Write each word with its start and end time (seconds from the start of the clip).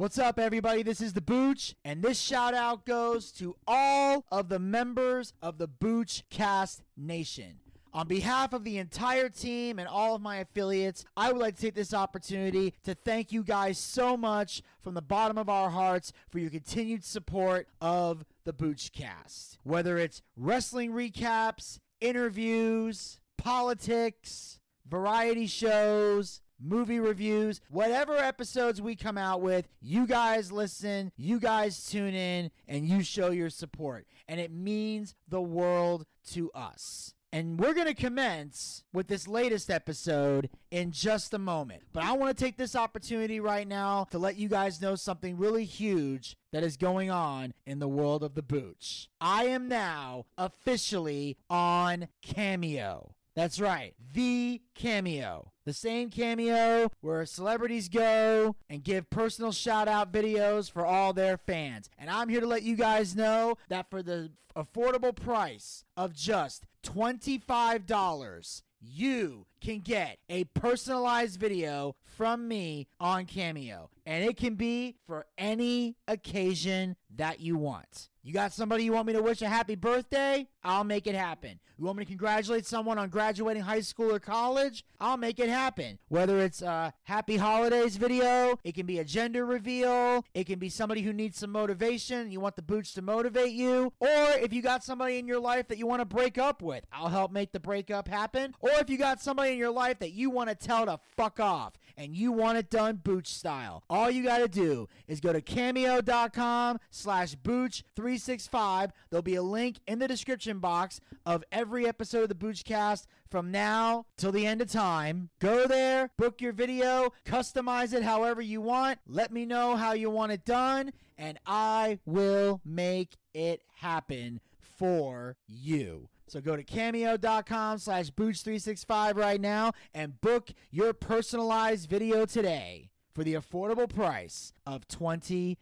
What's 0.00 0.18
up, 0.18 0.38
everybody? 0.38 0.82
This 0.82 1.02
is 1.02 1.12
the 1.12 1.20
Booch, 1.20 1.74
and 1.84 2.02
this 2.02 2.18
shout 2.18 2.54
out 2.54 2.86
goes 2.86 3.30
to 3.32 3.54
all 3.66 4.24
of 4.32 4.48
the 4.48 4.58
members 4.58 5.34
of 5.42 5.58
the 5.58 5.66
Booch 5.66 6.22
Cast 6.30 6.80
Nation. 6.96 7.58
On 7.92 8.08
behalf 8.08 8.54
of 8.54 8.64
the 8.64 8.78
entire 8.78 9.28
team 9.28 9.78
and 9.78 9.86
all 9.86 10.14
of 10.14 10.22
my 10.22 10.38
affiliates, 10.38 11.04
I 11.18 11.30
would 11.30 11.38
like 11.38 11.56
to 11.56 11.60
take 11.60 11.74
this 11.74 11.92
opportunity 11.92 12.72
to 12.84 12.94
thank 12.94 13.30
you 13.30 13.44
guys 13.44 13.76
so 13.76 14.16
much 14.16 14.62
from 14.80 14.94
the 14.94 15.02
bottom 15.02 15.36
of 15.36 15.50
our 15.50 15.68
hearts 15.68 16.14
for 16.30 16.38
your 16.38 16.48
continued 16.48 17.04
support 17.04 17.68
of 17.82 18.24
the 18.44 18.54
Boochcast. 18.54 19.58
Whether 19.64 19.98
it's 19.98 20.22
wrestling 20.34 20.92
recaps, 20.92 21.78
interviews, 22.00 23.20
politics, 23.36 24.60
variety 24.88 25.46
shows, 25.46 26.40
movie 26.60 27.00
reviews, 27.00 27.60
whatever 27.70 28.16
episodes 28.16 28.80
we 28.80 28.96
come 28.96 29.18
out 29.18 29.40
with, 29.40 29.68
you 29.80 30.06
guys 30.06 30.52
listen, 30.52 31.12
you 31.16 31.40
guys 31.40 31.86
tune 31.86 32.14
in, 32.14 32.50
and 32.68 32.86
you 32.86 33.02
show 33.02 33.30
your 33.30 33.50
support. 33.50 34.06
And 34.28 34.38
it 34.40 34.52
means 34.52 35.14
the 35.28 35.42
world 35.42 36.06
to 36.32 36.50
us. 36.52 37.14
And 37.32 37.60
we're 37.60 37.74
going 37.74 37.86
to 37.86 37.94
commence 37.94 38.82
with 38.92 39.06
this 39.06 39.28
latest 39.28 39.70
episode 39.70 40.50
in 40.72 40.90
just 40.90 41.32
a 41.32 41.38
moment. 41.38 41.82
But 41.92 42.02
I 42.02 42.12
want 42.12 42.36
to 42.36 42.44
take 42.44 42.56
this 42.56 42.74
opportunity 42.74 43.38
right 43.38 43.68
now 43.68 44.08
to 44.10 44.18
let 44.18 44.36
you 44.36 44.48
guys 44.48 44.82
know 44.82 44.96
something 44.96 45.36
really 45.36 45.64
huge 45.64 46.36
that 46.52 46.64
is 46.64 46.76
going 46.76 47.08
on 47.08 47.54
in 47.66 47.78
the 47.78 47.86
world 47.86 48.24
of 48.24 48.34
the 48.34 48.42
Booch. 48.42 49.08
I 49.20 49.44
am 49.44 49.68
now 49.68 50.26
officially 50.36 51.36
on 51.48 52.08
Cameo. 52.20 53.14
That's 53.36 53.60
right, 53.60 53.94
the 54.12 54.60
Cameo. 54.74 55.52
The 55.64 55.72
same 55.72 56.10
Cameo 56.10 56.90
where 57.00 57.24
celebrities 57.26 57.88
go 57.88 58.56
and 58.68 58.82
give 58.82 59.08
personal 59.08 59.52
shout 59.52 59.86
out 59.86 60.12
videos 60.12 60.70
for 60.70 60.84
all 60.84 61.12
their 61.12 61.36
fans. 61.36 61.88
And 61.96 62.10
I'm 62.10 62.28
here 62.28 62.40
to 62.40 62.46
let 62.46 62.64
you 62.64 62.74
guys 62.74 63.14
know 63.14 63.56
that 63.68 63.88
for 63.88 64.02
the 64.02 64.32
affordable 64.56 65.14
price 65.14 65.84
of 65.96 66.12
just 66.12 66.66
$25, 66.84 68.62
you 68.80 69.46
can 69.60 69.80
get 69.80 70.18
a 70.28 70.44
personalized 70.44 71.38
video 71.38 71.96
from 72.04 72.48
me 72.48 72.88
on 72.98 73.26
Cameo. 73.26 73.90
And 74.06 74.24
it 74.24 74.36
can 74.36 74.54
be 74.54 74.96
for 75.06 75.26
any 75.38 75.96
occasion 76.08 76.96
that 77.16 77.40
you 77.40 77.56
want. 77.56 78.08
You 78.22 78.34
got 78.34 78.52
somebody 78.52 78.84
you 78.84 78.92
want 78.92 79.06
me 79.06 79.14
to 79.14 79.22
wish 79.22 79.40
a 79.40 79.48
happy 79.48 79.76
birthday? 79.76 80.46
I'll 80.62 80.84
make 80.84 81.06
it 81.06 81.14
happen. 81.14 81.58
You 81.78 81.86
want 81.86 81.96
me 81.96 82.04
to 82.04 82.08
congratulate 82.08 82.66
someone 82.66 82.98
on 82.98 83.08
graduating 83.08 83.62
high 83.62 83.80
school 83.80 84.14
or 84.14 84.18
college? 84.18 84.84
I'll 85.00 85.16
make 85.16 85.38
it 85.38 85.48
happen. 85.48 85.98
Whether 86.08 86.40
it's 86.40 86.60
a 86.60 86.92
happy 87.04 87.38
holidays 87.38 87.96
video, 87.96 88.58
it 88.62 88.74
can 88.74 88.84
be 88.84 88.98
a 88.98 89.04
gender 89.04 89.46
reveal, 89.46 90.26
it 90.34 90.44
can 90.44 90.58
be 90.58 90.68
somebody 90.68 91.00
who 91.00 91.14
needs 91.14 91.38
some 91.38 91.50
motivation, 91.50 92.30
you 92.30 92.40
want 92.40 92.56
the 92.56 92.62
Booch 92.62 92.92
to 92.94 93.02
motivate 93.02 93.52
you, 93.52 93.94
or 93.98 94.32
if 94.42 94.52
you 94.52 94.60
got 94.60 94.84
somebody 94.84 95.18
in 95.18 95.26
your 95.26 95.40
life 95.40 95.68
that 95.68 95.78
you 95.78 95.86
want 95.86 96.00
to 96.00 96.04
break 96.04 96.36
up 96.36 96.60
with, 96.60 96.84
I'll 96.92 97.08
help 97.08 97.32
make 97.32 97.52
the 97.52 97.60
breakup 97.60 98.06
happen. 98.06 98.54
Or 98.60 98.70
if 98.72 98.90
you 98.90 98.98
got 98.98 99.22
somebody 99.22 99.49
in 99.50 99.58
your 99.58 99.70
life 99.70 99.98
that 99.98 100.12
you 100.12 100.30
want 100.30 100.48
to 100.48 100.54
tell 100.54 100.86
to 100.86 100.98
fuck 101.16 101.40
off 101.40 101.74
and 101.96 102.16
you 102.16 102.32
want 102.32 102.56
it 102.56 102.70
done 102.70 102.96
booch 102.96 103.26
style, 103.26 103.82
all 103.90 104.10
you 104.10 104.22
got 104.22 104.38
to 104.38 104.48
do 104.48 104.88
is 105.06 105.20
go 105.20 105.32
to 105.32 105.40
cameo.com 105.40 106.78
slash 106.90 107.34
booch365. 107.36 108.90
There'll 109.10 109.22
be 109.22 109.34
a 109.34 109.42
link 109.42 109.78
in 109.86 109.98
the 109.98 110.08
description 110.08 110.58
box 110.58 111.00
of 111.26 111.44
every 111.52 111.86
episode 111.86 112.22
of 112.22 112.28
the 112.28 112.34
Boochcast 112.34 113.06
from 113.30 113.50
now 113.50 114.06
till 114.16 114.32
the 114.32 114.46
end 114.46 114.60
of 114.62 114.70
time. 114.70 115.30
Go 115.40 115.66
there, 115.66 116.10
book 116.16 116.40
your 116.40 116.52
video, 116.52 117.12
customize 117.24 117.92
it 117.92 118.02
however 118.02 118.40
you 118.40 118.60
want. 118.60 118.98
Let 119.06 119.32
me 119.32 119.46
know 119.46 119.76
how 119.76 119.92
you 119.92 120.10
want 120.10 120.32
it 120.32 120.44
done, 120.44 120.92
and 121.18 121.38
I 121.46 121.98
will 122.06 122.60
make 122.64 123.16
it 123.34 123.62
happen 123.74 124.40
for 124.58 125.36
you. 125.46 126.08
So 126.30 126.40
go 126.40 126.54
to 126.54 126.62
cameo.com 126.62 127.78
slash 127.78 128.10
booch365 128.10 129.16
right 129.16 129.40
now 129.40 129.72
and 129.92 130.20
book 130.20 130.50
your 130.70 130.92
personalized 130.92 131.90
video 131.90 132.24
today 132.24 132.90
for 133.12 133.24
the 133.24 133.34
affordable 133.34 133.92
price 133.92 134.52
of 134.64 134.86
$25. 134.86 135.56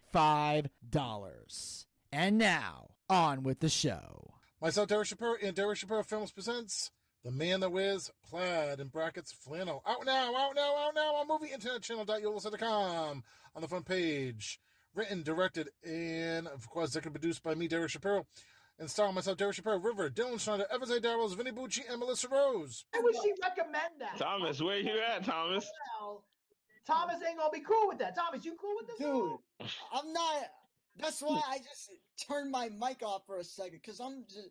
And 2.13 2.37
now, 2.37 2.89
on 3.09 3.43
with 3.45 3.61
the 3.61 3.71
show. 3.71 4.35
Myself, 4.61 4.89
Derek 4.89 5.07
Shapiro, 5.07 5.37
and 5.43 5.57
Derek 5.57 5.79
Shapiro 5.79 6.03
Films 6.03 6.33
presents 6.33 6.91
The 7.25 7.31
Man 7.31 7.61
That 7.61 7.73
Wears 7.73 8.11
Plaid 8.29 8.79
in 8.79 8.89
brackets 8.89 9.33
flannel. 9.33 9.83
Out 9.87 10.05
now, 10.05 10.37
out 10.37 10.55
now, 10.55 10.77
out 10.77 10.95
now 10.95 11.15
on 11.15 11.29
movie 11.29 11.51
internet 11.51 11.81
channel.yolasite.com 11.81 13.23
on 13.57 13.63
the 13.63 13.69
front 13.69 13.87
page. 13.87 14.61
Written, 14.95 15.23
directed, 15.23 15.71
and 15.83 16.47
of 16.47 16.69
course, 16.69 16.89
executive 16.89 17.15
produced 17.15 17.43
by 17.43 17.55
me, 17.55 17.69
Derek 17.69 17.89
Shapiro. 17.89 18.27
And 18.81 18.89
starring 18.89 19.15
myself, 19.15 19.37
Derek 19.37 19.55
Shapiro, 19.57 19.79
River, 19.79 20.09
Dylan 20.09 20.39
Schneider, 20.39 20.67
Evans 20.71 20.91
A. 20.93 21.01
Darrells, 21.01 21.37
Vinny 21.37 21.51
Bucci, 21.51 21.81
and 21.91 21.99
Melissa 21.99 22.29
Rose. 22.29 22.85
Why 22.93 23.01
would 23.03 23.15
she 23.23 23.33
recommend 23.43 23.95
that? 24.01 24.17
Thomas, 24.19 24.63
where 24.63 24.79
you 24.79 25.01
at, 25.01 25.25
Thomas? 25.25 25.69
Well, 26.01 26.25
Thomas 26.87 27.17
ain't 27.29 27.39
gonna 27.39 27.51
be 27.53 27.61
cool 27.61 27.89
with 27.89 27.99
that. 27.99 28.15
Thomas, 28.15 28.45
you 28.45 28.55
cool 28.61 28.75
with 28.77 28.87
this? 28.87 28.99
Dude, 28.99 29.37
I'm 29.93 30.13
not. 30.13 30.43
That's 30.97 31.21
why 31.21 31.41
I 31.51 31.59
just 31.59 31.91
turned 32.29 32.51
my 32.53 32.69
mic 32.69 33.03
off 33.03 33.23
for 33.27 33.39
a 33.39 33.45
second 33.45 33.81
because 33.83 33.99
I'm 34.01 34.25
just, 34.29 34.49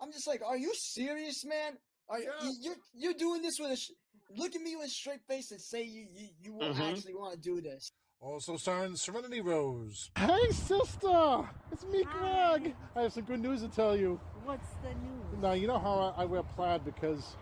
I'm 0.00 0.10
just 0.10 0.26
like, 0.26 0.40
are 0.44 0.56
you 0.56 0.72
serious, 0.74 1.44
man? 1.44 1.74
Are 2.08 2.18
you 2.18 2.30
Yeah. 2.42 2.50
you're 2.62 2.76
you're 2.94 3.14
doing 3.14 3.42
this 3.42 3.58
with 3.60 3.72
a 3.72 3.76
sh- 3.76 3.90
look 4.36 4.54
at 4.56 4.62
me 4.62 4.74
with 4.76 4.86
a 4.86 4.90
straight 4.90 5.20
face 5.28 5.50
and 5.50 5.60
say 5.60 5.82
you 5.82 6.06
you, 6.14 6.28
you 6.40 6.52
won't 6.54 6.76
Mhm. 6.76 6.92
actually 6.92 7.14
want 7.14 7.34
to 7.34 7.38
do 7.40 7.60
this? 7.60 7.92
Also 8.20 8.56
starring 8.56 8.96
Serenity 8.96 9.40
Rose. 9.40 10.10
Hey, 10.16 10.50
sister! 10.50 11.48
It's 11.70 11.84
me, 11.84 12.04
Greg. 12.04 12.74
I 12.94 13.02
have 13.02 13.12
some 13.12 13.24
good 13.24 13.40
news 13.40 13.62
to 13.62 13.68
tell 13.68 13.96
you. 13.96 14.18
What's 14.44 14.68
the 14.82 14.88
news? 14.88 15.42
Now, 15.42 15.52
you 15.52 15.66
know 15.66 15.78
how 15.78 16.14
I, 16.16 16.22
I 16.22 16.24
wear 16.24 16.42
plaid 16.42 16.84
because 16.84 17.36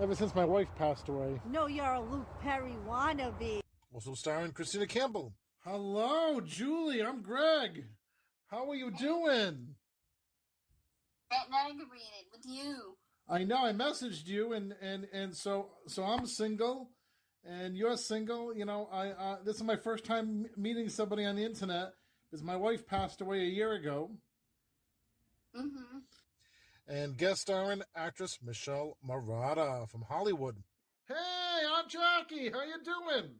ever 0.00 0.14
since 0.14 0.34
my 0.34 0.44
wife 0.44 0.68
passed 0.76 1.08
away. 1.08 1.40
No, 1.50 1.66
you're 1.66 1.84
a 1.86 2.00
Luke 2.00 2.28
Perry 2.42 2.74
wannabe. 2.86 3.60
Also 3.92 4.14
starring 4.14 4.52
Christina 4.52 4.86
Campbell. 4.86 5.34
Hello, 5.64 6.40
Julie. 6.40 7.02
I'm 7.02 7.22
Greg. 7.22 7.84
How 8.48 8.68
are 8.70 8.74
you 8.74 8.90
doing? 8.90 9.74
Getting 11.30 11.54
aggravated 11.54 12.26
with 12.30 12.44
you. 12.44 12.96
I 13.28 13.42
know 13.42 13.64
I 13.64 13.72
messaged 13.72 14.28
you, 14.28 14.52
and 14.52 14.74
and 14.80 15.08
and 15.12 15.36
so 15.36 15.70
so 15.88 16.04
I'm 16.04 16.26
single, 16.26 16.90
and 17.48 17.76
you're 17.76 17.96
single. 17.96 18.54
You 18.54 18.64
know, 18.64 18.88
I 18.92 19.08
uh, 19.08 19.36
this 19.44 19.56
is 19.56 19.62
my 19.62 19.76
first 19.76 20.04
time 20.04 20.46
meeting 20.56 20.88
somebody 20.88 21.24
on 21.24 21.36
the 21.36 21.44
internet 21.44 21.92
because 22.30 22.44
my 22.44 22.56
wife 22.56 22.86
passed 22.86 23.20
away 23.20 23.40
a 23.40 23.48
year 23.48 23.72
ago. 23.72 24.10
Mm-hmm. 25.56 25.98
And 26.88 27.16
guest 27.16 27.40
starring 27.40 27.82
actress 27.96 28.38
Michelle 28.42 28.96
Murata 29.02 29.86
from 29.90 30.02
Hollywood. 30.02 30.56
Hey, 31.08 31.14
I'm 31.14 31.88
Jackie, 31.88 32.50
how 32.50 32.62
you 32.62 32.76
doing? 32.84 33.30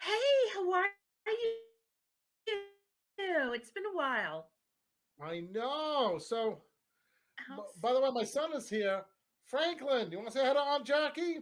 Hey, 0.00 0.54
how 0.54 0.72
are 0.72 0.84
you? 1.26 1.52
It's 3.52 3.70
been 3.70 3.84
a 3.92 3.96
while. 3.96 4.48
I 5.22 5.40
know. 5.40 6.18
So, 6.18 6.62
b- 7.48 7.62
by 7.82 7.92
the 7.92 8.00
way, 8.00 8.10
my 8.10 8.24
son 8.24 8.54
is 8.54 8.68
here. 8.68 9.02
Franklin, 9.44 10.10
you 10.10 10.18
want 10.18 10.30
to 10.30 10.38
say 10.38 10.44
hi 10.44 10.54
to 10.54 10.58
Aunt 10.58 10.86
Jackie? 10.86 11.40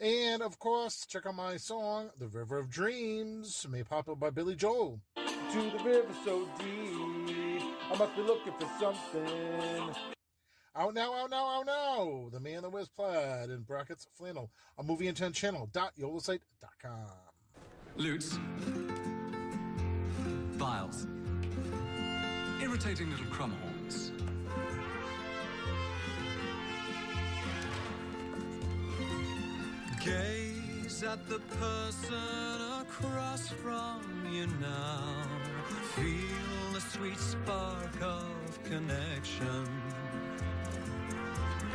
And 0.00 0.42
of 0.42 0.58
course, 0.58 1.04
check 1.04 1.26
out 1.26 1.34
my 1.34 1.58
song, 1.58 2.08
The 2.18 2.26
River 2.26 2.56
of 2.58 2.70
Dreams, 2.70 3.66
made 3.70 3.86
popular 3.86 4.16
by 4.16 4.30
Billy 4.30 4.56
Joel. 4.56 4.98
To 5.16 5.70
the 5.70 5.84
river 5.84 6.08
so 6.24 6.48
deep, 6.58 7.62
I 7.92 7.96
must 7.98 8.16
be 8.16 8.22
looking 8.22 8.54
for 8.54 8.68
something. 8.80 9.94
Out 10.74 10.94
now, 10.94 11.12
out 11.14 11.28
now, 11.28 11.46
out 11.46 11.66
now. 11.66 12.28
The 12.32 12.40
Man 12.40 12.62
That 12.62 12.70
Wears 12.70 12.88
Plaid 12.88 13.50
in 13.50 13.60
brackets 13.62 14.06
flannel. 14.16 14.50
A 14.78 14.82
movie 14.82 15.08
intent 15.08 15.34
channel 15.34 15.68
dot 15.70 15.92
yolasite.com. 16.00 17.10
Lutes. 17.96 18.38
Vials. 20.52 21.06
Irritating 22.62 23.10
little 23.10 23.26
crumhorns. 23.26 24.12
Gaze 30.04 31.02
at 31.02 31.28
the 31.28 31.40
person 31.58 32.80
across 32.80 33.50
from 33.50 34.00
you 34.32 34.46
now. 34.58 35.26
Feel 35.94 36.72
the 36.72 36.80
sweet 36.80 37.18
spark 37.18 38.00
of 38.00 38.64
connection. 38.64 39.68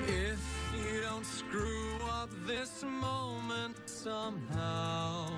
If 0.07 0.41
you 0.73 1.01
don't 1.01 1.25
screw 1.25 1.99
up 2.09 2.31
this 2.47 2.83
moment 2.83 3.77
somehow, 3.85 5.29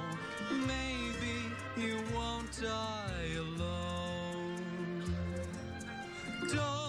maybe 0.49 1.35
you 1.75 1.99
won't 2.15 2.61
die 2.61 3.31
alone. 3.37 5.03
Don't 6.53 6.86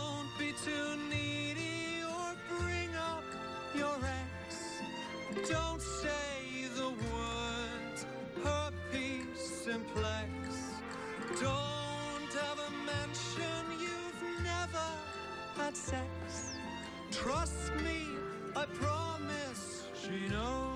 Don't 5.49 5.81
say 5.81 6.67
the 6.77 6.89
words 6.89 8.06
herpes 8.45 9.39
simplex. 9.65 10.29
Don't 11.41 12.33
ever 12.50 12.71
mention 12.85 13.81
you've 13.81 14.45
never 14.45 14.89
had 15.56 15.75
sex. 15.75 16.59
Trust 17.11 17.73
me, 17.77 18.09
I 18.55 18.67
promise 18.67 19.87
she 19.95 20.29
knows. 20.29 20.69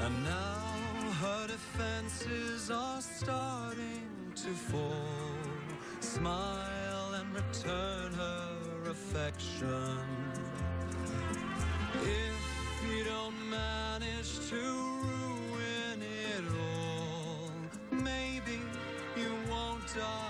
And 0.00 0.24
now 0.24 1.12
her 1.20 1.46
defenses 1.46 2.68
are 2.68 3.00
starting 3.00 4.10
to 4.34 4.48
fall. 4.48 4.90
Smile 6.00 7.14
and 7.14 7.32
return 7.32 8.12
her 8.14 8.90
affection. 8.90 9.98
If 12.02 12.39
you 13.00 13.06
don't 13.06 13.34
manage 13.48 14.50
to 14.50 14.56
ruin 14.56 16.02
it 16.02 16.44
all, 16.60 17.50
maybe 17.90 18.60
you 19.16 19.32
won't 19.50 19.80
die 19.96 20.29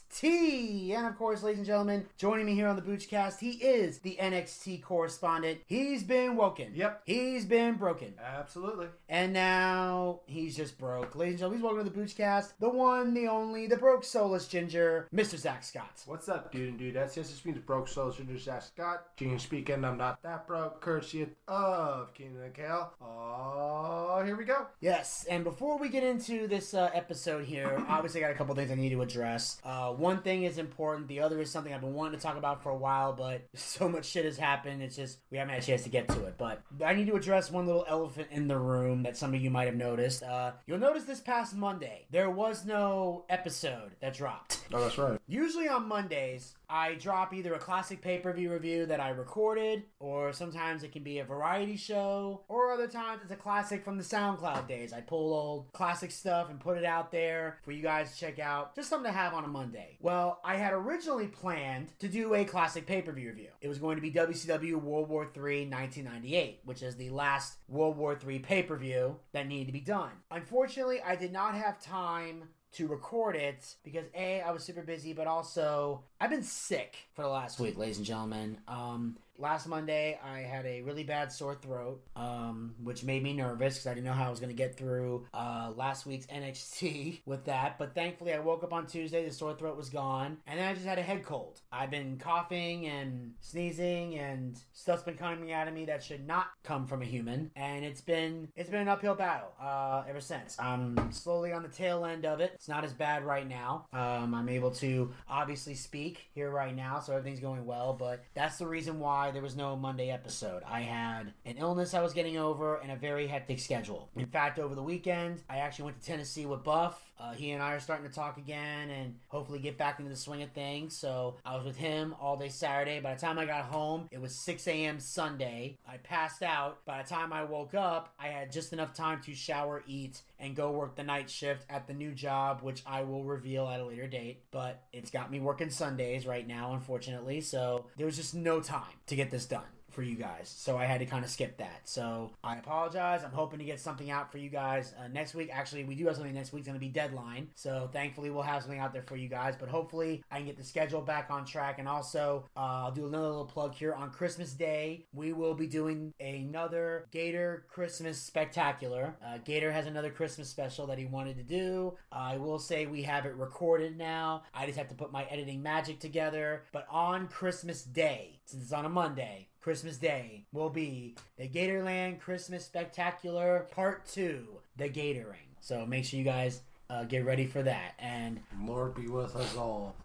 And 0.23 1.07
of 1.07 1.17
course, 1.17 1.41
ladies 1.41 1.57
and 1.57 1.65
gentlemen, 1.65 2.05
joining 2.17 2.45
me 2.45 2.53
here 2.53 2.67
on 2.67 2.75
the 2.75 2.81
Boochcast, 2.81 3.39
he 3.39 3.51
is 3.51 3.99
the 3.99 4.17
NXT 4.21 4.83
correspondent. 4.83 5.61
He's 5.65 6.03
been 6.03 6.35
woken. 6.35 6.73
Yep. 6.75 7.01
He's 7.05 7.43
been 7.45 7.73
broken. 7.73 8.13
Absolutely. 8.23 8.87
And 9.09 9.33
now 9.33 10.19
he's 10.27 10.55
just 10.55 10.77
broke. 10.77 11.15
Ladies 11.15 11.33
and 11.33 11.39
gentlemen, 11.39 11.59
please 11.61 11.63
welcome 11.63 11.83
to 11.85 11.89
the 11.89 11.99
Boochcast, 11.99 12.53
the 12.59 12.69
one, 12.69 13.15
the 13.15 13.27
only, 13.27 13.65
the 13.65 13.77
broke 13.77 14.03
soulless 14.03 14.47
ginger, 14.47 15.07
Mr. 15.11 15.37
Zack 15.37 15.63
Scott. 15.63 16.03
What's 16.05 16.29
up, 16.29 16.51
dude 16.51 16.69
and 16.69 16.79
dudettes? 16.79 17.15
Yes, 17.15 17.29
this 17.29 17.43
means 17.43 17.57
broke 17.57 17.87
souls 17.87 18.17
from 18.17 18.37
Zack 18.37 18.61
Scott. 18.61 19.17
Gene 19.17 19.39
speaking. 19.39 19.83
I'm 19.83 19.97
not 19.97 20.21
that 20.21 20.45
broke. 20.45 20.81
Courtesy 20.81 21.29
of 21.47 22.13
Kenan 22.13 22.43
and 22.43 22.53
Kel. 22.53 22.93
Oh, 23.01 24.21
here 24.23 24.35
we 24.35 24.45
go. 24.45 24.67
Yes, 24.81 25.25
and 25.29 25.43
before 25.43 25.79
we 25.79 25.89
get 25.89 26.03
into 26.03 26.47
this 26.47 26.75
uh, 26.75 26.91
episode 26.93 27.45
here, 27.45 27.83
obviously 27.87 28.23
I 28.23 28.27
got 28.27 28.35
a 28.35 28.37
couple 28.37 28.53
things 28.53 28.69
I 28.69 28.75
need 28.75 28.89
to 28.91 29.01
address. 29.01 29.59
Uh, 29.63 29.91
one 29.93 30.10
thing 30.19 30.43
is 30.43 30.57
important, 30.57 31.07
the 31.07 31.21
other 31.21 31.39
is 31.39 31.49
something 31.49 31.73
I've 31.73 31.81
been 31.81 31.93
wanting 31.93 32.19
to 32.19 32.23
talk 32.23 32.37
about 32.37 32.63
for 32.63 32.69
a 32.69 32.77
while, 32.77 33.13
but 33.13 33.47
so 33.55 33.89
much 33.89 34.05
shit 34.05 34.25
has 34.25 34.37
happened, 34.37 34.81
it's 34.81 34.95
just 34.95 35.19
we 35.29 35.37
haven't 35.37 35.53
had 35.53 35.63
a 35.63 35.65
chance 35.65 35.83
to 35.83 35.89
get 35.89 36.07
to 36.09 36.25
it. 36.25 36.35
But 36.37 36.61
I 36.83 36.93
need 36.93 37.07
to 37.07 37.15
address 37.15 37.51
one 37.51 37.65
little 37.65 37.85
elephant 37.87 38.27
in 38.31 38.47
the 38.47 38.57
room 38.57 39.03
that 39.03 39.17
some 39.17 39.33
of 39.33 39.41
you 39.41 39.49
might 39.49 39.65
have 39.65 39.75
noticed. 39.75 40.23
Uh, 40.23 40.51
you'll 40.67 40.79
notice 40.79 41.03
this 41.03 41.19
past 41.19 41.55
Monday, 41.55 42.05
there 42.11 42.29
was 42.29 42.65
no 42.65 43.25
episode 43.29 43.91
that 44.01 44.13
dropped. 44.13 44.59
Oh, 44.73 44.81
that's 44.81 44.97
right. 44.97 45.19
Usually 45.27 45.67
on 45.67 45.87
Mondays, 45.87 46.55
I 46.71 46.93
drop 46.93 47.33
either 47.33 47.53
a 47.53 47.59
classic 47.59 48.01
pay 48.01 48.19
per 48.19 48.31
view 48.31 48.53
review 48.53 48.85
that 48.85 49.01
I 49.01 49.09
recorded, 49.09 49.83
or 49.99 50.31
sometimes 50.31 50.83
it 50.83 50.93
can 50.93 51.03
be 51.03 51.19
a 51.19 51.25
variety 51.25 51.75
show, 51.75 52.43
or 52.47 52.71
other 52.71 52.87
times 52.87 53.21
it's 53.23 53.31
a 53.31 53.35
classic 53.35 53.83
from 53.83 53.97
the 53.97 54.03
SoundCloud 54.03 54.69
days. 54.69 54.93
I 54.93 55.01
pull 55.01 55.33
old 55.33 55.73
classic 55.73 56.11
stuff 56.11 56.49
and 56.49 56.61
put 56.61 56.77
it 56.77 56.85
out 56.85 57.11
there 57.11 57.59
for 57.63 57.73
you 57.73 57.81
guys 57.81 58.13
to 58.13 58.17
check 58.17 58.39
out. 58.39 58.73
Just 58.73 58.89
something 58.89 59.11
to 59.11 59.17
have 59.17 59.33
on 59.33 59.43
a 59.43 59.49
Monday. 59.49 59.97
Well, 59.99 60.39
I 60.45 60.55
had 60.55 60.71
originally 60.71 61.27
planned 61.27 61.91
to 61.99 62.07
do 62.07 62.33
a 62.35 62.45
classic 62.45 62.87
pay 62.87 63.01
per 63.01 63.11
view 63.11 63.27
review. 63.27 63.49
It 63.59 63.67
was 63.67 63.77
going 63.77 63.97
to 63.97 64.01
be 64.01 64.11
WCW 64.11 64.75
World 64.75 65.09
War 65.09 65.23
III 65.23 65.67
1998, 65.67 66.61
which 66.63 66.81
is 66.81 66.95
the 66.95 67.09
last 67.09 67.57
World 67.67 67.97
War 67.97 68.17
III 68.25 68.39
pay 68.39 68.63
per 68.63 68.77
view 68.77 69.17
that 69.33 69.45
needed 69.45 69.67
to 69.67 69.73
be 69.73 69.81
done. 69.81 70.11
Unfortunately, 70.31 71.01
I 71.01 71.17
did 71.17 71.33
not 71.33 71.53
have 71.55 71.81
time 71.81 72.43
to 72.73 72.87
record 72.87 73.35
it 73.35 73.75
because 73.83 74.05
a 74.15 74.41
I 74.41 74.51
was 74.51 74.63
super 74.63 74.81
busy, 74.81 75.13
but 75.13 75.27
also 75.27 76.03
I've 76.21 76.29
been 76.29 76.43
sick 76.43 76.97
for 77.15 77.23
the 77.23 77.29
last 77.29 77.59
week, 77.59 77.79
ladies 77.79 77.97
and 77.97 78.05
gentlemen. 78.05 78.59
Um, 78.67 79.17
last 79.39 79.67
Monday 79.67 80.19
I 80.23 80.41
had 80.41 80.67
a 80.67 80.81
really 80.81 81.03
bad 81.03 81.31
sore 81.31 81.55
throat, 81.55 81.99
um, 82.15 82.75
which 82.83 83.03
made 83.03 83.23
me 83.23 83.33
nervous 83.33 83.73
because 83.73 83.87
I 83.87 83.95
didn't 83.95 84.05
know 84.05 84.13
how 84.13 84.27
I 84.27 84.29
was 84.29 84.39
going 84.39 84.51
to 84.51 84.55
get 84.55 84.77
through 84.77 85.25
uh, 85.33 85.71
last 85.75 86.05
week's 86.05 86.25
NXT 86.27 87.21
with 87.25 87.45
that. 87.45 87.79
But 87.79 87.95
thankfully, 87.95 88.33
I 88.33 88.39
woke 88.39 88.63
up 88.63 88.71
on 88.71 88.85
Tuesday, 88.85 89.25
the 89.25 89.33
sore 89.33 89.55
throat 89.55 89.75
was 89.75 89.89
gone, 89.89 90.37
and 90.45 90.59
then 90.59 90.67
I 90.67 90.73
just 90.75 90.85
had 90.85 90.99
a 90.99 91.01
head 91.01 91.23
cold. 91.23 91.59
I've 91.71 91.89
been 91.89 92.17
coughing 92.17 92.85
and 92.85 93.33
sneezing, 93.41 94.19
and 94.19 94.59
stuff's 94.73 95.03
been 95.03 95.17
coming 95.17 95.51
out 95.51 95.67
of 95.67 95.73
me 95.73 95.85
that 95.85 96.03
should 96.03 96.27
not 96.27 96.47
come 96.63 96.85
from 96.85 97.01
a 97.01 97.05
human, 97.05 97.49
and 97.55 97.83
it's 97.83 98.01
been 98.01 98.47
it's 98.55 98.69
been 98.69 98.81
an 98.81 98.87
uphill 98.89 99.15
battle 99.15 99.53
uh, 99.59 100.03
ever 100.07 100.21
since. 100.21 100.55
I'm 100.59 101.11
slowly 101.11 101.51
on 101.51 101.63
the 101.63 101.69
tail 101.69 102.05
end 102.05 102.25
of 102.25 102.41
it. 102.41 102.51
It's 102.53 102.69
not 102.69 102.83
as 102.83 102.93
bad 102.93 103.25
right 103.25 103.47
now. 103.47 103.87
Um, 103.91 104.35
I'm 104.35 104.49
able 104.49 104.71
to 104.71 105.11
obviously 105.27 105.73
speak 105.73 106.10
here 106.33 106.49
right 106.49 106.75
now, 106.75 106.99
so 106.99 107.13
everything's 107.13 107.39
going 107.39 107.65
well. 107.65 107.93
But 107.93 108.23
that's 108.33 108.57
the 108.57 108.67
reason 108.67 108.99
why 108.99 109.31
there 109.31 109.41
was 109.41 109.55
no 109.55 109.75
Monday 109.75 110.09
episode. 110.09 110.63
I 110.67 110.81
had 110.81 111.33
an 111.45 111.57
illness 111.57 111.93
I 111.93 112.01
was 112.01 112.13
getting 112.13 112.37
over 112.37 112.77
and 112.77 112.91
a 112.91 112.95
very 112.95 113.27
hectic 113.27 113.59
schedule. 113.59 114.09
In 114.15 114.27
fact, 114.27 114.59
over 114.59 114.75
the 114.75 114.83
weekend, 114.83 115.41
I 115.49 115.57
actually 115.57 115.85
went 115.85 116.01
to 116.01 116.05
Tennessee 116.05 116.45
with 116.45 116.63
Buff. 116.63 117.10
Uh, 117.21 117.33
he 117.33 117.51
and 117.51 117.61
I 117.61 117.73
are 117.73 117.79
starting 117.79 118.07
to 118.07 118.13
talk 118.13 118.37
again 118.37 118.89
and 118.89 119.15
hopefully 119.27 119.59
get 119.59 119.77
back 119.77 119.99
into 119.99 120.09
the 120.09 120.17
swing 120.17 120.41
of 120.41 120.51
things. 120.51 120.97
So 120.97 121.35
I 121.45 121.55
was 121.55 121.65
with 121.65 121.77
him 121.77 122.15
all 122.19 122.35
day 122.35 122.49
Saturday. 122.49 122.99
By 122.99 123.13
the 123.13 123.21
time 123.21 123.37
I 123.37 123.45
got 123.45 123.65
home, 123.65 124.07
it 124.11 124.19
was 124.19 124.35
6 124.43 124.67
a.m. 124.67 124.99
Sunday. 124.99 125.77
I 125.87 125.97
passed 125.97 126.41
out. 126.41 126.83
By 126.85 127.03
the 127.03 127.09
time 127.09 127.31
I 127.31 127.43
woke 127.43 127.75
up, 127.75 128.13
I 128.19 128.27
had 128.27 128.51
just 128.51 128.73
enough 128.73 128.93
time 128.93 129.21
to 129.23 129.35
shower, 129.35 129.83
eat, 129.85 130.21
and 130.39 130.55
go 130.55 130.71
work 130.71 130.95
the 130.95 131.03
night 131.03 131.29
shift 131.29 131.65
at 131.69 131.87
the 131.87 131.93
new 131.93 132.11
job, 132.11 132.61
which 132.61 132.81
I 132.85 133.03
will 133.03 133.23
reveal 133.23 133.67
at 133.67 133.79
a 133.79 133.85
later 133.85 134.07
date. 134.07 134.43
But 134.49 134.81
it's 134.91 135.11
got 135.11 135.31
me 135.31 135.39
working 135.39 135.69
Sundays 135.69 136.25
right 136.25 136.47
now, 136.47 136.73
unfortunately. 136.73 137.41
So 137.41 137.85
there 137.97 138.07
was 138.07 138.15
just 138.15 138.33
no 138.33 138.61
time 138.61 138.81
to 139.07 139.15
get 139.15 139.29
this 139.29 139.45
done 139.45 139.63
for 139.91 140.03
you 140.03 140.15
guys. 140.15 140.53
So 140.55 140.77
I 140.77 140.85
had 140.85 140.99
to 140.99 141.05
kind 141.05 141.23
of 141.23 141.31
skip 141.31 141.57
that. 141.57 141.81
So 141.83 142.31
I 142.43 142.57
apologize. 142.57 143.23
I'm 143.23 143.31
hoping 143.31 143.59
to 143.59 143.65
get 143.65 143.79
something 143.79 144.09
out 144.09 144.31
for 144.31 144.37
you 144.37 144.49
guys 144.49 144.93
uh, 144.99 145.07
next 145.07 145.33
week. 145.33 145.49
Actually, 145.51 145.83
we 145.83 145.95
do 145.95 146.07
have 146.07 146.15
something 146.15 146.33
next 146.33 146.53
week. 146.53 146.61
It's 146.61 146.67
going 146.67 146.79
to 146.79 146.85
be 146.85 146.91
deadline. 146.91 147.49
So 147.55 147.89
thankfully, 147.91 148.29
we'll 148.29 148.43
have 148.43 148.61
something 148.61 148.79
out 148.79 148.93
there 148.93 149.03
for 149.03 149.15
you 149.15 149.27
guys. 149.27 149.55
But 149.59 149.69
hopefully, 149.69 150.23
I 150.31 150.37
can 150.37 150.45
get 150.45 150.57
the 150.57 150.63
schedule 150.63 151.01
back 151.01 151.29
on 151.29 151.45
track. 151.45 151.79
And 151.79 151.87
also, 151.87 152.45
uh, 152.55 152.85
I'll 152.85 152.91
do 152.91 153.07
another 153.07 153.27
little 153.27 153.45
plug 153.45 153.73
here. 153.75 153.93
On 153.93 154.09
Christmas 154.09 154.53
Day, 154.53 155.05
we 155.13 155.33
will 155.33 155.53
be 155.53 155.67
doing 155.67 156.13
another 156.19 157.07
Gator 157.11 157.65
Christmas 157.69 158.19
Spectacular. 158.19 159.15
Uh, 159.25 159.37
Gator 159.43 159.71
has 159.71 159.85
another 159.87 160.09
Christmas 160.09 160.49
special 160.49 160.87
that 160.87 160.97
he 160.97 161.05
wanted 161.05 161.37
to 161.37 161.43
do. 161.43 161.95
I 162.11 162.37
will 162.37 162.59
say 162.59 162.85
we 162.85 163.03
have 163.03 163.25
it 163.25 163.35
recorded 163.35 163.97
now. 163.97 164.43
I 164.53 164.65
just 164.65 164.77
have 164.77 164.89
to 164.89 164.95
put 164.95 165.11
my 165.11 165.23
editing 165.25 165.61
magic 165.61 165.99
together. 165.99 166.63
But 166.71 166.87
on 166.89 167.27
Christmas 167.27 167.83
Day, 167.83 168.39
since 168.45 168.63
it's 168.63 168.73
on 168.73 168.85
a 168.85 168.89
Monday, 168.89 169.47
Christmas 169.61 169.97
Day 169.97 170.45
will 170.51 170.71
be 170.71 171.15
the 171.37 171.47
Gatorland 171.47 172.19
Christmas 172.19 172.65
Spectacular 172.65 173.67
Part 173.71 174.07
2, 174.07 174.47
The 174.77 174.89
Gatoring. 174.89 175.51
So 175.59 175.85
make 175.85 176.03
sure 176.03 176.17
you 176.17 176.25
guys 176.25 176.61
uh, 176.91 177.05
get 177.05 177.25
ready 177.25 177.45
for 177.45 177.63
that. 177.63 177.93
And 177.99 178.41
Lord 178.65 178.95
be 178.95 179.07
with 179.07 179.35
us 179.35 179.55
all. 179.55 179.95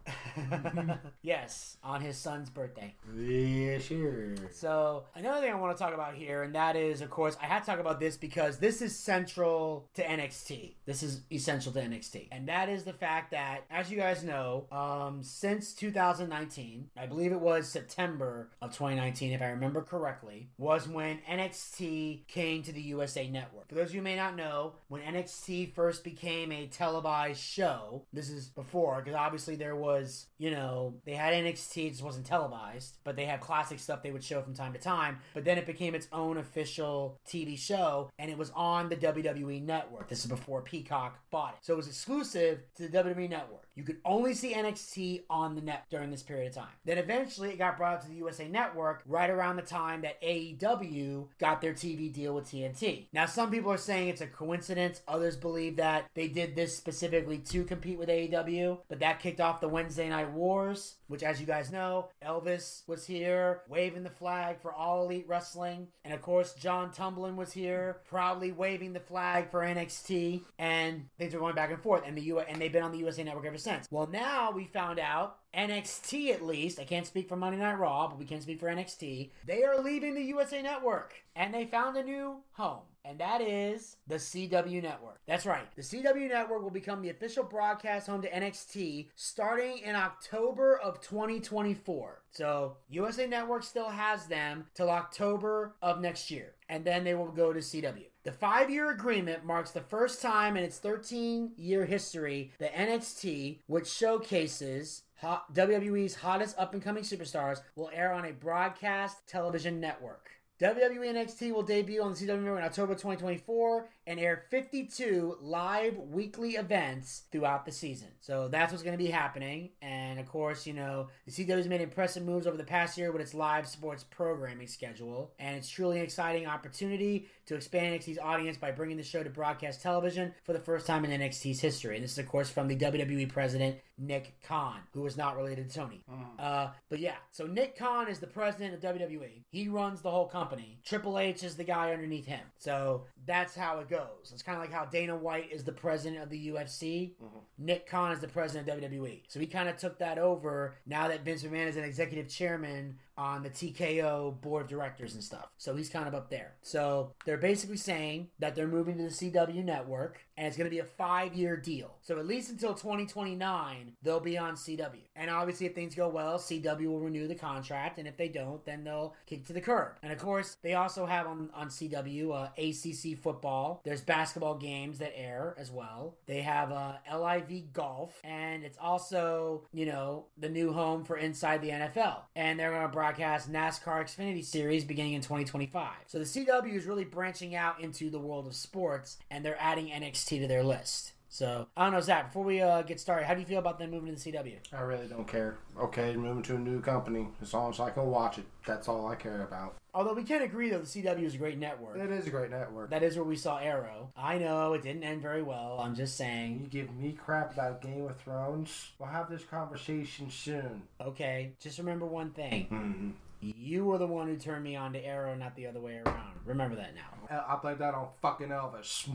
yes, 1.22 1.78
on 1.82 2.00
his 2.00 2.16
son's 2.16 2.48
birthday. 2.48 2.94
Yeah, 3.16 3.78
sure. 3.78 4.36
So 4.52 5.04
another 5.16 5.40
thing 5.40 5.52
I 5.52 5.56
want 5.56 5.76
to 5.76 5.82
talk 5.82 5.94
about 5.94 6.14
here, 6.14 6.44
and 6.44 6.54
that 6.54 6.76
is, 6.76 7.00
of 7.00 7.10
course, 7.10 7.36
I 7.42 7.46
had 7.46 7.60
to 7.60 7.66
talk 7.66 7.80
about 7.80 7.98
this 7.98 8.16
because 8.16 8.58
this 8.58 8.80
is 8.82 8.96
central 8.96 9.88
to 9.94 10.04
NXT. 10.04 10.74
This 10.84 11.02
is 11.02 11.22
essential 11.32 11.72
to 11.72 11.80
NXT, 11.80 12.28
and 12.30 12.48
that 12.48 12.68
is 12.68 12.84
the 12.84 12.92
fact 12.92 13.32
that, 13.32 13.64
as 13.68 13.90
you 13.90 13.96
guys 13.96 14.22
know, 14.22 14.66
um, 14.70 15.22
since 15.22 15.72
2019, 15.72 16.90
I 16.96 17.06
believe 17.06 17.32
it 17.32 17.40
was 17.40 17.68
September 17.68 18.50
of 18.62 18.70
2019, 18.70 19.32
if 19.32 19.42
I 19.42 19.46
remember 19.46 19.82
correctly, 19.82 20.50
was 20.56 20.86
when 20.86 21.18
NXT 21.28 22.28
came 22.28 22.62
to 22.62 22.72
the 22.72 22.82
USA 22.82 23.28
Network. 23.28 23.68
For 23.68 23.74
those 23.74 23.88
of 23.88 23.94
you 23.94 24.00
who 24.00 24.04
may 24.04 24.16
not 24.16 24.36
know, 24.36 24.74
when 24.88 25.02
NXT 25.02 25.74
first 25.74 26.04
became 26.04 26.52
a 26.52 26.68
televised 26.76 27.40
show, 27.40 28.04
this 28.12 28.28
is 28.28 28.48
before, 28.48 29.00
because 29.00 29.14
obviously 29.14 29.56
there 29.56 29.76
was, 29.76 30.26
you 30.38 30.50
know, 30.50 30.94
they 31.04 31.14
had 31.14 31.32
NXT, 31.32 31.86
it 31.86 31.90
just 31.90 32.02
wasn't 32.02 32.26
televised, 32.26 32.98
but 33.04 33.16
they 33.16 33.24
had 33.24 33.40
classic 33.40 33.78
stuff 33.78 34.02
they 34.02 34.10
would 34.10 34.24
show 34.24 34.42
from 34.42 34.54
time 34.54 34.72
to 34.72 34.78
time. 34.78 35.18
But 35.34 35.44
then 35.44 35.58
it 35.58 35.66
became 35.66 35.94
its 35.94 36.08
own 36.12 36.36
official 36.36 37.18
TV 37.26 37.58
show, 37.58 38.10
and 38.18 38.30
it 38.30 38.38
was 38.38 38.50
on 38.54 38.88
the 38.88 38.96
WWE 38.96 39.62
Network. 39.62 40.08
This 40.08 40.20
is 40.20 40.26
before 40.26 40.62
Peacock 40.62 41.18
bought 41.30 41.54
it. 41.54 41.58
So 41.62 41.72
it 41.74 41.76
was 41.76 41.88
exclusive 41.88 42.60
to 42.76 42.88
the 42.88 42.98
WWE 42.98 43.30
Network. 43.30 43.65
You 43.76 43.84
could 43.84 43.98
only 44.06 44.32
see 44.32 44.54
NXT 44.54 45.24
on 45.28 45.54
the 45.54 45.60
net 45.60 45.84
during 45.90 46.10
this 46.10 46.22
period 46.22 46.48
of 46.48 46.54
time. 46.54 46.72
Then 46.86 46.96
eventually 46.96 47.50
it 47.50 47.58
got 47.58 47.76
brought 47.76 47.94
up 47.96 48.02
to 48.02 48.08
the 48.08 48.14
USA 48.14 48.48
Network 48.48 49.02
right 49.06 49.28
around 49.28 49.56
the 49.56 49.62
time 49.62 50.00
that 50.00 50.20
AEW 50.22 51.26
got 51.38 51.60
their 51.60 51.74
TV 51.74 52.10
deal 52.10 52.34
with 52.34 52.46
TNT. 52.46 53.06
Now, 53.12 53.26
some 53.26 53.50
people 53.50 53.70
are 53.70 53.76
saying 53.76 54.08
it's 54.08 54.22
a 54.22 54.26
coincidence. 54.26 55.02
Others 55.06 55.36
believe 55.36 55.76
that 55.76 56.06
they 56.14 56.26
did 56.26 56.56
this 56.56 56.74
specifically 56.74 57.38
to 57.38 57.64
compete 57.64 57.98
with 57.98 58.08
AEW, 58.08 58.78
but 58.88 59.00
that 59.00 59.20
kicked 59.20 59.40
off 59.42 59.60
the 59.60 59.68
Wednesday 59.68 60.08
Night 60.08 60.32
Wars, 60.32 60.96
which, 61.08 61.22
as 61.22 61.38
you 61.38 61.46
guys 61.46 61.70
know, 61.70 62.08
Elvis 62.24 62.82
was 62.88 63.06
here 63.06 63.60
waving 63.68 64.04
the 64.04 64.10
flag 64.10 64.60
for 64.62 64.72
All 64.72 65.04
Elite 65.04 65.26
Wrestling. 65.28 65.88
And 66.02 66.14
of 66.14 66.22
course, 66.22 66.54
John 66.54 66.90
Tumblin 66.92 67.36
was 67.36 67.52
here 67.52 68.00
proudly 68.08 68.52
waving 68.52 68.94
the 68.94 69.00
flag 69.00 69.50
for 69.50 69.60
NXT. 69.60 70.42
And 70.58 71.08
things 71.18 71.34
were 71.34 71.40
going 71.40 71.54
back 71.54 71.70
and 71.70 71.82
forth. 71.82 72.04
And, 72.06 72.16
the 72.16 72.22
U- 72.22 72.38
and 72.38 72.60
they've 72.60 72.72
been 72.72 72.82
on 72.82 72.92
the 72.92 72.98
USA 72.98 73.22
Network 73.22 73.44
ever 73.44 73.58
since. 73.58 73.65
Well, 73.90 74.06
now 74.06 74.50
we 74.50 74.64
found 74.64 74.98
out 74.98 75.38
NXT 75.54 76.32
at 76.32 76.44
least, 76.44 76.78
I 76.78 76.84
can't 76.84 77.06
speak 77.06 77.28
for 77.28 77.36
Monday 77.36 77.58
Night 77.58 77.78
Raw, 77.78 78.08
but 78.08 78.18
we 78.18 78.24
can 78.24 78.40
speak 78.40 78.60
for 78.60 78.66
NXT. 78.66 79.30
They 79.46 79.64
are 79.64 79.82
leaving 79.82 80.14
the 80.14 80.22
USA 80.22 80.62
Network 80.62 81.14
and 81.34 81.52
they 81.52 81.64
found 81.64 81.96
a 81.96 82.02
new 82.02 82.36
home. 82.52 82.82
And 83.04 83.20
that 83.20 83.40
is 83.40 83.96
the 84.08 84.16
CW 84.16 84.82
Network. 84.82 85.20
That's 85.28 85.46
right. 85.46 85.64
The 85.76 85.82
CW 85.82 86.28
Network 86.28 86.62
will 86.62 86.70
become 86.70 87.02
the 87.02 87.10
official 87.10 87.44
broadcast 87.44 88.08
home 88.08 88.20
to 88.22 88.30
NXT 88.30 89.10
starting 89.14 89.78
in 89.78 89.94
October 89.94 90.78
of 90.80 91.00
2024. 91.00 92.22
So, 92.32 92.76
USA 92.88 93.28
Network 93.28 93.62
still 93.62 93.88
has 93.88 94.26
them 94.26 94.66
till 94.74 94.90
October 94.90 95.76
of 95.82 96.00
next 96.00 96.32
year. 96.32 96.54
And 96.68 96.84
then 96.84 97.04
they 97.04 97.14
will 97.14 97.30
go 97.30 97.52
to 97.52 97.60
CW. 97.60 98.06
The 98.26 98.32
five 98.32 98.70
year 98.70 98.90
agreement 98.90 99.44
marks 99.44 99.70
the 99.70 99.80
first 99.80 100.20
time 100.20 100.56
in 100.56 100.64
its 100.64 100.78
13 100.78 101.52
year 101.56 101.84
history 101.84 102.50
that 102.58 102.74
NXT, 102.74 103.60
which 103.68 103.88
showcases 103.88 105.04
WWE's 105.22 106.16
hottest 106.16 106.58
up 106.58 106.74
and 106.74 106.82
coming 106.82 107.04
superstars, 107.04 107.60
will 107.76 107.88
air 107.94 108.12
on 108.12 108.24
a 108.24 108.32
broadcast 108.32 109.28
television 109.28 109.78
network. 109.78 110.28
WWE 110.60 111.14
NXT 111.14 111.52
will 111.52 111.62
debut 111.62 112.02
on 112.02 112.14
the 112.14 112.18
CW 112.18 112.42
Network 112.42 112.58
in 112.58 112.64
October 112.64 112.94
2024 112.94 113.88
and 114.06 114.20
air 114.20 114.44
52 114.50 115.38
live 115.40 115.96
weekly 115.96 116.52
events 116.52 117.24
throughout 117.32 117.64
the 117.64 117.72
season. 117.72 118.08
So 118.20 118.48
that's 118.48 118.72
what's 118.72 118.82
going 118.82 118.96
to 118.96 119.02
be 119.02 119.10
happening. 119.10 119.70
And 119.82 120.20
of 120.20 120.26
course, 120.26 120.66
you 120.66 120.72
know, 120.74 121.08
the 121.26 121.32
CW's 121.32 121.68
made 121.68 121.80
impressive 121.80 122.24
moves 122.24 122.46
over 122.46 122.56
the 122.56 122.64
past 122.64 122.96
year 122.96 123.10
with 123.12 123.22
its 123.22 123.34
live 123.34 123.66
sports 123.66 124.04
programming 124.04 124.68
schedule. 124.68 125.32
And 125.38 125.56
it's 125.56 125.68
truly 125.68 125.98
an 125.98 126.04
exciting 126.04 126.46
opportunity 126.46 127.26
to 127.46 127.54
expand 127.54 128.00
NXT's 128.00 128.18
audience 128.18 128.56
by 128.56 128.72
bringing 128.72 128.96
the 128.96 129.02
show 129.02 129.22
to 129.22 129.30
broadcast 129.30 129.82
television 129.82 130.32
for 130.44 130.52
the 130.52 130.60
first 130.60 130.86
time 130.86 131.04
in 131.04 131.20
NXT's 131.20 131.60
history. 131.60 131.96
And 131.96 132.04
this 132.04 132.12
is, 132.12 132.18
of 132.18 132.28
course, 132.28 132.50
from 132.50 132.68
the 132.68 132.76
WWE 132.76 133.28
president, 133.28 133.76
Nick 133.98 134.34
Khan, 134.42 134.80
who 134.92 135.06
is 135.06 135.16
not 135.16 135.36
related 135.36 135.70
to 135.70 135.78
Tony. 135.78 136.02
Uh, 136.38 136.68
but 136.88 136.98
yeah, 136.98 137.16
so 137.30 137.46
Nick 137.46 137.78
Khan 137.78 138.08
is 138.08 138.18
the 138.18 138.26
president 138.26 138.74
of 138.74 138.80
WWE. 138.80 139.44
He 139.50 139.68
runs 139.68 140.02
the 140.02 140.10
whole 140.10 140.26
company. 140.28 140.78
Triple 140.84 141.18
H 141.18 141.42
is 141.42 141.56
the 141.56 141.64
guy 141.64 141.92
underneath 141.92 142.26
him. 142.26 142.42
So 142.58 143.04
that's 143.26 143.54
how 143.54 143.78
it 143.78 143.88
goes. 143.88 143.95
It's 144.32 144.42
kind 144.42 144.56
of 144.56 144.62
like 144.62 144.72
how 144.72 144.84
Dana 144.84 145.16
White 145.16 145.50
is 145.52 145.64
the 145.64 145.72
president 145.72 146.22
of 146.22 146.30
the 146.30 146.48
UFC. 146.48 147.12
Mm-hmm. 147.22 147.38
Nick 147.58 147.88
Khan 147.88 148.12
is 148.12 148.20
the 148.20 148.28
president 148.28 148.68
of 148.68 148.78
WWE. 148.80 149.22
So 149.28 149.40
he 149.40 149.46
kind 149.46 149.68
of 149.68 149.76
took 149.76 149.98
that 149.98 150.18
over 150.18 150.76
now 150.86 151.08
that 151.08 151.24
Vince 151.24 151.42
McMahon 151.42 151.66
is 151.66 151.76
an 151.76 151.84
executive 151.84 152.28
chairman 152.28 152.98
on 153.16 153.42
the 153.42 153.50
TKO 153.50 154.40
board 154.40 154.64
of 154.64 154.68
directors 154.68 155.14
and 155.14 155.22
stuff. 155.22 155.48
So 155.58 155.74
he's 155.74 155.88
kind 155.88 156.08
of 156.08 156.14
up 156.14 156.30
there. 156.30 156.54
So 156.62 157.12
they're 157.24 157.36
basically 157.36 157.76
saying 157.76 158.28
that 158.38 158.54
they're 158.54 158.66
moving 158.66 158.96
to 158.98 159.04
the 159.04 159.08
CW 159.08 159.64
network 159.64 160.26
and 160.36 160.46
it's 160.46 160.56
going 160.56 160.66
to 160.66 160.74
be 160.74 160.80
a 160.80 160.84
five 160.84 161.34
year 161.34 161.56
deal. 161.56 161.96
So 162.02 162.18
at 162.18 162.26
least 162.26 162.50
until 162.50 162.74
2029, 162.74 163.92
they'll 164.02 164.20
be 164.20 164.36
on 164.36 164.54
CW. 164.54 165.00
And 165.14 165.30
obviously, 165.30 165.66
if 165.66 165.74
things 165.74 165.94
go 165.94 166.08
well, 166.08 166.38
CW 166.38 166.86
will 166.86 167.00
renew 167.00 167.26
the 167.26 167.34
contract. 167.34 167.98
And 167.98 168.06
if 168.06 168.16
they 168.16 168.28
don't, 168.28 168.64
then 168.64 168.84
they'll 168.84 169.14
kick 169.26 169.46
to 169.46 169.52
the 169.52 169.60
curb. 169.60 169.92
And 170.02 170.12
of 170.12 170.18
course, 170.18 170.56
they 170.62 170.74
also 170.74 171.06
have 171.06 171.26
on, 171.26 171.50
on 171.54 171.68
CW 171.68 172.32
uh, 172.32 172.48
ACC 172.58 173.18
football. 173.18 173.80
There's 173.84 174.02
basketball 174.02 174.56
games 174.56 174.98
that 174.98 175.16
air 175.16 175.54
as 175.58 175.70
well. 175.70 176.16
They 176.26 176.42
have 176.42 176.70
uh, 176.70 176.96
LIV 177.10 177.72
golf. 177.72 178.20
And 178.22 178.62
it's 178.62 178.78
also, 178.78 179.64
you 179.72 179.86
know, 179.86 180.26
the 180.36 180.48
new 180.48 180.72
home 180.72 181.04
for 181.04 181.16
Inside 181.16 181.62
the 181.62 181.70
NFL. 181.70 182.20
And 182.34 182.60
they're 182.60 182.70
going 182.70 182.82
to 182.82 182.88
broadcast 183.06 183.52
NASCAR 183.52 184.02
Xfinity 184.02 184.44
Series 184.44 184.84
beginning 184.84 185.12
in 185.12 185.20
2025. 185.20 185.92
So 186.08 186.18
the 186.18 186.24
CW 186.24 186.74
is 186.74 186.86
really 186.86 187.04
branching 187.04 187.54
out 187.54 187.80
into 187.80 188.10
the 188.10 188.18
world 188.18 188.48
of 188.48 188.54
sports 188.56 189.18
and 189.30 189.44
they're 189.44 189.56
adding 189.60 189.86
NXT 189.90 190.40
to 190.40 190.48
their 190.48 190.64
list. 190.64 191.12
So 191.28 191.68
I 191.76 191.84
don't 191.84 191.92
know, 191.92 192.00
Zack. 192.00 192.30
Before 192.30 192.42
we 192.42 192.60
uh, 192.60 192.82
get 192.82 192.98
started, 192.98 193.26
how 193.26 193.34
do 193.34 193.40
you 193.40 193.46
feel 193.46 193.60
about 193.60 193.78
them 193.78 193.92
moving 193.92 194.12
to 194.12 194.20
the 194.20 194.32
CW? 194.32 194.56
I 194.72 194.80
really 194.80 195.06
don't 195.06 195.28
care. 195.28 195.58
Okay, 195.78 196.16
moving 196.16 196.42
to 196.44 196.56
a 196.56 196.58
new 196.58 196.80
company. 196.80 197.28
As 197.40 197.54
long 197.54 197.70
as 197.70 197.78
I 197.78 197.90
can 197.90 198.06
watch 198.06 198.38
it, 198.38 198.46
that's 198.66 198.88
all 198.88 199.06
I 199.06 199.14
care 199.14 199.42
about. 199.42 199.76
Although 199.96 200.12
we 200.12 200.24
can't 200.24 200.44
agree 200.44 200.68
though, 200.68 200.80
the 200.80 200.84
CW 200.84 201.22
is 201.22 201.36
a 201.36 201.38
great 201.38 201.56
network. 201.56 201.96
It 201.96 202.10
is 202.10 202.26
a 202.26 202.30
great 202.30 202.50
network. 202.50 202.90
That 202.90 203.02
is 203.02 203.16
where 203.16 203.24
we 203.24 203.34
saw 203.34 203.56
Arrow. 203.56 204.10
I 204.14 204.36
know 204.36 204.74
it 204.74 204.82
didn't 204.82 205.04
end 205.04 205.22
very 205.22 205.42
well. 205.42 205.78
I'm 205.80 205.94
just 205.94 206.18
saying. 206.18 206.60
You 206.60 206.66
give 206.68 206.94
me 206.94 207.12
crap 207.12 207.54
about 207.54 207.80
Game 207.80 208.04
of 208.04 208.14
Thrones. 208.18 208.90
We'll 208.98 209.08
have 209.08 209.30
this 209.30 209.42
conversation 209.44 210.30
soon. 210.30 210.82
Okay, 211.00 211.52
just 211.60 211.78
remember 211.78 212.04
one 212.06 212.30
thing. 212.30 212.68
Mm-hmm. 212.76 213.10
You 213.40 213.84
were 213.84 213.98
the 213.98 214.06
one 214.06 214.28
who 214.28 214.36
turned 214.36 214.64
me 214.64 214.76
on 214.76 214.92
to 214.94 215.04
Arrow, 215.04 215.34
not 215.34 215.54
the 215.56 215.66
other 215.66 215.78
way 215.80 216.00
around. 216.04 216.32
Remember 216.44 216.74
that 216.76 216.94
now. 216.94 217.44
I 217.46 217.56
played 217.56 217.78
that 217.78 217.94
on 217.94 218.08
fucking 218.22 218.48
Elvis. 218.48 219.08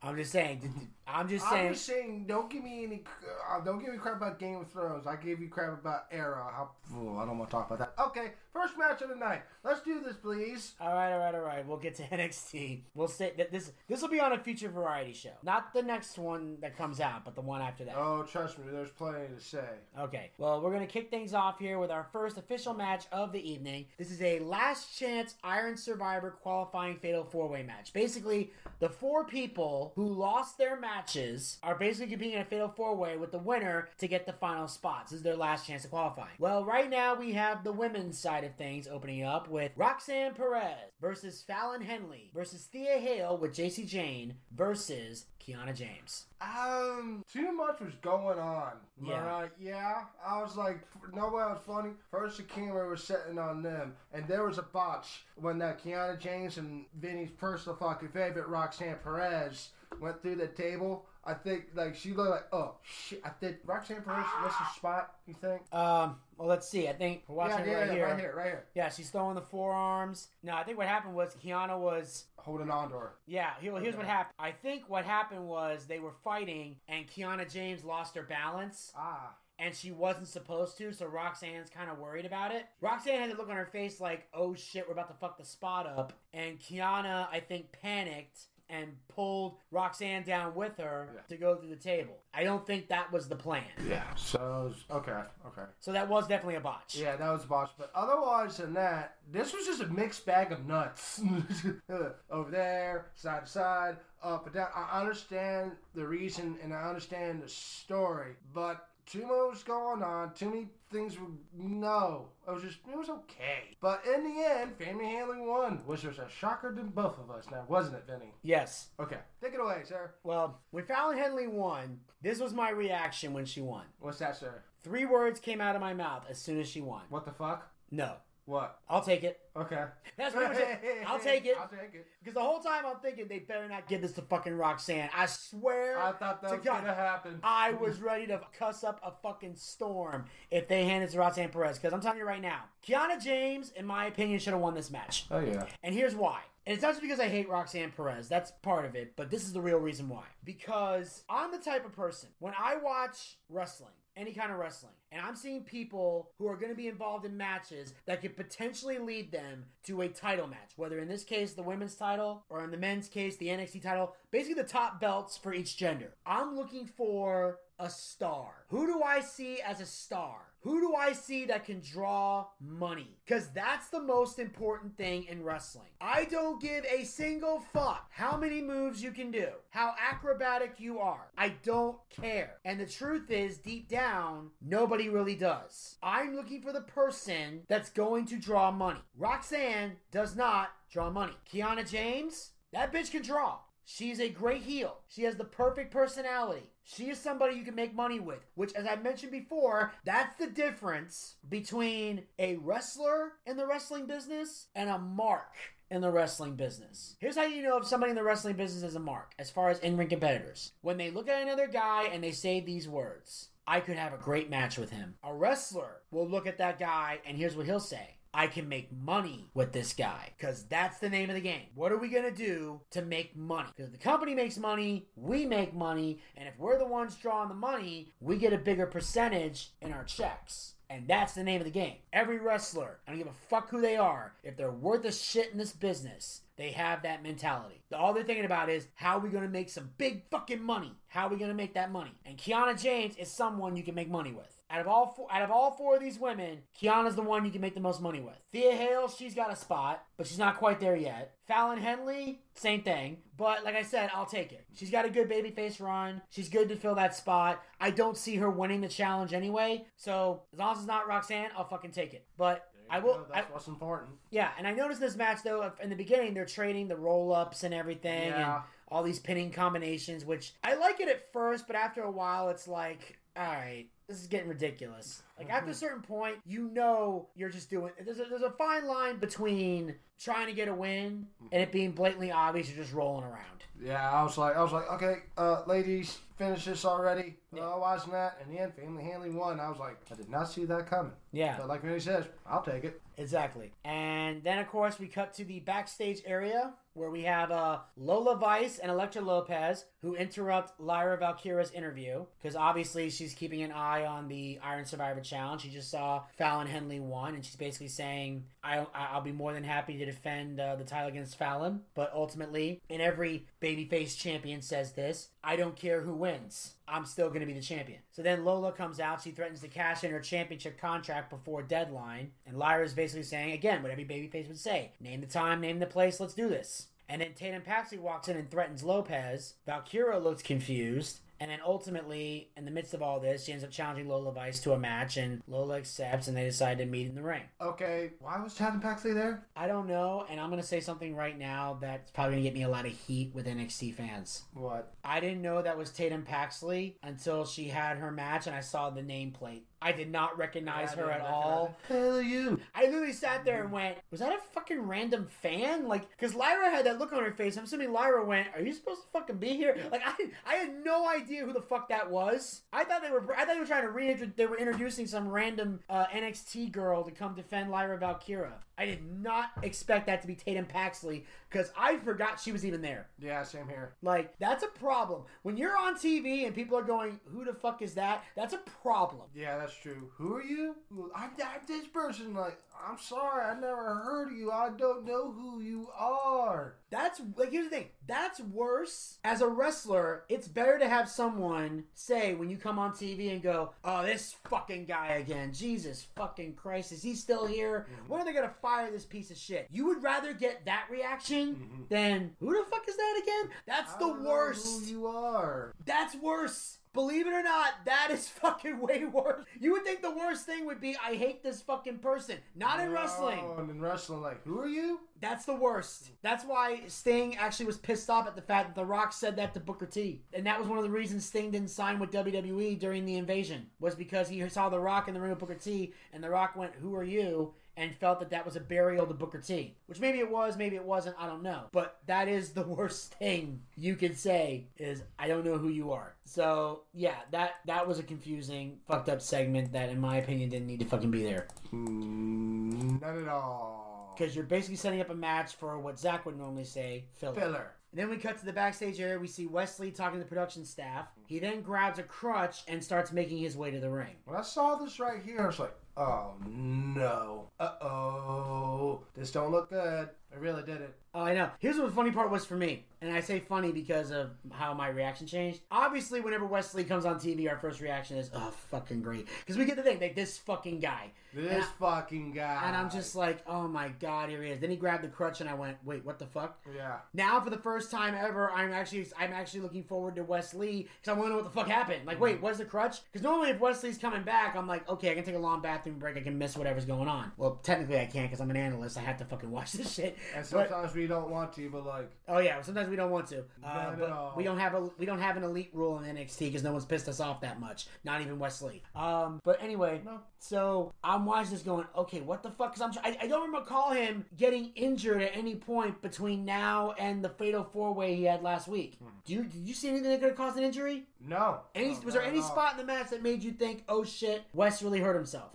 I'm 0.00 0.16
just 0.16 0.30
saying. 0.30 0.90
I'm 1.08 1.28
just 1.28 1.48
saying. 1.48 1.66
I'm 1.68 1.72
just 1.72 1.86
saying, 1.86 2.24
don't 2.28 2.50
give 2.50 2.62
me 2.62 2.84
any. 2.84 3.02
Uh, 3.50 3.60
don't 3.60 3.80
give 3.80 3.92
me 3.92 3.98
crap 3.98 4.16
about 4.18 4.38
Game 4.38 4.56
of 4.56 4.70
Thrones. 4.70 5.06
I 5.06 5.16
gave 5.16 5.40
you 5.40 5.48
crap 5.48 5.72
about 5.72 6.04
Arrow. 6.12 6.48
How, 6.52 6.70
oh, 6.94 7.16
I 7.16 7.24
don't 7.24 7.38
want 7.38 7.50
to 7.50 7.56
talk 7.56 7.70
about 7.70 7.78
that. 7.78 7.94
Okay, 8.06 8.32
first 8.52 8.78
match 8.78 9.00
of 9.02 9.08
the 9.08 9.16
night. 9.16 9.42
Let's 9.64 9.80
do 9.80 10.00
this, 10.00 10.16
please. 10.16 10.74
All 10.80 10.92
right, 10.92 11.12
all 11.12 11.18
right, 11.18 11.34
all 11.34 11.40
right. 11.40 11.66
We'll 11.66 11.78
get 11.78 11.94
to 11.96 12.02
NXT. 12.12 12.82
We'll 12.94 13.08
say 13.08 13.32
that 13.38 13.50
this 13.50 13.72
this 13.88 14.02
will 14.02 14.08
be 14.08 14.20
on 14.20 14.32
a 14.32 14.38
future 14.38 14.68
variety 14.68 15.14
show, 15.14 15.32
not 15.42 15.72
the 15.72 15.82
next 15.82 16.18
one 16.18 16.58
that 16.60 16.76
comes 16.76 17.00
out, 17.00 17.24
but 17.24 17.34
the 17.34 17.40
one 17.40 17.62
after 17.62 17.84
that. 17.84 17.96
Oh, 17.96 18.22
trust 18.22 18.58
me, 18.58 18.66
there's 18.70 18.90
plenty 18.90 19.26
to 19.34 19.42
say. 19.42 19.64
Okay, 19.98 20.30
well, 20.38 20.60
we're 20.60 20.72
going 20.72 20.86
to 20.86 20.92
kick 20.92 21.10
things 21.10 21.34
off 21.34 21.58
here 21.58 21.78
with 21.78 21.90
our 21.90 22.06
first 22.12 22.36
official 22.36 22.74
match 22.74 23.06
of 23.10 23.32
the 23.32 23.50
evening. 23.50 23.86
This 23.96 24.10
is 24.10 24.20
a 24.22 24.38
last 24.40 24.96
chance 24.96 25.34
Iron 25.42 25.76
Survivor 25.76 26.30
qualifying 26.30 26.96
fatal 26.98 27.24
four 27.24 27.48
way 27.48 27.62
match. 27.62 27.92
Basically, 27.92 28.52
the 28.78 28.88
four 28.88 29.24
people 29.24 29.87
who 29.94 30.06
lost 30.06 30.58
their 30.58 30.78
matches 30.78 31.58
are 31.62 31.74
basically 31.74 32.10
competing 32.10 32.34
in 32.34 32.42
a 32.42 32.44
fatal 32.44 32.68
four 32.68 32.96
way 32.96 33.16
with 33.16 33.32
the 33.32 33.38
winner 33.38 33.88
to 33.98 34.08
get 34.08 34.26
the 34.26 34.32
final 34.32 34.68
spots. 34.68 35.10
This 35.10 35.18
is 35.18 35.22
their 35.22 35.36
last 35.36 35.66
chance 35.66 35.82
to 35.82 35.88
qualify. 35.88 36.28
Well, 36.38 36.64
right 36.64 36.90
now 36.90 37.14
we 37.14 37.32
have 37.32 37.64
the 37.64 37.72
women's 37.72 38.18
side 38.18 38.44
of 38.44 38.54
things 38.56 38.88
opening 38.88 39.24
up 39.24 39.48
with 39.48 39.72
Roxanne 39.76 40.34
Perez 40.34 40.92
versus 41.00 41.42
Fallon 41.46 41.82
Henley 41.82 42.30
versus 42.34 42.64
Thea 42.64 42.98
Hail 42.98 43.36
with 43.36 43.54
Jacy 43.54 43.84
Jayne 43.84 44.34
versus 44.54 45.26
Kiana 45.48 45.74
James. 45.74 46.26
Um, 46.40 47.24
too 47.32 47.52
much 47.52 47.80
was 47.80 47.94
going 48.02 48.38
on. 48.38 48.72
Yeah. 49.02 49.46
Yeah. 49.60 49.70
yeah. 49.72 49.94
I 50.24 50.40
was 50.42 50.56
like, 50.56 50.80
no 51.14 51.28
way 51.28 51.42
I 51.42 51.52
was 51.52 51.62
funny. 51.66 51.90
First, 52.10 52.36
the 52.36 52.42
camera 52.44 52.88
was 52.88 53.02
sitting 53.02 53.38
on 53.38 53.62
them, 53.62 53.94
and 54.12 54.26
there 54.28 54.44
was 54.44 54.58
a 54.58 54.62
botch 54.62 55.24
when 55.36 55.58
that 55.58 55.82
Kiana 55.82 56.18
James 56.18 56.58
and 56.58 56.84
Vinny's 57.00 57.30
personal 57.30 57.76
fucking 57.76 58.08
favorite, 58.08 58.48
Roxanne 58.48 58.96
Perez, 59.02 59.70
went 60.00 60.22
through 60.22 60.36
the 60.36 60.46
table. 60.46 61.06
I 61.24 61.34
think, 61.34 61.66
like, 61.74 61.94
she 61.94 62.14
looked 62.14 62.30
like, 62.30 62.46
oh, 62.52 62.76
shit. 62.82 63.20
I 63.22 63.28
think 63.28 63.56
Roxanne 63.66 64.00
Perez 64.00 64.24
missed 64.42 64.56
her 64.56 64.74
spot, 64.74 65.16
you 65.26 65.34
think? 65.34 65.60
Um, 65.74 66.16
well, 66.38 66.48
let's 66.48 66.66
see. 66.66 66.88
I 66.88 66.94
think 66.94 67.24
we're 67.28 67.36
watching 67.36 67.66
yeah, 67.66 67.72
yeah, 67.72 67.78
right 67.78 67.86
yeah, 67.88 67.92
here. 67.92 68.06
right 68.06 68.18
here, 68.18 68.34
right 68.34 68.46
here. 68.46 68.64
Yeah, 68.74 68.88
she's 68.88 69.10
throwing 69.10 69.34
the 69.34 69.42
forearms. 69.42 70.28
No, 70.42 70.54
I 70.54 70.64
think 70.64 70.78
what 70.78 70.86
happened 70.86 71.14
was 71.14 71.34
Kiana 71.44 71.78
was. 71.78 72.24
Holding 72.38 72.70
on 72.70 72.88
to 72.90 72.94
her. 72.94 73.12
Yeah, 73.26 73.50
here- 73.60 73.78
here's 73.78 73.96
what 73.96 74.06
happened. 74.06 74.34
I 74.38 74.52
think 74.52 74.84
what 74.88 75.04
happened 75.04 75.46
was 75.46 75.84
they 75.84 75.98
were 75.98 76.14
fighting, 76.24 76.76
and 76.88 77.06
Kiana 77.06 77.50
James 77.50 77.84
lost 77.84 78.14
her 78.14 78.22
balance. 78.22 78.92
Ah. 78.96 79.34
And 79.58 79.74
she 79.74 79.90
wasn't 79.90 80.28
supposed 80.28 80.78
to, 80.78 80.92
so 80.92 81.06
Roxanne's 81.06 81.68
kind 81.68 81.90
of 81.90 81.98
worried 81.98 82.24
about 82.24 82.52
it. 82.52 82.66
Roxanne 82.80 83.20
had 83.20 83.30
a 83.30 83.36
look 83.36 83.50
on 83.50 83.56
her 83.56 83.66
face 83.66 84.00
like, 84.00 84.28
oh 84.32 84.54
shit, 84.54 84.86
we're 84.86 84.92
about 84.92 85.08
to 85.08 85.14
fuck 85.14 85.36
the 85.36 85.44
spot 85.44 85.84
up. 85.84 86.12
And 86.32 86.60
Kiana, 86.60 87.26
I 87.30 87.40
think, 87.40 87.72
panicked 87.72 88.38
and 88.70 88.88
pulled 89.08 89.56
Roxanne 89.70 90.22
down 90.24 90.54
with 90.54 90.76
her 90.76 91.08
Yeah. 91.14 91.20
to 91.28 91.36
go 91.36 91.56
through 91.56 91.70
the 91.70 91.76
table. 91.76 92.18
I 92.34 92.44
don't 92.44 92.66
think 92.66 92.88
that 92.88 93.10
was 93.10 93.28
the 93.28 93.36
plan. 93.36 93.64
Yeah. 93.88 94.14
So, 94.14 94.74
okay, 94.90 95.22
okay. 95.46 95.62
So 95.80 95.92
that 95.92 96.08
was 96.08 96.26
definitely 96.28 96.56
a 96.56 96.60
botch. 96.60 96.94
Yeah, 96.96 97.16
that 97.16 97.30
was 97.30 97.44
a 97.44 97.46
botch. 97.46 97.70
But 97.78 97.90
otherwise 97.94 98.58
than 98.58 98.74
that, 98.74 99.16
this 99.30 99.52
was 99.54 99.64
just 99.66 99.80
a 99.80 99.86
mixed 99.86 100.26
bag 100.26 100.52
of 100.52 100.66
nuts. 100.66 101.20
Over 102.30 102.50
there, 102.50 103.06
side 103.14 103.46
to 103.46 103.50
side, 103.50 103.96
up 104.22 104.44
and 104.46 104.54
down. 104.54 104.68
I 104.74 105.00
understand 105.00 105.72
the 105.94 106.06
reason 106.06 106.58
and 106.62 106.72
I 106.74 106.82
understand 106.88 107.42
the 107.42 107.48
story, 107.48 108.34
but 108.54 108.88
too 109.06 109.26
much 109.26 109.64
going 109.64 110.02
on. 110.02 110.34
Too 110.34 110.50
many 110.50 110.68
things 110.90 111.18
were 111.18 111.26
no. 111.56 112.28
It 112.46 112.50
was 112.52 112.62
just 112.62 112.78
it 112.90 112.96
was 112.96 113.08
okay. 113.08 113.76
But 113.80 114.02
in 114.06 114.24
the 114.24 114.44
end, 114.44 114.72
Fallon 114.78 115.04
Henley 115.04 115.40
won, 115.40 115.82
which 115.86 116.04
was 116.04 116.18
a 116.18 116.28
shocker 116.28 116.74
to 116.74 116.82
both 116.82 117.18
of 117.18 117.30
us. 117.30 117.46
Now, 117.50 117.64
wasn't 117.68 117.96
it, 117.96 118.04
Vinny? 118.06 118.32
Yes. 118.42 118.88
Okay, 118.98 119.18
take 119.42 119.54
it 119.54 119.60
away, 119.60 119.82
sir. 119.84 120.12
Well, 120.22 120.60
when 120.70 120.84
Fallon 120.84 121.18
Henley 121.18 121.46
won, 121.46 122.00
this 122.22 122.40
was 122.40 122.54
my 122.54 122.70
reaction 122.70 123.32
when 123.32 123.44
she 123.44 123.60
won. 123.60 123.84
What's 124.00 124.18
that, 124.18 124.36
sir? 124.36 124.62
Three 124.82 125.06
words 125.06 125.40
came 125.40 125.60
out 125.60 125.74
of 125.74 125.80
my 125.80 125.94
mouth 125.94 126.24
as 126.28 126.38
soon 126.38 126.60
as 126.60 126.68
she 126.68 126.80
won. 126.80 127.02
What 127.08 127.24
the 127.24 127.32
fuck? 127.32 127.70
No. 127.90 128.14
What? 128.48 128.78
I'll 128.88 129.02
take 129.02 129.24
it. 129.24 129.40
Okay. 129.54 129.84
That's 130.16 130.34
pretty 130.34 130.54
much 130.54 130.62
it. 130.62 130.80
I'll 131.06 131.18
take 131.18 131.44
it. 131.44 131.54
I'll 131.60 131.68
take 131.68 131.94
it. 131.94 132.06
Because 132.18 132.32
the 132.32 132.40
whole 132.40 132.60
time 132.60 132.84
I'm 132.86 132.96
thinking 132.96 133.28
they 133.28 133.40
better 133.40 133.68
not 133.68 133.86
give 133.86 134.00
this 134.00 134.12
to 134.12 134.22
fucking 134.22 134.54
Roxanne. 134.54 135.10
I 135.14 135.26
swear. 135.26 135.98
I 135.98 136.12
thought 136.12 136.40
that 136.40 136.52
was 136.52 136.60
God, 136.64 136.80
gonna 136.80 136.94
happen. 136.94 137.40
I 137.42 137.74
was 137.74 138.00
ready 138.00 138.26
to 138.28 138.40
cuss 138.58 138.84
up 138.84 139.00
a 139.04 139.12
fucking 139.22 139.56
storm 139.56 140.24
if 140.50 140.66
they 140.66 140.86
handed 140.86 141.10
it 141.10 141.12
to 141.12 141.18
Roxanne 141.18 141.50
Perez. 141.50 141.78
Because 141.78 141.92
I'm 141.92 142.00
telling 142.00 142.16
you 142.16 142.24
right 142.24 142.40
now, 142.40 142.64
Kiana 142.86 143.22
James, 143.22 143.70
in 143.76 143.84
my 143.84 144.06
opinion, 144.06 144.38
should 144.38 144.54
have 144.54 144.62
won 144.62 144.74
this 144.74 144.90
match. 144.90 145.26
Oh 145.30 145.40
yeah. 145.40 145.66
And 145.82 145.94
here's 145.94 146.14
why. 146.14 146.40
And 146.64 146.72
it's 146.72 146.82
not 146.82 146.92
just 146.92 147.02
because 147.02 147.20
I 147.20 147.28
hate 147.28 147.50
Roxanne 147.50 147.90
Perez. 147.90 148.30
That's 148.30 148.50
part 148.62 148.86
of 148.86 148.94
it. 148.94 149.12
But 149.14 149.30
this 149.30 149.42
is 149.42 149.52
the 149.52 149.60
real 149.60 149.78
reason 149.78 150.08
why. 150.08 150.24
Because 150.42 151.22
I'm 151.28 151.52
the 151.52 151.58
type 151.58 151.84
of 151.84 151.92
person, 151.92 152.30
when 152.38 152.54
I 152.58 152.76
watch 152.76 153.36
wrestling, 153.50 153.92
any 154.18 154.32
kind 154.32 154.50
of 154.50 154.58
wrestling, 154.58 154.92
and 155.12 155.24
I'm 155.24 155.36
seeing 155.36 155.62
people 155.62 156.30
who 156.38 156.48
are 156.48 156.56
going 156.56 156.72
to 156.72 156.76
be 156.76 156.88
involved 156.88 157.24
in 157.24 157.36
matches 157.36 157.94
that 158.06 158.20
could 158.20 158.36
potentially 158.36 158.98
lead 158.98 159.30
them 159.30 159.64
to 159.84 160.02
a 160.02 160.08
title 160.08 160.48
match, 160.48 160.72
whether 160.76 160.98
in 160.98 161.08
this 161.08 161.24
case 161.24 161.52
the 161.52 161.62
women's 161.62 161.94
title 161.94 162.44
or 162.50 162.64
in 162.64 162.70
the 162.70 162.76
men's 162.76 163.08
case 163.08 163.36
the 163.36 163.46
NXT 163.48 163.82
title, 163.82 164.14
basically 164.30 164.60
the 164.60 164.68
top 164.68 165.00
belts 165.00 165.36
for 165.36 165.54
each 165.54 165.76
gender. 165.76 166.14
I'm 166.26 166.56
looking 166.56 166.86
for 166.86 167.58
a 167.78 167.88
star. 167.88 168.64
Who 168.68 168.86
do 168.86 169.02
I 169.02 169.20
see 169.20 169.60
as 169.60 169.80
a 169.80 169.86
star? 169.86 170.47
Who 170.62 170.80
do 170.80 170.94
I 170.94 171.12
see 171.12 171.44
that 171.46 171.64
can 171.64 171.80
draw 171.80 172.46
money? 172.60 173.16
Because 173.24 173.48
that's 173.50 173.88
the 173.88 174.00
most 174.00 174.38
important 174.38 174.96
thing 174.96 175.24
in 175.24 175.44
wrestling. 175.44 175.90
I 176.00 176.24
don't 176.24 176.60
give 176.60 176.84
a 176.84 177.04
single 177.04 177.60
fuck 177.60 178.08
how 178.10 178.36
many 178.36 178.60
moves 178.60 179.02
you 179.02 179.12
can 179.12 179.30
do, 179.30 179.48
how 179.70 179.94
acrobatic 179.98 180.74
you 180.78 180.98
are. 180.98 181.30
I 181.36 181.50
don't 181.62 181.96
care. 182.10 182.56
And 182.64 182.80
the 182.80 182.86
truth 182.86 183.30
is, 183.30 183.58
deep 183.58 183.88
down, 183.88 184.50
nobody 184.60 185.08
really 185.08 185.36
does. 185.36 185.96
I'm 186.02 186.34
looking 186.34 186.62
for 186.62 186.72
the 186.72 186.80
person 186.80 187.62
that's 187.68 187.90
going 187.90 188.26
to 188.26 188.36
draw 188.36 188.70
money. 188.70 189.00
Roxanne 189.16 189.96
does 190.10 190.34
not 190.34 190.70
draw 190.90 191.08
money. 191.10 191.34
Kiana 191.52 191.88
James, 191.88 192.50
that 192.72 192.92
bitch 192.92 193.12
can 193.12 193.22
draw. 193.22 193.58
She's 193.84 194.20
a 194.20 194.28
great 194.28 194.62
heel. 194.62 194.98
She 195.08 195.22
has 195.22 195.36
the 195.36 195.44
perfect 195.44 195.90
personality. 195.92 196.70
She 196.90 197.10
is 197.10 197.18
somebody 197.20 197.54
you 197.54 197.64
can 197.64 197.74
make 197.74 197.94
money 197.94 198.18
with, 198.18 198.40
which, 198.54 198.72
as 198.72 198.86
I 198.86 198.96
mentioned 198.96 199.30
before, 199.30 199.92
that's 200.04 200.36
the 200.36 200.46
difference 200.46 201.34
between 201.46 202.22
a 202.38 202.56
wrestler 202.56 203.32
in 203.44 203.58
the 203.58 203.66
wrestling 203.66 204.06
business 204.06 204.68
and 204.74 204.88
a 204.88 204.98
mark 204.98 205.54
in 205.90 206.00
the 206.00 206.10
wrestling 206.10 206.56
business. 206.56 207.16
Here's 207.20 207.36
how 207.36 207.44
you 207.44 207.62
know 207.62 207.76
if 207.76 207.86
somebody 207.86 208.10
in 208.10 208.16
the 208.16 208.24
wrestling 208.24 208.56
business 208.56 208.82
is 208.82 208.94
a 208.94 209.00
mark, 209.00 209.34
as 209.38 209.50
far 209.50 209.68
as 209.68 209.78
in 209.80 209.98
ring 209.98 210.08
competitors. 210.08 210.72
When 210.80 210.96
they 210.96 211.10
look 211.10 211.28
at 211.28 211.42
another 211.42 211.66
guy 211.66 212.04
and 212.04 212.24
they 212.24 212.32
say 212.32 212.60
these 212.60 212.88
words 212.88 213.50
I 213.66 213.80
could 213.80 213.96
have 213.96 214.14
a 214.14 214.18
great 214.18 214.48
match 214.48 214.78
with 214.78 214.88
him. 214.90 215.16
A 215.22 215.34
wrestler 215.34 216.00
will 216.10 216.26
look 216.26 216.46
at 216.46 216.56
that 216.56 216.78
guy 216.78 217.20
and 217.26 217.36
here's 217.36 217.54
what 217.54 217.66
he'll 217.66 217.80
say 217.80 218.16
I 218.32 218.46
can 218.46 218.68
make 218.68 218.92
money 218.92 219.50
with 219.54 219.72
this 219.72 219.92
guy 219.92 220.32
because 220.36 220.64
that's 220.64 220.98
the 220.98 221.08
name 221.08 221.28
of 221.30 221.34
the 221.34 221.40
game. 221.40 221.66
What 221.74 221.92
are 221.92 221.98
we 221.98 222.08
going 222.08 222.24
to 222.24 222.30
do 222.30 222.80
to 222.90 223.02
make 223.02 223.36
money? 223.36 223.68
Because 223.76 223.90
the 223.90 223.98
company 223.98 224.34
makes 224.34 224.58
money, 224.58 225.08
we 225.16 225.46
make 225.46 225.74
money, 225.74 226.20
and 226.36 226.48
if 226.48 226.58
we're 226.58 226.78
the 226.78 226.86
ones 226.86 227.16
drawing 227.16 227.48
the 227.48 227.54
money, 227.54 228.12
we 228.20 228.36
get 228.36 228.52
a 228.52 228.58
bigger 228.58 228.86
percentage 228.86 229.72
in 229.80 229.92
our 229.92 230.04
checks. 230.04 230.74
And 230.90 231.06
that's 231.06 231.34
the 231.34 231.44
name 231.44 231.60
of 231.60 231.66
the 231.66 231.70
game. 231.70 231.96
Every 232.12 232.38
wrestler, 232.38 232.98
I 233.06 233.10
don't 233.10 233.18
give 233.18 233.26
a 233.26 233.48
fuck 233.48 233.68
who 233.68 233.80
they 233.80 233.96
are, 233.96 234.32
if 234.42 234.56
they're 234.56 234.70
worth 234.70 235.04
a 235.04 235.12
shit 235.12 235.52
in 235.52 235.58
this 235.58 235.72
business, 235.72 236.42
they 236.56 236.70
have 236.70 237.02
that 237.02 237.22
mentality. 237.22 237.82
All 237.94 238.14
they're 238.14 238.24
thinking 238.24 238.46
about 238.46 238.70
is 238.70 238.88
how 238.94 239.18
are 239.18 239.20
we 239.20 239.28
going 239.28 239.44
to 239.44 239.50
make 239.50 239.68
some 239.68 239.90
big 239.98 240.22
fucking 240.30 240.62
money? 240.62 240.92
How 241.08 241.26
are 241.26 241.30
we 241.30 241.36
going 241.36 241.50
to 241.50 241.56
make 241.56 241.74
that 241.74 241.92
money? 241.92 242.12
And 242.24 242.38
Kiana 242.38 242.80
James 242.80 243.16
is 243.16 243.30
someone 243.30 243.76
you 243.76 243.82
can 243.82 243.94
make 243.94 244.10
money 244.10 244.32
with. 244.32 244.57
Out 244.70 244.80
of 244.82 244.86
all 244.88 245.06
four, 245.16 245.26
out 245.32 245.42
of 245.42 245.50
all 245.50 245.70
four 245.70 245.94
of 245.94 246.00
these 246.00 246.18
women, 246.18 246.58
Kiana's 246.78 247.14
the 247.14 247.22
one 247.22 247.44
you 247.46 247.50
can 247.50 247.62
make 247.62 247.74
the 247.74 247.80
most 247.80 248.02
money 248.02 248.20
with. 248.20 248.34
Thea 248.52 248.72
Hail, 248.74 249.08
she's 249.08 249.34
got 249.34 249.50
a 249.50 249.56
spot, 249.56 250.04
but 250.18 250.26
she's 250.26 250.38
not 250.38 250.58
quite 250.58 250.78
there 250.78 250.94
yet. 250.96 251.32
Fallon 251.46 251.78
Henley, 251.78 252.42
same 252.54 252.82
thing. 252.82 253.16
But 253.36 253.64
like 253.64 253.74
I 253.76 253.82
said, 253.82 254.10
I'll 254.14 254.26
take 254.26 254.52
it. 254.52 254.66
She's 254.74 254.90
got 254.90 255.06
a 255.06 255.10
good 255.10 255.30
babyface 255.30 255.80
run. 255.80 256.20
She's 256.28 256.50
good 256.50 256.68
to 256.68 256.76
fill 256.76 256.96
that 256.96 257.14
spot. 257.16 257.62
I 257.80 257.90
don't 257.90 258.16
see 258.16 258.36
her 258.36 258.50
winning 258.50 258.82
the 258.82 258.88
challenge 258.88 259.32
anyway. 259.32 259.86
So 259.96 260.42
as 260.52 260.58
long 260.58 260.72
as 260.72 260.78
it's 260.78 260.86
not 260.86 261.08
Roxanne, 261.08 261.48
I'll 261.56 261.66
fucking 261.68 261.92
take 261.92 262.12
it. 262.12 262.26
But 262.36 262.68
I 262.90 262.98
will. 262.98 263.26
That's 263.32 263.46
I- 263.48 263.52
what's 263.52 263.68
important. 263.68 264.10
yeah, 264.30 264.50
and 264.58 264.66
I 264.66 264.72
noticed 264.72 265.00
this 265.00 265.16
match 265.16 265.38
though. 265.44 265.72
In 265.82 265.88
the 265.88 265.96
beginning, 265.96 266.34
they're 266.34 266.44
trading 266.46 266.88
the 266.88 266.96
roll 266.96 267.32
ups 267.32 267.62
and 267.64 267.72
everything, 267.72 268.28
Yeah. 268.28 268.54
and 268.56 268.62
all 268.88 269.02
these 269.02 269.18
pinning 269.18 269.50
combinations. 269.50 270.24
Which 270.26 270.52
I 270.62 270.74
like 270.74 271.00
it 271.00 271.08
at 271.08 271.32
first, 271.32 271.66
but 271.66 271.76
after 271.76 272.02
a 272.02 272.10
while, 272.10 272.48
it's 272.50 272.66
like, 272.68 273.18
all 273.36 273.44
right, 273.44 273.86
this 274.08 274.20
is 274.20 274.26
getting 274.26 274.48
ridiculous. 274.48 275.22
Like 275.38 275.50
after 275.50 275.70
a 275.70 275.74
certain 275.74 276.02
point, 276.02 276.36
you 276.46 276.70
know 276.72 277.28
you're 277.36 277.50
just 277.50 277.68
doing. 277.68 277.92
There's 278.02 278.18
a, 278.18 278.24
there's 278.24 278.42
a 278.42 278.50
fine 278.50 278.86
line 278.86 279.18
between 279.18 279.94
trying 280.18 280.46
to 280.46 280.52
get 280.52 280.66
a 280.66 280.74
win 280.74 281.26
and 281.52 281.62
it 281.62 281.70
being 281.70 281.92
blatantly 281.92 282.32
obvious 282.32 282.68
you're 282.68 282.82
just 282.82 282.94
rolling 282.94 283.24
around. 283.24 283.58
Yeah, 283.80 284.10
I 284.10 284.24
was 284.24 284.36
like, 284.36 284.56
I 284.56 284.62
was 284.62 284.72
like, 284.72 284.90
okay, 284.92 285.18
uh, 285.36 285.62
ladies, 285.66 286.18
finish 286.36 286.64
this 286.64 286.84
already. 286.84 287.36
Uh, 287.54 287.76
watching 287.78 288.12
that, 288.12 288.38
and 288.42 288.52
the 288.52 288.60
end, 288.60 288.72
Fallon 288.74 288.98
Henley 288.98 289.30
won. 289.30 289.60
I 289.60 289.68
was 289.68 289.78
like, 289.78 289.98
I 290.10 290.16
did 290.16 290.28
not 290.28 290.50
see 290.50 290.64
that 290.64 290.90
coming. 290.90 291.12
Yeah. 291.30 291.56
But 291.58 291.68
like 291.68 291.82
Vinny 291.82 292.00
says, 292.00 292.24
I'll 292.44 292.62
take 292.62 292.82
it. 292.82 293.00
Exactly. 293.18 293.72
And 293.84 294.42
then, 294.42 294.58
of 294.58 294.66
course, 294.68 294.98
we 294.98 295.06
cut 295.06 295.32
to 295.34 295.44
the 295.44 295.60
backstage 295.60 296.22
area 296.26 296.74
where 296.94 297.10
we 297.10 297.22
have 297.22 297.52
uh, 297.52 297.78
Lola 297.96 298.36
Vice 298.36 298.78
and 298.78 298.90
Elektra 298.90 299.22
Lopez 299.22 299.84
who 300.02 300.14
interrupt 300.14 300.78
Lyra 300.80 301.18
Valkyria's 301.18 301.72
interview 301.72 302.24
because 302.40 302.54
obviously 302.54 303.10
she's 303.10 303.34
keeping 303.34 303.62
an 303.62 303.72
eye 303.72 304.04
on 304.04 304.28
the 304.28 304.58
Iron 304.62 304.84
Survivor 304.84 305.20
Challenge. 305.20 305.60
She 305.60 305.70
just 305.70 305.90
saw 305.90 306.22
Fallon 306.36 306.68
Henley 306.68 307.00
won, 307.00 307.34
and 307.34 307.44
she's 307.44 307.56
basically 307.56 307.88
saying, 307.88 308.44
I, 308.62 308.86
I'll 308.94 309.20
be 309.20 309.32
more 309.32 309.52
than 309.52 309.64
happy 309.64 309.98
to 309.98 310.04
defend 310.04 310.60
uh, 310.60 310.76
the 310.76 310.84
title 310.84 311.08
against 311.08 311.36
Fallon. 311.36 311.80
But 311.94 312.12
ultimately, 312.14 312.80
and 312.88 313.02
every 313.02 313.46
babyface 313.60 314.16
champion 314.16 314.62
says 314.62 314.92
this, 314.92 315.28
I 315.42 315.56
don't 315.56 315.76
care 315.76 316.02
who 316.02 316.14
wins. 316.14 316.74
I'm 316.86 317.04
still 317.04 317.28
going 317.28 317.40
to 317.40 317.46
be 317.46 317.52
the 317.52 317.60
champion. 317.60 317.98
So 318.12 318.22
then 318.22 318.44
Lola 318.44 318.72
comes 318.72 319.00
out. 319.00 319.22
She 319.22 319.30
threatens 319.32 319.60
to 319.60 319.68
cash 319.68 320.04
in 320.04 320.10
her 320.10 320.20
championship 320.20 320.80
contract 320.80 321.30
before 321.30 321.62
deadline. 321.62 322.32
And 322.46 322.56
Lyra's 322.56 322.94
basically 322.94 323.24
saying, 323.24 323.52
again, 323.52 323.82
what 323.82 323.90
every 323.90 324.04
babyface 324.04 324.48
would 324.48 324.58
say 324.58 324.92
name 325.00 325.20
the 325.20 325.26
time, 325.26 325.60
name 325.60 325.80
the 325.80 325.86
place, 325.86 326.20
let's 326.20 326.34
do 326.34 326.48
this. 326.48 326.86
And 327.08 327.22
then 327.22 327.32
Tatum 327.34 327.62
Paxley 327.62 327.98
walks 327.98 328.28
in 328.28 328.36
and 328.36 328.50
threatens 328.50 328.82
Lopez. 328.82 329.54
Valkyria 329.66 330.18
looks 330.18 330.42
confused. 330.42 331.20
And 331.40 331.50
then 331.50 331.60
ultimately, 331.64 332.50
in 332.56 332.64
the 332.64 332.70
midst 332.70 332.94
of 332.94 333.02
all 333.02 333.20
this, 333.20 333.44
she 333.44 333.52
ends 333.52 333.62
up 333.62 333.70
challenging 333.70 334.08
Lola 334.08 334.32
Vice 334.32 334.60
to 334.62 334.72
a 334.72 334.78
match, 334.78 335.16
and 335.16 335.40
Lola 335.46 335.76
accepts, 335.76 336.26
and 336.26 336.36
they 336.36 336.44
decide 336.44 336.78
to 336.78 336.86
meet 336.86 337.06
in 337.06 337.14
the 337.14 337.22
ring. 337.22 337.42
Okay, 337.60 338.10
why 338.18 338.40
was 338.42 338.54
Chad 338.54 338.80
Paxley 338.82 339.12
there? 339.12 339.46
I 339.54 339.68
don't 339.68 339.86
know, 339.86 340.24
and 340.28 340.40
I'm 340.40 340.50
gonna 340.50 340.62
say 340.64 340.80
something 340.80 341.14
right 341.14 341.38
now 341.38 341.78
that's 341.80 342.10
probably 342.10 342.34
gonna 342.34 342.42
get 342.42 342.54
me 342.54 342.64
a 342.64 342.68
lot 342.68 342.86
of 342.86 342.92
heat 342.92 343.32
with 343.34 343.46
NXT 343.46 343.94
fans. 343.94 344.42
What? 344.52 344.94
I 345.04 345.20
didn't 345.20 345.42
know 345.42 345.62
that 345.62 345.78
was 345.78 345.90
Tatum 345.90 346.24
Paxley 346.24 346.96
until 347.04 347.44
she 347.44 347.68
had 347.68 347.98
her 347.98 348.10
match 348.10 348.46
and 348.48 348.56
I 348.56 348.60
saw 348.60 348.90
the 348.90 349.02
nameplate. 349.02 349.62
I 349.80 349.92
did 349.92 350.10
not 350.10 350.36
recognize 350.36 350.94
Yeah, 350.96 351.04
her 351.04 351.10
at 351.10 351.20
all. 351.20 351.76
Hell 351.88 352.20
you? 352.20 352.60
I 352.74 352.86
literally 352.86 353.12
sat 353.12 353.44
there 353.44 353.62
and 353.62 353.70
went, 353.72 353.98
"Was 354.10 354.20
that 354.20 354.32
a 354.32 354.38
fucking 354.52 354.80
random 354.80 355.26
fan?" 355.26 355.86
Like, 355.86 356.10
because 356.10 356.34
Lyra 356.34 356.70
had 356.70 356.86
that 356.86 356.98
look 356.98 357.12
on 357.12 357.22
her 357.22 357.30
face. 357.32 357.56
I'm 357.56 357.64
assuming 357.64 357.92
Lyra 357.92 358.24
went, 358.24 358.48
"Are 358.54 358.60
you 358.60 358.72
supposed 358.72 359.02
to 359.02 359.08
fucking 359.12 359.36
be 359.36 359.50
here?" 359.50 359.76
Like, 359.92 360.02
I, 360.04 360.14
I 360.46 360.54
had 360.54 360.84
no 360.84 361.08
idea 361.08 361.44
who 361.44 361.52
the 361.52 361.62
fuck 361.62 361.88
that 361.90 362.10
was. 362.10 362.62
I 362.72 362.84
thought 362.84 363.02
they 363.02 363.10
were, 363.10 363.24
I 363.34 363.44
thought 363.44 363.54
they 363.54 363.60
were 363.60 363.66
trying 363.66 363.84
to 363.84 363.90
reintroduce. 363.90 364.34
They 364.36 364.46
were 364.46 364.58
introducing 364.58 365.06
some 365.06 365.28
random 365.28 365.80
uh, 365.88 366.06
NXT 366.06 366.72
girl 366.72 367.04
to 367.04 367.10
come 367.10 367.34
defend 367.34 367.70
Lyra 367.70 367.98
Valkyria. 367.98 368.54
I 368.76 368.86
did 368.86 369.04
not 369.22 369.50
expect 369.62 370.06
that 370.06 370.20
to 370.22 370.28
be 370.28 370.34
Tatum 370.36 370.64
Paxley 370.64 371.24
because 371.48 371.72
I 371.76 371.96
forgot 371.98 372.40
she 372.40 372.52
was 372.52 372.64
even 372.64 372.82
there. 372.82 373.08
Yeah, 373.18 373.42
same 373.42 373.68
here. 373.68 373.94
Like, 374.02 374.38
that's 374.38 374.62
a 374.62 374.68
problem. 374.68 375.22
When 375.42 375.56
you're 375.56 375.76
on 375.76 375.96
TV 375.96 376.46
and 376.46 376.54
people 376.54 376.76
are 376.76 376.82
going, 376.82 377.20
who 377.32 377.44
the 377.44 377.54
fuck 377.54 377.82
is 377.82 377.94
that? 377.94 378.24
That's 378.36 378.52
a 378.54 378.58
problem. 378.82 379.22
Yeah, 379.34 379.58
that's 379.58 379.76
true. 379.76 380.10
Who 380.16 380.34
are 380.34 380.42
you? 380.42 380.76
I'm, 381.14 381.30
I'm 381.42 381.60
this 381.66 381.86
person. 381.86 382.34
Like, 382.34 382.58
I'm 382.86 382.98
sorry, 382.98 383.44
I 383.44 383.54
never 383.54 383.94
heard 383.96 384.32
of 384.32 384.38
you. 384.38 384.50
I 384.50 384.70
don't 384.76 385.04
know 385.04 385.32
who 385.32 385.60
you 385.60 385.88
are. 385.98 386.74
That's, 386.90 387.20
like, 387.36 387.52
here's 387.52 387.64
the 387.64 387.70
thing. 387.70 387.88
That's 388.06 388.40
worse. 388.40 389.18
As 389.24 389.40
a 389.40 389.48
wrestler, 389.48 390.24
it's 390.28 390.48
better 390.48 390.78
to 390.78 390.88
have 390.88 391.08
someone 391.08 391.84
say 391.94 392.34
when 392.34 392.48
you 392.48 392.56
come 392.56 392.78
on 392.78 392.92
TV 392.92 393.32
and 393.32 393.42
go, 393.42 393.72
oh, 393.84 394.04
this 394.04 394.36
fucking 394.48 394.86
guy 394.86 395.08
again. 395.08 395.52
Jesus 395.52 396.06
fucking 396.16 396.54
Christ. 396.54 396.92
Is 396.92 397.02
he 397.02 397.14
still 397.14 397.46
here? 397.46 397.86
Mm-hmm. 397.92 398.08
When 398.08 398.20
are 398.20 398.24
they 398.24 398.32
to 398.32 398.54
fire 398.62 398.90
this 398.90 399.04
piece 399.04 399.30
of 399.30 399.36
shit? 399.36 399.68
You 399.70 399.86
would 399.86 400.02
rather 400.02 400.32
get 400.32 400.64
that 400.64 400.86
reaction 400.90 401.54
mm-hmm. 401.54 401.82
than, 401.88 402.32
who 402.40 402.52
the 402.52 402.70
fuck 402.70 402.88
is 402.88 402.96
that 402.96 403.20
again? 403.22 403.50
That's 403.66 403.94
I 403.94 403.98
the 403.98 404.12
worst. 404.22 404.84
Who 404.84 404.90
you 404.90 405.06
are? 405.06 405.74
That's 405.84 406.14
worse. 406.16 406.78
Believe 406.98 407.28
it 407.28 407.32
or 407.32 407.44
not, 407.44 407.74
that 407.84 408.08
is 408.10 408.26
fucking 408.42 408.80
way 408.80 409.04
worse. 409.04 409.44
You 409.60 409.70
would 409.70 409.84
think 409.84 410.02
the 410.02 410.10
worst 410.10 410.46
thing 410.46 410.66
would 410.66 410.80
be 410.80 410.96
I 410.96 411.14
hate 411.14 411.44
this 411.44 411.62
fucking 411.62 411.98
person. 411.98 412.38
Not 412.56 412.80
in 412.80 412.90
wrestling. 412.90 413.38
No, 413.38 413.54
and 413.58 413.70
in 413.70 413.80
wrestling, 413.80 414.20
like, 414.20 414.44
who 414.44 414.58
are 414.58 414.66
you? 414.66 414.98
That's 415.20 415.44
the 415.44 415.54
worst. 415.54 416.10
That's 416.22 416.44
why 416.44 416.80
Sting 416.88 417.36
actually 417.36 417.66
was 417.66 417.76
pissed 417.76 418.10
off 418.10 418.26
at 418.26 418.34
the 418.34 418.42
fact 418.42 418.66
that 418.66 418.74
The 418.74 418.84
Rock 418.84 419.12
said 419.12 419.36
that 419.36 419.54
to 419.54 419.60
Booker 419.60 419.86
T. 419.86 420.22
And 420.32 420.44
that 420.46 420.58
was 420.58 420.66
one 420.66 420.76
of 420.76 420.82
the 420.82 420.90
reasons 420.90 421.24
Sting 421.24 421.52
didn't 421.52 421.70
sign 421.70 422.00
with 422.00 422.10
WWE 422.10 422.80
during 422.80 423.04
the 423.04 423.14
invasion, 423.14 423.68
was 423.78 423.94
because 423.94 424.28
he 424.28 424.48
saw 424.48 424.68
The 424.68 424.80
Rock 424.80 425.06
in 425.06 425.14
the 425.14 425.20
ring 425.20 425.30
with 425.30 425.38
Booker 425.38 425.54
T, 425.54 425.92
and 426.12 426.22
The 426.22 426.30
Rock 426.30 426.56
went, 426.56 426.74
Who 426.74 426.96
are 426.96 427.04
you? 427.04 427.54
And 427.78 427.94
felt 427.94 428.18
that 428.18 428.30
that 428.30 428.44
was 428.44 428.56
a 428.56 428.60
burial 428.60 429.06
to 429.06 429.14
Booker 429.14 429.38
T. 429.38 429.76
Which 429.86 430.00
maybe 430.00 430.18
it 430.18 430.28
was, 430.28 430.56
maybe 430.56 430.74
it 430.74 430.84
wasn't, 430.84 431.14
I 431.16 431.28
don't 431.28 431.44
know. 431.44 431.66
But 431.70 432.00
that 432.06 432.26
is 432.26 432.50
the 432.50 432.62
worst 432.76 433.14
thing 433.14 433.60
you 433.76 433.94
could 433.94 434.18
say 434.18 434.66
is 434.76 435.04
I 435.16 435.28
don't 435.28 435.44
know 435.44 435.58
who 435.58 435.68
you 435.68 435.92
are. 435.92 436.16
So 436.24 436.82
yeah, 436.92 437.16
that 437.30 437.56
that 437.66 437.86
was 437.86 438.00
a 438.00 438.02
confusing, 438.02 438.80
fucked 438.88 439.08
up 439.08 439.22
segment 439.22 439.72
that 439.72 439.90
in 439.90 440.00
my 440.00 440.16
opinion 440.16 440.50
didn't 440.50 440.66
need 440.66 440.80
to 440.80 440.86
fucking 440.86 441.12
be 441.12 441.22
there. 441.22 441.46
Mm, 441.72 443.00
not 443.00 443.16
at 443.16 443.28
all. 443.28 444.14
Because 444.18 444.34
you're 444.34 444.44
basically 444.44 444.76
setting 444.76 445.00
up 445.00 445.10
a 445.10 445.14
match 445.14 445.54
for 445.54 445.78
what 445.78 446.00
Zack 446.00 446.26
would 446.26 446.36
normally 446.36 446.64
say, 446.64 447.04
filler. 447.14 447.40
Filler. 447.40 447.70
And 447.92 448.00
then 448.00 448.10
we 448.10 448.16
cut 448.16 448.38
to 448.38 448.44
the 448.44 448.52
backstage 448.52 449.00
area. 449.00 449.18
We 449.18 449.28
see 449.28 449.46
Wesley 449.46 449.90
talking 449.90 450.18
to 450.18 450.24
the 450.24 450.28
production 450.28 450.64
staff. 450.64 451.06
He 451.26 451.38
then 451.38 451.62
grabs 451.62 451.98
a 451.98 452.02
crutch 452.02 452.62
and 452.68 452.84
starts 452.84 453.12
making 453.12 453.38
his 453.38 453.56
way 453.56 453.70
to 453.70 453.80
the 453.80 453.88
ring. 453.88 454.16
When 454.26 454.36
I 454.36 454.42
saw 454.42 454.74
this 454.74 455.00
right 455.00 455.22
here, 455.24 455.40
I 455.40 455.46
was 455.46 455.58
like, 455.58 455.74
oh 455.98 456.34
no. 456.46 457.48
Uh 457.58 457.72
oh. 457.82 459.00
This 459.16 459.30
don't 459.30 459.50
look 459.50 459.70
good. 459.70 460.08
I 460.32 460.36
really 460.38 460.62
did 460.62 460.80
it. 460.80 460.94
Oh, 461.18 461.22
I 461.22 461.34
know. 461.34 461.50
Here's 461.58 461.76
what 461.76 461.86
the 461.86 461.92
funny 461.92 462.12
part 462.12 462.30
was 462.30 462.44
for 462.46 462.54
me. 462.54 462.84
And 463.00 463.12
I 463.12 463.20
say 463.20 463.40
funny 463.40 463.72
because 463.72 464.12
of 464.12 464.30
how 464.52 464.72
my 464.72 464.88
reaction 464.88 465.26
changed. 465.26 465.60
Obviously, 465.70 466.20
whenever 466.20 466.46
Wesley 466.46 466.84
comes 466.84 467.04
on 467.04 467.16
TV, 467.16 467.50
our 467.50 467.56
first 467.56 467.80
reaction 467.80 468.18
is, 468.18 468.30
oh, 468.34 468.52
fucking 468.70 469.02
great. 469.02 469.26
Because 469.40 469.56
we 469.56 469.64
get 469.64 469.76
to 469.76 469.82
think, 469.82 470.00
like, 470.00 470.14
this 470.14 470.38
fucking 470.38 470.78
guy. 470.78 471.10
This 471.34 471.52
And 471.52 471.64
fucking 471.78 472.32
guy. 472.32 472.62
And 472.64 472.74
I'm 472.74 472.90
just 472.90 473.14
like, 473.14 473.38
oh 473.46 473.68
my 473.68 473.88
god, 474.00 474.30
here 474.30 474.42
he 474.42 474.50
is. 474.50 474.60
Then 474.60 474.70
he 474.70 474.76
grabbed 474.76 475.04
the 475.04 475.08
crutch, 475.08 475.40
and 475.40 475.48
I 475.48 475.54
went, 475.54 475.76
wait, 475.84 476.04
what 476.04 476.18
the 476.18 476.26
fuck? 476.26 476.58
Yeah. 476.74 476.96
Now, 477.12 477.40
for 477.40 477.50
the 477.50 477.58
first 477.58 477.90
time 477.90 478.14
ever, 478.14 478.50
I'm 478.50 478.72
actually 478.72 479.06
I'm 479.18 479.32
actually 479.32 479.60
looking 479.60 479.84
forward 479.84 480.16
to 480.16 480.24
Wesley 480.24 480.88
because 481.00 481.14
I 481.14 481.18
want 481.18 481.26
to 481.26 481.30
know 481.30 481.36
what 481.36 481.44
the 481.44 481.50
fuck 481.50 481.68
happened. 481.68 482.06
Like, 482.06 482.18
wait, 482.18 482.36
mm-hmm. 482.36 482.44
what's 482.44 482.58
the 482.58 482.64
crutch? 482.64 483.04
Because 483.04 483.22
normally, 483.22 483.50
if 483.50 483.60
Wesley's 483.60 483.98
coming 483.98 484.22
back, 484.22 484.56
I'm 484.56 484.66
like, 484.66 484.88
okay, 484.88 485.10
I 485.10 485.14
can 485.14 485.24
take 485.24 485.34
a 485.34 485.38
long 485.38 485.60
bathroom 485.60 485.98
break. 485.98 486.16
I 486.16 486.20
can 486.20 486.38
miss 486.38 486.56
whatever's 486.56 486.86
going 486.86 487.08
on. 487.08 487.30
Well, 487.36 487.60
technically, 487.62 488.00
I 488.00 488.06
can't 488.06 488.28
because 488.28 488.40
I'm 488.40 488.50
an 488.50 488.56
analyst. 488.56 488.96
I 488.96 489.02
have 489.02 489.18
to 489.18 489.24
fucking 489.24 489.50
watch 489.50 489.72
this 489.74 489.92
shit. 489.94 490.16
And 490.34 490.46
But- 490.50 490.68
sometimes 490.70 490.94
we 490.94 491.06
don't 491.08 491.30
want 491.30 491.52
to, 491.54 491.68
but 491.70 491.86
like, 491.86 492.10
Oh 492.28 492.38
yeah, 492.38 492.60
sometimes 492.62 492.88
we 492.88 492.96
don't 492.96 493.10
want 493.10 493.26
to, 493.28 493.44
uh, 493.64 493.94
but 493.98 494.10
all. 494.10 494.34
we 494.36 494.44
don't 494.44 494.58
have 494.58 494.74
a 494.74 494.90
we 494.98 495.06
don't 495.06 495.20
have 495.20 495.36
an 495.36 495.42
elite 495.42 495.70
rule 495.72 495.98
in 495.98 496.16
NXT 496.16 496.38
because 496.40 496.62
no 496.62 496.72
one's 496.72 496.84
pissed 496.84 497.08
us 497.08 497.20
off 497.20 497.40
that 497.40 497.58
much, 497.58 497.86
not 498.04 498.20
even 498.20 498.38
Wesley. 498.38 498.82
Um, 498.94 499.40
but 499.44 499.62
anyway, 499.62 500.00
so 500.38 500.92
I'm 501.02 501.24
watching 501.26 501.52
this 501.52 501.62
going, 501.62 501.86
okay, 501.96 502.20
what 502.20 502.42
the 502.42 502.50
fuck? 502.50 502.74
Because 502.74 502.96
I'm 502.96 503.04
I, 503.04 503.16
I 503.22 503.26
don't 503.26 503.52
recall 503.52 503.92
him 503.92 504.24
getting 504.36 504.72
injured 504.74 505.22
at 505.22 505.36
any 505.36 505.56
point 505.56 506.00
between 506.02 506.44
now 506.44 506.92
and 506.98 507.24
the 507.24 507.30
fatal 507.30 507.64
four 507.64 507.92
way 507.92 508.14
he 508.14 508.24
had 508.24 508.42
last 508.42 508.68
week. 508.68 508.96
Hmm. 508.98 509.08
Do 509.24 509.32
you 509.34 509.44
did 509.44 509.66
you 509.68 509.74
see 509.74 509.88
anything 509.88 510.10
that 510.10 510.20
could 510.20 510.28
have 510.30 510.38
caused 510.38 510.56
an 510.58 510.64
injury? 510.64 511.04
no. 511.26 511.60
Any 511.74 511.94
No, 511.94 512.00
was 512.04 512.14
there 512.14 512.22
any 512.22 512.42
spot 512.42 512.72
in 512.72 512.78
the 512.78 512.84
match 512.84 513.10
that 513.10 513.22
made 513.22 513.42
you 513.42 513.52
think, 513.52 513.84
oh 513.88 514.04
shit, 514.04 514.42
Wes 514.52 514.82
really 514.82 515.00
hurt 515.00 515.16
himself? 515.16 515.50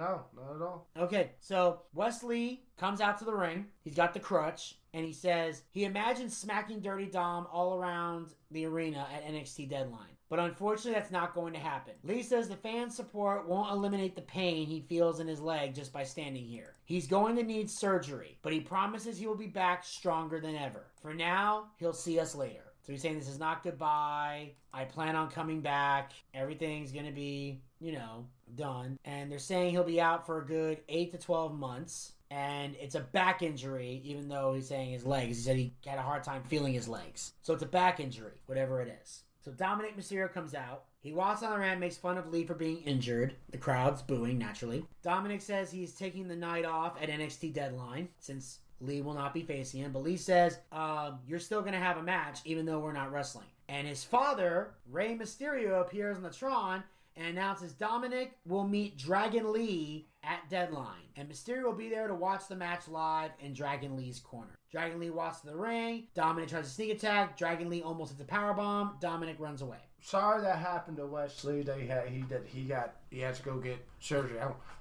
No, 0.00 0.22
not 0.34 0.56
at 0.56 0.62
all. 0.62 0.88
Okay, 0.96 1.32
so 1.40 1.82
Wesley 1.92 2.62
comes 2.78 3.02
out 3.02 3.18
to 3.18 3.26
the 3.26 3.34
ring. 3.34 3.66
He's 3.84 3.94
got 3.94 4.14
the 4.14 4.20
crutch, 4.20 4.76
and 4.94 5.04
he 5.04 5.12
says 5.12 5.64
he 5.72 5.84
imagines 5.84 6.34
smacking 6.34 6.80
Dirty 6.80 7.04
Dom 7.04 7.46
all 7.52 7.74
around 7.74 8.32
the 8.50 8.64
arena 8.64 9.06
at 9.14 9.26
NXT 9.26 9.68
Deadline. 9.68 10.16
But 10.30 10.38
unfortunately, 10.38 10.92
that's 10.92 11.10
not 11.10 11.34
going 11.34 11.52
to 11.52 11.58
happen. 11.58 11.92
Lee 12.02 12.22
says 12.22 12.48
the 12.48 12.56
fan 12.56 12.88
support 12.88 13.46
won't 13.46 13.72
eliminate 13.72 14.14
the 14.14 14.22
pain 14.22 14.66
he 14.66 14.86
feels 14.88 15.20
in 15.20 15.28
his 15.28 15.40
leg 15.40 15.74
just 15.74 15.92
by 15.92 16.04
standing 16.04 16.46
here. 16.46 16.72
He's 16.86 17.06
going 17.06 17.36
to 17.36 17.42
need 17.42 17.68
surgery, 17.68 18.38
but 18.40 18.54
he 18.54 18.60
promises 18.60 19.18
he 19.18 19.26
will 19.26 19.36
be 19.36 19.48
back 19.48 19.84
stronger 19.84 20.40
than 20.40 20.56
ever. 20.56 20.86
For 21.02 21.12
now, 21.12 21.66
he'll 21.76 21.92
see 21.92 22.18
us 22.18 22.34
later. 22.34 22.70
So 22.82 22.92
he's 22.92 23.02
saying 23.02 23.18
this 23.18 23.28
is 23.28 23.38
not 23.38 23.62
goodbye. 23.62 24.52
I 24.72 24.84
plan 24.84 25.14
on 25.14 25.30
coming 25.30 25.60
back. 25.60 26.12
Everything's 26.32 26.92
going 26.92 27.06
to 27.06 27.12
be, 27.12 27.60
you 27.80 27.92
know, 27.92 28.26
done. 28.56 28.98
And 29.04 29.30
they're 29.30 29.38
saying 29.38 29.70
he'll 29.70 29.84
be 29.84 30.00
out 30.00 30.26
for 30.26 30.40
a 30.40 30.46
good 30.46 30.78
8 30.88 31.12
to 31.12 31.18
12 31.18 31.54
months. 31.54 32.12
And 32.30 32.76
it's 32.80 32.94
a 32.94 33.00
back 33.00 33.42
injury, 33.42 34.00
even 34.04 34.28
though 34.28 34.54
he's 34.54 34.68
saying 34.68 34.92
his 34.92 35.04
legs. 35.04 35.36
He 35.36 35.42
said 35.42 35.56
he 35.56 35.74
had 35.84 35.98
a 35.98 36.02
hard 36.02 36.22
time 36.22 36.42
feeling 36.44 36.72
his 36.72 36.88
legs. 36.88 37.32
So 37.42 37.52
it's 37.52 37.62
a 37.62 37.66
back 37.66 37.98
injury, 37.98 38.40
whatever 38.46 38.80
it 38.80 38.96
is. 39.02 39.24
So 39.44 39.50
Dominik 39.50 39.96
Mysterio 39.96 40.32
comes 40.32 40.54
out. 40.54 40.84
He 41.00 41.12
walks 41.12 41.42
on 41.42 41.52
the 41.52 41.58
ramp, 41.58 41.80
makes 41.80 41.96
fun 41.96 42.18
of 42.18 42.30
Lee 42.30 42.44
for 42.44 42.54
being 42.54 42.82
injured. 42.82 43.34
The 43.50 43.58
crowd's 43.58 44.02
booing, 44.02 44.38
naturally. 44.38 44.84
Dominik 45.02 45.40
says 45.40 45.70
he's 45.72 45.94
taking 45.94 46.28
the 46.28 46.36
night 46.36 46.66
off 46.66 47.00
at 47.00 47.08
NXT 47.08 47.54
Deadline 47.54 48.08
since 48.18 48.58
Lee 48.80 49.00
will 49.00 49.14
not 49.14 49.32
be 49.32 49.42
facing 49.42 49.80
him. 49.80 49.92
But 49.92 50.02
Lee 50.02 50.18
says, 50.18 50.58
um, 50.72 51.18
You're 51.26 51.38
still 51.38 51.62
going 51.62 51.72
to 51.72 51.78
have 51.78 51.96
a 51.96 52.02
match, 52.02 52.40
even 52.44 52.66
though 52.66 52.78
we're 52.78 52.92
not 52.92 53.12
wrestling. 53.12 53.46
And 53.68 53.86
his 53.86 54.04
father, 54.04 54.74
Rey 54.90 55.16
Mysterio, 55.16 55.80
appears 55.80 56.16
on 56.16 56.22
the 56.22 56.30
Tron 56.30 56.82
and 57.20 57.28
announces 57.28 57.74
Dominik 57.74 58.30
will 58.46 58.66
meet 58.66 58.96
Dragon 58.96 59.52
Lee 59.52 60.08
at 60.24 60.48
Deadline. 60.48 61.02
And 61.16 61.28
Mysterio 61.28 61.64
will 61.64 61.72
be 61.74 61.90
there 61.90 62.08
to 62.08 62.14
watch 62.14 62.48
the 62.48 62.56
match 62.56 62.88
live 62.88 63.30
in 63.40 63.52
Dragon 63.52 63.94
Lee's 63.94 64.18
corner. 64.18 64.58
Dragon 64.72 64.98
Lee 64.98 65.10
walks 65.10 65.40
to 65.40 65.48
the 65.48 65.56
ring. 65.56 66.06
Dominik 66.16 66.48
tries 66.48 66.64
to 66.64 66.70
sneak 66.70 66.90
attack. 66.92 67.36
Dragon 67.36 67.68
Lee 67.68 67.82
almost 67.82 68.12
hits 68.12 68.22
a 68.22 68.24
powerbomb. 68.24 69.00
Dominik 69.02 69.38
runs 69.38 69.60
away. 69.60 69.78
Sorry 70.00 70.40
that 70.40 70.58
happened 70.58 70.96
to 70.96 71.06
Wesley. 71.06 71.62
That 71.62 71.78
he 71.78 71.86
had, 71.86 72.08
he 72.08 72.22
did, 72.22 72.46
he 72.46 72.62
got, 72.62 72.94
he 73.10 73.20
had 73.20 73.34
to 73.34 73.42
go 73.42 73.58
get 73.58 73.84
surgery. 73.98 74.38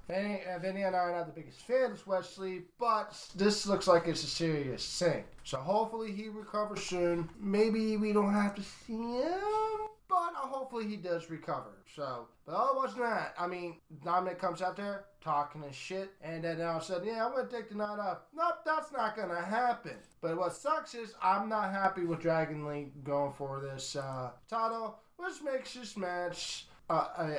Vinny, 0.07 0.41
Vinny 0.61 0.83
and 0.83 0.95
I 0.95 0.99
are 0.99 1.11
not 1.11 1.27
the 1.27 1.39
biggest 1.39 1.59
fans 1.61 1.99
of 1.99 2.07
Wesley, 2.07 2.61
but 2.79 3.15
this 3.35 3.67
looks 3.67 3.85
like 3.87 4.07
it's 4.07 4.23
a 4.23 4.27
serious 4.27 4.97
thing. 4.97 5.25
So 5.43 5.57
hopefully 5.57 6.13
he 6.13 6.29
recovers 6.29 6.83
soon. 6.83 7.29
Maybe 7.37 7.97
we 7.97 8.13
don't 8.13 8.33
have 8.33 8.55
to 8.55 8.63
see 8.63 8.93
him, 8.93 9.89
but 10.09 10.33
uh, 10.35 10.47
hopefully 10.47 10.87
he 10.87 10.97
does 10.97 11.29
recover. 11.29 11.83
So, 11.95 12.27
but 12.45 12.55
otherwise 12.55 12.93
than 12.95 13.03
that, 13.03 13.35
I 13.39 13.47
mean, 13.47 13.77
Dominik 14.03 14.39
comes 14.39 14.61
out 14.61 14.75
there 14.75 15.05
talking 15.21 15.61
his 15.61 15.75
shit, 15.75 16.11
and 16.21 16.43
then 16.43 16.61
all 16.61 16.77
of 16.77 16.81
a 16.81 16.85
sudden, 16.85 17.07
yeah, 17.07 17.25
I'm 17.25 17.33
gonna 17.33 17.47
take 17.47 17.69
the 17.69 17.75
night 17.75 17.99
off. 17.99 18.19
Nope, 18.35 18.55
that's 18.65 18.91
not 18.91 19.15
gonna 19.15 19.41
happen. 19.41 19.97
But 20.21 20.37
what 20.37 20.53
sucks 20.53 20.95
is 20.95 21.13
I'm 21.21 21.47
not 21.47 21.71
happy 21.71 22.05
with 22.05 22.19
Dragon 22.21 22.65
Lee 22.65 22.91
going 23.03 23.33
for 23.33 23.61
this 23.61 23.95
uh, 23.95 24.31
title, 24.49 24.99
which 25.17 25.41
makes 25.43 25.73
this 25.75 25.95
match. 25.95 26.65
Uh, 26.89 26.93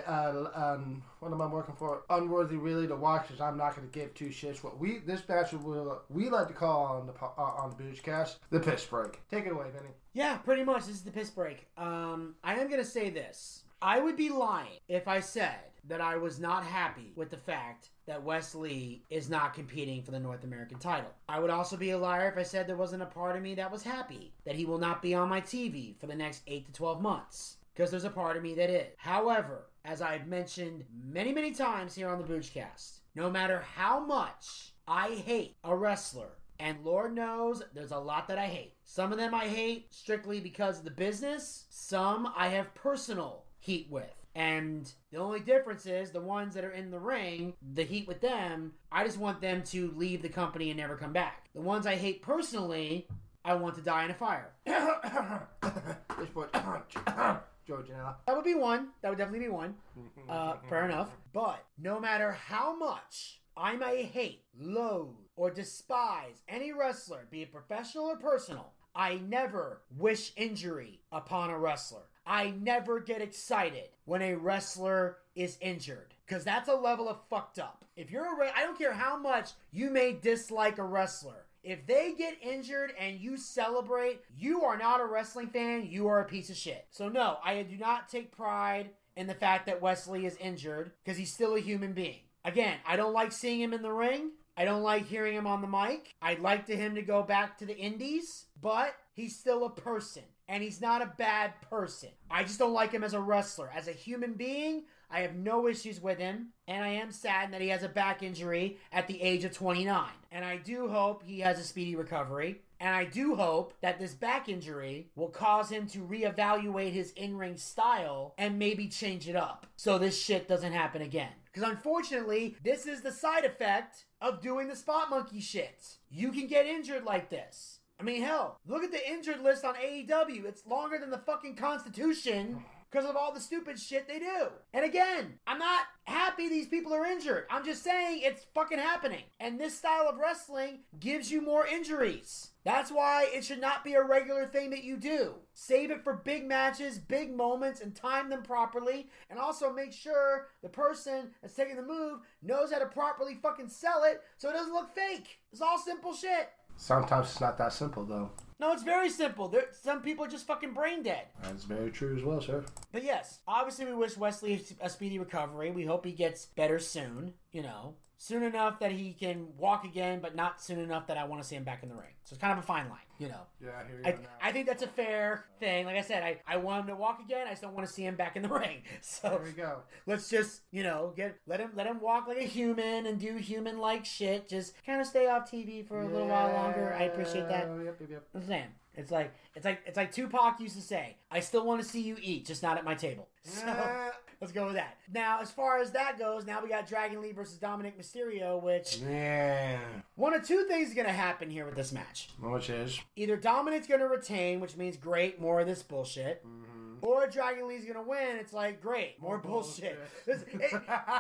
uh, 0.07 0.51
um, 0.55 1.03
what 1.19 1.33
am 1.33 1.41
I 1.41 1.47
working 1.47 1.75
for? 1.75 2.03
Unworthy, 2.09 2.57
really, 2.57 2.87
to 2.87 2.95
watch. 2.95 3.23
Because 3.27 3.41
I'm 3.41 3.57
not 3.57 3.75
going 3.75 3.89
to 3.89 3.99
give 3.99 4.15
two 4.15 4.29
shits. 4.29 4.63
What 4.63 4.79
we 4.79 4.99
this 4.99 5.29
match 5.29 5.53
will 5.53 6.03
we 6.09 6.31
like 6.31 6.49
to 6.49 6.55
call 6.55 6.85
on 6.85 7.07
the 7.07 7.15
uh, 7.21 7.43
on 7.43 7.75
the 7.77 7.83
Boochcast 7.83 8.37
the 8.51 8.61
piss 8.61 8.85
break. 8.85 9.21
Take 9.31 9.47
it 9.47 9.53
away, 9.53 9.67
Vinny. 9.73 9.91
Yeah, 10.13 10.37
pretty 10.39 10.63
much. 10.63 10.87
This 10.87 10.97
is 10.97 11.03
the 11.03 11.11
piss 11.11 11.31
break. 11.31 11.67
Um, 11.77 12.37
I 12.45 12.55
am 12.55 12.71
gonna 12.71 12.85
say 12.85 13.11
this. 13.11 13.65
I 13.83 13.99
would 13.99 14.17
be 14.17 14.29
lying 14.29 14.79
if 14.89 15.09
I 15.09 15.21
said 15.21 15.59
that 15.89 16.01
I 16.01 16.17
was 16.17 16.39
not 16.39 16.65
happy 16.65 17.13
with 17.17 17.31
the 17.31 17.37
fact 17.37 17.89
that 18.07 18.23
Wesley 18.23 19.03
is 19.09 19.31
not 19.31 19.55
competing 19.55 20.03
for 20.03 20.11
the 20.11 20.21
North 20.21 20.45
American 20.45 20.79
title. 20.79 21.11
I 21.29 21.41
would 21.41 21.51
also 21.51 21.77
be 21.77 21.91
a 21.91 21.99
liar 21.99 22.29
if 22.29 22.37
I 22.37 22.43
said 22.43 22.67
there 22.67 22.77
wasn't 22.77 23.03
a 23.03 23.07
part 23.07 23.37
of 23.37 23.43
me 23.43 23.55
that 23.55 23.73
was 23.73 23.83
happy 23.83 24.33
that 24.45 24.55
he 24.55 24.67
will 24.67 24.79
not 24.79 25.01
be 25.01 25.15
on 25.15 25.29
my 25.29 25.41
TV 25.41 25.99
for 25.99 26.07
the 26.07 26.15
next 26.15 26.43
8 26.47 26.67
to 26.67 26.73
12 26.73 27.01
months. 27.01 27.57
Because 27.81 27.93
there's 27.93 28.05
a 28.05 28.11
part 28.11 28.37
of 28.37 28.43
me 28.43 28.53
that 28.57 28.69
is. 28.69 28.93
However, 28.99 29.71
as 29.87 30.03
I've 30.03 30.27
mentioned 30.27 30.85
many, 31.03 31.33
many 31.33 31.53
times 31.53 31.95
here 31.95 32.11
on 32.11 32.19
the 32.19 32.29
Boochcast, 32.29 32.99
no 33.15 33.31
matter 33.31 33.65
how 33.75 34.05
much 34.05 34.75
I 34.87 35.13
hate 35.13 35.57
a 35.65 35.75
wrestler 35.75 36.29
and 36.59 36.85
Lord 36.85 37.15
knows 37.15 37.63
there's 37.73 37.93
a 37.93 37.99
lot 37.99 38.29
that 38.29 38.37
I 38.37 38.49
hate. 38.49 38.75
Some 38.85 39.13
of 39.13 39.17
them 39.17 39.35
I 39.35 39.47
hate 39.47 39.95
strictly 39.95 40.41
because 40.41 40.81
of 40.81 40.85
the 40.85 40.91
business, 40.91 41.65
some 41.71 42.31
I 42.37 42.49
have 42.49 42.75
personal 42.75 43.45
heat 43.61 43.87
with. 43.89 44.13
And 44.35 44.93
the 45.11 45.17
only 45.17 45.41
difference 45.41 45.87
is 45.87 46.11
the 46.11 46.21
ones 46.21 46.53
that 46.57 46.67
are 46.67 46.73
in 46.73 46.91
the 46.91 47.01
ring, 47.01 47.55
the 47.73 47.85
heat 47.85 48.07
with 48.07 48.21
them, 48.21 48.75
I 48.93 49.05
just 49.05 49.17
want 49.17 49.41
them 49.41 49.63
to 49.69 49.91
leave 49.97 50.21
the 50.21 50.29
company 50.29 50.69
and 50.69 50.79
never 50.79 50.97
come 50.97 51.15
back. 51.15 51.49
The 51.55 51.63
ones 51.63 51.87
I 51.87 51.97
hate 51.97 52.21
personally, 52.21 53.09
I 53.43 53.55
want 53.55 53.75
to 53.77 53.81
die 53.81 54.05
in 54.05 54.11
a 54.11 54.15
fire. 54.15 54.51
Boy, 57.67 57.83
That 58.27 58.37
would 58.37 58.45
be 58.45 58.55
one. 58.55 58.89
That 59.03 59.11
would 59.11 59.19
definitely 59.19 59.47
be 59.47 59.53
one. 59.53 59.75
Uh, 60.29 60.57
fair 60.69 60.85
enough. 60.85 61.11
But 61.33 61.65
no 61.77 61.99
matter 61.99 62.33
how 62.33 62.77
much 62.77 63.41
I 63.57 63.75
may 63.77 64.05
hate, 64.05 64.45
loathe, 64.57 65.17
or 65.35 65.51
despise 65.51 66.43
any 66.49 66.73
wrestler, 66.73 67.27
be 67.31 67.43
it 67.43 67.51
professional 67.53 68.05
or 68.07 68.17
personal, 68.17 68.73
I 68.95 69.17
never 69.17 69.83
wish 69.99 70.33
injury 70.37 71.01
upon 71.11 71.51
a 71.51 71.59
wrestler. 71.59 72.03
I 72.27 72.51
never 72.61 73.01
get 73.01 73.23
excited 73.23 73.89
when 74.05 74.23
a 74.23 74.35
wrestler 74.37 75.19
is 75.35 75.59
injured. 75.61 76.15
Because 76.27 76.45
that's 76.45 76.69
a 76.69 76.75
level 76.75 77.09
of 77.09 77.19
fucked 77.29 77.59
up. 77.59 77.85
If 77.97 78.11
you're 78.13 78.33
a, 78.33 78.39
re- 78.39 78.53
I 78.55 78.63
don't 78.63 78.79
care 78.79 78.93
how 78.93 79.19
much 79.19 79.51
you 79.73 79.91
may 79.91 80.13
dislike 80.13 80.79
a 80.79 80.85
wrestler. 80.85 81.47
If 81.63 81.87
they 81.87 82.15
get 82.17 82.43
injured 82.43 82.93
and 82.99 83.21
you 83.21 83.37
celebrate, 83.37 84.21
you 84.37 84.63
are 84.63 84.79
not 84.79 85.01
a 85.01 85.07
wrestling 85.07 85.49
fan. 85.49 85.87
You 85.87 86.09
are 86.09 86.21
a 86.21 86.29
piece 86.29 86.51
of 86.51 86.57
shit. 86.57 86.87
So 86.91 87.09
no, 87.09 87.39
I 87.45 87.63
do 87.63 87.77
not 87.77 88.09
take 88.09 88.37
pride 88.37 88.91
in 89.17 89.27
the 89.27 89.35
fact 89.35 89.67
that 89.67 89.83
Wesley 89.83 90.27
is 90.27 90.37
injured 90.37 90.93
because 91.05 91.19
he's 91.19 91.33
still 91.33 91.55
a 91.57 91.61
human 91.61 91.93
being. 91.93 92.21
Again, 92.45 92.79
I 92.87 92.97
don't 92.97 93.13
like 93.13 93.33
seeing 93.33 93.61
him 93.61 93.75
in 93.75 93.83
the 93.83 93.93
ring. 93.93 94.31
I 94.57 94.65
don't 94.65 94.83
like 94.83 95.07
hearing 95.07 95.35
him 95.35 95.47
on 95.47 95.61
the 95.61 95.69
mic. 95.69 96.15
I'd 96.21 96.41
like 96.41 96.67
to 96.67 96.77
him 96.77 96.95
to 96.95 97.03
go 97.03 97.23
back 97.23 97.59
to 97.59 97.67
the 97.67 97.77
indies, 97.77 98.47
but 98.61 98.95
he's 99.13 99.39
still 99.39 99.65
a 99.65 99.71
person 99.71 100.23
and 100.49 100.63
he's 100.63 100.81
not 100.81 101.03
a 101.03 101.13
bad 101.17 101.53
person. 101.63 102.11
I 102.31 102.43
just 102.43 102.59
don't 102.59 102.73
like 102.73 102.93
him 102.93 103.05
as 103.05 103.15
a 103.15 103.21
wrestler. 103.21 103.71
As 103.75 103.89
a 103.89 103.93
human 103.93 104.35
being, 104.35 104.85
I 105.11 105.21
have 105.21 105.35
no 105.35 105.67
issues 105.67 106.01
with 106.01 106.19
him, 106.19 106.49
and 106.69 106.85
I 106.85 106.89
am 106.89 107.11
saddened 107.11 107.53
that 107.55 107.61
he 107.61 107.69
has 107.69 107.83
a 107.83 107.89
back 107.89 108.23
injury 108.23 108.79
at 108.93 109.09
the 109.09 109.21
age 109.21 109.45
of 109.45 109.53
29. 109.53 110.09
And 110.31 110.45
I 110.45 110.57
do 110.57 110.89
hope 110.89 111.25
he 111.25 111.41
has 111.41 111.59
a 111.59 111.65
speedy 111.65 111.97
recovery. 111.97 112.63
And 112.79 112.95
I 112.95 113.05
do 113.05 113.35
hope 113.35 113.75
that 113.83 113.99
this 113.99 114.15
back 114.15 114.49
injury 114.49 115.11
will 115.15 115.29
cause 115.29 115.69
him 115.69 115.87
to 115.89 115.99
reevaluate 115.99 116.93
his 116.93 117.11
in 117.13 117.37
ring 117.37 117.59
style 117.59 118.35
and 118.39 118.59
maybe 118.59 118.89
change 118.89 119.29
it 119.29 119.37
up 119.37 119.67
so 119.77 119.99
this 119.99 120.19
shit 120.19 120.49
doesn't 120.49 120.73
happen 120.73 121.03
again. 121.03 121.33
Because 121.53 121.69
unfortunately, 121.69 122.57
this 122.65 122.87
is 122.87 123.03
the 123.03 123.13
side 123.13 123.45
effect 123.45 124.07
of 124.21 124.41
doing 124.41 124.69
the 124.69 124.77
spot 124.77 125.11
monkey 125.11 125.41
shit. 125.41 125.99
You 126.09 126.33
can 126.33 126.47
get 126.47 126.65
injured 126.65 127.05
like 127.05 127.29
this. 127.29 127.81
I 127.99 128.03
mean, 128.03 128.23
hell, 128.23 128.59
look 128.67 128.83
at 128.83 128.93
the 128.93 129.11
injured 129.11 129.43
list 129.43 129.63
on 129.63 129.75
AEW. 129.75 130.47
It's 130.47 130.67
longer 130.67 130.97
than 130.99 131.11
the 131.11 131.19
fucking 131.19 131.57
Constitution 131.57 132.65
because 132.91 133.09
of 133.09 133.17
all 133.17 133.33
the 133.33 133.41
stupid 133.41 133.79
shit 133.79 134.09
they 134.09 134.19
do. 134.19 134.49
And 134.73 134.85
again, 134.85 135.39
I'm 135.47 135.59
not 135.59 135.85
happy 136.05 136.49
these 136.49 136.67
people 136.67 136.93
are 136.93 137.07
injured. 137.07 137.47
I'm 137.51 137.65
just 137.65 137.85
saying 137.85 138.23
it's 138.23 138.47
fucking 138.55 138.79
happening. 138.79 139.23
And 139.39 139.59
this 139.59 139.77
style 139.77 140.09
of 140.09 140.19
wrestling 140.19 140.81
gives 140.99 141.31
you 141.31 141.41
more 141.41 141.67
injuries. 141.67 142.51
That's 142.65 142.91
why 142.91 143.29
it 143.33 143.45
should 143.45 143.61
not 143.61 143.85
be 143.85 143.95
a 143.95 144.03
regular 144.03 144.47
thing 144.47 144.71
that 144.71 144.85
you 144.85 144.97
do. 144.97 145.35
Save 145.55 145.91
it 145.91 146.03
for 146.05 146.15
big 146.25 146.47
matches, 146.47 146.99
big 146.99 147.35
moments, 147.35 147.81
and 147.81 147.95
time 147.95 148.29
them 148.29 148.43
properly. 148.43 149.09
And 149.31 149.39
also 149.39 149.73
make 149.73 149.93
sure 149.93 150.49
the 150.63 150.69
person 150.69 151.31
that's 151.41 151.55
taking 151.55 151.77
the 151.77 151.83
move 151.83 152.21
knows 152.43 152.73
how 152.73 152.81
to 152.81 152.87
properly 152.87 153.39
fucking 153.41 153.69
sell 153.69 154.03
it 154.05 154.21
so 154.37 154.51
it 154.51 154.55
doesn't 154.55 154.75
look 154.75 154.95
fake. 154.95 155.39
It's 155.53 155.63
all 155.63 155.79
simple 155.79 156.15
shit. 156.15 156.51
Sometimes 156.77 157.31
it's 157.31 157.41
not 157.41 157.57
that 157.59 157.73
simple, 157.73 158.05
though. 158.05 158.31
No, 158.61 158.73
it's 158.73 158.83
very 158.83 159.09
simple. 159.09 159.49
There, 159.49 159.69
some 159.73 160.03
people 160.03 160.27
are 160.27 160.29
just 160.29 160.47
fucking 160.47 160.75
brain 160.75 161.03
dead. 161.03 161.29
That's 161.43 161.65
very 161.65 161.91
true 161.91 162.15
as 162.19 162.23
well, 162.23 162.43
sir. 162.43 162.63
But 162.93 163.03
yes, 163.03 163.39
obviously 163.49 163.87
we 163.87 163.95
wish 163.95 164.19
Wesley 164.19 164.63
a 164.83 164.91
speedy 164.91 165.19
recovery. 165.19 165.71
We 165.71 165.87
hope 165.87 166.05
he 166.05 166.13
gets 166.13 166.45
better 166.45 166.79
soon, 166.79 167.33
you 167.53 167.63
know. 167.63 167.95
Soon 168.23 168.43
enough 168.43 168.81
that 168.81 168.93
he 168.93 169.15
can 169.15 169.47
walk 169.57 169.87
again, 169.87 170.21
but 170.21 170.37
not 170.37 170.61
soon 170.61 170.79
enough 170.79 171.07
that 171.07 171.17
I 171.17 171.25
want 171.25 171.41
to 171.41 171.49
see 171.49 171.57
him 171.57 171.65
back 171.65 171.83
in 171.83 171.89
the 171.89 171.95
ring. 171.95 172.13
So 172.25 172.35
it's 172.35 172.39
kind 172.43 172.53
of 172.53 172.59
a 172.63 172.67
fine 172.67 172.87
line, 172.91 172.99
you 173.19 173.29
know. 173.29 173.41
Yeah, 173.65 173.71
I 173.83 173.89
hear 173.89 173.99
you 173.99 174.05
I. 174.43 174.49
I 174.49 174.53
think 174.53 174.67
that's 174.67 174.83
a 174.83 174.89
fair 174.89 175.47
thing. 175.59 175.87
Like 175.87 175.97
I 175.97 176.03
said, 176.03 176.23
I, 176.23 176.39
I 176.47 176.59
want 176.59 176.83
him 176.83 176.89
to 176.89 176.97
walk 176.97 177.21
again. 177.25 177.47
I 177.47 177.51
just 177.53 177.63
don't 177.63 177.73
want 177.73 177.87
to 177.89 177.93
see 177.95 178.05
him 178.05 178.17
back 178.17 178.37
in 178.37 178.43
the 178.43 178.49
ring. 178.61 178.83
So 179.01 179.31
There 179.31 179.41
we 179.43 179.53
go. 179.53 179.79
let's 180.05 180.29
just 180.29 180.61
you 180.71 180.83
know 180.83 181.15
get 181.17 181.39
let 181.47 181.61
him 181.61 181.71
let 181.75 181.87
him 181.87 181.99
walk 181.99 182.29
like 182.29 182.37
a 182.37 182.43
human 182.43 183.07
and 183.07 183.19
do 183.19 183.37
human 183.37 183.79
like 183.79 184.05
shit. 184.05 184.51
Just 184.51 184.75
kind 184.85 185.01
of 185.01 185.07
stay 185.07 185.27
off 185.27 185.51
TV 185.51 185.89
for 185.89 186.03
a 186.03 186.07
little 186.07 186.29
while 186.29 186.53
longer. 186.53 186.95
I 186.99 187.05
appreciate 187.05 187.49
that. 187.49 187.69
Yeah, 187.69 187.85
Yep, 187.85 187.97
yep, 188.01 188.11
yep. 188.11 188.23
I'm 188.35 188.47
saying 188.47 188.67
it's 188.97 189.11
like 189.11 189.33
it's 189.55 189.65
like 189.65 189.81
it's 189.87 189.97
like 189.97 190.13
Tupac 190.13 190.61
used 190.61 190.77
to 190.77 190.83
say, 190.83 191.17
"I 191.31 191.41
still 191.41 191.65
want 191.65 191.81
to 191.83 191.89
see 191.89 192.03
you 192.03 192.19
eat, 192.21 192.45
just 192.45 192.63
not 192.63 192.77
at 192.77 192.85
my 192.85 192.95
table." 192.95 193.29
So 193.45 193.65
Yeah. 193.65 194.11
Let's 194.41 194.53
go 194.55 194.65
with 194.67 194.75
that. 194.77 194.97
Now, 195.13 195.41
as 195.43 195.51
far 195.51 195.81
as 195.81 195.91
that 195.93 196.19
goes, 196.19 196.47
now 196.47 196.63
we 196.63 196.71
got 196.71 196.87
Dragon 196.89 197.21
Lee 197.21 197.33
versus 197.33 197.59
Dominik 197.59 197.99
Mysterio, 198.01 198.63
which 198.63 198.97
Yeah. 198.97 199.79
one 200.15 200.33
of 200.33 200.47
two 200.47 200.65
things 200.65 200.89
is 200.89 200.95
gonna 200.95 201.13
happen 201.13 201.51
here 201.51 201.67
with 201.67 201.75
this 201.77 201.93
match. 201.93 202.31
Which 202.41 202.71
is? 202.71 202.99
Either 203.17 203.37
Dominik's 203.37 203.87
gonna 203.87 204.09
retain, 204.09 204.61
which 204.61 204.77
means 204.79 204.97
great, 204.97 205.41
more 205.43 205.61
of 205.61 205.67
this 205.67 205.83
bullshit. 205.83 206.43
Mm-hmm. 206.47 206.70
Or 207.03 207.27
Dragon 207.27 207.69
Lee's 207.69 207.85
gonna 207.85 208.03
win. 208.03 208.37
It's 208.39 208.53
like 208.53 208.81
great, 208.81 209.21
more 209.21 209.39
bullshit. 209.39 209.99
This- 210.27 210.43
it- 210.43 210.73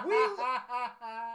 we, 0.07 0.15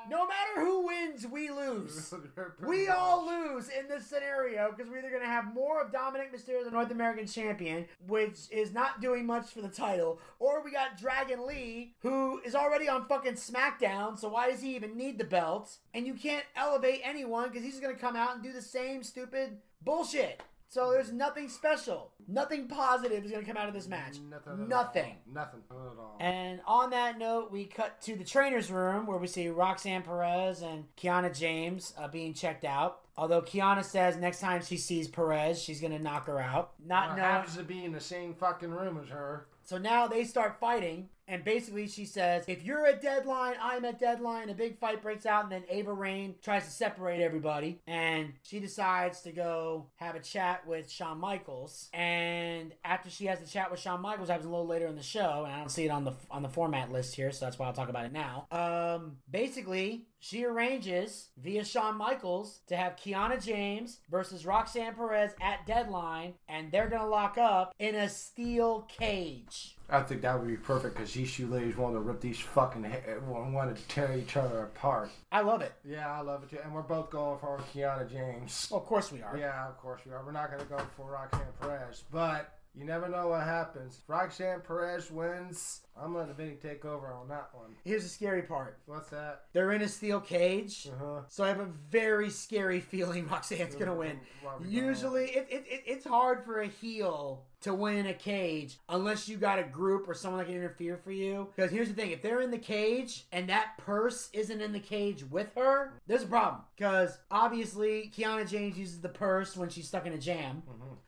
no 0.10 0.28
matter 0.28 0.56
who 0.60 0.86
wins, 0.88 1.26
we 1.28 1.50
lose. 1.50 2.14
We 2.66 2.88
all 2.90 3.26
lose 3.28 3.70
in 3.70 3.88
this 3.88 4.06
scenario 4.08 4.72
because 4.72 4.90
we're 4.92 5.00
either 5.00 5.20
to 5.20 5.26
have 5.26 5.54
more 5.54 5.82
of 5.82 5.92
Dominik 5.92 6.34
Mysterio, 6.34 6.64
the 6.64 6.72
North 6.72 6.92
American 6.92 7.28
champion, 7.28 7.86
which 8.08 8.38
is 8.52 8.74
not 8.74 9.02
doing 9.02 9.26
much 9.26 9.48
for 9.52 9.62
the 9.62 9.70
title, 9.70 10.20
or 10.40 10.64
we 10.64 10.72
got 10.72 10.98
Dragon 10.98 11.46
Lee, 11.48 11.94
who 12.00 12.40
is 12.46 12.56
already 12.56 12.88
on 12.90 13.06
fucking 13.08 13.34
SmackDown, 13.34 14.18
so 14.18 14.30
why 14.30 14.50
does 14.50 14.62
he 14.62 14.76
even 14.76 14.98
need 14.98 15.18
the 15.18 15.24
belt? 15.24 15.78
And 15.94 16.06
you 16.08 16.14
can't 16.14 16.46
elevate 16.56 17.02
anyone 17.04 17.50
because 17.50 17.64
he's 17.64 17.80
to 17.80 17.94
come 18.02 18.16
out 18.16 18.36
and 18.36 18.44
do 18.44 18.52
the 18.52 18.62
same 18.62 19.04
stupid 19.04 19.58
bullshit. 19.82 20.42
So 20.70 20.92
there's 20.92 21.12
nothing 21.14 21.48
special, 21.48 22.12
nothing 22.28 22.68
positive 22.68 23.24
is 23.24 23.32
going 23.32 23.46
to 23.46 23.48
come 23.48 23.56
out 23.58 23.68
of 23.70 23.74
this 23.74 23.88
match. 23.88 24.18
Nothing. 24.30 24.68
Nothing. 24.68 25.16
Nothing 25.32 25.62
at 25.72 25.76
all. 25.78 26.18
And 26.20 26.60
on 26.68 26.90
that 26.90 27.18
note, 27.18 27.52
we 27.52 27.66
cut 27.66 28.02
to 28.02 28.16
the 28.16 28.24
trainer's 28.26 28.70
room 28.70 29.06
where 29.06 29.18
we 29.18 29.28
see 29.28 29.48
Roxanne 29.48 30.02
Perez 30.02 30.62
and 30.64 30.86
Kiana 30.98 31.38
James 31.38 31.94
uh, 31.98 32.08
being 32.10 32.34
checked 32.34 32.66
out. 32.66 33.00
Although 33.18 33.42
Kiana 33.42 33.84
says 33.86 34.18
next 34.18 34.42
time 34.42 34.62
she 34.62 34.76
sees 34.76 35.08
Perez, 35.08 35.62
she's 35.62 35.80
gonna 35.80 36.00
knock 36.00 36.26
her 36.28 36.40
out. 36.42 36.74
Not 36.86 37.10
Well, 37.10 37.18
knowing. 37.18 37.30
happens 37.30 37.56
to 37.56 37.64
be 37.64 37.86
in 37.86 37.94
the 37.94 38.02
same 38.02 38.34
fucking 38.34 38.70
room 38.72 39.00
as 39.02 39.08
her. 39.10 39.48
So 39.64 39.78
now 39.78 40.08
they 40.08 40.26
start 40.26 40.60
fighting, 40.60 41.08
and 41.28 41.44
basically 41.44 41.88
she 41.88 42.06
says, 42.06 42.46
"If 42.48 42.64
you're 42.64 42.86
a 42.86 42.96
deadline, 42.96 43.56
I'm 43.62 43.86
a 43.86 43.94
deadline." 43.94 44.50
A 44.50 44.54
big 44.54 44.78
fight 44.78 45.02
breaks 45.02 45.26
out, 45.26 45.44
and 45.44 45.52
then 45.52 45.64
Ava 45.70 45.94
Raine 45.94 46.36
tries 46.42 46.66
to 46.66 46.72
separate 46.72 47.22
everybody, 47.22 47.82
and 47.88 48.34
she 48.44 48.60
decides 48.60 49.22
to 49.22 49.32
go 49.32 49.88
have 49.96 50.16
a 50.16 50.20
chat 50.20 50.66
with 50.68 50.90
Shawn 50.90 51.20
Michaels. 51.20 51.90
And 51.94 52.74
after 52.84 53.10
she 53.10 53.26
has 53.26 53.40
the 53.40 53.48
chat 53.48 53.72
with 53.72 53.80
Shawn 53.80 54.02
Michaels, 54.02 54.30
happens 54.30 54.46
a 54.46 54.50
little 54.50 54.68
later 54.68 54.88
in 54.88 54.96
the 54.96 55.04
show, 55.04 55.44
and 55.46 55.54
I 55.54 55.60
don't 55.60 55.70
see 55.70 55.86
it 55.86 55.90
on 55.90 56.04
the 56.04 56.14
on 56.30 56.44
the 56.44 56.50
format 56.50 56.92
list 56.92 57.16
here, 57.16 57.32
so 57.32 57.46
that's 57.46 57.58
why 57.58 57.68
I'll 57.68 57.74
talk 57.74 57.90
about 57.90 58.06
it 58.06 58.14
now. 58.14 58.48
Um, 58.52 59.18
basically. 59.30 60.08
She 60.18 60.44
arranges 60.44 61.30
via 61.38 61.64
Shawn 61.64 61.98
Michaels 61.98 62.62
to 62.66 62.76
have 62.76 62.96
Kiana 62.96 63.44
James 63.44 64.00
versus 64.10 64.44
Roxanne 64.44 64.96
Perez 64.96 65.36
at 65.40 65.68
deadline, 65.68 66.34
and 66.50 66.72
they're 66.72 66.90
gonna 66.90 67.08
lock 67.08 67.38
up 67.38 67.76
in 67.78 67.94
a 67.94 68.10
steel 68.10 68.88
cage. 68.90 69.75
I 69.90 70.02
think 70.02 70.22
that 70.22 70.40
would 70.40 70.48
be 70.48 70.58
perfect 70.58 70.96
because 70.96 71.14
these 71.14 71.32
two 71.34 71.48
ladies 71.48 71.78
want 71.78 71.94
to 71.96 72.00
rip 72.00 72.20
these 72.20 72.40
fucking 72.40 72.84
he- 72.84 73.12
want 73.28 73.76
to 73.76 73.82
tear 73.88 74.18
each 74.18 74.36
other 74.36 74.64
apart. 74.64 75.10
I 75.32 75.42
love 75.42 75.62
it. 75.62 75.74
Yeah, 75.84 76.12
I 76.12 76.22
love 76.22 76.44
it 76.44 76.50
too. 76.50 76.58
And 76.64 76.74
we're 76.74 76.82
both 76.82 77.10
going 77.12 77.38
for 77.40 77.60
Kiana 77.74 78.10
James. 78.12 78.68
Well, 78.72 78.80
of 78.82 78.86
course 78.88 79.12
we 79.12 79.22
are. 79.22 79.38
Yeah, 79.38 79.68
of 79.68 79.78
course 79.78 80.02
we 80.06 80.12
are. 80.12 80.24
We're 80.26 80.32
not 80.32 80.50
going 80.50 80.62
to 80.64 80.68
go 80.70 80.80
for 80.98 81.12
Roxanne 81.12 81.42
Perez, 81.62 82.04
but 82.12 82.58
you 82.74 82.84
never 82.84 83.08
know 83.08 83.28
what 83.30 83.44
happens. 83.44 84.02
Roxanne 84.08 84.62
Perez 84.62 85.12
wins, 85.12 85.82
I'm 85.98 86.14
letting 86.14 86.34
Vinny 86.36 86.56
take 86.62 86.84
over 86.84 87.14
on 87.14 87.28
that 87.30 87.50
one. 87.54 87.76
Here's 87.86 88.04
the 88.04 88.10
scary 88.10 88.42
part. 88.42 88.80
What's 88.86 89.10
that? 89.12 89.44
They're 89.54 89.72
in 89.72 89.82
a 89.82 89.88
steel 89.88 90.20
cage, 90.20 90.88
Uh-huh. 90.92 91.22
so 91.30 91.44
I 91.44 91.48
have 91.48 91.60
a 91.62 91.66
very 91.90 92.30
scary 92.30 92.80
feeling 92.82 93.28
Roxanne's 93.30 93.76
gonna 93.76 93.96
win. 93.96 94.20
Usually, 94.68 95.26
it, 95.26 95.48
it, 95.50 95.66
it, 95.68 95.84
it's 95.86 96.06
hard 96.06 96.44
for 96.44 96.60
a 96.62 96.68
heel 96.68 97.46
to 97.62 97.74
win 97.74 97.96
in 97.98 98.06
a 98.08 98.14
cage 98.14 98.78
unless 98.90 99.28
you 99.28 99.38
got 99.38 99.58
a 99.58 99.64
group 99.64 100.08
or 100.08 100.14
someone 100.14 100.40
that 100.40 100.46
can 100.48 100.56
interfere 100.56 100.98
for 100.98 101.12
you. 101.12 101.48
Because 101.56 101.72
here's 101.72 101.88
the 101.88 101.94
thing: 101.94 102.12
if 102.12 102.22
they're 102.22 102.42
in 102.42 102.52
the 102.52 102.58
cage 102.58 103.26
and 103.32 103.48
that 103.50 103.78
purse 103.78 104.30
isn't 104.34 104.62
in 104.62 104.74
the 104.74 104.80
cage 104.80 105.24
with 105.30 105.54
her, 105.56 105.94
there's 106.08 106.24
a 106.24 106.28
problem. 106.28 106.62
Because 106.76 107.18
obviously, 107.32 108.12
Kiana 108.16 108.48
James 108.48 108.78
uses 108.78 109.00
the 109.02 109.10
purse 109.10 109.56
when 109.56 109.70
she's 109.70 109.88
stuck 109.88 110.06
in 110.06 110.14
a 110.14 110.18
jam. 110.18 110.62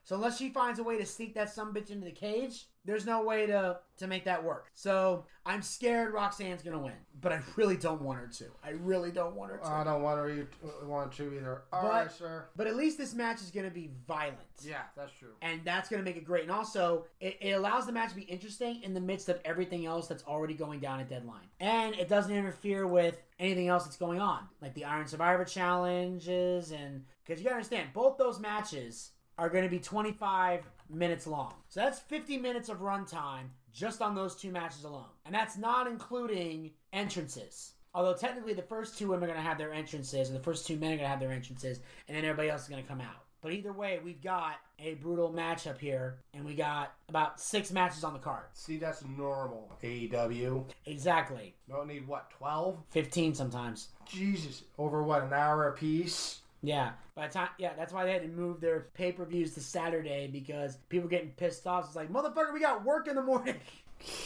So 0.04 0.16
unless 0.16 0.38
she 0.38 0.50
finds 0.50 0.80
a 0.80 0.84
way 0.84 0.98
to 0.98 1.06
sneak 1.06 1.36
that 1.36 1.50
some 1.54 1.74
bitch 1.74 1.90
into 1.92 2.06
the 2.06 2.12
cage, 2.12 2.68
there's 2.88 3.06
no 3.06 3.22
way 3.24 3.46
to 3.46 3.78
to 3.98 4.08
make 4.08 4.26
that 4.26 4.44
work. 4.44 4.72
So 4.74 5.26
I'm 5.46 5.62
scared 5.62 6.14
Roxanne's 6.14 6.64
gonna 6.64 6.80
win, 6.80 6.94
but 7.22 7.32
I 7.32 7.42
really 7.56 7.78
don't 7.78 8.02
want 8.02 8.20
her 8.20 8.28
to. 8.28 8.46
I 8.64 8.72
really 8.72 9.12
don't 9.12 9.36
want 9.36 9.52
her 9.52 9.58
to. 9.58 9.68
I 9.68 9.84
don't 9.84 10.02
want 10.02 10.20
her 10.20 10.30
to 10.30 10.48
want 10.86 11.12
to 11.14 11.36
either. 11.36 11.62
All 11.72 11.84
but, 11.84 11.92
right, 11.92 12.12
sir. 12.12 12.46
but 12.56 12.66
at 12.66 12.76
least 12.76 12.98
this 12.98 13.14
match 13.14 13.42
is 13.42 13.52
gonna 13.52 13.70
be 13.70 13.92
violent. 14.08 14.48
Yeah, 14.64 14.82
that's 14.96 15.12
true. 15.20 15.30
And 15.42 15.62
that's 15.64 15.90
going 15.90 16.02
to 16.02 16.04
make 16.04 16.18
it 16.18 16.26
great. 16.26 16.44
And 16.44 16.52
also, 16.52 17.06
it, 17.20 17.38
it 17.42 17.52
allows 17.52 17.86
the 17.86 17.92
match 17.92 18.10
to 18.10 18.16
be 18.16 18.24
interesting 18.24 18.82
in 18.84 18.94
the 18.94 19.00
midst 19.00 19.30
of 19.30 19.40
everything 19.46 19.86
else 19.86 20.08
that's 20.08 20.24
already 20.24 20.54
going 20.54 20.80
down 20.80 21.00
at 21.00 21.10
Deadline. 21.10 21.48
And 21.60 21.96
it 21.96 22.08
doesn't 22.10 22.34
interfere 22.34 22.88
with 22.88 23.22
anything 23.40 23.68
else 23.68 23.84
that's 23.84 23.98
going 23.98 24.20
on, 24.20 24.48
like 24.62 24.74
the 24.74 24.86
Iron 24.86 25.08
Survivor 25.08 25.46
challenges. 25.46 26.72
And 26.72 27.06
because 27.26 27.40
you 27.40 27.46
got 27.46 27.52
to 27.52 27.56
understand, 27.58 27.90
both 27.94 28.18
those 28.18 28.40
matches 28.40 29.12
are 29.38 29.50
going 29.50 29.64
to 29.64 29.70
be 29.70 29.80
25 29.80 30.64
minutes 30.90 31.28
long. 31.28 31.54
So 31.70 31.80
that's 31.82 32.00
50 32.00 32.38
minutes 32.38 32.70
of 32.70 32.80
runtime 32.80 33.50
just 33.74 34.02
on 34.02 34.16
those 34.16 34.36
two 34.36 34.52
matches 34.52 34.84
alone. 34.84 35.10
And 35.26 35.34
that's 35.34 35.58
not 35.58 35.88
including 35.88 36.72
entrances. 36.94 37.74
Although 37.94 38.16
technically 38.16 38.54
the 38.54 38.62
first 38.62 38.98
two 38.98 39.08
women 39.08 39.24
are 39.24 39.34
going 39.34 39.44
to 39.44 39.48
have 39.48 39.58
their 39.58 39.74
entrances, 39.74 40.30
and 40.30 40.38
the 40.38 40.44
first 40.44 40.68
two 40.68 40.78
men 40.78 40.94
are 40.94 40.98
going 40.98 41.06
to 41.06 41.10
have 41.10 41.20
their 41.20 41.32
entrances, 41.32 41.80
and 42.08 42.16
then 42.16 42.24
everybody 42.26 42.50
else 42.50 42.64
is 42.64 42.68
going 42.68 42.82
to 42.82 42.88
come 42.88 43.02
out. 43.02 43.24
But 43.42 43.54
either 43.54 43.72
way, 43.72 44.00
we've 44.04 44.22
got 44.22 44.56
a 44.80 44.96
brutal 44.96 45.32
matchup 45.32 45.80
here, 45.80 46.18
and 46.34 46.44
we 46.44 46.56
got 46.56 46.94
about 47.08 47.40
six 47.40 47.72
matches 47.72 48.04
on 48.04 48.14
the 48.14 48.20
card. 48.20 48.46
See, 48.54 48.78
that's 48.78 49.04
normal. 49.06 49.72
AEW. 49.84 50.66
Exactly. 50.86 51.56
Don't 51.70 51.88
need 51.88 52.08
what, 52.08 52.32
12? 52.32 52.78
15 52.90 53.36
sometimes. 53.36 53.90
Jesus. 54.06 54.64
Over 54.78 55.04
what, 55.04 55.24
an 55.24 55.34
hour 55.34 55.68
apiece? 55.68 56.40
Yeah, 56.64 56.92
by 57.16 57.28
the 57.28 57.34
time, 57.34 57.50
yeah, 57.60 57.74
that's 57.78 57.94
why 57.94 58.04
they 58.06 58.14
had 58.14 58.24
to 58.24 58.28
move 58.28 58.60
their 58.60 58.88
pay 58.94 59.12
per 59.12 59.26
views 59.26 59.54
to 59.54 59.62
Saturday 59.62 60.28
because 60.28 60.78
people 60.90 61.08
getting 61.08 61.30
pissed 61.32 61.68
off. 61.68 61.86
It's 61.86 61.96
like, 61.96 62.12
motherfucker, 62.12 62.54
we 62.54 62.60
got 62.60 62.84
work 62.84 63.08
in 63.08 63.16
the 63.16 63.24
morning. 63.24 63.56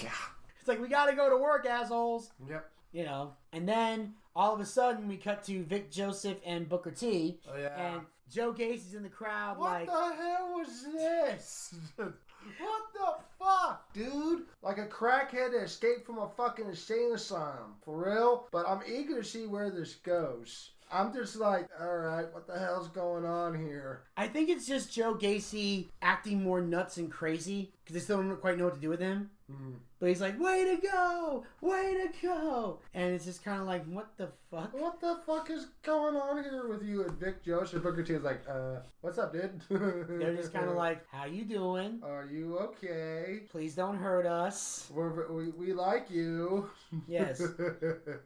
Yeah. 0.04 0.10
It's 0.60 0.67
like 0.67 0.82
we 0.82 0.89
gotta 0.89 1.15
go 1.15 1.30
to 1.30 1.38
work, 1.38 1.65
assholes. 1.65 2.30
Yep. 2.50 2.70
You 2.91 3.06
know, 3.06 3.32
and 3.54 3.65
then 3.67 4.15
all 4.36 4.54
of 4.54 4.60
a 4.60 4.65
sudden 4.65 5.08
we 5.08 5.15
cut 5.15 5.46
to 5.46 5.63
Vic 5.63 5.89
Joseph 5.89 6.38
and 6.46 6.67
Booker 6.67 6.91
T, 6.91 7.39
Oh 7.50 7.58
yeah. 7.58 7.94
and 7.94 8.02
Joe 8.30 8.52
Gacy's 8.52 8.96
in 8.96 9.04
the 9.04 9.10
crowd, 9.10 9.58
what 9.58 9.72
like, 9.72 9.86
the 9.88 9.94
hell 9.94 10.54
was 10.58 10.86
this? 10.94 11.74
what 11.96 12.13
the 12.94 13.13
fuck, 13.39 13.94
dude? 13.94 14.44
Like 14.62 14.78
a 14.78 14.88
crackhead 14.88 15.52
that 15.54 15.63
escaped 15.63 16.06
from 16.06 16.17
a 16.20 16.28
fucking 16.30 16.67
insane 16.67 17.13
asylum. 17.13 17.76
For 17.86 18.06
real? 18.06 18.48
But 18.52 18.67
I'm 18.67 18.82
eager 18.86 19.22
to 19.22 19.24
see 19.24 19.48
where 19.48 19.70
this 19.70 19.96
goes. 19.96 20.72
I'm 20.91 21.13
just 21.13 21.38
like, 21.38 21.69
alright, 21.82 22.32
what 22.34 22.47
the 22.47 22.60
hell's 22.60 22.89
going 22.89 23.25
on 23.25 23.58
here? 23.58 24.04
I 24.17 24.27
think 24.27 24.49
it's 24.49 24.67
just 24.67 24.91
Joe 24.93 25.15
Gacy 25.15 25.88
acting 26.01 26.43
more 26.43 26.62
nuts 26.62 26.97
and 26.97 27.10
crazy 27.10 27.71
because 27.84 27.93
they 27.93 27.99
still 28.01 28.17
don't 28.17 28.41
quite 28.41 28.58
know 28.58 28.65
what 28.65 28.75
to 28.75 28.82
do 28.82 28.89
with 28.89 28.99
him. 28.99 29.30
Hmm. 29.49 29.73
But 29.99 30.10
he's 30.10 30.21
like, 30.21 30.39
way 30.39 30.63
to 30.63 30.82
go, 30.82 31.43
way 31.62 31.93
to 31.93 32.27
go, 32.27 32.80
and 32.95 33.13
it's 33.13 33.25
just 33.25 33.43
kind 33.43 33.62
of 33.62 33.67
like, 33.67 33.86
what 33.86 34.10
the 34.17 34.30
fuck? 34.49 34.73
What 34.73 34.99
the 34.99 35.19
fuck 35.27 35.51
is 35.51 35.67
going 35.84 36.15
on 36.15 36.43
here 36.43 36.67
with 36.67 36.82
you 36.84 37.04
and 37.04 37.12
Vic 37.19 37.43
Joseph? 37.43 37.84
Booker 37.84 38.01
T 38.01 38.13
is 38.13 38.23
like, 38.23 38.41
uh, 38.49 38.77
what's 39.01 39.19
up, 39.19 39.32
dude? 39.32 39.62
They're 39.69 40.36
just 40.36 40.54
kind 40.54 40.67
of 40.67 40.75
like, 40.75 41.06
how 41.12 41.25
you 41.25 41.43
doing? 41.45 41.99
Are 42.04 42.25
you 42.25 42.58
okay? 42.58 43.41
Please 43.51 43.75
don't 43.75 43.97
hurt 43.97 44.25
us. 44.25 44.89
We're, 44.91 45.32
we, 45.32 45.49
we 45.51 45.73
like 45.73 46.10
you. 46.10 46.69
Yes. 47.08 47.41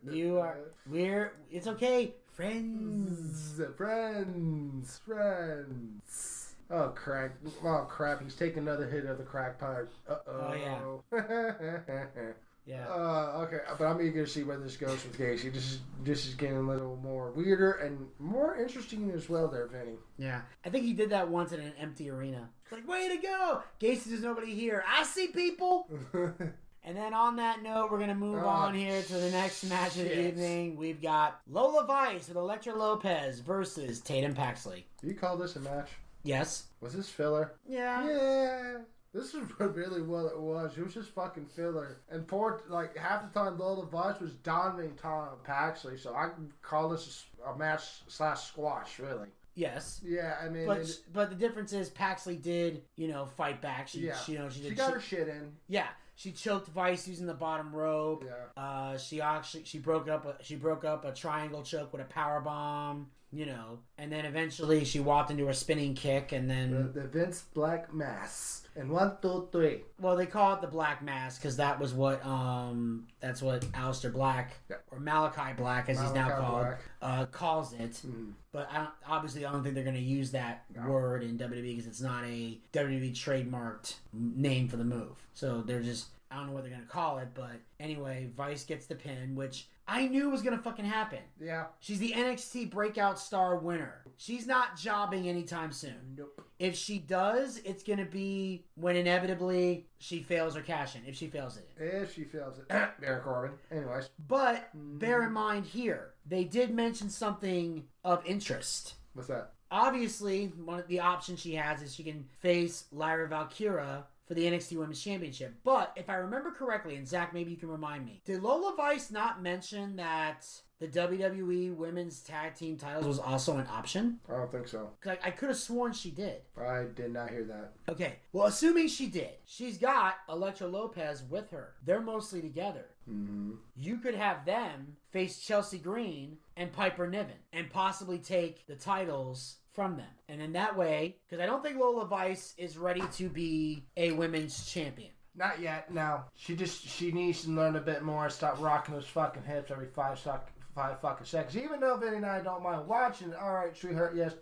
You 0.09 0.39
are. 0.39 0.57
We're. 0.87 1.33
It's 1.51 1.67
okay. 1.67 2.13
Friends. 2.35 3.61
friends, 3.77 4.99
friends. 5.05 6.55
Oh 6.69 6.89
crack! 6.89 7.31
Oh 7.63 7.85
crap! 7.87 8.21
He's 8.21 8.35
taking 8.35 8.59
another 8.59 8.87
hit 8.87 9.05
of 9.05 9.17
the 9.17 9.23
crack 9.23 9.57
pipe. 9.57 9.89
Uh 10.09 10.17
oh. 10.27 11.03
yeah. 11.13 12.05
Yeah. 12.67 12.87
Uh, 12.87 13.45
okay, 13.45 13.59
but 13.77 13.85
I'm 13.85 14.01
eager 14.01 14.25
to 14.25 14.29
see 14.29 14.43
where 14.43 14.57
this 14.57 14.75
goes 14.75 15.03
with 15.05 15.19
Gacy. 15.19 15.53
This 15.53 15.73
is 15.73 15.79
this 16.03 16.25
is 16.25 16.33
getting 16.33 16.57
a 16.57 16.61
little 16.61 16.95
more 16.97 17.31
weirder 17.31 17.73
and 17.73 18.07
more 18.17 18.57
interesting 18.57 19.11
as 19.11 19.29
well, 19.29 19.47
there, 19.47 19.67
Vinny. 19.67 19.97
Yeah. 20.17 20.41
I 20.65 20.69
think 20.69 20.83
he 20.83 20.93
did 20.93 21.11
that 21.11 21.29
once 21.29 21.51
in 21.51 21.59
an 21.59 21.73
empty 21.79 22.09
arena. 22.09 22.49
It's 22.63 22.71
like, 22.71 22.87
way 22.87 23.07
to 23.09 23.17
go! 23.17 23.61
Gacy, 23.79 24.05
there's 24.05 24.21
nobody 24.21 24.55
here. 24.55 24.83
I 24.87 25.03
see 25.03 25.27
people! 25.27 25.87
And 26.87 26.95
then 26.95 27.13
on 27.15 27.35
that 27.37 27.63
note, 27.63 27.91
we're 27.91 27.97
gonna 27.99 28.13
move 28.15 28.43
Oh, 28.43 28.47
on 28.47 28.75
here 28.75 29.01
to 29.01 29.13
the 29.13 29.31
next 29.31 29.63
match 29.63 29.97
of 29.97 30.03
the 30.03 30.27
evening. 30.27 30.77
We've 30.77 31.01
got 31.01 31.41
Lola 31.49 31.83
Vice 31.85 32.27
with 32.27 32.37
Elektra 32.37 32.75
Lopez 32.75 33.39
versus 33.39 33.99
Tatum 34.01 34.35
Paxley. 34.35 34.85
Do 35.01 35.07
you 35.07 35.15
call 35.15 35.35
this 35.35 35.55
a 35.55 35.59
match? 35.61 35.89
Yes. 36.23 36.65
Was 36.81 36.93
this 36.93 37.09
filler? 37.09 37.53
Yeah. 37.67 38.07
Yeah. 38.07 38.77
This 39.13 39.33
is 39.33 39.47
really 39.59 40.03
what 40.03 40.25
it 40.25 40.39
was. 40.39 40.77
It 40.77 40.83
was 40.83 40.93
just 40.93 41.09
fucking 41.09 41.47
filler. 41.47 41.97
And 42.11 42.27
poor, 42.27 42.61
like, 42.67 42.95
half 42.95 43.33
the 43.33 43.39
time 43.39 43.57
Lola 43.57 43.85
Vice 43.87 44.19
was 44.19 44.33
dominating 44.35 44.95
Tatum 44.95 45.39
Paxley, 45.43 45.97
so 45.97 46.13
I 46.13 46.29
can 46.29 46.51
call 46.61 46.89
this 46.89 47.25
a 47.47 47.57
match 47.57 47.81
slash 48.07 48.43
squash, 48.43 48.99
really. 48.99 49.29
Yes. 49.55 50.01
Yeah, 50.03 50.35
I 50.43 50.49
mean, 50.49 50.67
But 50.67 50.79
it- 50.81 50.99
but 51.13 51.29
the 51.29 51.35
difference 51.35 51.71
is 51.73 51.89
Paxley 51.89 52.35
did 52.35 52.83
you 52.97 53.07
know 53.07 53.25
fight 53.25 53.61
back. 53.61 53.87
She, 53.87 54.01
yeah, 54.01 54.17
she 54.17 54.33
you 54.33 54.39
know 54.39 54.49
she 54.49 54.61
she, 54.61 54.69
did 54.69 54.77
got 54.77 54.87
she- 54.89 54.93
her 54.93 54.99
shit 54.99 55.27
in. 55.29 55.53
Yeah, 55.69 55.87
she 56.15 56.31
choked 56.31 56.69
Vice 56.69 57.07
using 57.07 57.27
the 57.27 57.33
bottom 57.33 57.75
rope. 57.75 58.25
Yeah. 58.25 58.61
Uh, 58.61 58.97
she 58.97 59.21
actually 59.21 59.65
she 59.65 59.79
broke 59.79 60.07
up 60.07 60.25
a 60.25 60.43
she 60.43 60.55
broke 60.55 60.85
up 60.85 61.05
a 61.05 61.11
triangle 61.11 61.61
choke 61.61 61.91
with 61.91 62.01
a 62.01 62.05
power 62.05 62.39
bomb. 62.41 63.07
You 63.35 63.47
know, 63.47 63.79
and 63.97 64.09
then 64.11 64.23
eventually 64.23 64.85
she 64.85 65.01
walked 65.01 65.29
into 65.29 65.49
a 65.49 65.53
spinning 65.53 65.93
kick, 65.93 66.31
and 66.31 66.49
then 66.49 66.71
The, 66.93 67.01
the 67.01 67.07
Vince 67.07 67.43
Black 67.53 67.93
Mass. 67.93 68.61
And 68.77 68.89
one, 68.89 69.17
two, 69.21 69.47
three. 69.51 69.81
well 69.99 70.15
they 70.17 70.25
call 70.25 70.53
it 70.55 70.61
the 70.61 70.67
Black 70.67 71.01
Mass 71.03 71.37
because 71.37 71.57
that 71.57 71.79
was 71.79 71.93
what 71.93 72.25
um 72.25 73.07
that's 73.21 73.41
what 73.41 73.61
Aleister 73.71 74.11
Black 74.11 74.53
Yeah. 74.69 74.77
or 74.91 74.99
Malakai 74.99 75.55
Black 75.57 75.87
as 75.89 75.99
he's 75.99 76.11
now 76.13 76.29
called 76.29 76.67
uh 77.01 77.25
calls 77.27 77.73
it. 77.73 77.91
Mhm. 78.05 78.31
But 78.51 78.69
I 78.71 78.77
don't, 78.77 78.89
obviously, 79.07 79.45
I 79.45 79.51
don't 79.51 79.63
think 79.63 79.75
they're 79.75 79.83
going 79.83 79.95
to 79.97 80.01
use 80.01 80.31
that 80.31 80.63
No. 80.75 80.87
word 80.89 81.23
in 81.23 81.37
WWE 81.37 81.61
because 81.75 81.87
it's 81.87 82.01
not 82.01 82.23
a 82.25 82.57
WWE 82.73 83.11
trademarked 83.13 83.95
name 84.13 84.67
for 84.69 84.77
the 84.77 84.85
move. 84.85 85.27
So 85.33 85.61
they're 85.61 85.81
just, 85.81 86.07
I 86.31 86.37
don't 86.37 86.47
know 86.47 86.53
what 86.53 86.63
they're 86.63 86.71
going 86.71 86.83
to 86.83 86.89
call 86.89 87.17
it. 87.19 87.29
But 87.33 87.61
anyway, 87.79 88.29
Vice 88.35 88.63
gets 88.63 88.85
the 88.85 88.95
pin, 88.95 89.35
which 89.35 89.67
I 89.87 90.07
knew 90.07 90.29
was 90.29 90.41
going 90.41 90.57
to 90.57 90.63
fucking 90.63 90.85
happen. 90.85 91.19
Yeah. 91.39 91.65
She's 91.79 91.99
the 91.99 92.11
NXT 92.11 92.71
Breakout 92.71 93.19
Star 93.19 93.57
winner. 93.57 94.01
She's 94.17 94.47
not 94.47 94.77
jobbing 94.77 95.27
anytime 95.27 95.71
soon. 95.71 96.15
Nope. 96.17 96.41
If 96.57 96.75
she 96.75 96.99
does, 96.99 97.57
it's 97.65 97.83
going 97.83 97.99
to 97.99 98.05
be 98.05 98.65
when 98.75 98.95
inevitably 98.95 99.87
she 99.99 100.23
fails 100.23 100.55
her 100.55 100.61
cash 100.61 100.95
in, 100.95 101.01
if 101.05 101.15
she 101.15 101.27
fails 101.27 101.57
it. 101.57 101.69
If 101.77 102.15
she 102.15 102.23
fails 102.23 102.57
it. 102.57 102.67
Baron 102.69 103.21
Corbin. 103.21 103.51
Anyways. 103.71 104.09
But 104.27 104.69
mm-hmm. 104.75 104.97
bear 104.97 105.23
in 105.23 105.33
mind 105.33 105.65
here, 105.65 106.13
they 106.25 106.45
did 106.45 106.73
mention 106.73 107.09
something 107.09 107.83
of 108.03 108.25
interest. 108.25 108.95
What's 109.13 109.27
that? 109.27 109.51
Obviously, 109.71 110.53
one 110.63 110.79
of 110.79 110.87
the 110.87 110.99
options 110.99 111.39
she 111.39 111.55
has 111.55 111.81
is 111.81 111.93
she 111.93 112.03
can 112.03 112.25
face 112.39 112.85
Lyra 112.91 113.27
Valkyria 113.27 114.05
for 114.25 114.33
the 114.33 114.43
NXT 114.43 114.77
Women's 114.77 115.01
Championship. 115.01 115.55
But 115.63 115.93
if 115.95 116.09
I 116.09 116.15
remember 116.15 116.51
correctly, 116.51 116.95
and 116.95 117.07
Zack, 117.07 117.33
maybe 117.33 117.51
you 117.51 117.57
can 117.57 117.69
remind 117.69 118.05
me, 118.05 118.21
did 118.25 118.41
Lola 118.41 118.73
Vice 118.75 119.11
not 119.11 119.41
mention 119.41 119.95
that 119.97 120.47
the 120.79 120.87
WWE 120.87 121.75
Women's 121.75 122.21
Tag 122.21 122.55
Team 122.55 122.77
titles 122.77 123.05
was 123.05 123.19
also 123.19 123.57
an 123.57 123.67
option? 123.71 124.19
I 124.27 124.33
don't 124.33 124.51
think 124.51 124.67
so. 124.67 124.89
Because 124.99 125.17
I, 125.23 125.27
I 125.27 125.31
could 125.31 125.49
have 125.49 125.57
sworn 125.57 125.93
she 125.93 126.11
did. 126.11 126.41
I 126.59 126.85
did 126.95 127.13
not 127.13 127.29
hear 127.29 127.43
that. 127.45 127.73
Okay, 127.87 128.15
well, 128.33 128.47
assuming 128.47 128.87
she 128.87 129.07
did, 129.07 129.31
she's 129.45 129.77
got 129.77 130.15
Elektra 130.27 130.67
Lopez 130.67 131.23
with 131.29 131.51
her. 131.51 131.73
They're 131.85 132.01
mostly 132.01 132.41
together. 132.41 132.85
Mm-hmm. 133.09 133.51
You 133.77 133.97
could 133.97 134.15
have 134.15 134.45
them 134.45 134.97
face 135.11 135.39
Chelsea 135.39 135.77
Green 135.77 136.37
and 136.57 136.71
Piper 136.71 137.07
Niven 137.07 137.35
and 137.53 137.69
possibly 137.69 138.17
take 138.17 138.65
the 138.65 138.75
titles 138.75 139.57
from 139.75 139.97
them. 139.97 140.07
And 140.29 140.41
then 140.41 140.53
that 140.53 140.75
way, 140.75 141.17
because 141.27 141.43
I 141.43 141.45
don't 141.45 141.63
think 141.63 141.77
Lola 141.77 142.05
Vice 142.05 142.55
is 142.57 142.77
ready 142.77 143.03
to 143.13 143.29
be 143.29 143.85
a 143.97 144.11
women's 144.11 144.65
champion. 144.65 145.11
Not 145.35 145.59
yet. 145.59 145.93
No. 145.93 146.23
She 146.35 146.55
just 146.55 146.87
she 146.87 147.11
needs 147.11 147.43
to 147.43 147.49
learn 147.49 147.75
a 147.75 147.81
bit 147.81 148.03
more 148.03 148.23
and 148.23 148.33
stop 148.33 148.59
rocking 148.61 148.95
those 148.95 149.05
fucking 149.05 149.43
hips 149.43 149.69
every 149.69 149.87
five 149.87 150.17
suck 150.17 150.49
five 150.75 150.99
fucking 150.99 151.25
seconds. 151.25 151.57
Even 151.57 151.79
though 151.79 151.97
Vinny 151.97 152.17
and 152.17 152.25
I 152.25 152.41
don't 152.41 152.61
mind 152.61 152.85
watching, 152.85 153.33
all 153.33 153.53
right, 153.53 153.75
sweetheart, 153.75 154.13
yes, 154.15 154.33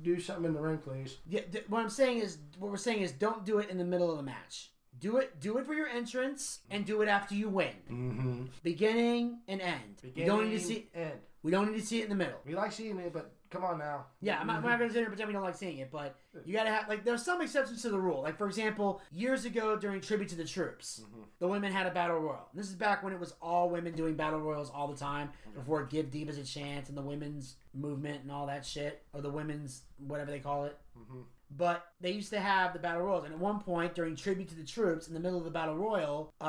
do 0.00 0.18
something 0.18 0.46
in 0.46 0.54
the 0.54 0.60
ring, 0.60 0.78
please. 0.78 1.18
Yeah, 1.26 1.42
th- 1.42 1.64
what 1.68 1.80
I'm 1.80 1.90
saying 1.90 2.18
is, 2.18 2.38
what 2.58 2.70
we're 2.70 2.78
saying 2.78 3.02
is, 3.02 3.12
don't 3.12 3.44
do 3.44 3.58
it 3.58 3.68
in 3.68 3.76
the 3.76 3.84
middle 3.84 4.10
of 4.10 4.16
the 4.16 4.22
match. 4.22 4.72
Do 4.98 5.18
it, 5.18 5.38
do 5.40 5.58
it 5.58 5.66
for 5.66 5.74
your 5.74 5.88
entrance, 5.88 6.60
and 6.70 6.86
do 6.86 7.02
it 7.02 7.08
after 7.08 7.34
you 7.34 7.48
win. 7.48 7.74
Mm-hmm. 7.90 8.44
Beginning 8.62 9.40
and 9.48 9.60
end. 9.60 10.14
we 10.14 10.24
don't 10.24 10.48
need 10.48 10.58
to 10.58 10.64
see. 10.64 10.88
End. 10.94 11.20
We 11.42 11.50
don't 11.50 11.70
need 11.72 11.80
to 11.80 11.86
see 11.86 12.00
it 12.00 12.04
in 12.04 12.10
the 12.10 12.16
middle. 12.16 12.38
We 12.46 12.54
like 12.54 12.72
seeing 12.72 12.98
it, 12.98 13.12
but 13.12 13.32
come 13.52 13.64
on 13.64 13.78
now. 13.78 14.06
Yeah, 14.20 14.40
I'm 14.40 14.46
not, 14.46 14.56
I'm 14.56 14.62
not 14.62 14.78
going 14.78 14.88
to 14.88 14.94
sit 14.94 15.00
here 15.00 15.06
and 15.06 15.12
pretend 15.12 15.28
we 15.28 15.34
don't 15.34 15.42
like 15.42 15.54
seeing 15.54 15.78
it, 15.78 15.90
but 15.92 16.16
you 16.44 16.54
got 16.54 16.64
to 16.64 16.70
have 16.70 16.88
like 16.88 17.04
there's 17.04 17.22
some 17.22 17.42
exceptions 17.42 17.82
to 17.82 17.90
the 17.90 17.98
rule. 17.98 18.22
Like 18.22 18.38
for 18.38 18.46
example, 18.46 19.00
years 19.12 19.44
ago 19.44 19.76
during 19.76 20.00
Tribute 20.00 20.30
to 20.30 20.36
the 20.36 20.44
Troops, 20.44 21.02
the 21.38 21.46
women 21.46 21.70
had 21.70 21.86
a 21.86 21.90
battle 21.90 22.18
royal. 22.18 22.48
This 22.54 22.68
is 22.68 22.74
back 22.74 23.02
when 23.02 23.12
it 23.12 23.20
was 23.20 23.34
all 23.42 23.68
women 23.68 23.94
doing 23.94 24.14
battle 24.14 24.40
royals 24.40 24.70
all 24.74 24.88
the 24.88 24.96
time 24.96 25.30
before 25.54 25.84
Give 25.84 26.06
Divas 26.06 26.40
a 26.40 26.44
Chance 26.44 26.88
and 26.88 26.96
the 26.96 27.02
women's 27.02 27.56
movement 27.74 28.22
and 28.22 28.32
all 28.32 28.46
that 28.46 28.64
shit, 28.64 29.02
or 29.12 29.20
the 29.20 29.30
women's 29.30 29.82
whatever 29.98 30.30
they 30.30 30.40
call 30.40 30.64
it. 30.64 30.78
Mm-hmm. 30.98 31.20
But 31.54 31.84
they 32.00 32.12
used 32.12 32.30
to 32.30 32.40
have 32.40 32.72
the 32.72 32.78
battle 32.78 33.02
royals, 33.02 33.24
and 33.24 33.34
at 33.34 33.38
one 33.38 33.60
point 33.60 33.94
during 33.94 34.16
tribute 34.16 34.48
to 34.48 34.54
the 34.54 34.64
troops, 34.64 35.08
in 35.08 35.14
the 35.14 35.20
middle 35.20 35.38
of 35.38 35.44
the 35.44 35.50
battle 35.50 35.76
royal, 35.76 36.32
uh, 36.40 36.44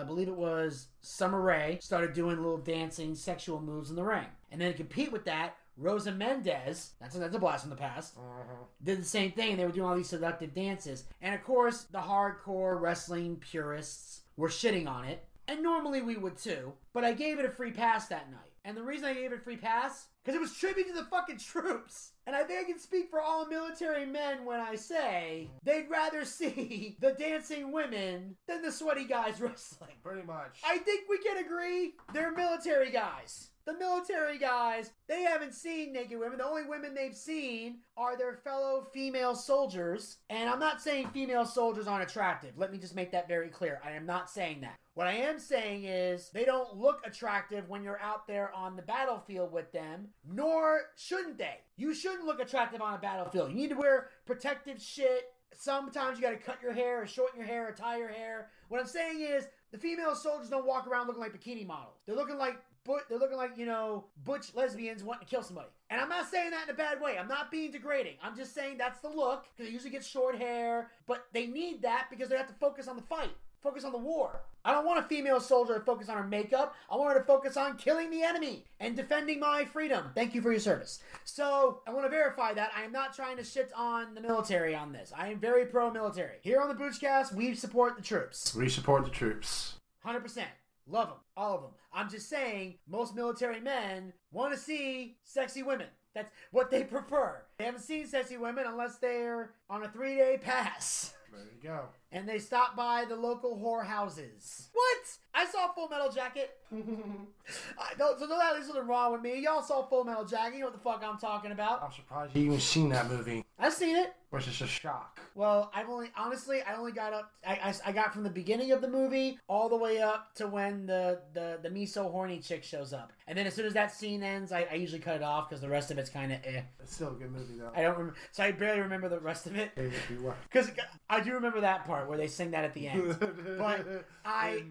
I 0.00 0.04
believe 0.04 0.26
it 0.26 0.34
was 0.34 0.88
Summer 1.00 1.40
Rae 1.40 1.78
started 1.80 2.12
doing 2.12 2.36
little 2.36 2.58
dancing, 2.58 3.14
sexual 3.14 3.60
moves 3.60 3.90
in 3.90 3.94
the 3.94 4.02
ring, 4.02 4.26
and 4.50 4.60
then 4.60 4.72
to 4.72 4.76
compete 4.76 5.12
with 5.12 5.24
that, 5.26 5.56
Rosa 5.76 6.12
Mendez, 6.12 6.92
that's 7.00 7.14
a, 7.16 7.18
that's 7.18 7.34
a 7.34 7.38
blast 7.38 7.62
from 7.64 7.70
the 7.70 7.76
past, 7.76 8.14
Uh-huh. 8.16 8.64
did 8.82 9.00
the 9.00 9.04
same 9.04 9.32
thing. 9.32 9.56
They 9.56 9.64
were 9.64 9.72
doing 9.72 9.88
all 9.88 9.96
these 9.96 10.08
seductive 10.08 10.54
dances, 10.54 11.04
and 11.20 11.34
of 11.34 11.42
course, 11.44 11.84
the 11.84 11.98
hardcore 12.00 12.80
wrestling 12.80 13.36
purists 13.36 14.22
were 14.36 14.48
shitting 14.48 14.86
on 14.88 15.04
it, 15.04 15.24
and 15.48 15.62
normally 15.62 16.02
we 16.02 16.16
would 16.16 16.36
too. 16.36 16.72
But 16.92 17.04
I 17.04 17.12
gave 17.12 17.38
it 17.38 17.44
a 17.44 17.50
free 17.50 17.72
pass 17.72 18.06
that 18.08 18.30
night, 18.30 18.52
and 18.64 18.76
the 18.76 18.82
reason 18.82 19.06
I 19.06 19.14
gave 19.14 19.32
it 19.32 19.38
a 19.38 19.40
free 19.42 19.56
pass 19.56 20.08
because 20.24 20.36
it 20.36 20.40
was 20.40 20.54
tribute 20.54 20.86
to 20.86 20.92
the 20.94 21.04
fucking 21.06 21.38
troops. 21.38 22.12
And 22.28 22.36
I 22.36 22.44
think 22.44 22.60
I 22.60 22.70
can 22.70 22.78
speak 22.78 23.10
for 23.10 23.20
all 23.20 23.44
military 23.48 24.06
men 24.06 24.44
when 24.44 24.60
I 24.60 24.76
say 24.76 25.50
they'd 25.64 25.90
rather 25.90 26.24
see 26.26 26.96
the 27.00 27.10
dancing 27.12 27.72
women 27.72 28.36
than 28.46 28.62
the 28.62 28.70
sweaty 28.70 29.04
guys 29.04 29.40
wrestling. 29.40 29.90
Pretty 30.04 30.22
much. 30.24 30.60
I 30.64 30.78
think 30.78 31.08
we 31.10 31.18
can 31.18 31.38
agree 31.44 31.94
they're 32.12 32.30
military 32.30 32.92
guys. 32.92 33.48
The 33.64 33.78
military 33.78 34.38
guys, 34.38 34.90
they 35.08 35.22
haven't 35.22 35.54
seen 35.54 35.92
naked 35.92 36.18
women. 36.18 36.38
The 36.38 36.46
only 36.46 36.64
women 36.64 36.94
they've 36.94 37.14
seen 37.14 37.78
are 37.96 38.16
their 38.16 38.34
fellow 38.34 38.88
female 38.92 39.36
soldiers. 39.36 40.18
And 40.30 40.50
I'm 40.50 40.58
not 40.58 40.82
saying 40.82 41.10
female 41.12 41.46
soldiers 41.46 41.86
aren't 41.86 42.08
attractive. 42.08 42.54
Let 42.56 42.72
me 42.72 42.78
just 42.78 42.96
make 42.96 43.12
that 43.12 43.28
very 43.28 43.48
clear. 43.48 43.80
I 43.84 43.92
am 43.92 44.04
not 44.04 44.28
saying 44.28 44.62
that. 44.62 44.76
What 44.94 45.06
I 45.06 45.12
am 45.12 45.38
saying 45.38 45.84
is 45.84 46.30
they 46.30 46.44
don't 46.44 46.76
look 46.76 47.00
attractive 47.06 47.68
when 47.68 47.84
you're 47.84 48.00
out 48.00 48.26
there 48.26 48.52
on 48.52 48.76
the 48.76 48.82
battlefield 48.82 49.52
with 49.52 49.70
them, 49.72 50.08
nor 50.28 50.80
shouldn't 50.96 51.38
they. 51.38 51.58
You 51.76 51.94
shouldn't 51.94 52.26
look 52.26 52.40
attractive 52.40 52.82
on 52.82 52.94
a 52.94 52.98
battlefield. 52.98 53.50
You 53.50 53.56
need 53.56 53.70
to 53.70 53.76
wear 53.76 54.08
protective 54.26 54.82
shit. 54.82 55.22
Sometimes 55.54 56.18
you 56.18 56.24
got 56.24 56.30
to 56.30 56.36
cut 56.36 56.60
your 56.62 56.72
hair 56.72 57.02
or 57.02 57.06
shorten 57.06 57.38
your 57.38 57.46
hair 57.46 57.68
or 57.68 57.72
tie 57.72 57.98
your 57.98 58.08
hair. 58.08 58.50
What 58.68 58.80
I'm 58.80 58.86
saying 58.86 59.20
is 59.20 59.46
the 59.70 59.78
female 59.78 60.14
soldiers 60.14 60.50
don't 60.50 60.66
walk 60.66 60.86
around 60.86 61.06
looking 61.06 61.22
like 61.22 61.32
bikini 61.32 61.66
models. 61.66 62.00
They're 62.06 62.16
looking 62.16 62.38
like 62.38 62.58
but 62.84 63.08
they're 63.08 63.18
looking 63.18 63.36
like 63.36 63.56
you 63.56 63.66
know 63.66 64.04
butch 64.24 64.54
lesbians 64.54 65.02
wanting 65.02 65.26
to 65.26 65.30
kill 65.30 65.42
somebody. 65.42 65.68
And 65.90 66.00
I'm 66.00 66.08
not 66.08 66.30
saying 66.30 66.50
that 66.50 66.64
in 66.64 66.74
a 66.74 66.76
bad 66.76 67.00
way. 67.00 67.18
I'm 67.18 67.28
not 67.28 67.50
being 67.50 67.70
degrading. 67.70 68.14
I'm 68.22 68.36
just 68.36 68.54
saying 68.54 68.78
that's 68.78 69.00
the 69.00 69.08
look 69.08 69.44
because 69.44 69.68
they 69.68 69.72
usually 69.72 69.90
get 69.90 70.04
short 70.04 70.38
hair, 70.38 70.90
but 71.06 71.26
they 71.32 71.46
need 71.46 71.82
that 71.82 72.06
because 72.10 72.28
they 72.28 72.36
have 72.36 72.48
to 72.48 72.54
focus 72.54 72.88
on 72.88 72.96
the 72.96 73.02
fight, 73.02 73.30
focus 73.62 73.84
on 73.84 73.92
the 73.92 73.98
war. 73.98 74.42
I 74.64 74.72
don't 74.72 74.86
want 74.86 75.04
a 75.04 75.08
female 75.08 75.40
soldier 75.40 75.74
to 75.74 75.80
focus 75.80 76.08
on 76.08 76.16
her 76.16 76.26
makeup. 76.26 76.74
I 76.90 76.96
want 76.96 77.12
her 77.12 77.18
to 77.18 77.26
focus 77.26 77.56
on 77.56 77.76
killing 77.76 78.10
the 78.10 78.22
enemy 78.22 78.64
and 78.78 78.96
defending 78.96 79.40
my 79.40 79.64
freedom. 79.64 80.06
Thank 80.14 80.34
you 80.34 80.40
for 80.40 80.52
your 80.52 80.60
service. 80.60 81.00
So 81.24 81.82
I 81.86 81.92
want 81.92 82.06
to 82.06 82.10
verify 82.10 82.54
that 82.54 82.70
I 82.76 82.82
am 82.84 82.92
not 82.92 83.14
trying 83.14 83.36
to 83.38 83.44
shit 83.44 83.72
on 83.76 84.14
the 84.14 84.20
military 84.20 84.74
on 84.74 84.92
this. 84.92 85.12
I 85.16 85.28
am 85.28 85.40
very 85.40 85.66
pro-military. 85.66 86.36
Here 86.42 86.60
on 86.60 86.68
the 86.68 86.74
Boochcast, 86.74 87.34
we 87.34 87.54
support 87.54 87.96
the 87.96 88.02
troops. 88.02 88.54
We 88.54 88.68
support 88.68 89.04
the 89.04 89.10
troops. 89.10 89.74
100%. 90.06 90.44
Love 90.86 91.08
them. 91.08 91.18
All 91.36 91.54
of 91.54 91.62
them. 91.62 91.70
I'm 91.92 92.10
just 92.10 92.28
saying, 92.28 92.78
most 92.88 93.14
military 93.14 93.60
men 93.60 94.12
want 94.30 94.52
to 94.52 94.58
see 94.58 95.16
sexy 95.24 95.62
women. 95.62 95.86
That's 96.14 96.30
what 96.50 96.70
they 96.70 96.84
prefer. 96.84 97.42
They 97.58 97.64
haven't 97.64 97.80
seen 97.82 98.06
sexy 98.06 98.36
women 98.36 98.64
unless 98.66 98.98
they're 98.98 99.52
on 99.70 99.84
a 99.84 99.88
three 99.88 100.16
day 100.16 100.38
pass. 100.40 101.14
There 101.32 101.40
you 101.40 101.62
go. 101.62 101.84
And 102.12 102.28
they 102.28 102.38
stop 102.38 102.76
by 102.76 103.06
the 103.08 103.16
local 103.16 103.56
whorehouses. 103.56 104.68
What? 104.72 105.18
I 105.34 105.46
saw 105.46 105.72
Full 105.72 105.88
Metal 105.88 106.12
Jacket. 106.12 106.50
I, 106.72 107.94
don't, 107.98 108.18
so 108.18 108.26
there's 108.26 108.68
nothing 108.68 108.86
wrong 108.86 109.12
with 109.12 109.22
me. 109.22 109.42
Y'all 109.42 109.62
saw 109.62 109.82
Full 109.82 110.04
Metal 110.04 110.24
Jacket. 110.24 110.54
You 110.56 110.60
know 110.60 110.66
what 110.66 110.74
the 110.74 110.80
fuck 110.80 111.02
I'm 111.02 111.18
talking 111.18 111.52
about. 111.52 111.82
I'm 111.82 111.92
surprised 111.92 112.36
you 112.36 112.44
even 112.44 112.60
seen 112.60 112.90
that 112.90 113.10
movie. 113.10 113.44
I've 113.58 113.72
seen 113.72 113.96
it. 113.96 114.14
Which 114.30 114.48
is 114.48 114.60
a 114.62 114.66
shock. 114.66 115.20
Well, 115.34 115.70
I've 115.74 115.90
only 115.90 116.10
honestly, 116.16 116.62
I 116.62 116.74
only 116.74 116.92
got 116.92 117.12
up. 117.12 117.32
I, 117.46 117.52
I, 117.52 117.74
I 117.86 117.92
got 117.92 118.14
from 118.14 118.22
the 118.22 118.30
beginning 118.30 118.72
of 118.72 118.80
the 118.80 118.88
movie 118.88 119.38
all 119.46 119.68
the 119.68 119.76
way 119.76 120.00
up 120.00 120.34
to 120.36 120.46
when 120.46 120.86
the 120.86 121.20
the 121.34 121.58
the 121.62 121.68
me 121.68 121.84
so 121.84 122.08
horny 122.08 122.38
chick 122.38 122.64
shows 122.64 122.94
up, 122.94 123.12
and 123.28 123.36
then 123.36 123.46
as 123.46 123.54
soon 123.54 123.66
as 123.66 123.74
that 123.74 123.92
scene 123.94 124.22
ends, 124.22 124.52
I, 124.52 124.66
I 124.70 124.74
usually 124.76 125.00
cut 125.00 125.16
it 125.16 125.22
off 125.22 125.50
because 125.50 125.60
the 125.60 125.68
rest 125.68 125.90
of 125.90 125.98
it's 125.98 126.08
kind 126.08 126.32
of 126.32 126.38
eh. 126.44 126.62
It's 126.80 126.94
still 126.94 127.08
a 127.08 127.12
good 127.12 127.30
movie 127.30 127.58
though. 127.58 127.72
I 127.76 127.82
don't 127.82 127.92
remember, 127.92 128.14
so 128.30 128.42
I 128.42 128.52
barely 128.52 128.80
remember 128.80 129.10
the 129.10 129.20
rest 129.20 129.46
of 129.46 129.54
it. 129.54 129.72
Hey, 129.76 129.84
if 129.84 130.10
you 130.10 130.22
were. 130.22 130.34
Because 130.50 130.70
I 131.10 131.20
do 131.20 131.34
remember 131.34 131.60
that 131.60 131.84
part 131.84 132.01
where 132.06 132.18
they 132.18 132.26
sing 132.26 132.50
that 132.52 132.64
at 132.64 132.74
the 132.74 132.88
end. 132.88 133.16
but 133.58 134.04
I 134.24 134.62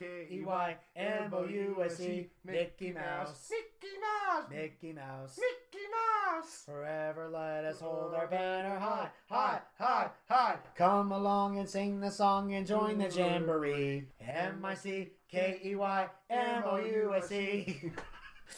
E 0.00 0.42
Y 0.44 0.76
M 0.96 1.32
O 1.32 1.44
U 1.44 1.82
S 1.84 2.00
E 2.00 2.28
Mickey 2.44 2.92
Mouse 2.92 3.50
Mickey 3.50 3.94
Mouse. 4.00 4.50
Mickey 4.50 4.92
Mouse 4.92 5.38
Mickey 5.38 5.84
Mouse. 5.90 6.62
Forever 6.66 7.28
let 7.32 7.64
us 7.64 7.80
hold 7.80 8.14
our 8.14 8.26
banner 8.26 8.78
high, 8.78 9.08
high, 9.28 9.60
high, 9.78 10.10
high. 10.28 10.56
Come 10.74 11.12
along 11.12 11.58
and 11.58 11.68
sing 11.68 12.00
the 12.00 12.10
song 12.10 12.52
and 12.54 12.66
join 12.66 12.98
the 12.98 13.08
jamboree. 13.08 14.04
M 14.20 14.64
I 14.64 14.74
C 14.74 15.10
K 15.30 15.60
E 15.64 15.74
Y 15.74 16.08
M 16.30 16.62
O 16.66 16.76
U 16.76 17.14
S 17.16 17.30
E. 17.32 17.92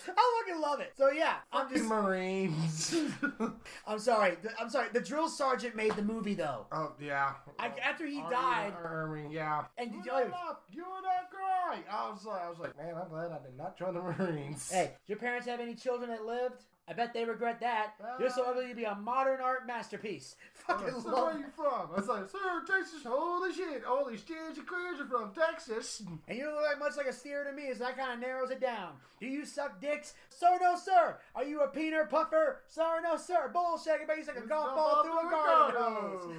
I 0.09 0.43
fucking 0.47 0.61
love 0.61 0.81
it. 0.81 0.93
So 0.97 1.11
yeah, 1.11 1.37
I'm 1.53 1.69
just. 1.71 1.85
Marines. 1.85 2.95
I'm 3.87 3.99
sorry. 3.99 4.37
The- 4.43 4.53
I'm 4.61 4.69
sorry. 4.71 4.89
The 4.93 5.01
drill 5.01 5.29
sergeant 5.29 5.75
made 5.77 5.93
the 5.93 6.03
movie 6.03 6.35
though. 6.35 6.67
oh 6.73 6.93
yeah. 7.01 7.35
I, 7.59 7.69
after 7.83 8.07
he 8.07 8.21
Army, 8.21 8.35
died, 8.35 8.73
Army, 8.83 9.29
yeah. 9.31 9.65
and 9.79 9.93
did 9.93 10.05
you, 10.05 10.13
You're 10.13 10.29
not, 10.29 10.61
you're 10.71 10.85
not 10.87 11.31
great. 11.31 11.85
I 11.91 12.11
was 12.11 12.25
like, 12.25 12.43
I 12.43 12.49
was 12.49 12.59
like, 12.59 12.77
man, 12.77 12.95
I'm 13.01 13.09
glad 13.09 13.31
I 13.33 13.39
did 13.43 13.57
not 13.57 13.79
join 13.79 13.95
the 13.95 14.01
Marines. 14.25 14.71
Hey, 14.71 14.93
did 15.07 15.13
your 15.15 15.19
parents 15.19 15.47
have 15.47 15.61
any 15.61 15.75
children 15.75 16.11
that 16.11 16.25
lived? 16.25 16.65
I 16.89 16.93
bet 16.93 17.13
they 17.13 17.25
regret 17.25 17.61
that. 17.61 17.95
You're 18.21 18.31
so 18.31 18.45
uh. 18.45 18.51
ugly 18.51 18.69
you'd 18.69 18.77
be 18.77 18.85
a 18.85 18.95
modern 18.95 19.41
art 19.41 19.67
masterpiece. 19.67 20.37
Fucking 20.55 20.95
uh, 20.95 21.01
So 21.01 21.09
love 21.09 21.25
where 21.25 21.35
are 21.35 21.39
you 21.39 21.47
from? 21.55 21.91
I 21.93 21.97
was 21.97 22.07
like, 22.07 22.29
sir, 22.29 22.63
Texas. 22.67 23.01
Holy 23.05 23.53
shit! 23.53 23.83
Holy 23.85 24.13
these 24.13 24.23
kids 24.23 24.59
and 24.59 24.67
queers 24.67 25.01
are 25.01 25.07
from 25.07 25.33
Texas. 25.33 26.03
And 26.29 26.39
you 26.39 26.47
look 26.47 26.63
like 26.63 26.79
much 26.79 26.97
like 26.97 27.07
a 27.07 27.13
steer 27.13 27.45
to 27.45 27.53
me, 27.53 27.73
so 27.73 27.85
that 27.85 27.97
kind 27.97 28.13
of 28.13 28.21
narrows 28.21 28.51
it 28.51 28.61
down. 28.61 28.93
Do 29.21 29.27
you 29.27 29.45
suck 29.45 29.81
dicks? 29.81 30.15
Sir, 30.31 30.59
no, 30.61 30.77
sir. 30.77 31.17
Are 31.35 31.45
you 31.45 31.63
a 31.63 31.69
peener 31.69 32.09
puffer? 32.09 32.63
Sir, 32.69 33.01
no, 33.03 33.17
sir. 33.17 33.51
Bullshit, 33.53 34.07
but 34.07 34.17
he's 34.17 34.29
like 34.29 34.39
a 34.39 34.47
golf 34.47 34.75
ball 34.75 35.03
through 35.03 35.29
a 35.29 35.31
garden 35.31 35.83
hose. 35.83 36.35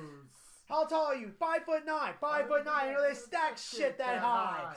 How 0.70 0.86
tall 0.86 1.08
are 1.08 1.16
you? 1.16 1.32
Five 1.40 1.64
foot 1.64 1.86
nine. 1.86 2.14
Five 2.20 2.48
foot 2.48 2.66
nine. 2.66 2.90
You 2.90 2.94
know 2.94 3.08
they 3.08 3.16
stack 3.16 3.58
shit 3.58 3.98
that 3.98 4.20
high. 4.20 4.76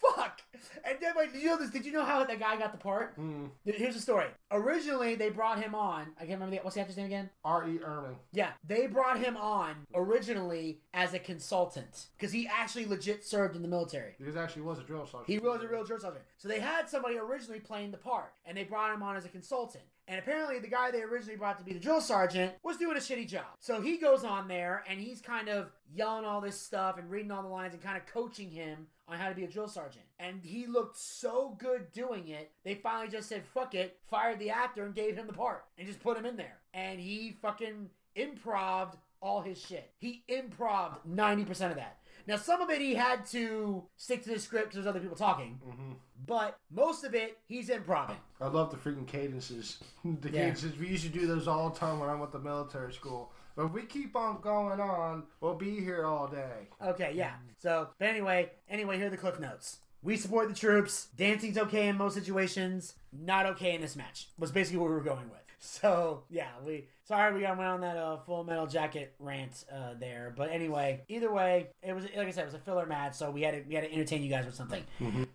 Fuck. 0.00 0.40
And 0.84 0.98
then, 1.00 1.12
wait, 1.16 1.32
did 1.32 1.42
you 1.42 1.48
know 1.48 1.58
this? 1.58 1.70
Did 1.70 1.84
you 1.84 1.92
know 1.92 2.04
how 2.04 2.24
the 2.24 2.36
guy 2.36 2.56
got 2.56 2.72
the 2.72 2.78
part? 2.78 3.18
Mm. 3.18 3.50
Here's 3.64 3.94
the 3.94 4.00
story. 4.00 4.26
Originally, 4.50 5.14
they 5.14 5.30
brought 5.30 5.62
him 5.62 5.74
on. 5.74 6.08
I 6.16 6.20
can't 6.20 6.40
remember 6.40 6.56
the 6.56 6.62
what's 6.62 6.74
the 6.74 6.80
actor's 6.80 6.96
name 6.96 7.06
again. 7.06 7.30
R. 7.44 7.68
E. 7.68 7.78
Erman. 7.78 8.16
Yeah, 8.32 8.50
they 8.66 8.86
brought 8.86 9.18
him 9.18 9.36
on 9.36 9.74
originally 9.94 10.80
as 10.94 11.14
a 11.14 11.18
consultant 11.18 12.06
because 12.16 12.32
he 12.32 12.48
actually 12.48 12.86
legit 12.86 13.24
served 13.24 13.56
in 13.56 13.62
the 13.62 13.68
military. 13.68 14.14
Because 14.18 14.36
actually 14.36 14.62
was 14.62 14.78
a 14.78 14.82
drill 14.82 15.06
sergeant. 15.06 15.28
He 15.28 15.38
was 15.38 15.62
a 15.62 15.68
real 15.68 15.84
drill 15.84 16.00
sergeant. 16.00 16.24
So 16.38 16.48
they 16.48 16.60
had 16.60 16.88
somebody 16.88 17.18
originally 17.18 17.60
playing 17.60 17.90
the 17.90 17.98
part, 17.98 18.32
and 18.44 18.56
they 18.56 18.64
brought 18.64 18.94
him 18.94 19.02
on 19.02 19.16
as 19.16 19.24
a 19.24 19.28
consultant. 19.28 19.84
And 20.10 20.18
apparently, 20.18 20.58
the 20.58 20.66
guy 20.66 20.90
they 20.90 21.02
originally 21.02 21.38
brought 21.38 21.56
to 21.58 21.64
be 21.64 21.72
the 21.72 21.78
drill 21.78 22.00
sergeant 22.00 22.54
was 22.64 22.76
doing 22.76 22.96
a 22.96 23.00
shitty 23.00 23.28
job. 23.28 23.44
So 23.60 23.80
he 23.80 23.96
goes 23.96 24.24
on 24.24 24.48
there, 24.48 24.82
and 24.88 24.98
he's 24.98 25.20
kind 25.20 25.48
of 25.48 25.70
yelling 25.94 26.24
all 26.24 26.40
this 26.40 26.60
stuff 26.60 26.98
and 26.98 27.08
reading 27.08 27.30
all 27.30 27.44
the 27.44 27.48
lines 27.48 27.74
and 27.74 27.82
kind 27.82 27.96
of 27.96 28.04
coaching 28.06 28.50
him 28.50 28.88
on 29.06 29.18
how 29.18 29.28
to 29.28 29.36
be 29.36 29.44
a 29.44 29.48
drill 29.48 29.68
sergeant. 29.68 30.04
And 30.18 30.40
he 30.42 30.66
looked 30.66 30.96
so 30.96 31.56
good 31.60 31.92
doing 31.92 32.26
it, 32.26 32.50
they 32.64 32.74
finally 32.74 33.08
just 33.08 33.28
said, 33.28 33.44
fuck 33.54 33.76
it, 33.76 33.98
fired 34.10 34.40
the 34.40 34.50
actor 34.50 34.84
and 34.84 34.96
gave 34.96 35.16
him 35.16 35.28
the 35.28 35.32
part 35.32 35.64
and 35.78 35.86
just 35.86 36.00
put 36.00 36.16
him 36.16 36.26
in 36.26 36.36
there. 36.36 36.58
And 36.74 36.98
he 36.98 37.36
fucking 37.40 37.90
improved 38.16 38.96
all 39.22 39.42
his 39.42 39.60
shit. 39.60 39.92
He 39.98 40.24
improved 40.26 41.04
90% 41.08 41.70
of 41.70 41.76
that. 41.76 41.98
Now, 42.26 42.36
some 42.36 42.60
of 42.60 42.70
it 42.70 42.80
he 42.80 42.94
had 42.94 43.24
to 43.26 43.84
stick 43.96 44.22
to 44.24 44.30
the 44.30 44.38
script 44.38 44.66
because 44.70 44.76
there's 44.76 44.86
other 44.86 45.00
people 45.00 45.16
talking, 45.16 45.58
Mm-hmm. 45.66 45.92
but 46.26 46.58
most 46.70 47.04
of 47.04 47.14
it 47.14 47.38
he's 47.46 47.68
improving. 47.70 48.16
I 48.40 48.46
love 48.48 48.70
the 48.70 48.76
freaking 48.76 49.06
cadences. 49.06 49.78
the 50.04 50.30
Yeah. 50.30 50.40
cadences. 50.44 50.78
We 50.78 50.88
used 50.88 51.04
to 51.04 51.08
do 51.10 51.26
those 51.26 51.48
all 51.48 51.70
the 51.70 51.78
time 51.78 51.98
when 52.00 52.08
I 52.10 52.14
went 52.14 52.32
to 52.32 52.38
military 52.38 52.92
school. 52.92 53.32
But 53.56 53.66
if 53.66 53.72
we 53.72 53.82
keep 53.82 54.14
on 54.16 54.40
going 54.40 54.80
on, 54.80 55.24
we'll 55.40 55.54
be 55.54 55.80
here 55.80 56.04
all 56.06 56.28
day. 56.28 56.68
Okay, 56.82 57.12
yeah. 57.14 57.34
So, 57.58 57.88
but 57.98 58.08
anyway, 58.08 58.52
anyway, 58.68 58.96
here 58.96 59.08
are 59.08 59.10
the 59.10 59.16
cliff 59.16 59.40
notes. 59.40 59.78
We 60.02 60.16
support 60.16 60.48
the 60.48 60.54
troops. 60.54 61.08
Dancing's 61.16 61.58
okay 61.58 61.88
in 61.88 61.96
most 61.98 62.14
situations. 62.14 62.94
Not 63.12 63.44
okay 63.46 63.74
in 63.74 63.80
this 63.82 63.96
match. 63.96 64.28
Was 64.38 64.50
basically 64.50 64.78
what 64.78 64.88
we 64.88 64.94
were 64.94 65.02
going 65.02 65.28
with. 65.30 65.38
So 65.62 66.22
yeah, 66.30 66.48
we 66.64 66.86
sorry 67.10 67.34
we 67.34 67.40
got 67.40 67.58
went 67.58 67.68
on 67.68 67.80
that 67.80 67.96
uh, 67.96 68.16
full 68.18 68.44
metal 68.44 68.68
jacket 68.68 69.12
rant 69.18 69.64
uh, 69.74 69.94
there. 69.98 70.32
But 70.36 70.52
anyway, 70.52 71.02
either 71.08 71.32
way, 71.32 71.66
it 71.82 71.92
was 71.92 72.04
like 72.04 72.28
I 72.28 72.30
said, 72.30 72.42
it 72.42 72.46
was 72.46 72.54
a 72.54 72.60
filler 72.60 72.86
match. 72.86 73.14
So 73.14 73.32
we 73.32 73.42
had 73.42 73.54
to 73.54 73.68
we 73.68 73.74
had 73.74 73.82
to 73.82 73.92
entertain 73.92 74.22
you 74.22 74.30
guys 74.30 74.46
with 74.46 74.54
something. 74.54 74.84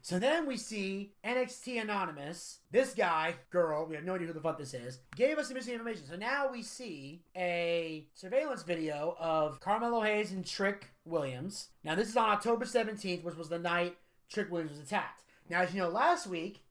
So 0.01 0.17
then 0.17 0.47
we 0.47 0.55
see 0.55 1.11
NXT 1.25 1.81
Anonymous. 1.81 2.59
This 2.71 2.93
guy, 2.93 3.35
girl, 3.49 3.85
we 3.85 3.95
have 3.95 4.05
no 4.05 4.15
idea 4.15 4.27
who 4.27 4.33
the 4.33 4.39
fuck 4.39 4.57
this 4.57 4.73
is, 4.73 4.99
gave 5.17 5.37
us 5.37 5.47
some 5.47 5.55
missing 5.55 5.73
information. 5.73 6.05
So 6.07 6.15
now 6.15 6.49
we 6.49 6.63
see 6.63 7.21
a 7.35 8.07
surveillance 8.13 8.63
video 8.63 9.17
of 9.19 9.59
Carmelo 9.59 9.99
Hayes 10.01 10.31
and 10.31 10.45
Trick 10.45 10.91
Williams. 11.03 11.69
Now 11.83 11.95
this 11.95 12.07
is 12.07 12.15
on 12.15 12.29
October 12.29 12.63
17th, 12.63 13.23
which 13.23 13.35
was 13.35 13.49
the 13.49 13.59
night 13.59 13.97
Trick 14.31 14.49
Williams 14.49 14.71
was 14.71 14.79
attacked. 14.79 15.23
Now, 15.49 15.61
as 15.61 15.73
you 15.73 15.81
know, 15.81 15.89
last 15.89 16.25
week 16.25 16.61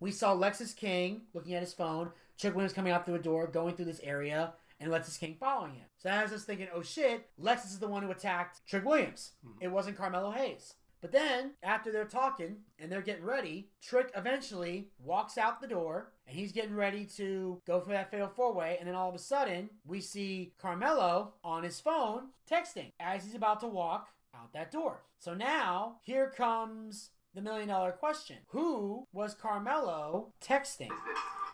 we 0.00 0.10
saw 0.10 0.34
Lexis 0.34 0.74
King 0.74 1.22
looking 1.32 1.54
at 1.54 1.62
his 1.62 1.72
phone, 1.72 2.10
Trick 2.38 2.54
Williams 2.54 2.72
coming 2.72 2.92
out 2.92 3.06
through 3.06 3.16
a 3.16 3.20
door, 3.20 3.46
going 3.46 3.74
through 3.74 3.86
this 3.86 4.00
area, 4.02 4.54
and 4.80 4.90
Lexis 4.90 5.18
King 5.18 5.36
following 5.38 5.74
him. 5.74 5.86
So 5.98 6.08
that 6.08 6.20
has 6.20 6.32
us 6.32 6.44
thinking, 6.44 6.68
oh 6.74 6.82
shit, 6.82 7.28
Lexis 7.40 7.66
is 7.66 7.78
the 7.78 7.88
one 7.88 8.02
who 8.02 8.10
attacked 8.10 8.66
Trick 8.66 8.84
Williams. 8.84 9.32
Mm-hmm. 9.46 9.64
It 9.64 9.72
wasn't 9.72 9.96
Carmelo 9.96 10.30
Hayes. 10.30 10.74
But 11.00 11.12
then, 11.12 11.52
after 11.62 11.92
they're 11.92 12.04
talking 12.04 12.56
and 12.78 12.90
they're 12.90 13.02
getting 13.02 13.24
ready, 13.24 13.68
Trick 13.82 14.10
eventually 14.16 14.88
walks 14.98 15.38
out 15.38 15.60
the 15.60 15.68
door 15.68 16.12
and 16.26 16.36
he's 16.36 16.52
getting 16.52 16.74
ready 16.74 17.04
to 17.16 17.60
go 17.66 17.80
for 17.80 17.90
that 17.90 18.10
fatal 18.10 18.28
four 18.28 18.52
way. 18.52 18.76
And 18.78 18.88
then 18.88 18.94
all 18.94 19.08
of 19.08 19.14
a 19.14 19.18
sudden, 19.18 19.70
we 19.86 20.00
see 20.00 20.52
Carmelo 20.60 21.34
on 21.44 21.62
his 21.62 21.80
phone 21.80 22.30
texting 22.50 22.92
as 22.98 23.24
he's 23.24 23.34
about 23.34 23.60
to 23.60 23.68
walk 23.68 24.08
out 24.34 24.52
that 24.52 24.72
door. 24.72 25.02
So 25.18 25.34
now, 25.34 25.98
here 26.02 26.32
comes 26.34 27.10
the 27.34 27.42
million 27.42 27.68
dollar 27.68 27.92
question 27.92 28.38
Who 28.48 29.06
was 29.12 29.34
Carmelo 29.34 30.32
texting? 30.42 30.90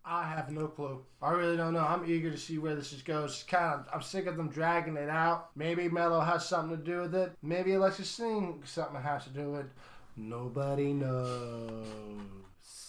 I 0.05 0.25
have 0.29 0.51
no 0.51 0.67
clue. 0.67 1.01
I 1.21 1.33
really 1.33 1.57
don't 1.57 1.75
know. 1.75 1.85
I'm 1.87 2.05
eager 2.11 2.31
to 2.31 2.39
see 2.39 2.59
where 2.59 2.75
this 2.75 2.93
is 2.93 3.03
goes. 3.03 3.45
Kind 3.47 3.81
of, 3.81 3.89
I'm 3.93 4.03
sick 4.03 4.27
of 4.27 4.37
them 4.37 4.49
dragging 4.49 4.97
it 4.97 5.09
out. 5.09 5.51
Maybe 5.55 5.89
Mello 5.89 6.21
has 6.21 6.47
something 6.47 6.77
to 6.77 6.83
do 6.83 7.01
with 7.03 7.15
it. 7.15 7.33
Maybe 7.43 7.73
Alexis 7.75 8.11
Singh 8.11 8.63
something 8.65 9.01
has 9.01 9.25
to 9.25 9.31
do 9.31 9.53
with 9.53 9.61
it. 9.61 9.73
Nobody 10.17 10.93
knows. 10.93 12.27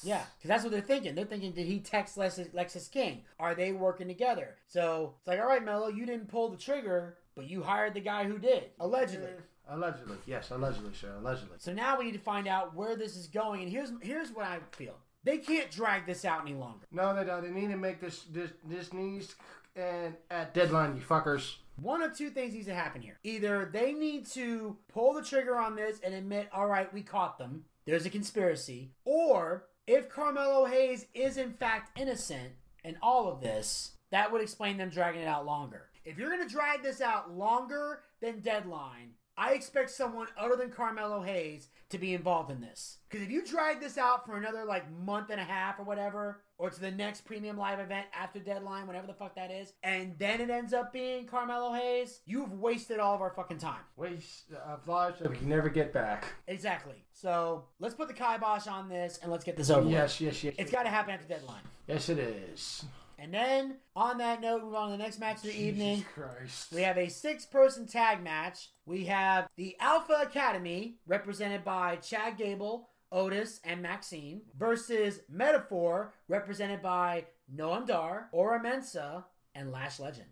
Yeah, 0.03 0.23
because 0.37 0.49
that's 0.49 0.63
what 0.63 0.71
they're 0.71 0.81
thinking. 0.81 1.15
They're 1.15 1.25
thinking, 1.25 1.53
did 1.53 1.67
he 1.67 1.79
text 1.79 2.17
Lexis, 2.17 2.53
Lexis 2.53 2.91
King? 2.91 3.21
Are 3.39 3.55
they 3.55 3.71
working 3.71 4.07
together? 4.07 4.57
So 4.67 5.13
it's 5.19 5.27
like, 5.27 5.39
all 5.39 5.47
right, 5.47 5.63
Mello, 5.63 5.87
you 5.87 6.05
didn't 6.05 6.27
pull 6.27 6.49
the 6.49 6.57
trigger 6.57 7.17
but 7.35 7.49
you 7.49 7.63
hired 7.63 7.93
the 7.93 7.99
guy 7.99 8.25
who 8.25 8.37
did, 8.37 8.65
allegedly. 8.79 9.27
Eh, 9.27 9.73
allegedly, 9.73 10.17
yes, 10.25 10.51
allegedly, 10.51 10.93
sir, 10.93 11.13
allegedly. 11.17 11.55
So 11.59 11.73
now 11.73 11.97
we 11.97 12.05
need 12.05 12.13
to 12.13 12.19
find 12.19 12.47
out 12.47 12.75
where 12.75 12.95
this 12.95 13.15
is 13.15 13.27
going, 13.27 13.63
and 13.63 13.71
here's 13.71 13.91
here's 14.01 14.31
what 14.31 14.45
I 14.45 14.59
feel. 14.71 14.95
They 15.23 15.37
can't 15.37 15.71
drag 15.71 16.05
this 16.05 16.25
out 16.25 16.41
any 16.41 16.53
longer. 16.53 16.85
No, 16.91 17.15
they 17.15 17.23
don't. 17.23 17.43
They 17.43 17.49
need 17.49 17.71
to 17.71 17.77
make 17.77 18.01
this 18.01 18.23
this 18.31 18.51
this 18.65 18.93
needs 18.93 19.35
and 19.75 20.15
at 20.29 20.53
deadline, 20.53 20.95
you 20.95 21.01
fuckers. 21.01 21.55
One 21.81 22.03
of 22.03 22.15
two 22.15 22.29
things 22.29 22.53
needs 22.53 22.67
to 22.67 22.73
happen 22.73 23.01
here. 23.01 23.17
Either 23.23 23.69
they 23.71 23.93
need 23.93 24.27
to 24.27 24.77
pull 24.91 25.13
the 25.13 25.23
trigger 25.23 25.57
on 25.57 25.75
this 25.75 25.99
and 26.03 26.13
admit, 26.13 26.49
all 26.53 26.67
right, 26.67 26.93
we 26.93 27.01
caught 27.01 27.39
them. 27.39 27.65
There's 27.85 28.05
a 28.05 28.11
conspiracy. 28.11 28.91
Or 29.05 29.65
if 29.87 30.09
Carmelo 30.09 30.65
Hayes 30.65 31.07
is 31.13 31.37
in 31.37 31.51
fact 31.51 31.97
innocent 31.99 32.53
in 32.83 32.97
all 33.01 33.27
of 33.27 33.41
this, 33.41 33.93
that 34.11 34.31
would 34.31 34.41
explain 34.41 34.77
them 34.77 34.89
dragging 34.89 35.21
it 35.21 35.27
out 35.27 35.45
longer. 35.45 35.89
If 36.05 36.17
you're 36.17 36.29
going 36.29 36.47
to 36.47 36.53
drag 36.53 36.83
this 36.83 37.01
out 37.01 37.35
longer 37.35 38.01
than 38.21 38.41
deadline, 38.41 39.11
I 39.37 39.53
expect 39.53 39.89
someone 39.89 40.27
other 40.37 40.55
than 40.55 40.69
Carmelo 40.69 41.21
Hayes 41.21 41.69
to 41.89 41.97
be 41.97 42.13
involved 42.13 42.51
in 42.51 42.61
this. 42.61 42.99
Because 43.09 43.25
if 43.25 43.31
you 43.31 43.43
drag 43.45 43.79
this 43.79 43.97
out 43.97 44.25
for 44.25 44.37
another 44.37 44.63
like 44.65 44.91
month 44.91 45.29
and 45.31 45.39
a 45.39 45.43
half 45.43 45.79
or 45.79 45.83
whatever, 45.83 46.43
or 46.59 46.69
to 46.69 46.79
the 46.79 46.91
next 46.91 47.21
premium 47.21 47.57
live 47.57 47.79
event 47.79 48.05
after 48.13 48.39
deadline, 48.39 48.85
whatever 48.85 49.07
the 49.07 49.13
fuck 49.13 49.35
that 49.35 49.49
is, 49.51 49.73
and 49.81 50.13
then 50.19 50.39
it 50.39 50.49
ends 50.49 50.71
up 50.73 50.93
being 50.93 51.25
Carmelo 51.25 51.73
Hayes, 51.73 52.21
you've 52.25 52.53
wasted 52.53 52.99
all 52.99 53.15
of 53.15 53.21
our 53.21 53.31
fucking 53.31 53.57
time. 53.57 53.81
Waste 53.97 54.45
uh, 54.53 54.73
of 54.73 54.87
lives 54.87 55.19
that 55.19 55.29
we 55.31 55.37
can 55.37 55.49
never 55.49 55.69
get 55.69 55.91
back. 55.93 56.25
Exactly. 56.47 57.03
So 57.11 57.65
let's 57.79 57.95
put 57.95 58.07
the 58.07 58.13
kibosh 58.13 58.67
on 58.67 58.87
this 58.87 59.19
and 59.23 59.31
let's 59.31 59.43
get 59.43 59.57
this 59.57 59.69
over 59.71 59.89
Yes, 59.89 60.19
with. 60.19 60.27
yes, 60.27 60.43
yes. 60.43 60.53
It's 60.59 60.71
got 60.71 60.83
to 60.83 60.89
happen 60.89 61.13
after 61.13 61.27
deadline. 61.27 61.61
Yes, 61.87 62.09
it 62.09 62.19
is. 62.19 62.85
And 63.23 63.33
then, 63.33 63.75
on 63.95 64.17
that 64.17 64.41
note, 64.41 64.63
move 64.63 64.75
on 64.75 64.91
to 64.91 64.97
the 64.97 65.01
next 65.01 65.17
match 65.17 65.37
of 65.37 65.43
the 65.43 65.57
evening. 65.57 66.03
Christ. 66.13 66.73
We 66.73 66.81
have 66.81 66.97
a 66.97 67.07
six 67.07 67.45
person 67.45 67.87
tag 67.87 68.21
match. 68.21 68.67
We 68.85 69.05
have 69.05 69.47
the 69.55 69.77
Alpha 69.79 70.19
Academy, 70.23 70.97
represented 71.07 71.63
by 71.63 71.95
Chad 71.95 72.35
Gable, 72.37 72.89
Otis, 73.13 73.61
and 73.63 73.81
Maxine, 73.81 74.41
versus 74.59 75.21
Meta-Four, 75.29 76.13
represented 76.27 76.81
by 76.81 77.23
Noam 77.55 77.87
Dar, 77.87 78.27
Oro 78.33 78.59
Mensah, 78.59 79.23
and 79.55 79.71
Lash 79.71 80.01
Legend. 80.01 80.27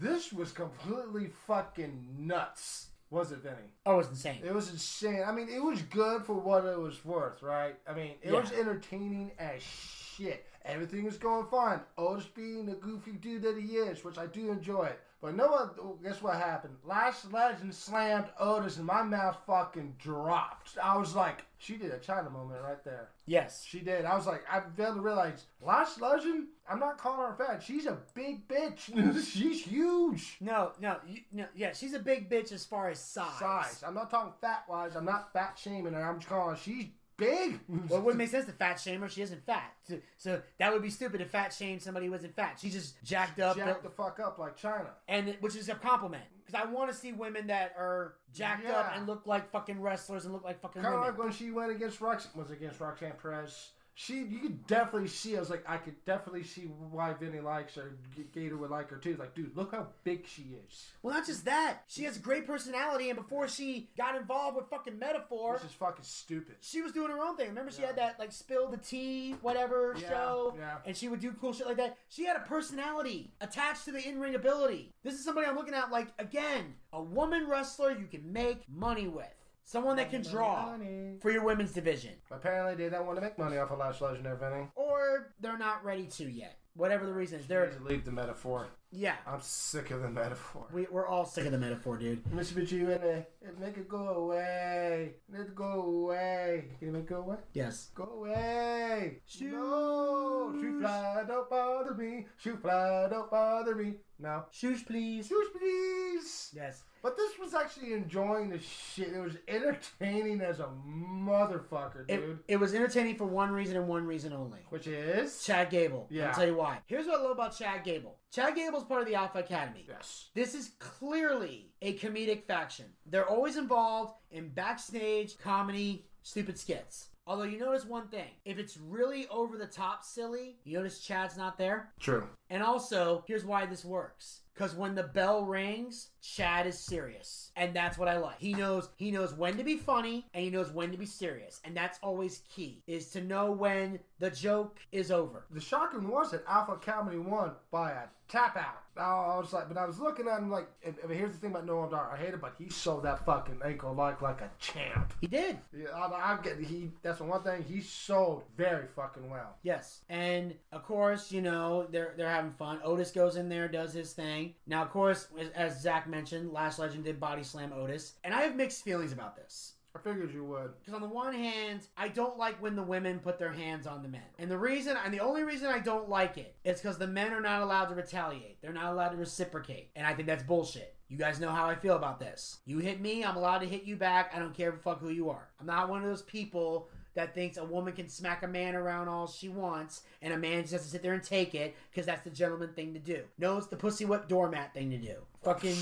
This 0.00 0.32
was 0.32 0.50
completely 0.50 1.26
fucking 1.46 2.06
nuts. 2.16 2.86
Was 3.10 3.32
it, 3.32 3.42
Vinny? 3.42 3.74
Oh, 3.84 3.94
it 3.94 3.98
was 3.98 4.08
insane. 4.08 4.38
It 4.42 4.54
was 4.54 4.70
insane. 4.70 5.24
I 5.26 5.32
mean, 5.32 5.50
it 5.50 5.62
was 5.62 5.82
good 5.82 6.24
for 6.24 6.36
what 6.36 6.64
it 6.64 6.78
was 6.78 7.04
worth, 7.04 7.42
right? 7.42 7.74
I 7.86 7.92
mean, 7.92 8.12
it 8.22 8.32
was 8.32 8.50
entertaining 8.52 9.32
as 9.38 9.60
shit. 9.62 10.46
Everything 10.64 11.04
was 11.04 11.16
going 11.16 11.46
fine. 11.46 11.80
Otis 11.96 12.26
being 12.26 12.66
the 12.66 12.74
goofy 12.74 13.12
dude 13.12 13.42
that 13.42 13.56
he 13.56 13.76
is, 13.76 14.04
which 14.04 14.18
I 14.18 14.26
do 14.26 14.50
enjoy 14.50 14.84
it. 14.84 15.00
But 15.22 15.36
no 15.36 15.48
one, 15.48 15.70
oh, 15.78 15.98
guess 16.02 16.22
what 16.22 16.36
happened? 16.36 16.76
Lash 16.84 17.26
Legend 17.30 17.74
slammed 17.74 18.28
Otis 18.38 18.78
and 18.78 18.86
my 18.86 19.02
mouth 19.02 19.36
fucking 19.46 19.96
dropped. 19.98 20.78
I 20.82 20.96
was 20.96 21.14
like, 21.14 21.44
she 21.58 21.76
did 21.76 21.92
a 21.92 21.98
Chyna 21.98 22.32
moment 22.32 22.62
right 22.62 22.82
there. 22.84 23.10
Yes. 23.26 23.62
She 23.66 23.80
did. 23.80 24.06
I 24.06 24.16
was 24.16 24.26
like, 24.26 24.44
I 24.50 24.60
failed 24.74 24.94
to 24.96 25.02
realize, 25.02 25.44
Lash 25.60 25.98
Legend, 26.00 26.46
I'm 26.66 26.80
not 26.80 26.96
calling 26.96 27.20
her 27.20 27.34
fat. 27.34 27.62
She's 27.62 27.84
a 27.84 27.98
big 28.14 28.48
bitch. 28.48 29.24
She's 29.30 29.62
huge. 29.62 30.38
No, 30.40 30.72
no, 30.80 30.96
you, 31.06 31.20
no, 31.32 31.44
yeah, 31.54 31.72
she's 31.74 31.92
a 31.92 31.98
big 31.98 32.30
bitch 32.30 32.52
as 32.52 32.64
far 32.64 32.88
as 32.88 32.98
size. 32.98 33.38
Size. 33.38 33.84
I'm 33.86 33.94
not 33.94 34.10
talking 34.10 34.32
fat 34.40 34.64
wise. 34.68 34.96
I'm 34.96 35.04
not 35.04 35.32
fat 35.34 35.58
shaming 35.62 35.92
her. 35.92 36.02
I'm 36.02 36.18
just 36.18 36.28
calling 36.28 36.54
her, 36.54 36.60
she's 36.60 36.86
big. 37.20 37.60
Well, 37.88 38.00
it 38.00 38.04
wouldn't 38.04 38.18
make 38.18 38.30
sense 38.30 38.46
to 38.46 38.52
fat 38.52 38.80
shame 38.80 39.00
her. 39.00 39.08
She 39.08 39.22
isn't 39.22 39.44
fat. 39.46 39.72
So, 39.86 39.98
so 40.18 40.42
that 40.58 40.72
would 40.72 40.82
be 40.82 40.90
stupid 40.90 41.18
to 41.18 41.24
fat 41.26 41.52
shame 41.52 41.78
somebody 41.78 42.06
who 42.06 42.14
isn't 42.14 42.34
fat. 42.34 42.58
She's 42.60 42.72
just 42.72 43.02
jacked 43.04 43.38
up. 43.40 43.56
Jacked 43.56 43.82
the 43.82 43.90
fuck 43.90 44.18
up 44.18 44.38
like 44.38 44.58
Chyna. 44.58 44.88
and 45.08 45.36
which 45.40 45.54
is 45.56 45.68
a 45.68 45.74
compliment 45.74 46.24
because 46.44 46.66
I 46.66 46.70
want 46.70 46.90
to 46.90 46.96
see 46.96 47.12
women 47.12 47.46
that 47.48 47.74
are 47.78 48.14
jacked 48.34 48.66
up 48.66 48.92
and 48.96 49.06
look 49.06 49.26
like 49.26 49.50
fucking 49.50 49.80
wrestlers 49.80 50.24
and 50.24 50.34
look 50.34 50.44
like 50.44 50.60
fucking 50.60 50.82
Kind 50.82 50.94
of 50.94 51.00
like 51.00 51.18
when 51.18 51.32
she 51.32 51.50
went 51.50 51.70
against 51.70 52.00
Rox 52.00 52.34
was 52.34 52.50
against 52.50 52.80
Roxanne 52.80 53.12
Perez. 53.20 53.70
She, 53.94 54.14
you 54.22 54.38
could 54.38 54.66
definitely 54.66 55.08
see. 55.08 55.36
I 55.36 55.40
was 55.40 55.50
like, 55.50 55.62
I 55.68 55.76
could 55.76 56.02
definitely 56.06 56.44
see 56.44 56.62
why 56.62 57.12
Vinny 57.12 57.40
likes 57.40 57.74
her. 57.74 57.96
Gator 58.32 58.56
would 58.56 58.70
like 58.70 58.88
her 58.88 58.96
too. 58.96 59.16
Like, 59.18 59.34
dude, 59.34 59.54
look 59.54 59.72
how 59.72 59.88
big 60.04 60.26
she 60.26 60.54
is. 60.66 60.86
well, 61.02 61.14
not 61.14 61.26
just 61.26 61.44
that, 61.44 61.80
she 61.86 62.04
has 62.04 62.16
a 62.16 62.20
great 62.20 62.46
personality, 62.46 63.10
and 63.10 63.18
before 63.18 63.46
she 63.46 63.90
got 63.98 64.14
involved 64.16 64.56
with 64.56 64.68
fucking 64.70 64.98
Meta-Four, 64.98 65.54
Which 65.54 65.64
is 65.64 65.72
fucking 65.72 66.04
stupid. 66.04 66.56
she 66.60 66.80
was 66.80 66.92
doing 66.92 67.10
her 67.10 67.18
own 67.22 67.36
thing. 67.36 67.48
Remember, 67.48 67.70
she 67.70 67.82
had 67.82 67.96
that 67.96 68.18
like 68.18 68.32
spill 68.32 68.68
the 68.70 68.78
tea, 68.78 69.32
whatever 69.42 69.94
Yeah, 70.00 70.08
show, 70.08 70.54
yeah. 70.58 70.76
and 70.86 70.96
she 70.96 71.08
would 71.08 71.20
do 71.20 71.32
cool 71.32 71.52
shit 71.52 71.66
like 71.66 71.76
that. 71.76 71.98
She 72.08 72.24
had 72.24 72.36
a 72.36 72.40
personality 72.40 73.32
attached 73.42 73.84
to 73.84 73.92
the 73.92 74.08
in-ring 74.08 74.34
ability. 74.34 74.94
This 75.02 75.14
is 75.14 75.24
somebody 75.24 75.46
I'm 75.46 75.56
looking 75.56 75.74
at 75.74 75.90
like 75.90 76.08
again, 76.18 76.74
a 76.92 77.02
woman 77.02 77.48
wrestler 77.48 77.90
you 77.92 78.06
can 78.06 78.32
make 78.32 78.62
money 78.68 79.08
with, 79.08 79.26
someone 79.70 79.96
that 79.96 80.10
can 80.10 80.22
draw 80.22 80.70
Money. 80.72 81.16
for 81.20 81.30
your 81.30 81.44
women's 81.44 81.72
division. 81.72 82.12
Apparently, 82.30 82.74
they 82.74 82.90
don't 82.90 83.06
want 83.06 83.18
to 83.18 83.22
make 83.22 83.38
money 83.38 83.56
off 83.58 83.70
of 83.70 83.78
Lash 83.78 84.00
Legend 84.00 84.26
there, 84.26 84.36
Vinny. 84.36 84.66
or 84.74 85.32
they're 85.40 85.58
not 85.58 85.84
ready 85.84 86.06
to 86.06 86.24
yet. 86.28 86.56
Whatever 86.74 87.04
the 87.06 87.12
reason 87.12 87.40
is, 87.40 87.46
They're 87.46 87.66
they're 87.68 87.78
to 87.78 87.84
leave 87.84 88.04
the 88.04 88.12
Meta-Four. 88.12 88.68
yeah. 88.92 89.16
I'm 89.26 89.40
sick 89.40 89.90
of 89.90 90.02
the 90.02 90.08
Meta-Four. 90.08 90.68
We, 90.72 90.86
we're 90.90 91.06
all 91.06 91.24
sick 91.26 91.44
of 91.44 91.50
the 91.52 91.58
Meta-Four, 91.58 91.98
dude. 91.98 92.22
Mr. 92.26 92.52
Bitch, 92.54 92.70
you 92.70 92.88
in 92.90 93.00
there? 93.00 93.26
Make 93.58 93.76
it 93.76 93.88
go 93.88 94.06
away. 94.06 95.14
Let 95.32 95.40
it 95.42 95.54
go 95.56 95.82
away. 95.82 96.66
Can 96.78 96.86
you 96.88 96.92
make 96.92 97.02
it 97.02 97.08
go 97.08 97.16
away? 97.22 97.36
Yes. 97.54 97.90
Go 97.94 98.04
away. 98.04 99.20
No. 99.40 100.52
Shoot 100.60 100.80
fly, 100.80 101.24
don't 101.26 101.50
bother 101.50 101.94
me. 101.94 102.26
Shoot 102.38 102.62
fly, 102.62 103.08
don't 103.10 103.30
bother 103.30 103.74
me. 103.74 103.94
No. 104.20 104.44
Shoosh, 104.54 104.86
please. 104.86 105.26
Shoot, 105.26 105.48
please. 105.58 106.50
Yes. 106.54 106.84
But 107.02 107.16
this 107.16 107.38
was 107.38 107.54
actually 107.54 107.92
enjoying 107.94 108.50
the 108.50 108.58
shit. 108.58 109.08
It 109.14 109.20
was 109.20 109.36
entertaining 109.48 110.40
as 110.40 110.60
a 110.60 110.68
motherfucker, 110.86 112.04
It, 112.08 112.16
dude. 112.18 112.38
it 112.48 112.56
was 112.58 112.74
entertaining 112.74 113.16
for 113.16 113.24
one 113.26 113.50
reason 113.50 113.76
and 113.76 113.88
one 113.88 114.06
reason 114.06 114.32
only. 114.32 114.60
Which 114.68 114.86
is? 114.86 115.42
Chad 115.44 115.70
Gable. 115.70 116.06
Yeah. 116.10 116.28
I'll 116.28 116.34
tell 116.34 116.46
you 116.46 116.56
why. 116.56 116.78
Here's 116.86 117.06
what 117.06 117.20
I 117.20 117.22
love 117.22 117.32
about 117.32 117.56
Chad 117.56 117.84
Gable. 117.84 118.18
Chad 118.32 118.54
Gable's 118.54 118.84
part 118.84 119.00
of 119.02 119.06
the 119.08 119.14
Alpha 119.14 119.38
Academy. 119.38 119.86
Yes. 119.88 120.28
This 120.34 120.54
is 120.54 120.72
clearly 120.78 121.72
a 121.82 121.96
comedic 121.98 122.44
faction. 122.44 122.86
They're 123.06 123.28
always 123.28 123.56
involved 123.56 124.14
in 124.30 124.48
backstage 124.50 125.38
comedy, 125.38 126.06
stupid 126.22 126.58
skits. 126.58 127.08
Although 127.26 127.44
you 127.44 127.58
notice 127.58 127.84
one 127.84 128.08
thing, 128.08 128.28
if 128.44 128.58
it's 128.58 128.76
really 128.76 129.26
over 129.28 129.56
the 129.56 129.66
top 129.66 130.04
silly, 130.04 130.56
you 130.64 130.76
notice 130.76 131.00
Chad's 131.00 131.36
not 131.36 131.56
there. 131.58 131.92
True. 132.00 132.26
And 132.50 132.62
also, 132.62 133.24
here's 133.26 133.44
why 133.44 133.66
this 133.66 133.84
works. 133.84 134.40
Because 134.60 134.74
when 134.74 134.94
the 134.94 135.04
bell 135.04 135.44
rings, 135.44 136.10
Chad 136.20 136.66
is 136.66 136.78
serious. 136.78 137.50
And 137.56 137.74
that's 137.74 137.96
what 137.96 138.08
I 138.08 138.18
like. 138.18 138.38
He 138.38 138.52
knows 138.52 138.90
he 138.96 139.10
knows 139.10 139.32
when 139.32 139.56
to 139.56 139.64
be 139.64 139.76
funny 139.76 140.26
and 140.34 140.44
he 140.44 140.50
knows 140.50 140.70
when 140.70 140.90
to 140.90 140.98
be 140.98 141.06
serious. 141.06 141.60
And 141.64 141.74
that's 141.74 141.98
always 142.02 142.42
key. 142.54 142.82
Is 142.86 143.08
to 143.12 143.22
know 143.22 143.52
when 143.52 144.00
the 144.18 144.30
joke 144.30 144.78
is 144.92 145.10
over. 145.10 145.46
The 145.50 145.60
shocking 145.60 146.08
was 146.08 146.32
that 146.32 146.44
Alpha 146.46 146.76
Comedy 146.76 147.16
won 147.18 147.52
by 147.70 147.92
a 147.92 148.02
tap 148.28 148.56
out. 148.56 148.82
I 148.96 149.38
was 149.38 149.52
like, 149.52 149.68
but 149.68 149.78
I 149.78 149.86
was 149.86 149.98
looking 149.98 150.28
at 150.28 150.38
him 150.38 150.50
like, 150.50 150.68
and, 150.84 150.94
and 151.02 151.10
here's 151.10 151.32
the 151.32 151.38
thing 151.38 151.50
about 151.50 151.66
Noam 151.66 151.90
Dar. 151.90 152.12
I 152.12 152.18
hate 152.18 152.34
it, 152.34 152.40
but 152.40 152.54
he 152.58 152.68
sold 152.68 153.04
that 153.04 153.24
fucking 153.24 153.60
ankle 153.64 153.94
like 153.94 154.20
like 154.20 154.40
a 154.40 154.50
champ. 154.58 155.14
He 155.20 155.26
did. 155.26 155.58
Yeah, 155.76 155.88
I, 155.94 156.34
I 156.34 156.38
get 156.42 156.58
he. 156.58 156.90
That's 157.02 157.18
the 157.18 157.24
one 157.24 157.42
thing 157.42 157.62
he 157.62 157.80
sold 157.80 158.42
very 158.56 158.86
fucking 158.94 159.30
well. 159.30 159.56
Yes. 159.62 160.00
And 160.08 160.54
of 160.72 160.84
course, 160.84 161.32
you 161.32 161.40
know, 161.40 161.86
they're 161.90 162.14
they're 162.16 162.28
having 162.28 162.39
fun. 162.48 162.80
Otis 162.84 163.10
goes 163.10 163.36
in 163.36 163.48
there, 163.48 163.68
does 163.68 163.92
his 163.92 164.12
thing. 164.12 164.54
Now, 164.66 164.82
of 164.82 164.90
course, 164.90 165.26
as, 165.38 165.50
as 165.50 165.82
Zack 165.82 166.08
mentioned, 166.08 166.52
Lash 166.52 166.78
Legend 166.78 167.04
did 167.04 167.20
body 167.20 167.42
slam 167.42 167.72
Otis. 167.74 168.14
And 168.24 168.32
I 168.32 168.42
have 168.42 168.56
mixed 168.56 168.84
feelings 168.84 169.12
about 169.12 169.36
this. 169.36 169.74
I 169.94 169.98
figured 169.98 170.32
you 170.32 170.44
would. 170.44 170.70
Because 170.78 170.94
on 170.94 171.00
the 171.00 171.08
one 171.08 171.34
hand, 171.34 171.80
I 171.96 172.08
don't 172.08 172.38
like 172.38 172.62
when 172.62 172.76
the 172.76 172.82
women 172.82 173.18
put 173.18 173.38
their 173.38 173.52
hands 173.52 173.86
on 173.86 174.02
the 174.02 174.08
men. 174.08 174.22
And 174.38 174.50
the 174.50 174.56
reason, 174.56 174.96
and 175.04 175.12
the 175.12 175.20
only 175.20 175.42
reason 175.42 175.66
I 175.66 175.80
don't 175.80 176.08
like 176.08 176.38
it 176.38 176.54
is 176.64 176.80
because 176.80 176.96
the 176.96 177.08
men 177.08 177.32
are 177.32 177.40
not 177.40 177.62
allowed 177.62 177.86
to 177.86 177.96
retaliate. 177.96 178.62
They're 178.62 178.72
not 178.72 178.92
allowed 178.92 179.10
to 179.10 179.16
reciprocate. 179.16 179.90
And 179.96 180.06
I 180.06 180.14
think 180.14 180.28
that's 180.28 180.44
bullshit. 180.44 180.94
You 181.08 181.16
guys 181.16 181.40
know 181.40 181.50
how 181.50 181.66
I 181.66 181.74
feel 181.74 181.96
about 181.96 182.20
this. 182.20 182.58
You 182.66 182.78
hit 182.78 183.00
me, 183.00 183.24
I'm 183.24 183.36
allowed 183.36 183.58
to 183.58 183.66
hit 183.66 183.82
you 183.82 183.96
back. 183.96 184.30
I 184.32 184.38
don't 184.38 184.54
care 184.54 184.72
fuck 184.72 185.00
who 185.00 185.08
you 185.08 185.28
are. 185.28 185.48
I'm 185.58 185.66
not 185.66 185.88
one 185.88 186.02
of 186.02 186.08
those 186.08 186.22
people 186.22 186.88
that 187.14 187.34
thinks 187.34 187.56
a 187.56 187.64
woman 187.64 187.92
can 187.92 188.08
smack 188.08 188.42
a 188.42 188.48
man 188.48 188.74
around 188.74 189.08
all 189.08 189.26
she 189.26 189.48
wants 189.48 190.02
and 190.22 190.32
a 190.32 190.38
man 190.38 190.62
just 190.62 190.72
has 190.72 190.82
to 190.82 190.88
sit 190.88 191.02
there 191.02 191.14
and 191.14 191.22
take 191.22 191.54
it 191.54 191.74
because 191.90 192.06
that's 192.06 192.22
the 192.24 192.30
gentleman 192.30 192.70
thing 192.74 192.94
to 192.94 193.00
do. 193.00 193.22
No, 193.38 193.56
it's 193.58 193.66
the 193.66 193.76
pussy 193.76 194.04
whip 194.04 194.28
doormat 194.28 194.72
thing 194.74 194.90
to 194.90 194.98
do. 194.98 195.14
Fucking 195.42 195.76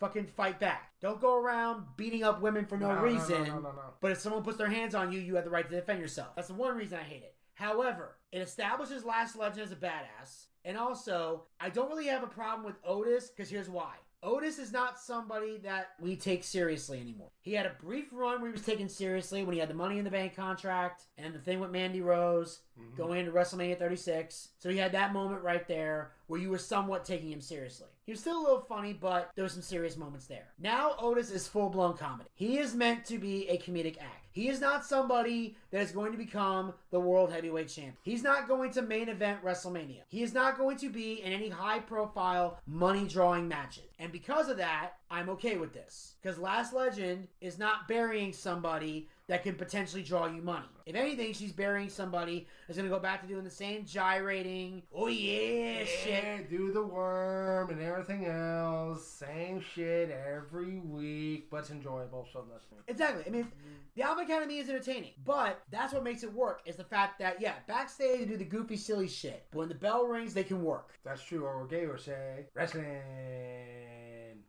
fucking 0.00 0.26
fight 0.26 0.58
back. 0.58 0.90
Don't 1.00 1.20
go 1.20 1.36
around 1.38 1.84
beating 1.96 2.22
up 2.24 2.40
women 2.42 2.66
for 2.66 2.76
no, 2.76 2.94
No, 2.94 3.02
reason. 3.02 3.44
no, 3.44 3.54
no, 3.54 3.60
no. 3.72 3.94
But 4.00 4.12
if 4.12 4.18
someone 4.18 4.42
puts 4.42 4.58
their 4.58 4.68
hands 4.68 4.94
on 4.94 5.12
you, 5.12 5.20
you 5.20 5.34
have 5.36 5.44
the 5.44 5.50
right 5.50 5.68
to 5.68 5.74
defend 5.74 6.00
yourself. 6.00 6.34
That's 6.36 6.48
the 6.48 6.54
one 6.54 6.76
reason 6.76 6.98
I 6.98 7.02
hate 7.02 7.22
it. 7.22 7.34
However, 7.54 8.16
it 8.32 8.38
establishes 8.40 9.04
Lash 9.04 9.36
Legend 9.36 9.62
as 9.62 9.72
a 9.72 9.76
badass. 9.76 10.46
And 10.64 10.76
also, 10.76 11.44
I 11.60 11.68
don't 11.68 11.88
really 11.90 12.06
have 12.06 12.22
a 12.22 12.26
problem 12.28 12.64
with 12.66 12.76
Otis 12.84 13.28
because 13.28 13.50
here's 13.50 13.68
why. 13.68 13.92
Otis 14.24 14.58
is 14.58 14.72
not 14.72 14.98
somebody 14.98 15.58
that 15.58 15.88
we 16.00 16.16
take 16.16 16.44
seriously 16.44 16.98
anymore. 16.98 17.28
He 17.42 17.52
had 17.52 17.66
a 17.66 17.76
brief 17.84 18.06
run 18.10 18.40
where 18.40 18.48
he 18.48 18.52
was 18.52 18.64
taken 18.64 18.88
seriously 18.88 19.44
when 19.44 19.52
he 19.52 19.60
had 19.60 19.68
the 19.68 19.74
Money 19.74 19.98
in 19.98 20.04
the 20.04 20.10
Bank 20.10 20.34
contract 20.34 21.04
and 21.18 21.34
the 21.34 21.38
thing 21.38 21.60
with 21.60 21.70
Mandy 21.70 22.00
Rose. 22.00 22.60
Mm-hmm. 22.78 22.96
going 22.96 23.20
into 23.20 23.30
WrestleMania 23.30 23.78
36. 23.78 24.48
So 24.58 24.68
he 24.68 24.78
had 24.78 24.90
that 24.92 25.12
moment 25.12 25.42
right 25.42 25.66
there 25.68 26.10
where 26.26 26.40
you 26.40 26.50
were 26.50 26.58
somewhat 26.58 27.04
taking 27.04 27.30
him 27.30 27.40
seriously. 27.40 27.86
He 28.04 28.12
was 28.12 28.20
still 28.20 28.40
a 28.40 28.42
little 28.42 28.60
funny, 28.60 28.92
but 28.92 29.30
there 29.34 29.44
were 29.44 29.48
some 29.48 29.62
serious 29.62 29.96
moments 29.96 30.26
there. 30.26 30.48
Now 30.58 30.96
Otis 30.98 31.30
is 31.30 31.46
full 31.46 31.70
blown 31.70 31.96
comedy. 31.96 32.28
He 32.34 32.58
is 32.58 32.74
meant 32.74 33.04
to 33.06 33.18
be 33.18 33.48
a 33.48 33.58
comedic 33.58 33.98
act. 33.98 34.26
He 34.32 34.48
is 34.48 34.60
not 34.60 34.84
somebody 34.84 35.56
that 35.70 35.80
is 35.80 35.92
going 35.92 36.10
to 36.10 36.18
become 36.18 36.74
the 36.90 36.98
world 36.98 37.30
heavyweight 37.30 37.68
champion. 37.68 37.96
He's 38.02 38.24
not 38.24 38.48
going 38.48 38.72
to 38.72 38.82
main 38.82 39.08
event 39.08 39.44
WrestleMania. 39.44 40.00
He 40.08 40.24
is 40.24 40.34
not 40.34 40.58
going 40.58 40.76
to 40.78 40.88
be 40.88 41.22
in 41.22 41.32
any 41.32 41.48
high 41.48 41.78
profile 41.78 42.58
money 42.66 43.06
drawing 43.06 43.46
matches. 43.46 43.84
And 44.00 44.10
because 44.10 44.48
of 44.48 44.56
that, 44.56 44.94
I'm 45.08 45.28
okay 45.30 45.56
with 45.56 45.72
this. 45.72 46.14
Because 46.20 46.36
Lash 46.36 46.72
Legend 46.72 47.28
is 47.40 47.60
not 47.60 47.86
burying 47.86 48.32
somebody 48.32 49.08
that 49.28 49.42
could 49.42 49.58
potentially 49.58 50.02
draw 50.02 50.26
you 50.26 50.42
money. 50.42 50.66
If 50.86 50.94
anything, 50.94 51.32
she's 51.32 51.52
burying 51.52 51.88
somebody 51.88 52.46
that's 52.66 52.76
going 52.76 52.88
to 52.88 52.94
go 52.94 53.00
back 53.00 53.22
to 53.22 53.26
doing 53.26 53.44
the 53.44 53.50
same 53.50 53.84
gyrating, 53.86 54.82
oh 54.94 55.06
yeah, 55.06 55.84
shit. 55.84 56.50
Do 56.50 56.72
the 56.72 56.82
worm 56.82 57.70
and 57.70 57.80
everything 57.80 58.26
else. 58.26 59.06
Same 59.06 59.60
shit 59.60 60.10
every 60.10 60.78
week, 60.78 61.48
but 61.50 61.58
it's 61.58 61.70
enjoyable, 61.70 62.26
so 62.32 62.44
that's 62.50 62.64
me. 62.70 62.78
Exactly. 62.86 63.24
I 63.26 63.30
mean, 63.30 63.50
the 63.96 64.02
Alpha 64.02 64.22
Academy 64.22 64.58
is 64.58 64.68
entertaining, 64.68 65.12
but 65.24 65.62
that's 65.70 65.94
what 65.94 66.04
makes 66.04 66.22
it 66.22 66.32
work. 66.32 66.60
Is 66.66 66.76
the 66.76 66.84
fact 66.84 67.18
that 67.20 67.40
yeah, 67.40 67.54
backstage 67.66 68.20
they 68.20 68.26
do 68.26 68.36
the 68.36 68.44
goofy, 68.44 68.76
silly 68.76 69.08
shit, 69.08 69.46
but 69.50 69.58
when 69.60 69.68
the 69.68 69.74
bell 69.74 70.06
rings, 70.06 70.34
they 70.34 70.44
can 70.44 70.62
work. 70.62 70.90
That's 71.02 71.22
true, 71.22 71.44
or 71.44 71.66
gay 71.66 71.86
or 71.86 71.96
say 71.96 72.46
wrestling. 72.54 73.00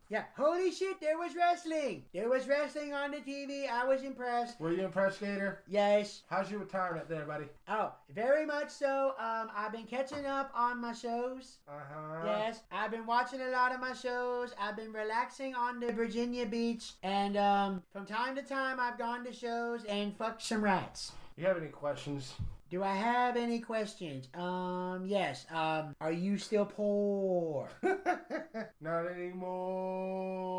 Yeah. 0.08 0.24
Holy 0.36 0.70
shit, 0.70 1.00
there 1.00 1.18
was 1.18 1.34
wrestling. 1.34 2.04
There 2.14 2.28
was 2.28 2.46
wrestling 2.46 2.94
on 2.94 3.10
the 3.10 3.16
TV. 3.18 3.68
I 3.68 3.84
was 3.84 4.02
impressed. 4.02 4.60
Were 4.60 4.70
you 4.72 4.84
impressed, 4.84 5.20
Gator? 5.20 5.62
Yes. 5.66 6.22
How's 6.30 6.48
your 6.50 6.60
retirement 6.60 7.08
there, 7.08 7.24
buddy? 7.24 7.46
Oh, 7.68 7.92
very 8.14 8.46
much 8.46 8.70
so. 8.70 9.14
Um, 9.18 9.50
I've 9.54 9.72
been 9.72 9.86
catching 9.86 10.24
up 10.24 10.52
on 10.54 10.80
my 10.80 10.92
shows. 10.92 11.58
Uh 11.68 11.72
huh. 11.92 12.22
Yes, 12.24 12.60
I've 12.70 12.92
been 12.92 13.06
watching 13.06 13.40
a 13.40 13.48
lot 13.48 13.74
of 13.74 13.80
my 13.80 13.94
shows. 13.94 14.54
I've 14.60 14.76
been 14.76 14.92
relaxing 14.92 15.54
on 15.56 15.80
the 15.80 15.92
Virginia 15.92 16.46
beach, 16.46 16.92
and 17.02 17.36
um, 17.36 17.82
from 17.92 18.06
time 18.06 18.36
to 18.36 18.42
time, 18.42 18.78
I've 18.78 18.98
gone 18.98 19.24
to 19.24 19.32
shows 19.32 19.84
and 19.88 20.16
fucked 20.16 20.42
some 20.42 20.62
rats. 20.62 21.12
You 21.36 21.46
have 21.46 21.56
any 21.56 21.68
questions? 21.68 22.34
Do 22.68 22.82
I 22.82 22.94
have 22.96 23.36
any 23.36 23.60
questions? 23.60 24.26
Um, 24.34 25.04
yes. 25.06 25.46
Um, 25.52 25.94
are 26.00 26.10
you 26.10 26.36
still 26.36 26.64
poor? 26.64 27.68
Not 28.80 29.06
anymore. 29.06 30.56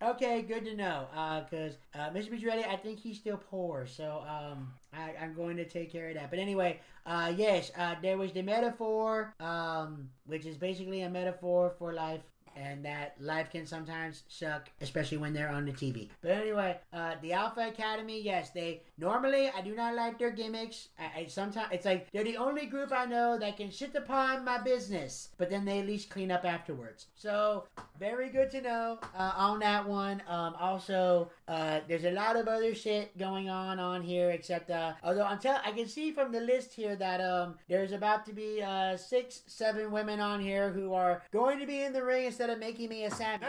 Okay, 0.00 0.42
good 0.42 0.64
to 0.66 0.76
know. 0.76 1.08
Uh, 1.12 1.40
cause 1.50 1.78
uh, 1.96 2.10
Mr. 2.10 2.30
Pedretti, 2.30 2.64
I 2.64 2.76
think 2.76 3.00
he's 3.00 3.18
still 3.18 3.38
poor, 3.50 3.86
so 3.86 4.22
um, 4.28 4.72
I, 4.92 5.14
I'm 5.20 5.34
going 5.34 5.56
to 5.56 5.64
take 5.64 5.90
care 5.90 6.10
of 6.10 6.14
that. 6.14 6.30
But 6.30 6.38
anyway, 6.38 6.78
uh, 7.06 7.32
yes, 7.36 7.72
uh, 7.76 7.96
there 8.00 8.16
was 8.16 8.32
the 8.32 8.42
metaphor, 8.42 9.34
um, 9.40 10.08
which 10.26 10.46
is 10.46 10.56
basically 10.56 11.02
a 11.02 11.10
metaphor 11.10 11.74
for 11.76 11.92
life. 11.92 12.20
And 12.60 12.84
that 12.84 13.14
life 13.20 13.50
can 13.50 13.66
sometimes 13.66 14.24
suck, 14.28 14.68
especially 14.80 15.18
when 15.18 15.32
they're 15.32 15.48
on 15.48 15.64
the 15.64 15.72
TV. 15.72 16.08
But 16.20 16.32
anyway, 16.32 16.78
uh, 16.92 17.14
the 17.22 17.32
Alpha 17.32 17.68
Academy, 17.68 18.20
yes, 18.20 18.50
they 18.50 18.82
normally 18.98 19.50
I 19.56 19.60
do 19.60 19.74
not 19.74 19.94
like 19.94 20.18
their 20.18 20.32
gimmicks. 20.32 20.88
I, 20.98 21.20
I 21.20 21.26
sometimes 21.26 21.68
it's 21.72 21.84
like 21.84 22.10
they're 22.10 22.24
the 22.24 22.36
only 22.36 22.66
group 22.66 22.92
I 22.92 23.04
know 23.04 23.38
that 23.38 23.56
can 23.56 23.70
shit 23.70 23.94
upon 23.94 24.44
my 24.44 24.58
business, 24.58 25.28
but 25.38 25.50
then 25.50 25.64
they 25.64 25.78
at 25.80 25.86
least 25.86 26.10
clean 26.10 26.30
up 26.30 26.44
afterwards. 26.44 27.06
So 27.14 27.64
very 27.98 28.28
good 28.28 28.50
to 28.50 28.60
know 28.60 28.98
uh, 29.16 29.32
on 29.36 29.60
that 29.60 29.86
one. 29.86 30.22
Um, 30.28 30.54
also, 30.58 31.30
uh, 31.48 31.80
there's 31.88 32.04
a 32.04 32.10
lot 32.12 32.36
of 32.36 32.46
other 32.46 32.74
shit 32.74 33.16
going 33.18 33.48
on 33.48 33.80
on 33.80 34.02
here, 34.02 34.30
except 34.30 34.70
uh, 34.70 34.92
although 35.02 35.24
I'm 35.24 35.38
tell 35.38 35.60
I 35.64 35.72
can 35.72 35.88
see 35.88 36.12
from 36.12 36.30
the 36.30 36.40
list 36.40 36.74
here 36.74 36.94
that 36.96 37.20
um, 37.20 37.54
there's 37.68 37.92
about 37.92 38.26
to 38.26 38.32
be 38.32 38.62
uh, 38.62 38.96
six, 38.96 39.40
seven 39.46 39.90
women 39.90 40.20
on 40.20 40.40
here 40.40 40.70
who 40.70 40.92
are 40.92 41.22
going 41.32 41.58
to 41.58 41.66
be 41.66 41.82
in 41.82 41.92
the 41.92 42.04
ring 42.04 42.26
instead 42.26 42.50
of 42.50 42.58
making 42.58 42.90
me 42.90 43.04
a 43.04 43.10
sandwich. 43.10 43.48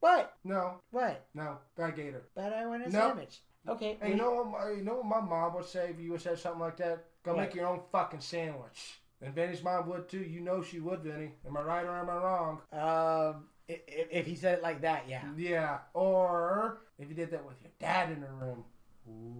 What? 0.00 0.34
No. 0.44 0.80
What? 0.90 1.26
No. 1.34 1.58
Bad 1.76 1.96
Gator. 1.96 2.22
But 2.34 2.52
I 2.52 2.66
want 2.66 2.82
a 2.84 2.90
Nope. 2.90 2.92
sandwich. 2.92 3.40
Okay. 3.68 3.96
Hey, 4.00 4.10
you 4.10 4.16
know 4.16 4.34
what? 4.34 4.46
My, 4.50 4.70
you 4.70 4.82
know 4.84 4.96
what 4.96 5.06
my 5.06 5.20
mom 5.20 5.54
would 5.54 5.64
say 5.66 5.90
if 5.90 5.98
you 6.00 6.12
would 6.12 6.20
say 6.20 6.36
something 6.36 6.60
like 6.60 6.76
that? 6.76 7.04
Go 7.24 7.34
What? 7.34 7.42
make 7.46 7.54
your 7.54 7.66
own 7.66 7.80
fucking 7.90 8.20
sandwich. 8.20 9.00
And 9.22 9.34
Vinny's 9.34 9.62
mom 9.64 9.88
would 9.88 10.08
too. 10.08 10.20
You 10.20 10.40
know 10.40 10.62
she 10.62 10.78
would, 10.78 11.00
Vinny. 11.00 11.32
Am 11.46 11.56
I 11.56 11.62
right 11.62 11.84
or 11.84 11.96
am 11.96 12.10
I 12.10 12.16
wrong? 12.16 12.60
Um, 12.72 13.44
if, 13.68 14.08
if 14.10 14.26
he 14.26 14.34
said 14.34 14.58
it 14.58 14.62
like 14.62 14.80
that, 14.82 15.04
yeah. 15.08 15.22
Yeah. 15.36 15.78
Or 15.94 16.78
if 16.98 17.08
you 17.08 17.14
did 17.14 17.30
that 17.30 17.44
with 17.46 17.56
your 17.62 17.72
dad 17.78 18.10
in 18.10 18.20
the 18.20 18.28
room. 18.28 18.64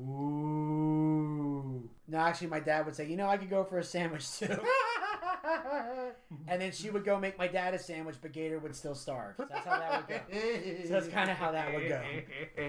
Ooh. 0.08 1.88
No, 2.08 2.18
actually, 2.18 2.46
my 2.48 2.60
dad 2.60 2.86
would 2.86 2.94
say, 2.94 3.06
you 3.08 3.16
know, 3.16 3.28
I 3.28 3.36
could 3.36 3.50
go 3.50 3.64
for 3.64 3.78
a 3.78 3.84
sandwich 3.84 4.38
too. 4.38 4.46
and 6.48 6.60
then 6.60 6.72
she 6.72 6.90
would 6.90 7.04
go 7.04 7.18
make 7.18 7.38
my 7.38 7.46
dad 7.46 7.74
a 7.74 7.78
sandwich, 7.78 8.16
but 8.20 8.32
Gator 8.32 8.58
would 8.58 8.74
still 8.74 8.94
starve. 8.94 9.34
So 9.36 9.46
that's 9.48 9.66
how 9.66 9.78
that 9.78 10.08
would 10.08 10.08
go. 10.08 10.84
So 10.84 10.92
that's 10.92 11.08
kind 11.08 11.30
of 11.30 11.36
how 11.36 11.52
that 11.52 11.72
would 11.74 11.88
go. 11.88 12.00
I 12.58 12.60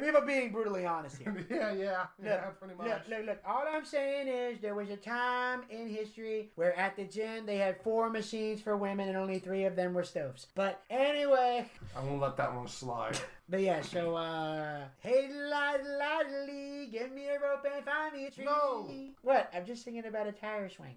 mean, 0.00 0.08
if 0.08 0.16
I'm 0.16 0.26
being 0.26 0.52
brutally 0.52 0.86
honest 0.86 1.18
here. 1.18 1.34
yeah, 1.50 1.72
yeah, 1.72 2.06
yeah, 2.22 2.44
Look, 2.46 2.60
pretty 2.60 2.74
much. 2.74 2.86
Look, 3.08 3.18
look, 3.18 3.26
look. 3.26 3.38
All 3.46 3.64
I'm 3.72 3.84
saying 3.84 4.28
is 4.28 4.58
there 4.60 4.74
was 4.74 4.90
a 4.90 4.96
time 4.96 5.62
in 5.70 5.88
history 5.88 6.50
where 6.56 6.76
at 6.78 6.96
the 6.96 7.04
gym 7.04 7.46
they 7.46 7.56
had 7.56 7.80
four 7.82 8.10
machines 8.10 8.60
for 8.60 8.76
women 8.76 9.08
and 9.08 9.16
only 9.16 9.38
three 9.38 9.64
of 9.64 9.76
them 9.76 9.94
were 9.94 10.04
stoves. 10.04 10.46
But 10.54 10.82
anyway, 10.90 11.68
I 11.96 12.00
won't 12.04 12.20
let 12.20 12.36
that 12.36 12.54
one 12.54 12.68
slide. 12.68 13.18
but 13.48 13.60
yeah, 13.60 13.80
so 13.82 14.14
uh 14.16 14.84
Hey 15.00 15.28
lad 15.32 15.80
ladly, 15.86 16.88
give 16.92 17.12
me 17.12 17.26
a 17.28 17.38
rope 17.40 17.66
and 17.74 17.84
find 17.84 18.14
me 18.14 18.26
a 18.26 18.30
tree. 18.30 18.44
No. 18.44 18.88
What? 19.22 19.50
I'm 19.54 19.64
just 19.66 19.84
singing 19.84 20.06
about 20.06 20.26
a 20.26 20.32
tire 20.32 20.68
swing. 20.68 20.96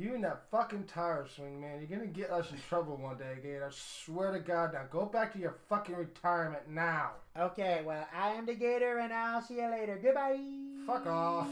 You 0.00 0.14
and 0.14 0.24
that 0.24 0.44
fucking 0.50 0.84
tire 0.84 1.26
swing, 1.36 1.60
man. 1.60 1.78
You're 1.78 1.98
gonna 1.98 2.10
get 2.10 2.30
us 2.30 2.50
in 2.50 2.56
trouble 2.70 2.96
one 2.96 3.18
day, 3.18 3.34
Gator. 3.42 3.66
I 3.66 3.70
swear 3.70 4.32
to 4.32 4.38
God. 4.38 4.72
Now 4.72 4.84
go 4.90 5.04
back 5.04 5.34
to 5.34 5.38
your 5.38 5.56
fucking 5.68 5.94
retirement 5.94 6.70
now. 6.70 7.10
Okay, 7.38 7.82
well 7.84 8.08
I 8.16 8.30
am 8.30 8.46
the 8.46 8.54
gator 8.54 8.96
and 8.96 9.12
I'll 9.12 9.42
see 9.42 9.56
you 9.56 9.70
later. 9.70 10.00
Goodbye. 10.02 10.40
Fuck 10.86 11.06
off. 11.06 11.48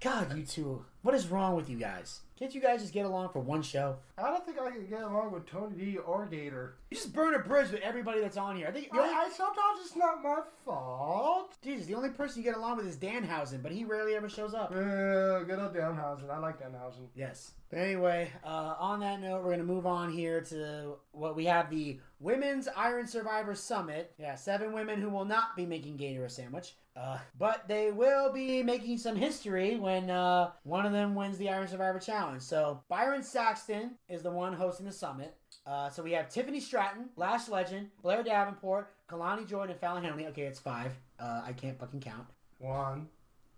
God, 0.00 0.36
you 0.36 0.44
two. 0.44 0.84
What 1.02 1.14
is 1.14 1.28
wrong 1.28 1.54
with 1.54 1.70
you 1.70 1.76
guys? 1.76 2.20
Can't 2.38 2.52
you 2.54 2.60
guys 2.60 2.80
just 2.80 2.92
get 2.92 3.06
along 3.06 3.30
for 3.30 3.38
one 3.40 3.62
show? 3.62 3.96
I 4.16 4.30
don't 4.30 4.44
think 4.44 4.58
I 4.60 4.70
can 4.70 4.86
get 4.86 5.02
along 5.02 5.32
with 5.32 5.46
Tony 5.46 5.76
D 5.76 5.96
or 5.96 6.26
Gator. 6.26 6.74
You 6.90 6.96
just 6.96 7.12
burn 7.12 7.34
a 7.34 7.38
bridge 7.38 7.70
with 7.70 7.80
everybody 7.82 8.20
that's 8.20 8.36
on 8.36 8.56
here. 8.56 8.66
I 8.66 8.72
think 8.72 8.90
the 8.90 8.98
only, 8.98 9.14
I, 9.14 9.26
I 9.26 9.30
sometimes 9.30 9.80
it's 9.84 9.96
not 9.96 10.22
my 10.22 10.40
fault. 10.64 11.56
Jesus, 11.62 11.86
the 11.86 11.94
only 11.94 12.10
person 12.10 12.42
you 12.42 12.48
get 12.48 12.56
along 12.56 12.78
with 12.78 12.86
is 12.86 12.96
Danhausen, 12.96 13.62
but 13.62 13.70
he 13.70 13.84
rarely 13.84 14.14
ever 14.14 14.28
shows 14.28 14.54
up. 14.54 14.70
Uh, 14.70 15.44
good 15.44 15.58
old 15.58 15.74
Danhausen. 15.74 16.30
I 16.30 16.38
like 16.38 16.60
Danhausen. 16.60 17.06
Yes. 17.14 17.52
But 17.70 17.78
anyway, 17.78 18.30
uh, 18.44 18.74
on 18.78 19.00
that 19.00 19.20
note, 19.20 19.38
we're 19.42 19.50
going 19.50 19.58
to 19.58 19.64
move 19.64 19.86
on 19.86 20.12
here 20.12 20.40
to 20.42 20.94
what 21.12 21.36
we 21.36 21.44
have 21.44 21.70
the 21.70 22.00
Women's 22.20 22.68
Iron 22.76 23.06
Survivor 23.06 23.54
Summit. 23.54 24.12
Yeah, 24.18 24.34
seven 24.34 24.72
women 24.72 25.00
who 25.00 25.08
will 25.08 25.24
not 25.24 25.56
be 25.56 25.66
making 25.66 25.96
Gator 25.96 26.24
a 26.24 26.30
sandwich. 26.30 26.74
Uh, 26.96 27.18
but 27.38 27.68
they 27.68 27.92
will 27.92 28.32
be 28.32 28.62
making 28.62 28.98
some 28.98 29.14
history 29.14 29.76
when 29.76 30.10
uh, 30.10 30.50
one 30.64 30.84
of 30.84 30.92
them 30.92 31.14
wins 31.14 31.38
the 31.38 31.48
Iron 31.48 31.68
Survivor 31.68 32.00
Challenge. 32.00 32.42
So 32.42 32.82
Byron 32.88 33.22
Saxton 33.22 33.92
is 34.08 34.22
the 34.22 34.30
one 34.32 34.52
hosting 34.52 34.86
the 34.86 34.92
summit. 34.92 35.36
Uh, 35.64 35.90
so 35.90 36.02
we 36.02 36.12
have 36.12 36.28
Tiffany 36.28 36.58
Stratton, 36.58 37.10
Lash 37.14 37.48
Legend, 37.48 37.88
Blair 38.02 38.24
Davenport, 38.24 38.92
Kelani 39.08 39.46
Jordan, 39.46 39.72
and 39.72 39.80
Fallon 39.80 40.02
Henley. 40.02 40.26
Okay, 40.26 40.42
it's 40.42 40.58
five. 40.58 40.92
Uh, 41.20 41.42
I 41.44 41.52
can't 41.52 41.78
fucking 41.78 42.00
count. 42.00 42.26
One, 42.58 43.08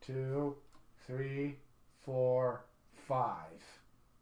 two, 0.03 0.57
three, 1.07 1.57
four, 2.05 2.67
five. 3.09 3.65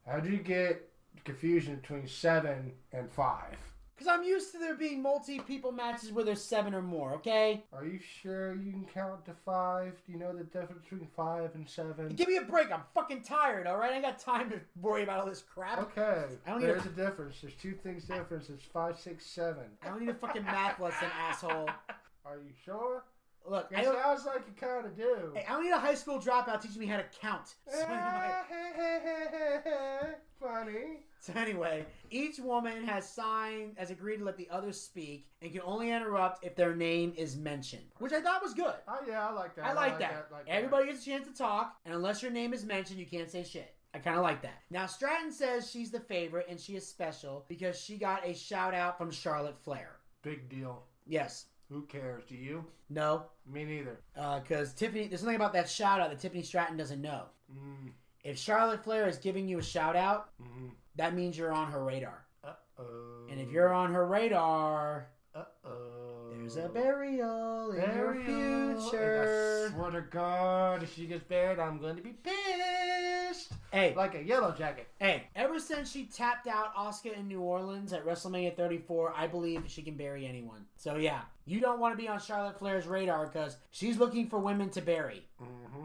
How 0.07 0.21
do 0.21 0.31
you 0.31 0.39
get 0.39 0.89
confusion 1.25 1.77
between 1.77 2.07
seven 2.07 2.73
and 2.93 3.11
five? 3.11 3.57
Because 3.99 4.13
I'm 4.17 4.23
used 4.23 4.53
to 4.53 4.59
there 4.59 4.77
being 4.77 5.03
multi 5.03 5.41
people 5.41 5.73
matches 5.73 6.13
where 6.13 6.25
there's 6.25 6.41
seven 6.43 6.73
or 6.73 6.83
more, 6.83 7.15
okay? 7.15 7.65
Are 7.73 7.85
you 7.85 7.99
sure 7.99 8.55
you 8.55 8.71
can 8.71 8.85
count 8.95 9.25
to 9.25 9.33
five? 9.45 9.95
Do 10.07 10.13
you 10.13 10.19
know 10.21 10.33
the 10.33 10.45
difference 10.45 10.83
between 10.85 11.09
five 11.17 11.51
and 11.57 11.69
seven? 11.69 12.11
Give 12.11 12.29
me 12.29 12.37
a 12.37 12.43
break. 12.43 12.71
I'm 12.71 12.83
fucking 12.95 13.23
tired, 13.23 13.67
alright? 13.67 13.91
I 13.91 13.95
ain't 13.97 14.05
got 14.05 14.21
time 14.21 14.51
to 14.51 14.61
worry 14.81 15.03
about 15.03 15.21
all 15.21 15.27
this 15.27 15.43
crap. 15.43 15.81
Okay, 15.81 16.27
I 16.47 16.51
don't 16.51 16.61
need 16.61 16.67
there's 16.69 16.87
a- 16.87 16.91
a 16.91 16.93
difference. 16.93 17.41
There's 17.41 17.55
two 17.55 17.73
things 17.75 18.05
difference. 18.05 18.51
It's 18.51 18.65
five, 18.65 18.97
six, 19.01 19.27
seven. 19.27 19.65
I 19.83 19.89
don't 19.89 19.99
need 20.01 20.11
a 20.11 20.15
fucking 20.15 20.45
math 20.45 20.79
lesson, 20.79 21.09
asshole. 21.19 21.69
Are 22.25 22.37
you 22.37 22.53
sure? 22.65 23.03
Look, 23.47 23.69
I 23.75 23.81
It 23.81 23.85
don't, 23.85 24.03
sounds 24.03 24.25
like 24.27 24.43
you 24.47 24.53
kind 24.61 24.85
of 24.87 24.97
do. 24.97 25.33
hey, 25.35 25.45
I 25.49 25.53
don't 25.53 25.65
need 25.65 25.71
a 25.73 25.79
high 25.79 25.95
school 25.95 26.19
dropout 26.21 26.61
teaching 26.63 26.81
me 26.81 26.87
how 26.87 26.99
to 26.99 27.05
count. 27.21 27.55
So 27.71 27.85
anyway, 27.87 28.35
Funny. 30.41 31.01
so 31.19 31.33
anyway, 31.35 31.85
each 32.11 32.39
woman 32.39 32.85
has 32.85 33.09
signed, 33.09 33.73
has 33.77 33.91
agreed 33.91 34.19
to 34.19 34.25
let 34.25 34.37
the 34.37 34.49
other 34.51 34.73
speak, 34.73 35.27
and 35.43 35.51
can 35.53 35.63
only 35.65 35.91
interrupt 35.91 36.45
if 36.45 36.55
their 36.55 36.75
name 36.77 37.13
is 37.17 37.37
mentioned, 37.37 37.83
which 37.99 38.13
I 38.13 38.21
thought 38.21 38.43
was 38.43 38.55
good. 38.55 38.75
Oh 38.87 38.99
yeah, 39.09 39.27
I 39.29 39.33
like 39.33 39.57
that. 39.57 39.65
I 39.65 39.73
like 39.73 39.99
that. 39.99 40.29
like 40.31 40.47
that. 40.47 40.53
Everybody 40.53 40.87
gets 40.87 41.03
a 41.03 41.11
chance 41.11 41.27
to 41.27 41.35
talk, 41.35 41.77
and 41.85 41.95
unless 41.95 42.23
your 42.23 42.31
name 42.31 42.53
is 42.53 42.65
mentioned, 42.65 43.01
you 43.01 43.07
can't 43.07 43.29
say 43.31 43.43
shit. 43.43 43.75
I 43.95 43.99
kind 43.99 44.17
of 44.17 44.23
like 44.23 44.43
that. 44.43 44.63
Now, 44.71 44.87
Stratton 44.87 45.33
says 45.33 45.69
she's 45.71 45.91
the 45.91 45.99
favorite 46.01 46.47
and 46.51 46.61
she 46.61 46.77
is 46.77 46.87
special 46.87 47.47
because 47.49 47.81
she 47.81 47.97
got 47.97 48.25
a 48.25 48.35
shout 48.35 48.75
out 48.75 48.99
from 48.99 49.11
Charlotte 49.11 49.59
Flair. 49.65 49.97
Big 50.23 50.49
deal. 50.51 50.83
Yes. 51.07 51.47
Who 51.71 51.83
cares? 51.83 52.25
Do 52.29 52.35
you? 52.35 52.65
No, 52.91 53.25
Me 53.47 53.65
neither. 53.65 53.99
because 54.43 54.73
Tiffany. 54.73 55.07
There's 55.09 55.21
something 55.21 55.37
about 55.37 55.53
that 55.53 55.69
shout 55.69 56.01
out 56.01 56.11
that 56.11 56.19
Tiffany 56.19 56.43
Stratton 56.43 56.77
doesn't 56.77 57.03
know. 57.03 57.25
Mm, 57.53 57.93
If 58.25 58.39
Charlotte 58.39 58.83
Flair 58.83 59.07
is 59.09 59.19
giving 59.19 59.47
you 59.49 59.59
a 59.59 59.63
shout 59.63 59.95
out, 59.97 60.31
mm, 60.43 60.71
that 60.97 61.15
means 61.15 61.37
you're 61.37 61.53
on 61.53 61.71
her 61.71 61.85
radar. 61.85 62.25
uh-oh. 62.45 63.27
And 63.31 63.39
if 63.41 63.51
you're 63.51 63.73
on 63.73 63.93
her 63.93 64.07
radar, 64.07 65.09
Uh-oh. 65.35 65.88
There's 66.55 66.65
a 66.65 66.69
burial 66.71 67.73
in 67.73 67.97
your 67.97 68.15
future. 68.15 69.67
And 69.67 69.75
I 69.75 69.77
swear 69.77 69.91
to 69.91 70.01
God, 70.09 70.83
if 70.83 70.95
she 70.95 71.05
gets 71.05 71.23
buried, 71.25 71.59
I'm 71.59 71.79
going 71.79 71.97
to 71.97 72.03
be 72.03 72.15
pissed. 72.25 73.53
Hey, 73.71 73.93
Like 73.95 74.15
a 74.15 74.23
yellow 74.23 74.53
jacket. 74.53 74.89
hey, 74.99 75.25
ever 75.37 75.59
since 75.59 75.91
she 75.93 76.07
tapped 76.07 76.47
out 76.47 76.75
Asuka 76.75 77.19
in 77.19 77.29
New 77.29 77.43
Orleans 77.43 77.93
at 77.93 78.07
WrestleMania 78.07 78.57
34, 78.57 79.13
I 79.15 79.27
believe 79.27 79.65
she 79.67 79.83
can 79.83 79.95
bury 79.95 80.27
anyone. 80.27 80.65
So 80.79 80.97
yeah, 80.97 81.21
you 81.45 81.61
don't 81.61 81.81
want 81.81 81.93
to 81.93 82.03
be 82.03 82.09
on 82.09 82.19
Charlotte 82.19 82.59
Flair's 82.59 82.87
radar 82.87 83.27
because 83.27 83.59
she's 83.71 83.99
looking 83.99 84.31
for 84.31 84.39
women 84.39 84.71
to 84.71 84.81
bury. 84.81 85.27
Mm-hmm. 85.43 85.85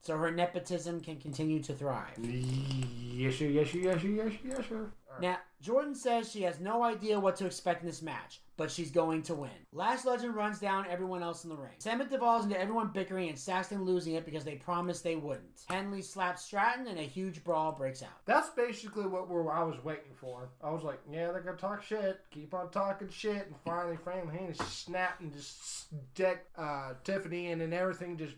So 0.00 0.16
her 0.16 0.30
nepotism 0.30 1.00
can 1.00 1.16
continue 1.16 1.60
to 1.64 1.72
thrive. 1.72 2.18
Yes, 2.20 3.34
sir, 3.36 3.46
yes, 3.46 3.70
sir, 3.70 3.78
yes, 3.78 4.00
sir, 4.02 4.08
yes, 4.08 4.32
sir, 4.32 4.38
yes, 4.44 4.68
sir. 4.68 4.90
Now, 5.20 5.38
Jordan 5.60 5.94
says 5.94 6.30
she 6.30 6.42
has 6.42 6.60
no 6.60 6.84
idea 6.84 7.18
what 7.18 7.36
to 7.36 7.46
expect 7.46 7.80
in 7.82 7.86
this 7.88 8.02
match, 8.02 8.40
but 8.56 8.70
she's 8.70 8.90
going 8.90 9.22
to 9.22 9.34
win. 9.34 9.50
Lash 9.72 10.04
Legend 10.04 10.34
runs 10.34 10.58
down 10.58 10.86
everyone 10.88 11.22
else 11.22 11.44
in 11.44 11.50
the 11.50 11.56
ring. 11.56 11.72
Summit 11.78 12.10
devolves 12.10 12.44
into 12.44 12.58
everyone 12.58 12.90
bickering 12.92 13.28
and 13.28 13.38
Saxton 13.38 13.84
losing 13.84 14.14
it 14.14 14.24
because 14.24 14.44
they 14.44 14.56
promised 14.56 15.02
they 15.02 15.16
wouldn't. 15.16 15.64
Henley 15.68 16.02
slaps 16.02 16.44
Stratton 16.44 16.86
and 16.86 16.98
a 16.98 17.02
huge 17.02 17.42
brawl 17.42 17.72
breaks 17.72 18.02
out. 18.02 18.24
That's 18.26 18.50
basically 18.50 19.06
what 19.06 19.28
we're, 19.28 19.50
I 19.50 19.62
was 19.64 19.82
waiting 19.82 20.14
for. 20.14 20.50
I 20.62 20.70
was 20.70 20.82
like, 20.82 21.00
yeah, 21.10 21.32
they're 21.32 21.40
gonna 21.40 21.56
talk 21.56 21.82
shit, 21.82 22.20
keep 22.30 22.54
on 22.54 22.70
talking 22.70 23.08
shit, 23.08 23.46
and 23.46 23.56
finally, 23.64 23.96
Frank 23.96 24.30
Haney 24.32 24.54
snapped 24.54 25.20
and 25.20 25.32
just 25.32 25.86
decked 26.14 26.48
uh, 26.58 26.94
Tiffany, 27.02 27.50
and 27.50 27.60
then 27.60 27.72
everything 27.72 28.16
just 28.16 28.34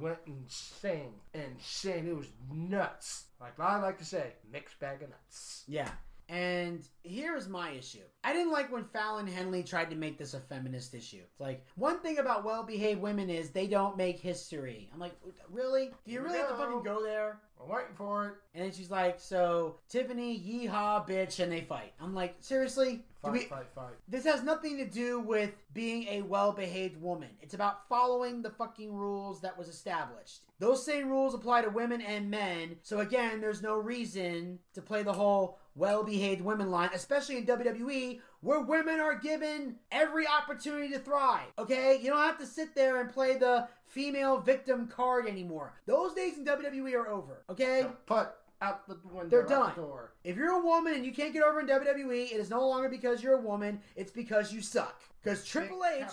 went 0.00 0.18
insane. 0.26 1.14
And 1.34 1.58
insane. 1.58 2.08
It 2.08 2.16
was 2.16 2.28
nuts. 2.52 3.24
Like 3.40 3.58
I 3.58 3.78
like 3.80 3.98
to 3.98 4.04
say, 4.04 4.32
mixed 4.50 4.78
bag 4.80 5.02
of 5.02 5.10
nuts. 5.10 5.64
Yeah. 5.66 5.90
And 6.28 6.86
here's 7.02 7.48
my 7.48 7.70
issue. 7.70 8.04
I 8.22 8.34
didn't 8.34 8.52
like 8.52 8.70
when 8.70 8.84
Fallon 8.84 9.26
Henley 9.26 9.62
tried 9.62 9.88
to 9.90 9.96
make 9.96 10.18
this 10.18 10.34
a 10.34 10.40
feminist 10.40 10.94
issue. 10.94 11.22
It's 11.30 11.40
like, 11.40 11.64
one 11.76 12.00
thing 12.00 12.18
about 12.18 12.44
well 12.44 12.62
behaved 12.62 13.00
women 13.00 13.30
is 13.30 13.50
they 13.50 13.66
don't 13.66 13.96
make 13.96 14.18
history. 14.18 14.90
I'm 14.92 15.00
like, 15.00 15.14
really? 15.50 15.90
Do 16.04 16.12
you 16.12 16.20
really 16.20 16.38
have 16.38 16.50
to 16.50 16.56
fucking 16.56 16.82
go 16.82 17.02
there? 17.02 17.40
I'm 17.60 17.68
waiting 17.68 17.94
for 17.96 18.26
it. 18.28 18.34
And 18.54 18.64
then 18.64 18.72
she's 18.72 18.90
like, 18.90 19.18
so 19.18 19.76
Tiffany, 19.88 20.38
yeehaw, 20.38 21.08
bitch, 21.08 21.40
and 21.40 21.50
they 21.50 21.62
fight. 21.62 21.92
I'm 22.00 22.14
like, 22.14 22.36
seriously? 22.40 23.04
Fight, 23.22 23.32
we, 23.32 23.40
fight, 23.40 23.66
fight. 23.74 23.94
this 24.06 24.24
has 24.24 24.44
nothing 24.44 24.76
to 24.76 24.86
do 24.86 25.18
with 25.18 25.50
being 25.74 26.06
a 26.08 26.22
well 26.22 26.52
behaved 26.52 27.00
woman. 27.00 27.30
It's 27.40 27.54
about 27.54 27.88
following 27.88 28.42
the 28.42 28.50
fucking 28.50 28.94
rules 28.94 29.40
that 29.40 29.58
was 29.58 29.68
established. 29.68 30.42
Those 30.60 30.84
same 30.84 31.08
rules 31.08 31.34
apply 31.34 31.62
to 31.62 31.70
women 31.70 32.00
and 32.00 32.30
men. 32.30 32.76
So 32.82 33.00
again, 33.00 33.40
there's 33.40 33.62
no 33.62 33.76
reason 33.76 34.60
to 34.74 34.82
play 34.82 35.02
the 35.02 35.12
whole 35.12 35.58
well 35.78 36.02
behaved 36.02 36.42
women 36.42 36.70
line, 36.70 36.90
especially 36.92 37.38
in 37.38 37.46
WWE, 37.46 38.20
where 38.40 38.60
women 38.60 39.00
are 39.00 39.14
given 39.14 39.76
every 39.92 40.26
opportunity 40.26 40.88
to 40.90 40.98
thrive. 40.98 41.46
Okay? 41.58 41.98
You 42.02 42.10
don't 42.10 42.18
have 42.18 42.38
to 42.38 42.46
sit 42.46 42.74
there 42.74 43.00
and 43.00 43.12
play 43.12 43.38
the 43.38 43.68
female 43.86 44.38
victim 44.40 44.88
card 44.88 45.26
anymore. 45.26 45.72
Those 45.86 46.12
days 46.14 46.36
in 46.36 46.44
WWE 46.44 46.94
are 46.94 47.08
over. 47.08 47.44
Okay? 47.48 47.86
Put 48.06 48.28
out 48.60 48.88
the 48.88 48.98
window. 49.04 49.28
They're 49.28 49.46
done. 49.46 49.72
The 49.76 49.82
door. 49.82 50.12
If 50.24 50.36
you're 50.36 50.60
a 50.60 50.64
woman 50.64 50.94
and 50.94 51.06
you 51.06 51.12
can't 51.12 51.32
get 51.32 51.42
over 51.42 51.60
in 51.60 51.66
WWE, 51.66 52.32
it 52.32 52.36
is 52.36 52.50
no 52.50 52.66
longer 52.68 52.88
because 52.88 53.22
you're 53.22 53.38
a 53.38 53.40
woman. 53.40 53.80
It's 53.96 54.10
because 54.10 54.52
you 54.52 54.60
suck. 54.60 55.00
Because 55.28 55.44
Triple 55.44 55.80
Big 55.82 56.04
H, 56.04 56.10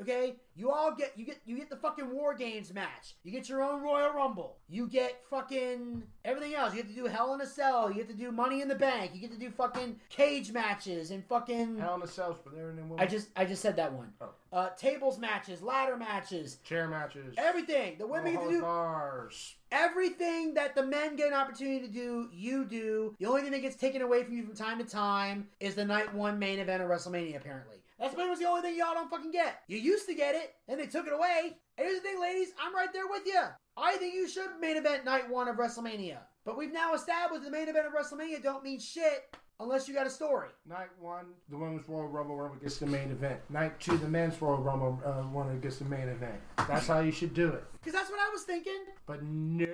okay, 0.00 0.36
you 0.56 0.70
all 0.70 0.94
get 0.94 1.12
you 1.16 1.26
get 1.26 1.38
you 1.44 1.56
get 1.56 1.68
the 1.68 1.76
fucking 1.76 2.10
War 2.10 2.34
Games 2.34 2.72
match. 2.72 3.14
You 3.22 3.30
get 3.30 3.48
your 3.48 3.62
own 3.62 3.82
Royal 3.82 4.12
Rumble. 4.12 4.56
You 4.68 4.86
get 4.86 5.22
fucking 5.28 6.02
everything 6.24 6.54
else. 6.54 6.74
You 6.74 6.82
get 6.82 6.88
to 6.88 6.94
do 6.94 7.06
Hell 7.06 7.34
in 7.34 7.40
a 7.42 7.46
Cell. 7.46 7.90
You 7.90 7.96
get 7.96 8.08
to 8.08 8.14
do 8.14 8.32
Money 8.32 8.62
in 8.62 8.68
the 8.68 8.74
Bank. 8.74 9.10
You 9.14 9.20
get 9.20 9.32
to 9.32 9.38
do 9.38 9.50
fucking 9.50 10.00
cage 10.08 10.52
matches 10.52 11.10
and 11.10 11.24
fucking. 11.26 11.78
Hell 11.78 11.96
in 11.96 12.02
a 12.02 12.06
Cells, 12.06 12.38
but 12.42 12.54
they're 12.54 12.70
in 12.70 12.76
them 12.76 12.92
I 12.96 13.06
just 13.06 13.28
I 13.36 13.44
just 13.44 13.60
said 13.60 13.76
that 13.76 13.92
one. 13.92 14.12
Oh. 14.20 14.30
Uh, 14.52 14.68
tables 14.78 15.18
matches, 15.18 15.60
ladder 15.60 15.96
matches, 15.96 16.58
chair 16.64 16.86
matches. 16.86 17.34
everything. 17.36 17.96
The 17.98 18.06
women 18.06 18.34
get 18.34 18.42
to 18.44 18.48
do 18.48 18.60
bars. 18.62 19.56
Everything 19.72 20.54
that 20.54 20.76
the 20.76 20.84
men 20.84 21.16
get 21.16 21.26
an 21.26 21.34
opportunity 21.34 21.84
to 21.84 21.92
do, 21.92 22.28
you 22.32 22.64
do. 22.64 23.16
The 23.18 23.26
only 23.26 23.42
thing 23.42 23.50
that 23.50 23.62
gets 23.62 23.74
taken 23.74 24.00
away 24.00 24.22
from 24.22 24.36
you 24.36 24.44
from 24.44 24.54
time 24.54 24.78
to 24.78 24.84
time 24.84 25.48
is 25.58 25.74
the 25.74 25.84
night 25.84 26.14
one 26.14 26.38
main 26.38 26.60
event 26.60 26.80
of 26.80 26.88
WrestleMania, 26.88 27.36
apparently. 27.36 27.78
That's 27.98 28.14
pretty 28.14 28.28
much 28.28 28.38
the 28.40 28.48
only 28.48 28.62
thing 28.62 28.76
y'all 28.76 28.94
don't 28.94 29.08
fucking 29.10 29.30
get. 29.30 29.60
You 29.68 29.78
used 29.78 30.06
to 30.06 30.14
get 30.14 30.34
it, 30.34 30.54
then 30.66 30.78
they 30.78 30.86
took 30.86 31.06
it 31.06 31.12
away. 31.12 31.56
And 31.78 31.86
here's 31.86 32.02
the 32.02 32.08
thing, 32.08 32.20
ladies, 32.20 32.48
I'm 32.60 32.74
right 32.74 32.92
there 32.92 33.06
with 33.08 33.22
you. 33.26 33.40
I 33.76 33.96
think 33.96 34.14
you 34.14 34.28
should 34.28 34.50
main 34.60 34.76
event 34.76 35.04
night 35.04 35.28
one 35.30 35.48
of 35.48 35.56
WrestleMania. 35.56 36.18
But 36.44 36.58
we've 36.58 36.72
now 36.72 36.94
established 36.94 37.44
the 37.44 37.50
main 37.50 37.68
event 37.68 37.86
of 37.86 37.92
WrestleMania 37.92 38.42
don't 38.42 38.62
mean 38.62 38.78
shit 38.80 39.34
unless 39.60 39.88
you 39.88 39.94
got 39.94 40.06
a 40.06 40.10
story. 40.10 40.48
Night 40.68 40.88
one, 40.98 41.26
the 41.48 41.56
women's 41.56 41.88
Royal 41.88 42.08
Rumble 42.08 42.36
winner 42.36 42.56
gets 42.60 42.78
the 42.78 42.86
main 42.86 43.10
event. 43.10 43.40
Night 43.48 43.78
two, 43.80 43.96
the 43.96 44.08
men's 44.08 44.40
Royal 44.42 44.58
Rumble 44.58 45.00
uh, 45.04 45.26
winner 45.32 45.56
gets 45.56 45.78
the 45.78 45.84
main 45.84 46.08
event. 46.08 46.34
That's 46.68 46.86
how 46.86 47.00
you 47.00 47.12
should 47.12 47.34
do 47.34 47.48
it. 47.48 47.64
Because 47.80 47.92
that's 47.92 48.10
what 48.10 48.20
I 48.20 48.30
was 48.32 48.42
thinking. 48.42 48.84
But 49.06 49.22
no, 49.22 49.66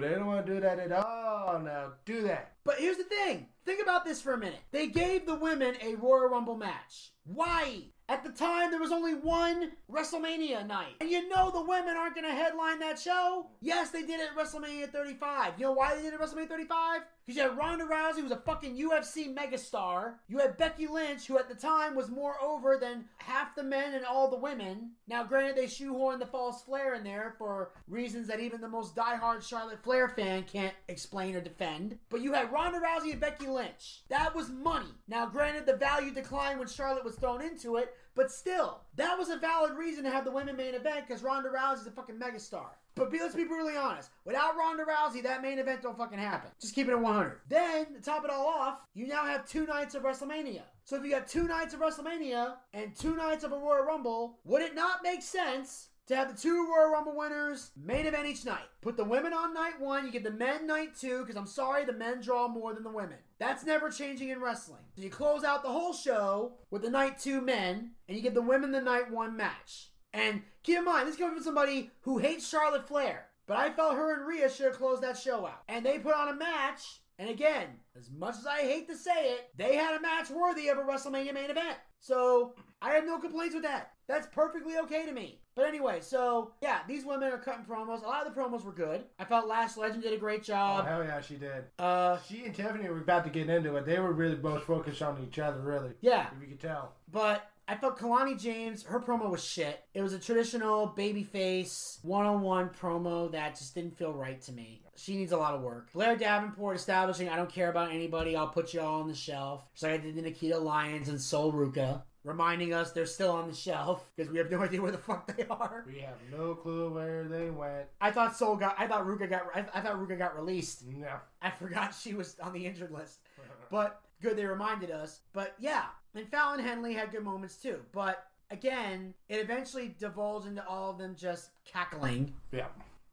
they 0.00 0.10
don't 0.10 0.26
want 0.26 0.46
to 0.46 0.54
do 0.54 0.60
that 0.60 0.78
at 0.78 0.92
all. 0.92 1.60
Now 1.60 1.92
do 2.04 2.22
that. 2.22 2.52
But 2.68 2.80
here's 2.80 2.98
the 2.98 3.04
thing. 3.04 3.46
Think 3.64 3.82
about 3.82 4.04
this 4.04 4.20
for 4.20 4.34
a 4.34 4.38
minute. 4.38 4.60
They 4.72 4.88
gave 4.88 5.24
the 5.24 5.36
women 5.36 5.76
a 5.80 5.94
Royal 5.94 6.28
Rumble 6.28 6.58
match. 6.58 7.12
Why? 7.24 7.84
At 8.10 8.22
the 8.22 8.28
time, 8.28 8.70
there 8.70 8.78
was 8.78 8.92
only 8.92 9.14
one 9.14 9.70
WrestleMania 9.90 10.66
night. 10.66 10.96
And 11.00 11.08
you 11.08 11.30
know 11.30 11.50
the 11.50 11.64
women 11.64 11.96
aren't 11.96 12.14
going 12.14 12.26
to 12.26 12.30
headline 12.30 12.78
that 12.80 12.98
show. 12.98 13.46
Yes, 13.62 13.88
they 13.88 14.02
did 14.02 14.20
it 14.20 14.28
at 14.32 14.36
WrestleMania 14.36 14.92
35. 14.92 15.54
You 15.56 15.64
know 15.64 15.72
why 15.72 15.96
they 15.96 16.02
did 16.02 16.12
it 16.12 16.20
at 16.20 16.20
WrestleMania 16.20 16.50
35? 16.50 17.00
Because 17.28 17.42
you 17.42 17.46
had 17.46 17.58
Ronda 17.58 17.84
Rousey, 17.84 18.16
who 18.16 18.22
was 18.22 18.32
a 18.32 18.36
fucking 18.36 18.74
UFC 18.74 19.34
megastar. 19.36 20.14
You 20.28 20.38
had 20.38 20.56
Becky 20.56 20.86
Lynch, 20.86 21.26
who 21.26 21.38
at 21.38 21.46
the 21.46 21.54
time 21.54 21.94
was 21.94 22.08
more 22.08 22.42
over 22.42 22.78
than 22.78 23.04
half 23.18 23.54
the 23.54 23.62
men 23.62 23.92
and 23.92 24.06
all 24.06 24.30
the 24.30 24.38
women. 24.38 24.92
Now, 25.06 25.24
granted, 25.24 25.54
they 25.54 25.66
shoehorned 25.66 26.20
the 26.20 26.26
false 26.26 26.62
Flair 26.62 26.94
in 26.94 27.04
there 27.04 27.34
for 27.36 27.72
reasons 27.86 28.28
that 28.28 28.40
even 28.40 28.62
the 28.62 28.68
most 28.68 28.96
diehard 28.96 29.46
Charlotte 29.46 29.82
Flair 29.82 30.08
fan 30.08 30.44
can't 30.44 30.72
explain 30.88 31.36
or 31.36 31.42
defend. 31.42 31.98
But 32.08 32.22
you 32.22 32.32
had 32.32 32.50
Ronda 32.50 32.80
Rousey 32.80 33.12
and 33.12 33.20
Becky 33.20 33.46
Lynch. 33.46 34.04
That 34.08 34.34
was 34.34 34.48
money. 34.48 34.94
Now, 35.06 35.26
granted, 35.26 35.66
the 35.66 35.76
value 35.76 36.12
declined 36.14 36.58
when 36.58 36.68
Charlotte 36.68 37.04
was 37.04 37.16
thrown 37.16 37.42
into 37.42 37.76
it, 37.76 37.94
but 38.14 38.32
still, 38.32 38.80
that 38.96 39.18
was 39.18 39.28
a 39.28 39.36
valid 39.36 39.76
reason 39.76 40.02
to 40.04 40.10
have 40.10 40.24
the 40.24 40.30
women 40.30 40.56
main 40.56 40.74
event 40.74 41.06
because 41.06 41.22
Ronda 41.22 41.50
Rousey's 41.50 41.86
a 41.86 41.90
fucking 41.90 42.16
megastar. 42.18 42.70
But 42.98 43.10
be, 43.10 43.18
let's 43.20 43.34
be 43.34 43.44
brutally 43.44 43.76
honest. 43.76 44.10
Without 44.24 44.56
Ronda 44.56 44.84
Rousey, 44.84 45.22
that 45.22 45.42
main 45.42 45.58
event 45.58 45.82
don't 45.82 45.96
fucking 45.96 46.18
happen. 46.18 46.50
Just 46.60 46.74
keep 46.74 46.88
it 46.88 46.92
at 46.92 47.00
100. 47.00 47.40
Then, 47.48 47.94
to 47.94 48.00
top 48.00 48.24
it 48.24 48.30
all 48.30 48.46
off, 48.46 48.80
you 48.94 49.06
now 49.06 49.24
have 49.24 49.48
two 49.48 49.66
nights 49.66 49.94
of 49.94 50.02
WrestleMania. 50.02 50.62
So 50.84 50.96
if 50.96 51.04
you 51.04 51.10
got 51.10 51.28
two 51.28 51.46
nights 51.46 51.74
of 51.74 51.80
WrestleMania 51.80 52.54
and 52.72 52.94
two 52.96 53.14
nights 53.14 53.44
of 53.44 53.52
a 53.52 53.58
Royal 53.58 53.84
Rumble, 53.84 54.38
would 54.44 54.62
it 54.62 54.74
not 54.74 55.02
make 55.02 55.22
sense 55.22 55.88
to 56.08 56.16
have 56.16 56.34
the 56.34 56.40
two 56.40 56.66
Royal 56.66 56.90
Rumble 56.90 57.14
winners 57.14 57.70
main 57.76 58.06
event 58.06 58.26
each 58.26 58.44
night. 58.44 58.64
Put 58.80 58.96
the 58.96 59.04
women 59.04 59.34
on 59.34 59.52
night 59.52 59.78
one, 59.78 60.06
you 60.06 60.10
give 60.10 60.24
the 60.24 60.30
men 60.30 60.66
night 60.66 60.96
two, 60.98 61.20
because 61.20 61.36
I'm 61.36 61.46
sorry, 61.46 61.84
the 61.84 61.92
men 61.92 62.22
draw 62.22 62.48
more 62.48 62.72
than 62.72 62.82
the 62.82 62.90
women. 62.90 63.18
That's 63.38 63.64
never 63.64 63.90
changing 63.90 64.30
in 64.30 64.40
wrestling. 64.40 64.80
So 64.96 65.02
you 65.02 65.10
close 65.10 65.44
out 65.44 65.62
the 65.62 65.68
whole 65.68 65.92
show 65.92 66.52
with 66.70 66.82
the 66.82 66.90
night 66.90 67.18
two 67.18 67.42
men, 67.42 67.90
and 68.08 68.16
you 68.16 68.22
give 68.22 68.34
the 68.34 68.42
women 68.42 68.72
the 68.72 68.80
night 68.80 69.10
one 69.10 69.36
match. 69.36 69.90
And 70.12 70.42
keep 70.62 70.78
in 70.78 70.84
mind, 70.84 71.08
this 71.08 71.16
comes 71.16 71.34
from 71.34 71.42
somebody 71.42 71.90
who 72.00 72.18
hates 72.18 72.48
Charlotte 72.48 72.88
Flair. 72.88 73.26
But 73.46 73.56
I 73.56 73.70
felt 73.70 73.94
her 73.94 74.14
and 74.14 74.26
Rhea 74.26 74.50
should 74.50 74.66
have 74.66 74.78
closed 74.78 75.02
that 75.02 75.16
show 75.16 75.46
out. 75.46 75.62
And 75.68 75.84
they 75.84 75.98
put 75.98 76.14
on 76.14 76.28
a 76.28 76.34
match. 76.34 77.00
And 77.18 77.30
again, 77.30 77.66
as 77.98 78.10
much 78.10 78.36
as 78.36 78.46
I 78.46 78.60
hate 78.60 78.88
to 78.88 78.96
say 78.96 79.32
it, 79.32 79.50
they 79.56 79.74
had 79.74 79.96
a 79.96 80.00
match 80.00 80.30
worthy 80.30 80.68
of 80.68 80.78
a 80.78 80.82
WrestleMania 80.82 81.34
main 81.34 81.50
event. 81.50 81.76
So 82.00 82.54
I 82.80 82.90
have 82.92 83.04
no 83.04 83.18
complaints 83.18 83.54
with 83.54 83.64
that. 83.64 83.92
That's 84.06 84.26
perfectly 84.28 84.78
okay 84.78 85.04
to 85.04 85.12
me. 85.12 85.40
But 85.56 85.66
anyway, 85.66 85.98
so 86.00 86.52
yeah, 86.62 86.80
these 86.86 87.04
women 87.04 87.32
are 87.32 87.38
cutting 87.38 87.64
promos. 87.64 88.04
A 88.04 88.06
lot 88.06 88.24
of 88.24 88.32
the 88.32 88.40
promos 88.40 88.64
were 88.64 88.72
good. 88.72 89.04
I 89.18 89.24
felt 89.24 89.48
Lash 89.48 89.76
Legend 89.76 90.02
did 90.04 90.12
a 90.12 90.18
great 90.18 90.44
job. 90.44 90.84
Oh, 90.84 90.88
hell 90.88 91.04
yeah, 91.04 91.20
she 91.20 91.34
did. 91.34 91.64
Uh, 91.78 92.18
she 92.28 92.44
and 92.44 92.54
Tiffany 92.54 92.88
were 92.88 93.00
about 93.00 93.24
to 93.24 93.30
get 93.30 93.50
into 93.50 93.74
it. 93.76 93.84
They 93.84 93.98
were 93.98 94.12
really 94.12 94.36
both 94.36 94.62
focused 94.62 95.02
on 95.02 95.20
each 95.26 95.40
other, 95.40 95.60
really. 95.60 95.94
Yeah. 96.00 96.28
If 96.36 96.40
you 96.40 96.48
could 96.48 96.60
tell. 96.60 96.92
But 97.10 97.50
I 97.70 97.76
felt 97.76 97.98
Kalani 97.98 98.40
James, 98.40 98.82
her 98.84 98.98
promo 98.98 99.30
was 99.30 99.44
shit. 99.44 99.84
It 99.92 100.00
was 100.00 100.14
a 100.14 100.18
traditional 100.18 100.94
babyface 100.96 102.02
one-on-one 102.02 102.70
promo 102.70 103.30
that 103.32 103.56
just 103.58 103.74
didn't 103.74 103.98
feel 103.98 104.14
right 104.14 104.40
to 104.42 104.52
me. 104.52 104.82
She 104.96 105.16
needs 105.16 105.32
a 105.32 105.36
lot 105.36 105.54
of 105.54 105.60
work. 105.60 105.92
Blair 105.92 106.16
Davenport 106.16 106.76
establishing 106.76 107.28
I 107.28 107.36
don't 107.36 107.52
care 107.52 107.68
about 107.68 107.92
anybody. 107.92 108.34
I'll 108.34 108.48
put 108.48 108.72
you 108.72 108.80
all 108.80 109.02
on 109.02 109.06
the 109.06 109.14
shelf. 109.14 109.68
So 109.74 109.88
I 109.90 109.98
did 109.98 110.16
the 110.16 110.22
Nikita 110.22 110.56
Lyons 110.56 111.10
and 111.10 111.20
Sol 111.20 111.52
Ruca. 111.52 112.02
Reminding 112.24 112.72
us 112.72 112.92
they're 112.92 113.06
still 113.06 113.30
on 113.30 113.48
the 113.48 113.54
shelf 113.54 114.10
because 114.16 114.32
we 114.32 114.38
have 114.38 114.50
no 114.50 114.62
idea 114.62 114.80
where 114.80 114.90
the 114.90 114.98
fuck 114.98 115.36
they 115.36 115.44
are. 115.50 115.84
We 115.86 116.00
have 116.00 116.16
no 116.32 116.54
clue 116.54 116.92
where 116.92 117.28
they 117.28 117.50
went. 117.50 117.86
I 118.00 118.10
thought 118.10 118.34
Sol 118.34 118.56
got. 118.56 118.76
I 118.78 118.86
thought 118.86 119.06
Ruca 119.06 119.28
got. 119.28 119.42
I, 119.54 119.64
I 119.74 119.80
thought 119.82 119.96
Ruca 119.96 120.18
got 120.18 120.36
released. 120.36 120.86
No. 120.86 121.12
I 121.42 121.50
forgot 121.50 121.94
she 121.94 122.14
was 122.14 122.36
on 122.40 122.54
the 122.54 122.64
injured 122.64 122.92
list. 122.92 123.18
But 123.70 124.00
good 124.22 124.36
they 124.36 124.46
reminded 124.46 124.90
us. 124.90 125.20
But 125.34 125.54
yeah, 125.58 125.84
and 126.14 126.28
Fallon 126.28 126.60
Henley 126.60 126.94
had 126.94 127.10
good 127.12 127.24
moments 127.24 127.56
too. 127.56 127.80
But 127.92 128.24
again, 128.50 129.14
it 129.28 129.36
eventually 129.36 129.94
divulged 129.98 130.46
into 130.46 130.66
all 130.66 130.90
of 130.90 130.98
them 130.98 131.14
just 131.16 131.50
cackling. 131.64 132.32
Yeah. 132.52 132.66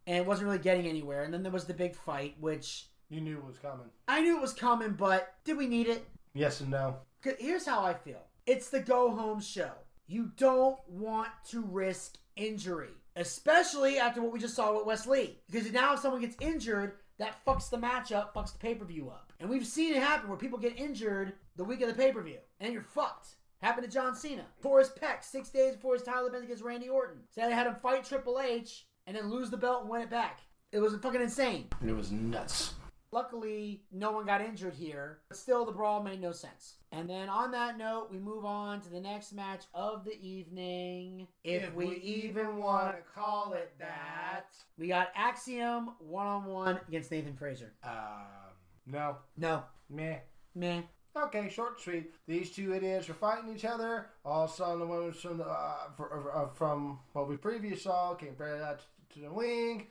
And 0.07 0.17
it 0.17 0.25
wasn't 0.25 0.47
really 0.47 0.59
getting 0.59 0.87
anywhere. 0.87 1.23
And 1.23 1.33
then 1.33 1.43
there 1.43 1.51
was 1.51 1.65
the 1.65 1.73
big 1.73 1.95
fight, 1.95 2.35
which 2.39 2.87
You 3.09 3.21
knew 3.21 3.37
it 3.37 3.45
was 3.45 3.57
coming. 3.57 3.87
I 4.07 4.21
knew 4.21 4.37
it 4.37 4.41
was 4.41 4.53
coming, 4.53 4.93
but 4.93 5.35
did 5.43 5.57
we 5.57 5.67
need 5.67 5.87
it? 5.87 6.07
Yes 6.33 6.61
and 6.61 6.71
no. 6.71 6.97
Here's 7.39 7.65
how 7.65 7.83
I 7.83 7.93
feel. 7.93 8.21
It's 8.45 8.69
the 8.69 8.79
go 8.79 9.11
home 9.11 9.39
show. 9.39 9.71
You 10.07 10.31
don't 10.37 10.77
want 10.87 11.29
to 11.49 11.61
risk 11.61 12.17
injury, 12.35 12.89
especially 13.15 13.97
after 13.97 14.21
what 14.21 14.31
we 14.31 14.39
just 14.39 14.55
saw 14.55 14.75
with 14.75 14.85
Wes 14.85 15.07
Lee. 15.07 15.39
Because 15.49 15.71
now 15.71 15.93
if 15.93 15.99
someone 15.99 16.21
gets 16.21 16.37
injured, 16.39 16.93
that 17.17 17.43
fucks 17.45 17.69
the 17.69 17.77
match 17.77 18.11
up, 18.11 18.35
fucks 18.35 18.51
the 18.53 18.59
pay 18.59 18.75
per 18.75 18.85
view 18.85 19.09
up. 19.09 19.31
And 19.39 19.49
we've 19.49 19.65
seen 19.65 19.93
it 19.93 20.01
happen 20.03 20.29
where 20.29 20.37
people 20.37 20.59
get 20.59 20.77
injured 20.77 21.33
the 21.55 21.63
week 21.63 21.81
of 21.81 21.87
the 21.87 21.93
pay 21.93 22.11
per 22.11 22.21
view, 22.21 22.39
and 22.59 22.73
you're 22.73 22.81
fucked. 22.81 23.35
Happened 23.61 23.87
to 23.87 23.91
John 23.93 24.15
Cena. 24.15 24.45
Tore 24.61 24.79
his 24.79 24.89
pec 24.89 25.23
six 25.23 25.49
days 25.49 25.75
before 25.75 25.93
his 25.93 26.03
title 26.03 26.25
defense 26.25 26.45
against 26.45 26.63
Randy 26.63 26.89
Orton. 26.89 27.21
So 27.29 27.41
they 27.41 27.53
had 27.53 27.67
him 27.67 27.75
fight 27.75 28.03
Triple 28.03 28.39
H 28.39 28.85
and 29.07 29.15
then 29.15 29.29
lose 29.29 29.49
the 29.49 29.57
belt 29.57 29.81
and 29.81 29.89
win 29.89 30.01
it 30.01 30.09
back. 30.09 30.41
It 30.71 30.79
was 30.79 30.95
fucking 30.97 31.21
insane. 31.21 31.67
It 31.85 31.95
was 31.95 32.11
nuts. 32.11 32.73
Luckily, 33.11 33.81
no 33.93 34.11
one 34.11 34.25
got 34.25 34.41
injured 34.41 34.73
here, 34.73 35.19
but 35.29 35.37
still, 35.37 35.65
the 35.65 35.71
brawl 35.71 36.03
made 36.03 36.19
no 36.19 36.33
sense. 36.33 36.75
And 36.91 37.09
then 37.09 37.29
on 37.29 37.49
that 37.51 37.77
note, 37.77 38.09
we 38.11 38.19
move 38.19 38.43
on 38.43 38.81
to 38.81 38.89
the 38.89 38.99
next 38.99 39.31
match 39.31 39.63
of 39.73 40.03
the 40.03 40.19
evening. 40.21 41.27
If, 41.45 41.73
we, 41.73 41.95
even 41.95 42.57
want 42.57 42.93
to 42.97 43.01
call 43.13 43.53
it 43.53 43.71
that. 43.79 44.47
We 44.77 44.89
got 44.89 45.09
Axiom 45.15 45.91
one 45.99 46.27
on 46.27 46.45
one 46.45 46.79
against 46.89 47.09
Nathan 47.09 47.35
Frazer. 47.35 47.71
Um, 47.83 48.25
no. 48.85 49.15
No. 49.37 49.63
Meh. 49.89 50.17
Meh. 50.53 50.81
Okay, 51.15 51.49
short 51.49 51.73
and 51.73 51.81
sweet. 51.81 52.13
These 52.27 52.51
two 52.51 52.73
idiots 52.73 53.07
were 53.07 53.13
fighting 53.13 53.53
each 53.55 53.65
other. 53.65 54.07
All 54.25 54.43
of 54.45 54.51
a 54.51 54.53
sudden, 54.53 54.79
the 54.79 54.85
women 54.85 55.13
from 55.13 55.37
the, 55.37 55.45
uh, 55.45 55.89
fr- 55.95 56.29
uh, 56.33 56.47
from 56.47 56.99
what 57.13 57.29
we 57.29 57.37
previously 57.37 57.79
saw 57.79 58.13
came 58.15 58.35
right 58.37 58.61
out 58.61 58.81
to 59.13 59.19
the 59.19 59.31
wing. 59.31 59.87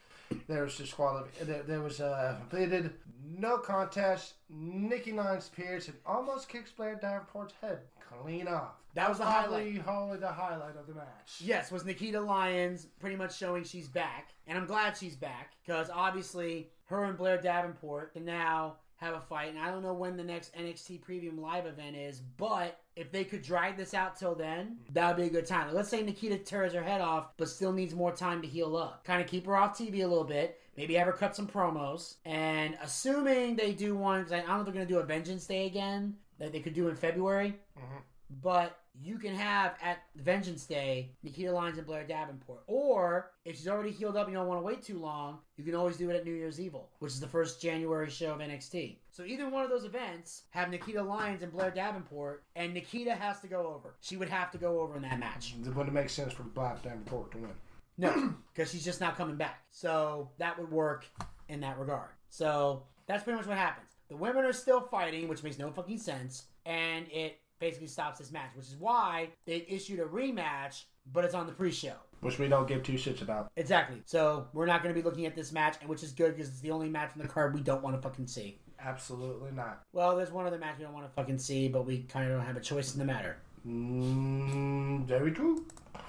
There 0.48 0.64
was 0.64 0.74
disqualif- 0.74 1.38
there, 1.40 1.62
there 1.62 1.80
was 1.80 2.00
uh, 2.00 2.36
completed 2.38 2.92
no 3.38 3.58
contest. 3.58 4.34
Nikki 4.50 5.12
Nine 5.12 5.40
Spears 5.40 5.88
and 5.88 5.96
almost 6.04 6.48
kicks 6.48 6.70
Blair 6.70 6.96
Davenport's 6.96 7.54
head 7.60 7.80
clean 8.22 8.48
off. 8.48 8.72
That 8.94 9.08
was 9.08 9.18
the 9.18 9.24
Probably 9.24 9.78
Probably 9.80 10.18
the 10.18 10.28
highlight 10.28 10.76
of 10.76 10.86
the 10.86 10.94
match. 10.94 11.40
Yes, 11.40 11.72
was 11.72 11.84
Nikita 11.84 12.20
Lyons 12.20 12.86
pretty 13.00 13.16
much 13.16 13.36
showing 13.36 13.64
she's 13.64 13.88
back. 13.88 14.34
And 14.46 14.56
I'm 14.56 14.66
glad 14.66 14.96
she's 14.96 15.16
back 15.16 15.52
because 15.64 15.90
obviously 15.92 16.68
her 16.86 17.04
and 17.04 17.16
Blair 17.16 17.40
Davenport 17.40 18.12
can 18.12 18.24
now 18.24 18.76
have 18.96 19.14
a 19.14 19.20
fight. 19.20 19.50
And 19.50 19.58
I 19.58 19.70
don't 19.70 19.82
know 19.82 19.92
when 19.92 20.16
the 20.16 20.24
next 20.24 20.54
NXT 20.54 21.02
Premium 21.02 21.40
Live 21.40 21.66
event 21.66 21.96
is, 21.96 22.20
but 22.36 22.80
if 22.96 23.10
they 23.10 23.24
could 23.24 23.42
drag 23.42 23.76
this 23.76 23.94
out 23.94 24.16
till 24.16 24.34
then, 24.34 24.78
that 24.92 25.08
would 25.08 25.22
be 25.22 25.28
a 25.28 25.32
good 25.32 25.46
time. 25.46 25.74
Let's 25.74 25.88
say 25.88 26.02
Nikita 26.02 26.38
tears 26.38 26.72
her 26.72 26.82
head 26.82 27.00
off, 27.00 27.30
but 27.36 27.48
still 27.48 27.72
needs 27.72 27.94
more 27.94 28.12
time 28.12 28.40
to 28.42 28.48
heal 28.48 28.76
up. 28.76 29.04
Kind 29.04 29.20
of 29.20 29.28
keep 29.28 29.46
her 29.46 29.56
off 29.56 29.76
TV 29.76 30.04
a 30.04 30.06
little 30.06 30.24
bit. 30.24 30.60
Maybe 30.76 30.94
have 30.94 31.06
her 31.06 31.12
cut 31.12 31.36
some 31.36 31.46
promos. 31.46 32.16
And 32.24 32.76
assuming 32.82 33.56
they 33.56 33.72
do 33.72 33.94
one, 33.94 34.26
I 34.32 34.40
don't 34.40 34.48
know 34.48 34.58
if 34.60 34.64
they're 34.64 34.74
going 34.74 34.86
to 34.86 34.92
do 34.92 34.98
a 34.98 35.04
Vengeance 35.04 35.46
Day 35.46 35.66
again, 35.66 36.16
that 36.38 36.52
they 36.52 36.60
could 36.60 36.74
do 36.74 36.88
in 36.88 36.96
February. 36.96 37.56
Mm-hmm. 37.78 37.98
But 38.42 38.78
you 39.00 39.18
can 39.18 39.34
have 39.34 39.74
at 39.82 39.98
Vengeance 40.16 40.66
Day 40.66 41.10
Nikita 41.22 41.52
Lyons 41.52 41.78
and 41.78 41.86
Blair 41.86 42.04
Davenport. 42.04 42.62
Or 42.66 43.32
if 43.44 43.56
she's 43.56 43.68
already 43.68 43.90
healed 43.90 44.16
up 44.16 44.26
and 44.26 44.32
you 44.32 44.38
don't 44.38 44.48
want 44.48 44.60
to 44.60 44.64
wait 44.64 44.82
too 44.82 44.98
long, 44.98 45.38
you 45.56 45.64
can 45.64 45.74
always 45.74 45.96
do 45.96 46.10
it 46.10 46.16
at 46.16 46.24
New 46.24 46.32
Year's 46.32 46.60
Evil, 46.60 46.90
which 47.00 47.12
is 47.12 47.20
the 47.20 47.26
first 47.26 47.60
January 47.60 48.08
show 48.08 48.32
of 48.32 48.38
NXT. 48.38 48.96
So 49.10 49.24
either 49.24 49.48
one 49.48 49.64
of 49.64 49.70
those 49.70 49.84
events 49.84 50.42
have 50.50 50.70
Nikita 50.70 51.02
Lyons 51.02 51.42
and 51.42 51.52
Blair 51.52 51.70
Davenport, 51.70 52.44
and 52.56 52.72
Nikita 52.72 53.14
has 53.14 53.40
to 53.40 53.48
go 53.48 53.74
over. 53.74 53.96
She 54.00 54.16
would 54.16 54.28
have 54.28 54.50
to 54.52 54.58
go 54.58 54.80
over 54.80 54.96
in 54.96 55.02
that 55.02 55.18
match. 55.18 55.54
It 55.64 55.74
wouldn't 55.74 55.94
make 55.94 56.10
sense 56.10 56.32
for 56.32 56.44
Black 56.44 56.82
Davenport 56.82 57.32
to 57.32 57.38
win. 57.38 57.50
No, 57.96 58.34
because 58.52 58.72
she's 58.72 58.84
just 58.84 59.00
not 59.00 59.16
coming 59.16 59.36
back. 59.36 59.62
So 59.70 60.30
that 60.38 60.58
would 60.58 60.70
work 60.70 61.06
in 61.48 61.60
that 61.60 61.78
regard. 61.78 62.10
So 62.30 62.84
that's 63.06 63.22
pretty 63.22 63.36
much 63.36 63.46
what 63.46 63.56
happens. 63.56 63.90
The 64.08 64.16
women 64.16 64.44
are 64.44 64.52
still 64.52 64.80
fighting, 64.80 65.28
which 65.28 65.42
makes 65.42 65.58
no 65.58 65.70
fucking 65.70 65.98
sense, 65.98 66.44
and 66.66 67.06
it 67.10 67.38
basically 67.64 67.88
stops 67.88 68.18
this 68.18 68.30
match, 68.30 68.50
which 68.54 68.66
is 68.66 68.76
why 68.78 69.30
they 69.46 69.64
issued 69.66 69.98
a 69.98 70.04
rematch, 70.04 70.82
but 71.10 71.24
it's 71.24 71.34
on 71.34 71.46
the 71.46 71.52
pre-show. 71.52 71.94
Which 72.20 72.38
we 72.38 72.46
don't 72.46 72.68
give 72.68 72.82
two 72.82 72.92
shits 72.92 73.22
about. 73.22 73.50
Exactly. 73.56 74.02
So 74.04 74.48
we're 74.52 74.66
not 74.66 74.82
going 74.82 74.94
to 74.94 75.00
be 75.00 75.02
looking 75.02 75.24
at 75.24 75.34
this 75.34 75.50
match, 75.50 75.76
and 75.80 75.88
which 75.88 76.02
is 76.02 76.12
good 76.12 76.36
because 76.36 76.50
it's 76.50 76.60
the 76.60 76.70
only 76.70 76.90
match 76.90 77.12
on 77.16 77.22
the 77.22 77.28
card 77.28 77.54
we 77.54 77.62
don't 77.62 77.82
want 77.82 77.96
to 77.96 78.02
fucking 78.02 78.26
see. 78.26 78.60
Absolutely 78.78 79.50
not. 79.52 79.80
Well, 79.94 80.14
there's 80.14 80.30
one 80.30 80.46
other 80.46 80.58
match 80.58 80.76
we 80.76 80.84
don't 80.84 80.92
want 80.92 81.06
to 81.06 81.12
fucking 81.14 81.38
see, 81.38 81.68
but 81.68 81.86
we 81.86 82.02
kind 82.02 82.30
of 82.30 82.36
don't 82.36 82.46
have 82.46 82.58
a 82.58 82.60
choice 82.60 82.92
in 82.92 82.98
the 82.98 83.06
matter. 83.06 83.38
Mm, 83.66 85.06
very 85.06 85.32
true. 85.32 85.64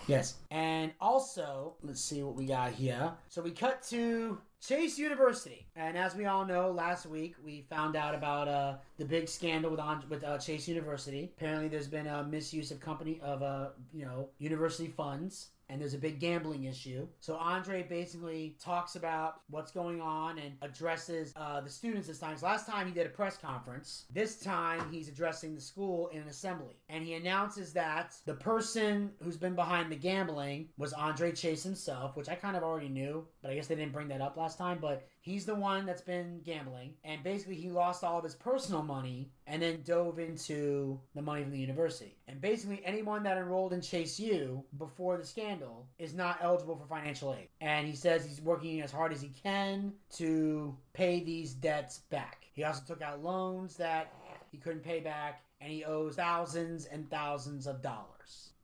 Yes. 0.08 0.36
And 0.52 0.92
also, 1.00 1.76
let's 1.84 2.02
see 2.02 2.22
what 2.22 2.36
we 2.36 2.46
got 2.46 2.74
here. 2.74 3.14
So 3.30 3.42
we 3.42 3.52
cut 3.52 3.82
to 3.90 4.40
Chase 4.62 5.00
University, 5.00 5.65
and 5.76 5.98
as 5.98 6.16
we 6.16 6.26
all 6.26 6.46
know, 6.46 6.72
last 6.72 7.06
week 7.06 7.36
we 7.44 7.66
found 7.70 7.96
out 7.96 8.16
about 8.16 8.48
uh, 8.48 8.76
the 8.98 9.06
big 9.06 9.28
scandal 9.28 9.72
with 9.72 9.80
on, 9.80 10.04
with 10.10 10.24
uh, 10.24 10.38
Chase 10.38 10.68
University. 10.68 11.32
Apparently, 11.38 11.68
there's 11.68 11.88
been 11.88 12.08
a 12.08 12.24
misuse 12.24 12.72
of 12.72 12.80
company 12.80 13.20
of 13.24 13.42
uh, 13.44 13.70
you 13.94 14.06
know 14.06 14.30
university 14.40 14.88
funds. 14.90 15.50
And 15.68 15.82
there's 15.82 15.96
a 15.96 15.98
big 15.98 16.20
gambling 16.20 16.66
issue. 16.66 17.08
So 17.22 17.38
Andre 17.38 17.82
basically 17.82 18.56
talks 18.64 18.96
about 18.96 19.42
what's 19.50 19.72
going 19.72 20.00
on 20.00 20.38
and 20.38 20.54
addresses 20.62 21.34
uh, 21.36 21.60
the 21.62 21.72
students 21.72 22.08
this 22.08 22.20
time. 22.20 22.34
'Cause 22.34 22.44
Last 22.44 22.68
time 22.68 22.86
he 22.86 22.94
did 22.94 23.08
a 23.08 23.10
press 23.10 23.36
conference. 23.36 24.06
This 24.14 24.40
time 24.40 24.88
he's 24.92 25.08
addressing 25.10 25.56
the 25.56 25.62
school 25.62 26.10
in 26.10 26.22
an 26.22 26.28
assembly. 26.28 26.76
And 26.88 27.04
he 27.04 27.16
announces 27.16 27.74
that 27.74 28.14
the 28.26 28.36
person 28.36 29.10
who's 29.24 29.38
been 29.38 29.56
behind 29.56 29.92
the 29.92 29.96
gambling 29.96 30.70
was 30.78 30.94
Andre 30.94 31.32
Chase 31.32 31.64
himself, 31.64 32.16
which 32.16 32.30
I 32.30 32.36
kind 32.36 32.56
of 32.56 32.62
already 32.62 32.90
knew, 32.90 33.26
but 33.42 33.50
I 33.50 33.56
guess 33.56 33.66
they 33.66 33.74
didn't 33.74 33.92
bring 33.94 34.10
that 34.10 34.22
up 34.22 34.38
last 34.38 34.60
time. 34.60 34.78
But 34.80 35.08
he's 35.26 35.46
the 35.46 35.56
one 35.56 35.88
that's 35.88 36.04
been 36.04 36.40
gambling. 36.46 36.94
And 37.04 37.24
basically 37.24 37.56
he 37.56 37.70
lost 37.70 38.04
all 38.04 38.20
of 38.20 38.24
his 38.24 38.36
personal 38.36 38.84
money 38.84 39.32
and 39.48 39.62
then 39.62 39.82
dove 39.84 40.20
into 40.20 41.00
the 41.16 41.22
money 41.22 41.42
from 41.42 41.52
the 41.52 41.60
university. 41.60 42.16
And 42.28 42.40
basically 42.40 42.82
anyone 42.86 43.24
that 43.24 43.38
enrolled 43.38 43.74
in 43.74 43.82
Chase 43.82 44.20
U 44.20 44.64
before 44.78 45.18
the 45.18 45.26
scandal 45.26 45.88
is 45.98 46.14
not 46.14 46.38
eligible 46.42 46.76
for 46.76 46.86
financial 46.86 47.34
aid. 47.34 47.50
And 47.60 47.88
he 47.88 47.96
says 47.96 48.24
he's 48.24 48.40
working 48.40 48.82
as 48.82 48.92
hard 48.92 49.12
as 49.12 49.22
he 49.22 49.30
can 49.30 49.94
to 50.18 50.78
pay 50.94 51.24
these 51.24 51.54
debts 51.54 52.02
back. 52.12 52.46
He 52.54 52.64
also 52.64 52.84
took 52.86 53.02
out 53.02 53.24
loans 53.24 53.76
that 53.78 54.14
he 54.52 54.60
couldn't 54.60 54.84
pay 54.84 55.00
back 55.00 55.42
and 55.60 55.72
he 55.72 55.84
owes 55.84 56.16
thousands 56.16 56.86
and 56.86 57.10
thousands 57.10 57.66
of 57.66 57.82
dollars. 57.82 58.15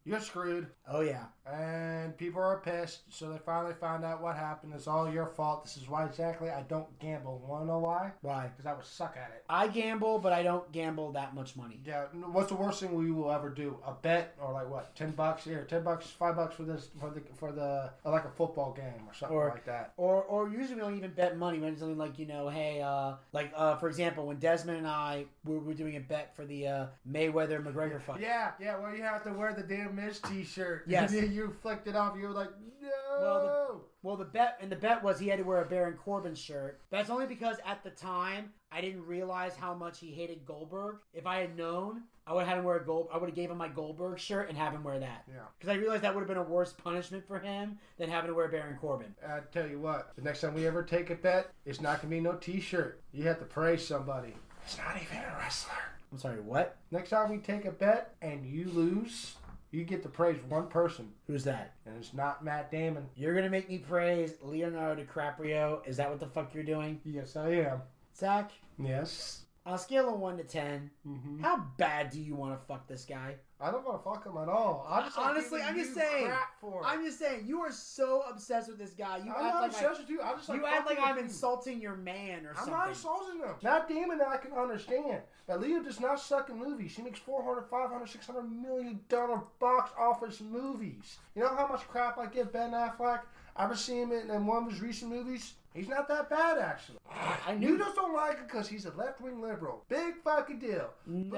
You're 0.04 0.20
screwed. 0.20 0.68
Oh 0.88 1.02
yeah. 1.02 1.26
And 1.52 2.16
people 2.18 2.41
are 2.41 2.58
pissed, 2.64 3.02
so 3.10 3.30
they 3.32 3.38
finally 3.39 3.74
found 3.74 4.06
out 4.06 4.22
what 4.22 4.36
happened. 4.36 4.74
It's 4.76 4.88
all 4.88 5.12
your 5.12 5.26
fault. 5.28 5.64
This 5.66 5.76
is 5.78 5.89
why 5.89 6.06
exactly 6.06 6.49
I 6.49 6.62
don't 6.64 6.88
gamble. 6.99 7.43
Want 7.47 7.64
to 7.64 7.68
know 7.68 7.80
why? 7.80 8.12
Why? 8.22 8.47
Because 8.47 8.66
I 8.66 8.74
would 8.74 8.86
suck 8.86 9.16
at 9.18 9.32
it. 9.36 9.43
I 9.49 9.68
gamble, 9.68 10.20
but 10.20 10.34
I 10.34 10.43
don't 10.43 10.72
gamble 10.72 11.12
that 11.14 11.36
much 11.36 11.56
money. 11.56 11.82
Yeah. 11.86 12.06
What's 12.32 12.49
the 12.49 12.56
worst 12.56 12.80
thing 12.80 12.93
we 12.95 13.12
will 13.12 13.32
ever 13.32 13.49
do? 13.49 13.78
A 13.86 13.93
bet 13.93 14.36
or 14.41 14.54
like 14.54 14.70
what? 14.70 14.95
Ten 14.95 15.12
bucks 15.12 15.43
here, 15.43 15.66
ten 15.70 15.84
bucks, 15.84 16.08
five 16.08 16.36
bucks 16.36 16.56
for 16.56 16.64
this 16.64 16.89
for 16.99 17.10
the 17.10 17.22
for 17.36 17.52
the 17.52 17.91
like 18.06 18.26
a 18.26 18.30
football 18.32 18.74
game 18.74 19.08
or 19.08 19.14
something 19.14 19.38
Or- 19.38 19.49
like 19.49 19.66
that. 19.66 19.93
Or, 19.97 20.24
or 20.24 20.49
usually 20.49 20.76
we 20.76 20.82
don't 20.82 20.97
even 20.97 21.12
bet 21.12 21.38
money 21.38 21.60
when 21.60 21.72
it's 21.74 21.80
something 21.80 21.97
like 21.97 22.18
you 22.18 22.26
know, 22.28 22.49
hey, 22.49 22.82
uh, 22.82 23.14
like 23.34 23.52
uh, 23.56 23.76
for 23.76 23.88
example, 23.88 24.26
when 24.26 24.38
Desmond 24.38 24.78
and 24.80 24.88
I 24.88 25.26
we 25.45 25.58
were 25.58 25.74
doing 25.74 25.95
a 25.97 25.99
bet 26.02 26.36
for 26.36 26.45
the 26.45 26.68
uh, 26.68 26.86
Mayweather 27.10 27.64
McGregor 27.64 28.02
fight. 28.02 28.22
Yeah, 28.22 28.52
yeah. 28.60 28.80
Well, 28.80 28.95
you 28.95 29.04
have 29.04 29.24
to 29.26 29.34
wear 29.34 29.54
the 29.54 29.64
damn 29.64 29.91
Miz 29.92 30.20
T-shirt. 30.20 30.86
Yes. 30.88 31.12
And 31.12 31.24
then 31.24 31.32
you 31.32 31.56
flicked 31.62 31.88
it 31.88 31.96
off. 31.96 32.16
You 32.18 32.28
were 32.28 32.34
like, 32.34 32.50
no. 32.82 32.89
Well, 33.22 33.42
the, 33.42 33.80
well, 34.04 34.18
the 34.18 34.26
bet 34.26 34.58
and 34.62 34.72
the 34.72 34.76
bet 34.76 35.04
was 35.04 35.20
he 35.20 35.28
had 35.28 35.38
to 35.39 35.44
wear 35.44 35.62
a 35.62 35.66
Baron 35.66 35.94
Corbin 35.94 36.34
shirt. 36.36 36.80
That's 36.89 37.10
only 37.10 37.28
because 37.28 37.58
at 37.66 37.84
the 37.84 37.92
time 37.92 38.50
I 38.72 38.82
didn't 38.82 39.06
realize 39.06 39.56
how 39.56 39.74
much 39.76 40.00
he 40.00 40.12
hated 40.12 40.46
Goldberg. 40.46 40.98
If 41.14 41.28
I 41.28 41.39
had 41.39 41.56
known, 41.56 42.04
I 42.26 42.34
would 42.34 42.42
have 42.42 42.50
had 42.50 42.58
him 42.60 42.64
wear 42.66 42.78
a 42.78 42.86
gold. 42.86 43.10
I 43.14 43.18
would 43.18 43.30
have 43.30 43.36
gave 43.36 43.52
him 43.52 43.58
my 43.58 43.68
Goldberg 43.68 44.18
shirt 44.18 44.50
and 44.50 44.58
have 44.58 44.74
him 44.74 44.84
wear 44.84 45.00
that. 45.00 45.24
Yeah. 45.28 45.42
Because 45.60 45.74
I 45.76 45.78
realized 45.78 46.04
that 46.04 46.14
would 46.16 46.22
have 46.22 46.28
been 46.28 46.38
a 46.38 46.44
worse 46.44 46.74
punishment 46.74 47.28
for 47.28 47.38
him 47.39 47.78
than 47.98 48.10
having 48.10 48.30
to 48.30 48.34
wear 48.36 48.48
Baron 48.48 48.78
Corbin. 48.80 49.14
I 49.28 49.39
tell 49.52 49.68
you 49.68 49.80
what, 49.80 50.14
the 50.16 50.22
next 50.24 50.42
time 50.42 50.54
we 50.54 50.66
ever 50.66 50.84
take 50.84 51.10
a 51.10 51.16
bet, 51.16 51.52
it's 51.66 51.82
not 51.82 52.02
gonna 52.02 52.10
be 52.10 52.20
no 52.22 52.34
T-shirt. 52.34 53.02
You 53.14 53.28
have 53.28 53.39
to 53.39 53.46
praise 53.46 53.86
somebody. 53.86 54.34
It's 54.66 54.78
not 54.78 54.96
even 55.02 55.18
a 55.18 55.36
wrestler. 55.38 55.74
I'm 56.12 56.18
sorry, 56.18 56.42
what? 56.42 56.78
Next 56.92 57.10
time 57.10 57.30
we 57.32 57.38
take 57.38 57.66
a 57.66 57.72
bet 57.72 58.16
and 58.22 58.46
you 58.46 58.70
lose, 58.70 59.36
you 59.72 59.84
get 59.86 60.04
to 60.04 60.10
praise 60.10 60.38
one 60.50 60.68
person, 60.68 61.10
Who's 61.28 61.44
that? 61.46 61.74
and 61.86 61.96
it's 61.98 62.14
not 62.14 62.44
Matt 62.44 62.70
Damon. 62.72 63.08
You're 63.16 63.34
gonna 63.36 63.50
make 63.50 63.70
me 63.70 63.78
praise 63.80 64.34
Leonardo 64.42 65.04
DiCaprio? 65.04 65.86
Is 65.88 65.98
that 65.98 66.10
what 66.10 66.20
the 66.20 66.28
fuck 66.28 66.54
you're 66.54 66.64
doing, 66.64 67.00
Yes, 67.06 67.36
I 67.36 67.50
am. 67.52 67.82
Zack? 68.18 68.52
Yes. 68.78 69.46
On 69.66 69.76
a 69.76 69.78
scale 69.78 70.14
of 70.14 70.20
one 70.20 70.38
to 70.38 70.44
10 70.44 70.90
Mm-hmm. 71.08 71.42
how 71.44 71.66
bad 71.78 72.10
do 72.10 72.20
you 72.20 72.36
want 72.36 72.60
to 72.60 72.66
fuck 72.68 72.88
this 72.88 73.06
guy? 73.06 73.36
I 73.62 73.70
don't 73.70 73.86
want 73.86 74.03
to 74.03 74.09
fuck 74.09 74.26
him 74.26 74.41
at 74.41 74.49
all. 74.49 74.88
I 74.89 75.01
just 75.01 75.18
like 75.18 75.28
honestly, 75.28 75.62
I'm 75.62 75.76
just 75.76 75.93
saying. 75.93 76.26
crap 76.26 76.59
for 76.59 76.82
it. 76.82 76.86
I'm 76.86 77.03
just 77.05 77.20
saying. 77.20 77.45
You 77.45 77.62
are 77.62 77.72
so 77.72 78.24
obsessed 78.30 78.70
with 78.70 78.80
this 78.80 78.91
guy. 78.91 79.18
You 79.18 79.32
I'm 79.32 79.45
act 79.45 79.53
not 79.53 79.62
like 79.62 79.72
obsessed 79.72 79.97
I, 79.97 80.01
with 80.01 80.09
you. 80.09 80.22
I 80.22 80.34
just 80.34 80.49
like 80.49 80.59
you 80.59 80.66
act 80.66 80.88
like 80.88 80.99
I'm 81.01 81.18
you. 81.18 81.24
insulting 81.24 81.80
your 81.80 81.95
man 81.95 82.45
or 82.45 82.55
something. 82.55 82.74
I'm 82.74 82.80
not 82.80 82.89
insulting 82.89 83.39
him. 83.39 83.55
Matt 83.62 83.88
Damon 83.88 84.20
I 84.28 84.38
can 84.38 84.53
understand. 84.53 85.22
But 85.47 85.62
Leo 85.62 85.84
does 85.84 85.99
not 85.99 86.20
suck 86.20 86.49
in 86.49 86.57
movies. 86.57 86.91
She 86.91 87.01
makes 87.03 87.20
400, 87.20 87.64
500, 87.70 88.09
600 88.09 88.41
million 88.43 88.99
dollar 89.09 89.41
box 89.59 89.91
office 89.99 90.41
movies. 90.41 91.18
You 91.36 91.43
know 91.43 91.55
how 91.55 91.68
much 91.68 91.88
crap 91.88 92.18
I 92.18 92.26
give 92.26 92.51
Ben 92.51 92.72
Affleck? 92.72 93.22
I've 93.55 93.78
see 93.78 94.01
him 94.01 94.12
in 94.12 94.45
one 94.45 94.64
of 94.64 94.72
his 94.72 94.82
recent 94.82 95.12
movies? 95.12 95.53
He's 95.74 95.88
not 95.88 96.08
that 96.10 96.30
bad, 96.30 96.58
actually. 96.58 96.98
I 97.10 97.54
You 97.54 97.60
knew. 97.60 97.78
just 97.78 97.96
don't 97.96 98.14
like 98.14 98.34
it 98.40 98.48
because 98.48 98.68
he's 98.68 98.86
a 98.86 98.92
left 98.92 99.22
wing 99.22 99.42
liberal. 99.42 99.84
Big 99.88 100.16
fucking 100.24 100.60
deal. 100.60 100.90
No. 101.06 101.38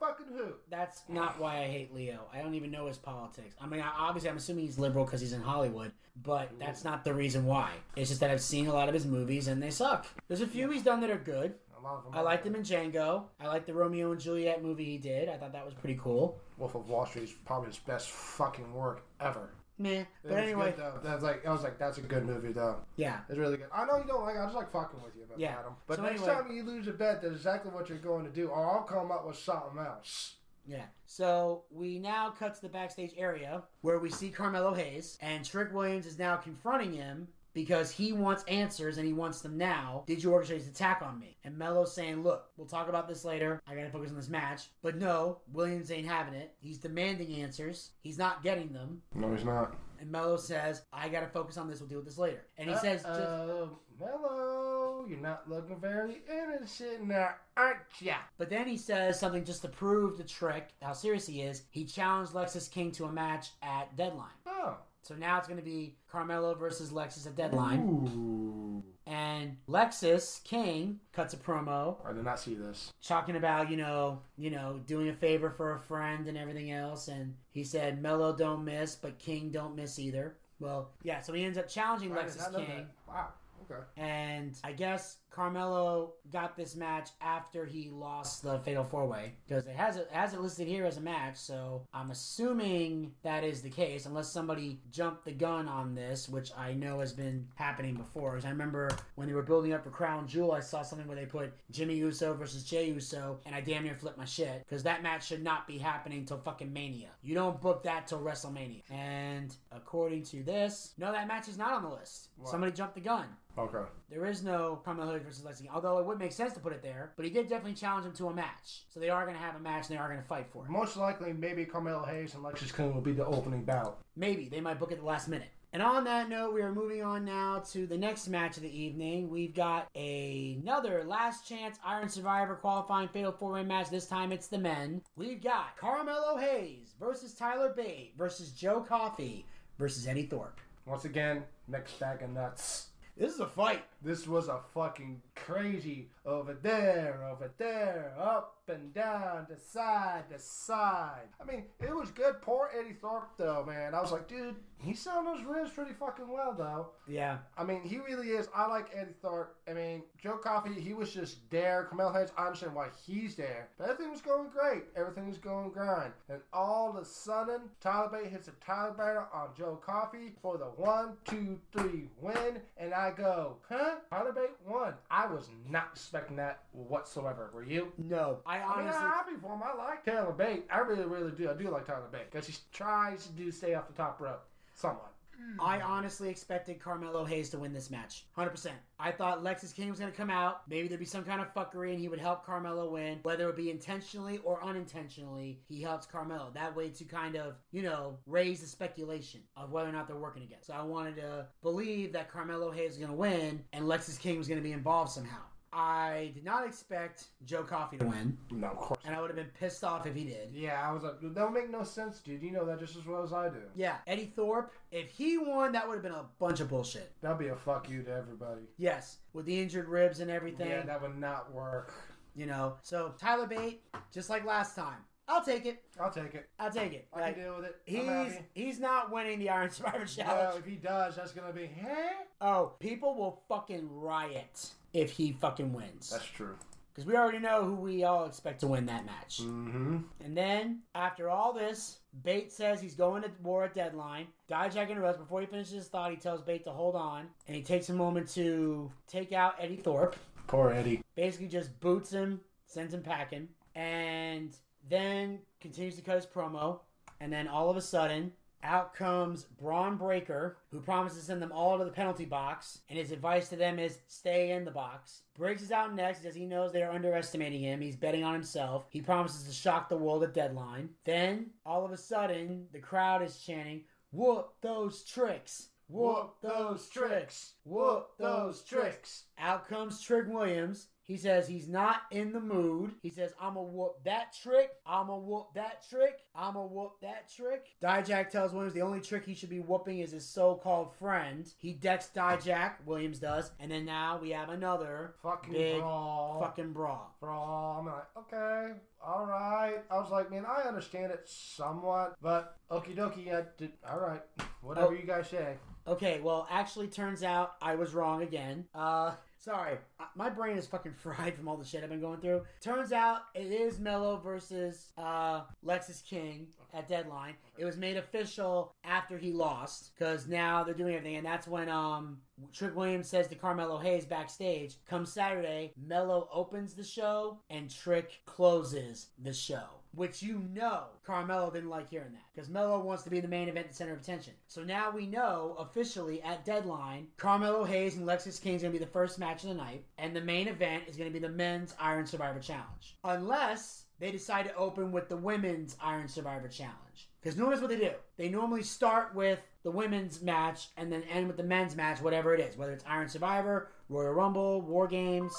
motherfucking 0.00 0.36
who? 0.36 0.52
That's 0.70 1.02
not 1.08 1.38
why 1.40 1.58
I 1.58 1.66
hate 1.66 1.92
Leo. 1.94 2.20
I 2.32 2.38
don't 2.40 2.54
even 2.54 2.70
know 2.70 2.86
his 2.86 2.98
politics. 2.98 3.54
I 3.60 3.66
mean, 3.66 3.80
I- 3.80 3.92
obviously, 3.98 4.30
I'm 4.30 4.36
assuming 4.36 4.66
he's 4.66 4.78
liberal 4.78 5.04
because 5.04 5.20
he's 5.20 5.32
in 5.32 5.42
Hollywood, 5.42 5.92
but 6.22 6.50
that's 6.58 6.84
not 6.84 7.04
the 7.04 7.12
reason 7.14 7.46
why. 7.46 7.70
It's 7.96 8.10
just 8.10 8.20
that 8.20 8.30
I've 8.30 8.40
seen 8.40 8.66
a 8.68 8.72
lot 8.72 8.88
of 8.88 8.94
his 8.94 9.06
movies 9.06 9.48
and 9.48 9.62
they 9.62 9.70
suck. 9.70 10.06
There's 10.28 10.40
a 10.40 10.46
few 10.46 10.70
he's 10.70 10.82
done 10.82 11.00
that 11.00 11.10
are 11.10 11.18
good. 11.18 11.54
A 11.76 11.80
lot 11.84 11.98
of 11.98 12.04
them 12.04 12.14
I 12.14 12.20
liked 12.20 12.46
him 12.46 12.54
in 12.54 12.62
Django. 12.62 13.24
I 13.40 13.46
liked 13.48 13.66
the 13.66 13.74
Romeo 13.74 14.12
and 14.12 14.20
Juliet 14.20 14.62
movie 14.62 14.84
he 14.84 14.98
did. 14.98 15.28
I 15.28 15.36
thought 15.36 15.52
that 15.52 15.64
was 15.64 15.74
pretty 15.74 15.98
cool. 16.00 16.38
Wolf 16.56 16.74
of 16.76 16.88
Wall 16.88 17.04
Street 17.06 17.24
is 17.24 17.32
probably 17.44 17.68
his 17.68 17.78
best 17.78 18.08
fucking 18.10 18.72
work 18.72 19.02
ever. 19.20 19.50
Meh. 19.78 19.90
It 19.90 20.06
But 20.22 20.30
was 20.32 20.40
anyway, 20.40 20.70
good, 20.70 20.78
though. 20.78 21.00
that's 21.02 21.22
like 21.22 21.44
I 21.46 21.50
was 21.52 21.62
like, 21.62 21.78
that's 21.78 21.98
a 21.98 22.02
good 22.02 22.24
movie 22.26 22.52
though. 22.52 22.76
yeah. 22.96 23.20
It's 23.28 23.38
really 23.38 23.56
good. 23.56 23.66
I 23.72 23.84
know 23.86 23.96
you 23.98 24.04
don't 24.06 24.22
like. 24.22 24.36
it. 24.36 24.38
I 24.38 24.44
just 24.44 24.54
like 24.54 24.70
fucking 24.70 25.02
with 25.02 25.16
you 25.16 25.24
about 25.24 25.38
Yeah. 25.38 25.56
Adam. 25.58 25.74
But 25.86 25.96
So 25.96 26.02
next 26.02 26.22
anyway- 26.22 26.34
time 26.42 26.52
you 26.52 26.62
lose 26.62 26.86
a 26.86 26.92
bet, 26.92 27.22
that's 27.22 27.34
exactly 27.34 27.70
what 27.72 27.88
you're 27.88 27.98
going 27.98 28.24
to 28.24 28.30
do, 28.30 28.48
or 28.48 28.64
I'll 28.64 28.82
come 28.84 29.10
up 29.10 29.26
with 29.26 29.36
something 29.36 29.78
else. 29.78 30.36
Yeah. 30.66 30.84
So 31.06 31.64
we 31.70 31.98
now 31.98 32.30
cut 32.30 32.54
to 32.54 32.62
the 32.62 32.68
backstage 32.68 33.12
area 33.18 33.64
where 33.82 33.98
we 33.98 34.08
see 34.10 34.30
Carmelo 34.30 34.72
Hayes, 34.74 35.18
and 35.20 35.44
Trick 35.44 35.72
Williams 35.74 36.06
is 36.06 36.18
now 36.18 36.36
confronting 36.36 36.92
him 36.94 37.28
because 37.54 37.90
he 37.90 38.12
wants 38.12 38.44
answers 38.44 38.98
and 38.98 39.06
he 39.06 39.12
wants 39.12 39.40
them 39.40 39.56
now. 39.56 40.04
Did 40.06 40.22
you 40.22 40.30
orchestrate 40.30 40.56
his 40.58 40.68
attack 40.68 41.00
on 41.02 41.18
me? 41.18 41.38
And 41.44 41.56
Melo's 41.56 41.94
saying, 41.94 42.22
Look, 42.22 42.50
we'll 42.56 42.66
talk 42.66 42.88
about 42.88 43.08
this 43.08 43.24
later. 43.24 43.62
I 43.66 43.74
gotta 43.74 43.90
focus 43.90 44.10
on 44.10 44.16
this 44.16 44.28
match. 44.28 44.68
But 44.82 44.96
no, 44.96 45.38
Williams 45.52 45.90
ain't 45.90 46.06
having 46.06 46.34
it. 46.34 46.54
He's 46.60 46.78
demanding 46.78 47.34
answers. 47.36 47.92
He's 48.00 48.18
not 48.18 48.42
getting 48.42 48.72
them. 48.72 49.00
No, 49.14 49.32
he's 49.32 49.44
not. 49.44 49.76
And 50.00 50.10
Melo 50.10 50.36
says, 50.36 50.82
I 50.92 51.08
gotta 51.08 51.28
focus 51.28 51.56
on 51.56 51.68
this. 51.68 51.80
We'll 51.80 51.88
deal 51.88 51.98
with 51.98 52.06
this 52.06 52.18
later. 52.18 52.44
And 52.58 52.68
he 52.68 52.76
says, 52.76 53.02
just, 53.02 53.20
uh, 53.20 53.66
"Hello, 53.98 55.06
you're 55.08 55.20
not 55.20 55.48
looking 55.48 55.80
very 55.80 56.22
innocent 56.28 57.04
now, 57.04 57.30
aren't 57.56 57.78
ya?" 58.00 58.16
But 58.36 58.50
then 58.50 58.66
he 58.66 58.76
says 58.76 59.18
something 59.18 59.44
just 59.44 59.62
to 59.62 59.68
prove 59.68 60.18
the 60.18 60.24
trick, 60.24 60.70
how 60.82 60.92
serious 60.92 61.26
he 61.26 61.42
is. 61.42 61.62
He 61.70 61.84
challenged 61.84 62.32
Lexis 62.32 62.70
King 62.70 62.90
to 62.92 63.04
a 63.04 63.12
match 63.12 63.50
at 63.62 63.96
Deadline. 63.96 64.28
Oh. 64.46 64.76
So 65.04 65.14
now 65.14 65.36
it's 65.38 65.46
going 65.46 65.60
to 65.60 65.64
be 65.64 65.96
Carmelo 66.10 66.54
versus 66.54 66.90
Lexis 66.90 67.26
at 67.26 67.36
Deadline. 67.36 67.80
Ooh. 67.80 68.82
And 69.06 69.58
Lexis 69.68 70.42
King 70.44 70.98
cuts 71.12 71.34
a 71.34 71.36
promo 71.36 71.96
I 72.06 72.14
did 72.14 72.24
not 72.24 72.40
see 72.40 72.54
this. 72.54 72.90
talking 73.06 73.36
about, 73.36 73.70
you 73.70 73.76
know, 73.76 74.22
you 74.38 74.50
know, 74.50 74.80
doing 74.86 75.10
a 75.10 75.12
favor 75.12 75.50
for 75.50 75.74
a 75.74 75.78
friend 75.78 76.26
and 76.26 76.38
everything 76.38 76.72
else. 76.72 77.08
And 77.08 77.34
he 77.50 77.64
said, 77.64 78.00
Melo 78.00 78.34
don't 78.34 78.64
miss, 78.64 78.94
but 78.94 79.18
King 79.18 79.50
don't 79.50 79.76
miss 79.76 79.98
either. 79.98 80.36
Well, 80.58 80.88
yeah, 81.02 81.20
so 81.20 81.34
he 81.34 81.44
ends 81.44 81.58
up 81.58 81.68
challenging 81.68 82.12
I 82.12 82.22
Lexis 82.22 82.56
King. 82.56 82.86
Wow. 83.06 83.28
Okay. 83.70 83.82
And 83.98 84.58
I 84.64 84.72
guess 84.72 85.18
Carmelo 85.34 86.12
got 86.32 86.56
this 86.56 86.76
match 86.76 87.10
after 87.20 87.66
he 87.66 87.90
lost 87.90 88.42
the 88.44 88.60
Fatal 88.60 88.84
Four 88.84 89.06
Way 89.06 89.34
because 89.46 89.66
it 89.66 89.74
has 89.74 89.96
it 89.96 90.08
has 90.12 90.32
it 90.32 90.40
listed 90.40 90.68
here 90.68 90.84
as 90.86 90.96
a 90.96 91.00
match. 91.00 91.36
So 91.36 91.82
I'm 91.92 92.12
assuming 92.12 93.12
that 93.24 93.42
is 93.42 93.60
the 93.60 93.70
case, 93.70 94.06
unless 94.06 94.30
somebody 94.30 94.80
jumped 94.92 95.24
the 95.24 95.32
gun 95.32 95.66
on 95.66 95.94
this, 95.96 96.28
which 96.28 96.52
I 96.56 96.74
know 96.74 97.00
has 97.00 97.12
been 97.12 97.48
happening 97.56 97.96
before. 97.96 98.34
'Cause 98.34 98.44
I 98.44 98.50
remember 98.50 98.88
when 99.16 99.26
they 99.26 99.34
were 99.34 99.42
building 99.42 99.72
up 99.72 99.82
for 99.82 99.90
Crown 99.90 100.28
Jewel, 100.28 100.52
I 100.52 100.60
saw 100.60 100.82
something 100.82 101.08
where 101.08 101.16
they 101.16 101.26
put 101.26 101.52
Jimmy 101.70 101.94
Uso 101.96 102.34
versus 102.34 102.62
Jey 102.62 102.90
Uso, 102.90 103.40
and 103.44 103.56
I 103.56 103.60
damn 103.60 103.82
near 103.82 103.96
flipped 103.96 104.18
my 104.18 104.24
shit 104.24 104.64
because 104.64 104.84
that 104.84 105.02
match 105.02 105.26
should 105.26 105.42
not 105.42 105.66
be 105.66 105.78
happening 105.78 106.24
till 106.24 106.38
fucking 106.38 106.72
Mania. 106.72 107.10
You 107.22 107.34
don't 107.34 107.60
book 107.60 107.82
that 107.82 108.06
till 108.06 108.20
WrestleMania. 108.20 108.82
And 108.88 109.54
according 109.72 110.22
to 110.26 110.44
this, 110.44 110.94
no, 110.96 111.10
that 111.10 111.26
match 111.26 111.48
is 111.48 111.58
not 111.58 111.72
on 111.72 111.82
the 111.82 111.88
list. 111.88 112.28
What? 112.36 112.50
Somebody 112.50 112.72
jumped 112.72 112.94
the 112.94 113.00
gun. 113.00 113.26
Okay. 113.56 113.84
There 114.10 114.26
is 114.26 114.42
no 114.42 114.76
Carmelo 114.84 115.14
versus 115.24 115.44
Lexington, 115.44 115.74
although 115.74 115.98
it 115.98 116.06
would 116.06 116.18
make 116.18 116.32
sense 116.32 116.52
to 116.54 116.60
put 116.60 116.72
it 116.72 116.82
there. 116.82 117.12
But 117.16 117.24
he 117.24 117.30
did 117.30 117.48
definitely 117.48 117.74
challenge 117.74 118.06
him 118.06 118.12
to 118.12 118.28
a 118.28 118.34
match, 118.34 118.84
so 118.88 119.00
they 119.00 119.10
are 119.10 119.24
going 119.24 119.36
to 119.36 119.42
have 119.42 119.56
a 119.56 119.60
match 119.60 119.88
and 119.88 119.96
they 119.96 120.00
are 120.00 120.08
going 120.08 120.20
to 120.20 120.26
fight 120.26 120.46
for 120.52 120.64
it. 120.64 120.70
Most 120.70 120.96
likely, 120.96 121.32
maybe 121.32 121.64
Carmelo 121.64 122.04
Hayes 122.04 122.34
and 122.34 122.44
Lexis 122.44 122.74
King 122.74 122.94
will 122.94 123.00
be 123.00 123.12
the 123.12 123.26
opening 123.26 123.64
bout. 123.64 123.98
Maybe 124.16 124.48
they 124.48 124.60
might 124.60 124.78
book 124.78 124.92
it 124.92 124.98
the 124.98 125.04
last 125.04 125.28
minute. 125.28 125.48
And 125.74 125.82
on 125.82 126.04
that 126.04 126.28
note, 126.28 126.54
we 126.54 126.62
are 126.62 126.72
moving 126.72 127.02
on 127.02 127.24
now 127.24 127.60
to 127.72 127.84
the 127.88 127.98
next 127.98 128.28
match 128.28 128.56
of 128.56 128.62
the 128.62 128.80
evening. 128.80 129.28
We've 129.28 129.52
got 129.52 129.88
another 129.96 131.02
last 131.02 131.48
chance 131.48 131.78
Iron 131.84 132.08
Survivor 132.08 132.54
qualifying 132.54 133.08
fatal 133.08 133.32
four 133.32 133.54
way 133.54 133.64
match. 133.64 133.90
This 133.90 134.06
time 134.06 134.30
it's 134.30 134.46
the 134.46 134.56
men. 134.56 135.02
We've 135.16 135.42
got 135.42 135.76
Carmelo 135.76 136.36
Hayes 136.36 136.94
versus 137.00 137.34
Tyler 137.34 137.72
Bate 137.76 138.14
versus 138.16 138.52
Joe 138.52 138.82
Coffey 138.82 139.46
versus 139.76 140.06
Eddie 140.06 140.26
Thorpe. 140.26 140.60
Once 140.86 141.06
again, 141.06 141.42
mixed 141.66 141.98
bag 141.98 142.22
of 142.22 142.30
nuts. 142.30 142.90
This 143.16 143.34
is 143.34 143.40
a 143.40 143.46
fight. 143.46 143.84
This 144.02 144.26
was 144.26 144.48
a 144.48 144.60
fucking 144.74 145.22
crazy 145.36 146.08
over 146.26 146.54
there, 146.54 147.22
over 147.30 147.50
there, 147.58 148.14
up 148.18 148.62
and 148.68 148.94
down, 148.94 149.46
to 149.46 149.58
side 149.58 150.24
to 150.30 150.38
side. 150.38 151.28
I 151.40 151.44
mean, 151.44 151.64
it 151.80 151.94
was 151.94 152.10
good. 152.10 152.40
Poor 152.40 152.70
Eddie 152.78 152.96
Thorpe, 153.00 153.32
though, 153.36 153.64
man. 153.66 153.94
I 153.94 154.00
was 154.00 154.10
like, 154.10 154.26
dude, 154.26 154.56
he's 154.78 155.00
selling 155.00 155.26
those 155.26 155.44
ribs 155.44 155.70
pretty 155.70 155.92
fucking 155.92 156.28
well, 156.28 156.54
though. 156.56 156.88
Yeah. 157.06 157.38
I 157.58 157.64
mean, 157.64 157.82
he 157.82 157.98
really 157.98 158.28
is. 158.28 158.48
I 158.54 158.66
like 158.66 158.88
Eddie 158.94 159.12
Thorpe. 159.20 159.56
I 159.68 159.74
mean, 159.74 160.02
Joe 160.22 160.38
Coffey, 160.38 160.80
he 160.80 160.94
was 160.94 161.12
just 161.12 161.50
there. 161.50 161.84
Carmelo 161.84 162.12
Hayes, 162.12 162.32
I 162.38 162.46
understand 162.46 162.74
why 162.74 162.88
he's 163.06 163.34
there. 163.34 163.68
But 163.76 163.90
everything 163.90 164.10
was 164.10 164.22
going 164.22 164.48
great. 164.48 164.84
Everything 164.96 165.28
was 165.28 165.38
going 165.38 165.70
grind. 165.70 166.12
And 166.30 166.40
all 166.52 166.88
of 166.88 166.96
a 166.96 167.04
sudden, 167.04 167.62
Tyler 167.80 168.08
Bate 168.10 168.30
hits 168.30 168.48
a 168.48 168.52
Tyler 168.64 168.92
Batter 168.92 169.26
on 169.32 169.48
Joe 169.56 169.78
Coffey 169.84 170.32
for 170.40 170.56
the 170.56 170.64
one, 170.64 171.18
two, 171.26 171.58
three 171.76 172.08
win. 172.20 172.62
And 172.78 172.94
I 172.94 173.10
go, 173.10 173.56
huh? 173.68 173.96
Tyler 174.08 174.32
Bate 174.32 174.56
won. 174.66 174.94
I 175.10 175.26
was 175.26 175.50
not 175.68 175.98
expecting 176.14 176.36
that 176.36 176.60
whatsoever. 176.72 177.50
Were 177.52 177.64
you? 177.64 177.92
No. 177.98 178.38
I 178.46 178.58
I 178.58 178.60
mean, 178.60 178.68
honestly. 178.68 179.02
I'm 179.02 179.10
happy 179.10 179.32
for 179.40 179.54
him. 179.54 179.62
I 179.64 179.76
like 179.76 180.04
Tyler 180.04 180.32
Bate. 180.32 180.64
I 180.70 180.78
really, 180.78 181.04
really 181.04 181.32
do. 181.32 181.50
I 181.50 181.54
do 181.54 181.68
like 181.70 181.86
Tyler 181.86 182.08
Bate 182.12 182.30
because 182.30 182.46
he 182.46 182.54
tries 182.72 183.26
to 183.26 183.32
do 183.32 183.50
stay 183.50 183.74
off 183.74 183.88
the 183.88 183.94
top 183.94 184.20
rope 184.20 184.44
somewhat. 184.76 185.10
Hmm. 185.36 185.60
I 185.60 185.80
honestly 185.80 186.28
expected 186.28 186.78
Carmelo 186.78 187.24
Hayes 187.24 187.50
to 187.50 187.58
win 187.58 187.72
this 187.72 187.90
match. 187.90 188.26
100%. 188.38 188.68
I 189.00 189.10
thought 189.10 189.42
Lexis 189.42 189.74
King 189.74 189.90
was 189.90 189.98
going 189.98 190.12
to 190.12 190.16
come 190.16 190.30
out. 190.30 190.62
Maybe 190.68 190.86
there'd 190.86 191.00
be 191.00 191.06
some 191.06 191.24
kind 191.24 191.40
of 191.40 191.52
fuckery 191.52 191.90
and 191.90 191.98
he 191.98 192.06
would 192.06 192.20
help 192.20 192.46
Carmelo 192.46 192.92
win. 192.92 193.18
Whether 193.24 193.48
it 193.48 193.56
be 193.56 193.70
intentionally 193.72 194.38
or 194.44 194.62
unintentionally, 194.62 195.58
he 195.68 195.82
helps 195.82 196.06
Carmelo. 196.06 196.52
That 196.54 196.76
way 196.76 196.90
to 196.90 197.04
kind 197.04 197.34
of, 197.34 197.54
you 197.72 197.82
know, 197.82 198.18
raise 198.26 198.60
the 198.60 198.68
speculation 198.68 199.40
of 199.56 199.72
whether 199.72 199.88
or 199.88 199.92
not 199.92 200.06
they're 200.06 200.16
working 200.16 200.42
together. 200.42 200.62
So 200.64 200.74
I 200.74 200.82
wanted 200.82 201.16
to 201.16 201.46
believe 201.62 202.12
that 202.12 202.30
Carmelo 202.30 202.70
Hayes 202.70 202.90
was 202.90 202.98
going 202.98 203.10
to 203.10 203.16
win 203.16 203.64
and 203.72 203.86
Lexis 203.86 204.20
King 204.20 204.38
was 204.38 204.46
going 204.46 204.60
to 204.60 204.64
be 204.64 204.72
involved 204.72 205.10
somehow. 205.10 205.40
I 205.74 206.30
did 206.34 206.44
not 206.44 206.64
expect 206.66 207.24
Joe 207.44 207.64
Coffey 207.64 207.96
to 207.98 208.04
win. 208.04 208.38
No, 208.50 208.68
of 208.68 208.76
course. 208.76 209.00
And 209.04 209.14
I 209.14 209.20
would 209.20 209.28
have 209.28 209.36
been 209.36 209.50
pissed 209.58 209.82
off 209.82 210.06
if 210.06 210.14
he 210.14 210.24
did. 210.24 210.50
Yeah, 210.52 210.88
I 210.88 210.92
was 210.92 211.02
like, 211.02 211.20
that 211.20 211.44
would 211.44 211.52
make 211.52 211.70
no 211.70 211.82
sense, 211.82 212.20
dude. 212.20 212.42
You 212.42 212.52
know 212.52 212.64
that 212.66 212.78
just 212.78 212.96
as 212.96 213.06
well 213.06 213.22
as 213.22 213.32
I 213.32 213.48
do. 213.48 213.62
Yeah, 213.74 213.96
Eddie 214.06 214.32
Thorpe, 214.36 214.72
if 214.92 215.10
he 215.10 215.36
won, 215.36 215.72
that 215.72 215.86
would 215.86 215.94
have 215.94 216.02
been 216.02 216.12
a 216.12 216.26
bunch 216.38 216.60
of 216.60 216.68
bullshit. 216.68 217.12
That'd 217.20 217.38
be 217.38 217.48
a 217.48 217.56
fuck 217.56 217.90
you 217.90 218.02
to 218.04 218.12
everybody. 218.12 218.62
Yes, 218.76 219.18
with 219.32 219.46
the 219.46 219.60
injured 219.60 219.88
ribs 219.88 220.20
and 220.20 220.30
everything. 220.30 220.68
Yeah, 220.70 220.82
that 220.82 221.02
would 221.02 221.18
not 221.18 221.52
work. 221.52 221.92
You 222.36 222.46
know, 222.46 222.74
so 222.82 223.14
Tyler 223.18 223.46
Bate, 223.46 223.82
just 224.12 224.30
like 224.30 224.44
last 224.44 224.74
time, 224.76 224.98
I'll 225.28 225.44
take 225.44 225.64
it. 225.66 225.82
I'll 226.00 226.10
take 226.10 226.34
it. 226.34 226.48
I'll 226.58 226.70
take 226.70 226.92
it. 226.92 227.06
I 227.12 227.20
Like, 227.20 227.34
can 227.34 227.44
deal 227.44 227.56
with 227.56 227.64
it. 227.66 227.76
I'm 227.88 227.94
he's 227.94 228.06
happy. 228.34 228.44
he's 228.54 228.80
not 228.80 229.10
winning 229.10 229.38
the 229.38 229.48
Iron 229.50 229.70
Survivor 229.72 229.98
No, 230.00 230.04
Challenge. 230.04 230.58
if 230.58 230.66
he 230.66 230.76
does, 230.76 231.16
that's 231.16 231.32
gonna 231.32 231.52
be, 231.52 231.66
hey? 231.66 232.10
Oh, 232.40 232.72
people 232.78 233.14
will 233.14 233.42
fucking 233.48 233.88
riot 233.90 234.70
if 234.92 235.10
he 235.12 235.32
fucking 235.32 235.72
wins. 235.72 236.10
That's 236.10 236.26
true. 236.26 236.56
Because 236.92 237.08
we 237.08 237.16
already 237.16 237.40
know 237.40 237.64
who 237.64 237.74
we 237.74 238.04
all 238.04 238.24
expect 238.24 238.60
to 238.60 238.68
win 238.68 238.86
that 238.86 239.04
match. 239.04 239.40
Mm-hmm. 239.42 239.98
And 240.24 240.36
then, 240.36 240.82
after 240.94 241.28
all 241.28 241.52
this, 241.52 241.98
Bate 242.22 242.52
says 242.52 242.80
he's 242.80 242.94
going 242.94 243.22
to 243.22 243.30
war 243.42 243.64
at 243.64 243.74
deadline. 243.74 244.28
Dijak 244.48 244.90
interrupts. 244.90 245.18
Before 245.18 245.40
he 245.40 245.46
finishes 245.48 245.72
his 245.72 245.88
thought, 245.88 246.12
he 246.12 246.16
tells 246.16 246.40
Bate 246.40 246.62
to 246.66 246.70
hold 246.70 246.94
on. 246.94 247.26
And 247.48 247.56
he 247.56 247.62
takes 247.62 247.88
a 247.88 247.92
moment 247.94 248.28
to 248.34 248.92
take 249.08 249.32
out 249.32 249.56
Eddie 249.58 249.74
Thorpe. 249.74 250.14
Poor 250.46 250.70
Eddie. 250.70 251.02
Basically, 251.16 251.48
just 251.48 251.80
boots 251.80 252.10
him, 252.12 252.40
sends 252.66 252.94
him 252.94 253.02
packing. 253.02 253.48
And 253.74 254.54
then 254.88 255.38
continues 255.60 255.96
to 255.96 256.02
cut 256.02 256.16
his 256.16 256.26
promo. 256.26 256.80
And 257.20 257.32
then 257.32 257.48
all 257.48 257.70
of 257.70 257.76
a 257.76 257.80
sudden, 257.80 258.32
Out 258.62 258.94
comes 258.94 259.44
Bron 259.44 259.96
Breakker, 259.96 260.56
who 260.70 260.80
promises 260.80 261.20
to 261.20 261.24
send 261.26 261.42
them 261.42 261.52
all 261.52 261.78
to 261.78 261.84
the 261.84 261.90
penalty 261.90 262.24
box, 262.24 262.80
and 262.88 262.98
his 262.98 263.12
advice 263.12 263.48
to 263.50 263.56
them 263.56 263.78
is 263.78 263.98
stay 264.08 264.52
in 264.52 264.64
the 264.64 264.70
box. 264.70 265.22
Briggs 265.36 265.62
is 265.62 265.70
out 265.70 265.94
next 265.94 266.24
as 266.24 266.34
he 266.34 266.46
knows 266.46 266.72
they 266.72 266.82
are 266.82 266.92
underestimating 266.92 267.60
him. 267.60 267.80
He's 267.80 267.96
betting 267.96 268.24
on 268.24 268.34
himself. 268.34 268.86
He 268.90 269.00
promises 269.00 269.44
to 269.44 269.52
shock 269.52 269.88
the 269.88 269.96
world 269.96 270.22
at 270.22 270.34
deadline. 270.34 270.90
Then, 271.04 271.50
all 271.66 271.84
of 271.84 271.92
a 271.92 271.96
sudden, 271.96 272.66
the 272.72 272.78
crowd 272.78 273.22
is 273.22 273.38
chanting, 273.38 273.82
Whoop 274.12 274.54
those 274.60 275.02
tricks! 275.02 275.68
Whoop 275.88 276.36
those 276.40 276.88
tricks! 276.88 277.54
Whoop 277.64 278.10
those 278.16 278.62
tricks! 278.62 279.24
Out 279.38 279.68
comes 279.68 280.00
Trick 280.00 280.26
Williams. 280.28 280.86
He 281.06 281.16
says 281.18 281.46
he's 281.46 281.68
not 281.68 282.02
in 282.10 282.32
the 282.32 282.40
mood. 282.40 282.92
He 283.02 283.10
says, 283.10 283.32
I'ma 283.40 283.60
whoop 283.60 284.02
that 284.04 284.34
trick. 284.42 284.70
I'ma 284.86 285.16
whoop 285.18 285.48
that 285.54 285.86
trick. 285.88 286.20
I'ma 286.34 286.62
whoop 286.64 286.92
that 287.02 287.30
trick. 287.30 287.66
Dijak 287.82 288.30
tells 288.30 288.52
Williams 288.52 288.72
the 288.74 288.80
only 288.82 289.00
trick 289.00 289.26
he 289.26 289.34
should 289.34 289.50
be 289.50 289.60
whooping 289.60 289.98
is 289.98 290.12
his 290.12 290.26
so-called 290.26 290.94
friend. 290.94 291.46
He 291.58 291.74
decks 291.74 292.08
Dijak, 292.16 292.72
Williams 292.86 293.18
does, 293.18 293.50
and 293.60 293.70
then 293.70 293.84
now 293.84 294.18
we 294.20 294.30
have 294.30 294.48
another 294.48 295.14
Fucking 295.22 295.52
big 295.52 295.80
brawl. 295.80 296.40
fucking 296.40 296.72
brawl. 296.72 297.14
Brawl. 297.20 297.76
I'm 297.80 297.86
like, 297.86 298.04
okay, 298.18 298.72
all 299.06 299.26
right. 299.26 299.78
I 299.90 299.98
was 299.98 300.10
like, 300.10 300.30
man, 300.30 300.46
I 300.46 300.66
understand 300.66 301.12
it 301.12 301.28
somewhat, 301.28 302.14
but 302.22 302.56
okie 302.70 302.96
dokie, 302.96 303.30
I 303.34 303.44
did, 303.58 303.72
all 303.88 304.00
right, 304.00 304.22
whatever 304.62 304.86
Oh. 304.88 304.92
you 304.92 305.06
guys 305.06 305.28
say. 305.28 305.56
Okay, 305.86 306.20
well, 306.20 306.48
actually, 306.50 306.86
turns 306.88 307.22
out 307.22 307.56
I 307.60 307.74
was 307.74 307.92
wrong 307.92 308.22
again. 308.22 308.64
Uh, 308.74 309.12
sorry, 309.44 309.76
my 310.16 310.30
brain 310.30 310.56
is 310.56 310.66
fucking 310.66 310.92
fried 310.96 311.36
from 311.36 311.48
all 311.48 311.56
the 311.56 311.64
shit 311.64 311.82
I've 311.82 311.90
been 311.90 312.00
going 312.00 312.20
through. 312.20 312.42
Turns 312.60 312.92
out 312.92 313.22
it 313.34 313.52
is 313.52 313.78
Mello 313.78 314.16
versus 314.16 314.88
uh 314.96 315.42
Lexis 315.64 316.04
King 316.04 316.48
at 316.72 316.88
deadline. 316.88 317.34
It 317.58 317.64
was 317.64 317.76
made 317.76 317.96
official 317.96 318.74
after 318.82 319.18
he 319.18 319.32
lost 319.32 319.92
because 319.96 320.26
now 320.26 320.64
they're 320.64 320.74
doing 320.74 320.94
everything, 320.94 321.16
and 321.16 321.26
that's 321.26 321.46
when 321.46 321.68
um 321.68 322.18
Trick 322.52 322.74
Williams 322.74 323.08
says 323.08 323.28
to 323.28 323.34
Carmelo 323.34 323.78
Hayes 323.78 324.06
backstage, 324.06 324.76
"Come 324.88 325.06
Saturday, 325.06 325.72
Mello 325.76 326.28
opens 326.32 326.74
the 326.74 326.84
show 326.84 327.38
and 327.50 327.70
Trick 327.70 328.22
closes 328.26 329.08
the 329.22 329.32
show." 329.32 329.83
Which 329.96 330.22
you 330.22 330.44
know 330.52 330.84
Carmelo 331.04 331.50
didn't 331.50 331.70
like 331.70 331.88
hearing 331.88 332.12
that 332.12 332.24
because 332.34 332.48
Melo 332.48 332.80
wants 332.80 333.02
to 333.04 333.10
be 333.10 333.20
the 333.20 333.28
main 333.28 333.48
event 333.48 333.66
and 333.66 333.74
center 333.74 333.92
of 333.92 334.00
attention. 334.00 334.32
So 334.48 334.64
now 334.64 334.90
we 334.90 335.06
know 335.06 335.56
officially 335.58 336.22
at 336.22 336.44
deadline, 336.44 337.08
Carmelo 337.16 337.64
Hayes 337.64 337.96
and 337.96 338.06
Lexis 338.06 338.40
King 338.40 338.54
is 338.54 338.62
going 338.62 338.72
to 338.72 338.78
be 338.78 338.84
the 338.84 338.90
first 338.90 339.18
match 339.18 339.42
of 339.42 339.50
the 339.50 339.54
night, 339.54 339.84
and 339.98 340.14
the 340.14 340.20
main 340.20 340.48
event 340.48 340.84
is 340.88 340.96
going 340.96 341.08
to 341.08 341.12
be 341.12 341.24
the 341.24 341.32
men's 341.32 341.74
Iron 341.80 342.06
Survivor 342.06 342.40
Challenge. 342.40 342.96
Unless 343.04 343.84
they 343.98 344.10
decide 344.10 344.46
to 344.46 344.54
open 344.56 344.92
with 344.92 345.08
the 345.08 345.16
women's 345.16 345.76
Iron 345.82 346.08
Survivor 346.08 346.48
Challenge. 346.48 347.08
Because 347.22 347.36
that's 347.36 347.60
what 347.60 347.70
they 347.70 347.78
do. 347.78 347.92
They 348.18 348.28
normally 348.28 348.62
start 348.62 349.14
with 349.14 349.38
the 349.62 349.70
women's 349.70 350.20
match 350.20 350.68
and 350.76 350.92
then 350.92 351.02
end 351.04 351.26
with 351.26 351.38
the 351.38 351.42
men's 351.42 351.74
match, 351.74 352.02
whatever 352.02 352.34
it 352.34 352.40
is. 352.40 352.56
Whether 352.56 352.72
it's 352.72 352.84
Iron 352.86 353.08
Survivor, 353.08 353.70
Royal 353.88 354.12
Rumble, 354.12 354.60
War 354.60 354.86
Games, 354.86 355.34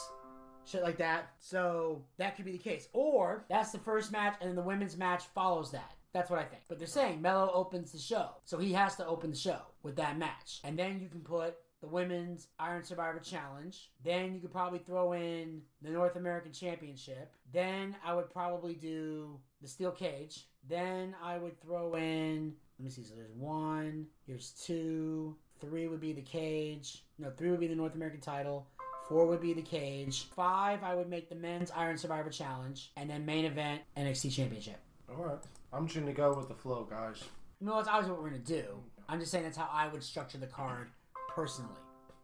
shit 0.68 0.84
like 0.84 0.98
that. 0.98 1.32
So 1.40 2.04
that 2.18 2.36
could 2.36 2.46
be 2.46 2.52
the 2.52 2.58
case. 2.58 2.90
Or 2.94 3.46
that's 3.50 3.72
the 3.72 3.80
first 3.80 4.12
match 4.12 4.36
and 4.40 4.50
then 4.50 4.56
the 4.56 4.62
women's 4.62 4.98
match 4.98 5.24
follows 5.34 5.72
that. 5.72 5.92
That's 6.14 6.30
what 6.30 6.40
I 6.40 6.44
think. 6.44 6.64
But 6.70 6.80
they're 6.80 6.88
saying 6.88 7.22
Mello 7.22 7.52
opens 7.54 7.92
the 7.92 8.00
show. 8.00 8.30
So 8.46 8.58
he 8.58 8.72
has 8.74 8.96
to 8.96 9.06
open 9.06 9.32
the 9.32 9.36
show 9.36 9.60
with 9.84 9.98
that 9.98 10.18
match. 10.18 10.62
And 10.64 10.80
then 10.80 11.00
you 11.00 11.10
can 11.10 11.20
put 11.20 11.58
the 11.82 11.88
women's 11.88 12.48
Iron 12.58 12.84
Survivor 12.84 13.20
Challenge. 13.20 13.92
Then 14.04 14.34
you 14.34 14.40
could 14.40 14.52
probably 14.52 14.80
throw 14.80 15.14
in 15.14 15.62
the 15.82 15.90
North 15.90 16.16
American 16.16 16.54
Championship. 16.54 17.36
Then 17.52 17.96
I 18.04 18.16
would 18.16 18.30
probably 18.30 18.74
do 18.76 19.38
the 19.62 19.68
Steel 19.68 19.92
Cage. 19.92 20.46
Then 20.68 21.16
I 21.22 21.38
would 21.38 21.62
throw 21.62 21.96
in, 21.96 22.54
let 22.80 22.86
me 22.86 22.90
see, 22.90 23.04
so 23.04 23.14
there's 23.14 23.34
one, 23.34 24.08
here's 24.26 24.52
two, 24.52 25.36
three 25.62 25.88
would 25.88 26.02
be 26.02 26.14
the 26.14 26.22
cage. 26.22 27.04
No, 27.20 27.30
three 27.30 27.52
would 27.52 27.60
be 27.60 27.68
the 27.68 27.76
North 27.76 27.96
American 27.96 28.22
title. 28.22 28.68
Four 29.08 29.28
would 29.28 29.42
be 29.42 29.54
the 29.54 29.62
cage. 29.62 30.26
Five, 30.36 30.84
I 30.84 30.96
would 30.96 31.10
make 31.10 31.30
the 31.30 31.36
men's 31.36 31.72
Iron 31.72 31.98
Survivor 31.98 32.30
Challenge. 32.30 32.92
And 32.98 33.10
then 33.10 33.26
main 33.26 33.46
event, 33.46 33.82
NXT 33.98 34.34
Championship. 34.34 34.80
All 35.10 35.24
right, 35.24 35.38
I'm 35.72 35.86
just 35.86 36.00
gonna 36.00 36.14
go 36.14 36.34
with 36.34 36.48
the 36.48 36.56
flow, 36.56 36.88
guys. 36.90 37.24
No, 37.62 37.78
that's 37.78 37.88
always 37.88 38.08
what 38.08 38.22
we're 38.22 38.30
going 38.30 38.42
to 38.42 38.54
do. 38.62 38.66
I'm 39.08 39.20
just 39.20 39.32
saying 39.32 39.44
that's 39.44 39.58
how 39.58 39.70
I 39.72 39.88
would 39.88 40.04
structure 40.04 40.38
the 40.38 40.48
card 40.48 40.90
personally. 41.30 41.80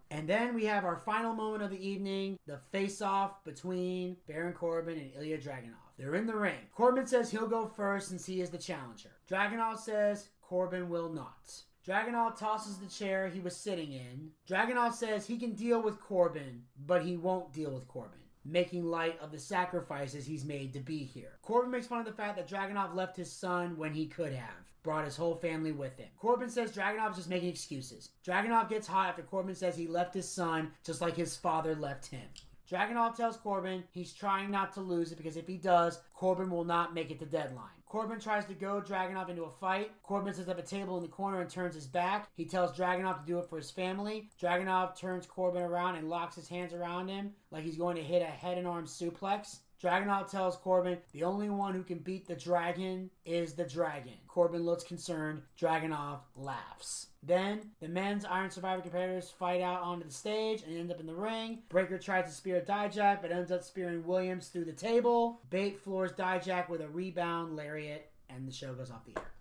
And 0.10 0.28
then 0.28 0.54
we 0.54 0.66
have 0.66 0.84
our 0.84 0.98
final 0.98 1.34
moment 1.34 1.64
of 1.64 1.70
the 1.70 1.88
evening 1.88 2.38
the 2.46 2.60
face 2.72 3.02
off 3.02 3.44
between 3.46 4.18
Baron 4.28 4.54
Corbin 4.54 4.98
and 4.98 5.14
Ilja 5.14 5.42
Dragunov. 5.42 5.78
They're 5.98 6.16
in 6.16 6.26
the 6.26 6.36
ring. 6.36 6.60
Corbin 6.76 7.08
says 7.08 7.32
he'll 7.32 7.48
go 7.48 7.66
first 7.66 8.10
since 8.10 8.26
he 8.26 8.42
is 8.42 8.50
the 8.50 8.58
challenger. 8.58 9.12
Dragunov 9.30 9.78
says 9.80 10.30
Corbin 10.42 10.90
will 10.90 11.10
not. 11.10 11.64
Dragunov 11.88 12.38
tosses 12.38 12.78
the 12.78 12.88
chair 12.88 13.28
he 13.28 13.40
was 13.40 13.56
sitting 13.56 13.92
in. 13.92 14.32
Dragunov 14.48 14.94
says 14.94 15.26
he 15.26 15.38
can 15.38 15.54
deal 15.54 15.82
with 15.82 16.00
Corbin, 16.00 16.64
but 16.86 17.04
he 17.04 17.18
won't 17.18 17.54
deal 17.54 17.72
with 17.72 17.88
Corbin 17.88 18.22
making 18.46 18.84
light 18.86 19.20
of 19.22 19.32
the 19.32 19.40
sacrifices 19.40 20.26
he's 20.26 20.46
made 20.46 20.74
to 20.74 20.80
be 20.80 21.00
here. 21.04 21.38
Corbin 21.42 21.72
makes 21.72 21.88
fun 21.88 22.00
of 22.00 22.06
the 22.06 22.12
fact 22.12 22.38
that 22.38 22.50
Dragunov 22.50 22.96
left 22.96 23.18
his 23.18 23.32
son 23.32 23.78
when 23.78 23.94
he 23.94 24.08
could 24.08 24.34
have. 24.34 24.50
Brought 24.84 25.06
his 25.06 25.16
whole 25.16 25.36
family 25.36 25.72
with 25.72 25.96
him. 25.98 26.08
Corbin 26.18 26.50
says 26.50 26.72
Dragunov's 26.72 27.18
just 27.18 27.30
making 27.30 27.50
excuses. 27.50 28.10
Dragunov 28.26 28.68
gets 28.68 28.88
hot 28.88 29.10
after 29.10 29.22
Corbin 29.22 29.54
says 29.54 29.76
he 29.78 29.86
left 29.86 30.16
his 30.16 30.28
son 30.28 30.72
just 30.84 31.02
like 31.02 31.16
his 31.16 31.38
father 31.38 31.76
left 31.76 32.08
him. 32.08 32.28
Dragunov 32.68 33.16
tells 33.16 33.38
Corbin 33.38 33.84
he's 33.92 34.12
trying 34.12 34.50
not 34.50 34.74
to 34.74 34.82
lose 34.82 35.12
it 35.12 35.18
because 35.18 35.38
if 35.38 35.46
he 35.46 35.58
does, 35.58 36.00
Corbin 36.16 36.50
will 36.50 36.64
not 36.64 36.96
make 36.96 37.12
it 37.12 37.20
to 37.20 37.26
deadline. 37.26 37.68
Corbin 37.92 38.22
tries 38.22 38.46
to 38.46 38.54
go 38.54 38.80
Dragunov 38.80 39.28
into 39.28 39.44
a 39.44 39.50
fight. 39.50 39.92
Corbin 40.02 40.34
sets 40.34 40.48
up 40.48 40.58
a 40.58 40.62
table 40.62 40.96
in 40.96 41.04
the 41.04 41.10
corner 41.10 41.42
and 41.42 41.50
turns 41.50 41.76
his 41.76 41.88
back. 41.88 42.30
He 42.38 42.46
tells 42.46 42.72
Dragunov 42.72 43.20
to 43.20 43.26
do 43.26 43.38
it 43.40 43.50
for 43.50 43.58
his 43.58 43.70
family. 43.70 44.30
Dragunov 44.42 44.98
turns 44.98 45.26
Corbin 45.26 45.64
around 45.64 45.98
and 45.98 46.10
locks 46.10 46.38
his 46.38 46.48
hands 46.48 46.72
around 46.72 47.10
him 47.10 47.34
like 47.52 47.66
he's 47.66 47.76
going 47.76 47.98
to 47.98 48.02
hit 48.02 48.22
a 48.22 48.26
head 48.28 48.58
and 48.58 48.66
arm 48.66 48.86
suplex. 48.86 49.58
Dragunov 49.82 50.30
tells 50.30 50.58
Corbin 50.58 51.00
the 51.12 51.24
only 51.24 51.50
one 51.50 51.74
who 51.74 51.84
can 51.84 52.00
beat 52.00 52.28
the 52.28 52.36
dragon 52.36 53.10
is 53.26 53.54
the 53.54 53.64
dragon. 53.64 54.14
Corbin 54.28 54.64
looks 54.64 54.84
concerned. 54.84 55.42
Dragunov 55.60 56.20
laughs. 56.36 57.08
Then 57.24 57.72
the 57.80 57.88
men's 57.88 58.26
Iron 58.26 58.52
Survivor 58.52 58.82
competitors 58.82 59.30
fight 59.30 59.62
out 59.62 59.82
onto 59.82 60.06
the 60.06 60.14
stage 60.14 60.62
and 60.64 60.78
end 60.78 60.92
up 60.92 61.00
in 61.00 61.08
the 61.08 61.16
ring. 61.16 61.64
Breakker 61.70 61.98
tries 61.98 62.26
to 62.26 62.32
spear 62.32 62.62
Dijak 62.62 63.22
but 63.22 63.32
ends 63.32 63.52
up 63.52 63.64
spearing 63.64 64.06
Williams 64.06 64.50
through 64.50 64.66
the 64.66 64.72
table. 64.72 65.42
Bate 65.50 65.80
floors 65.80 66.12
Dijak 66.12 66.70
with 66.70 66.82
a 66.82 66.90
rebound 66.90 67.56
lariat 67.56 68.12
and 68.30 68.48
the 68.48 68.54
show 68.54 68.74
goes 68.74 68.92
off 68.92 69.06
the 69.06 69.18
air. 69.18 69.32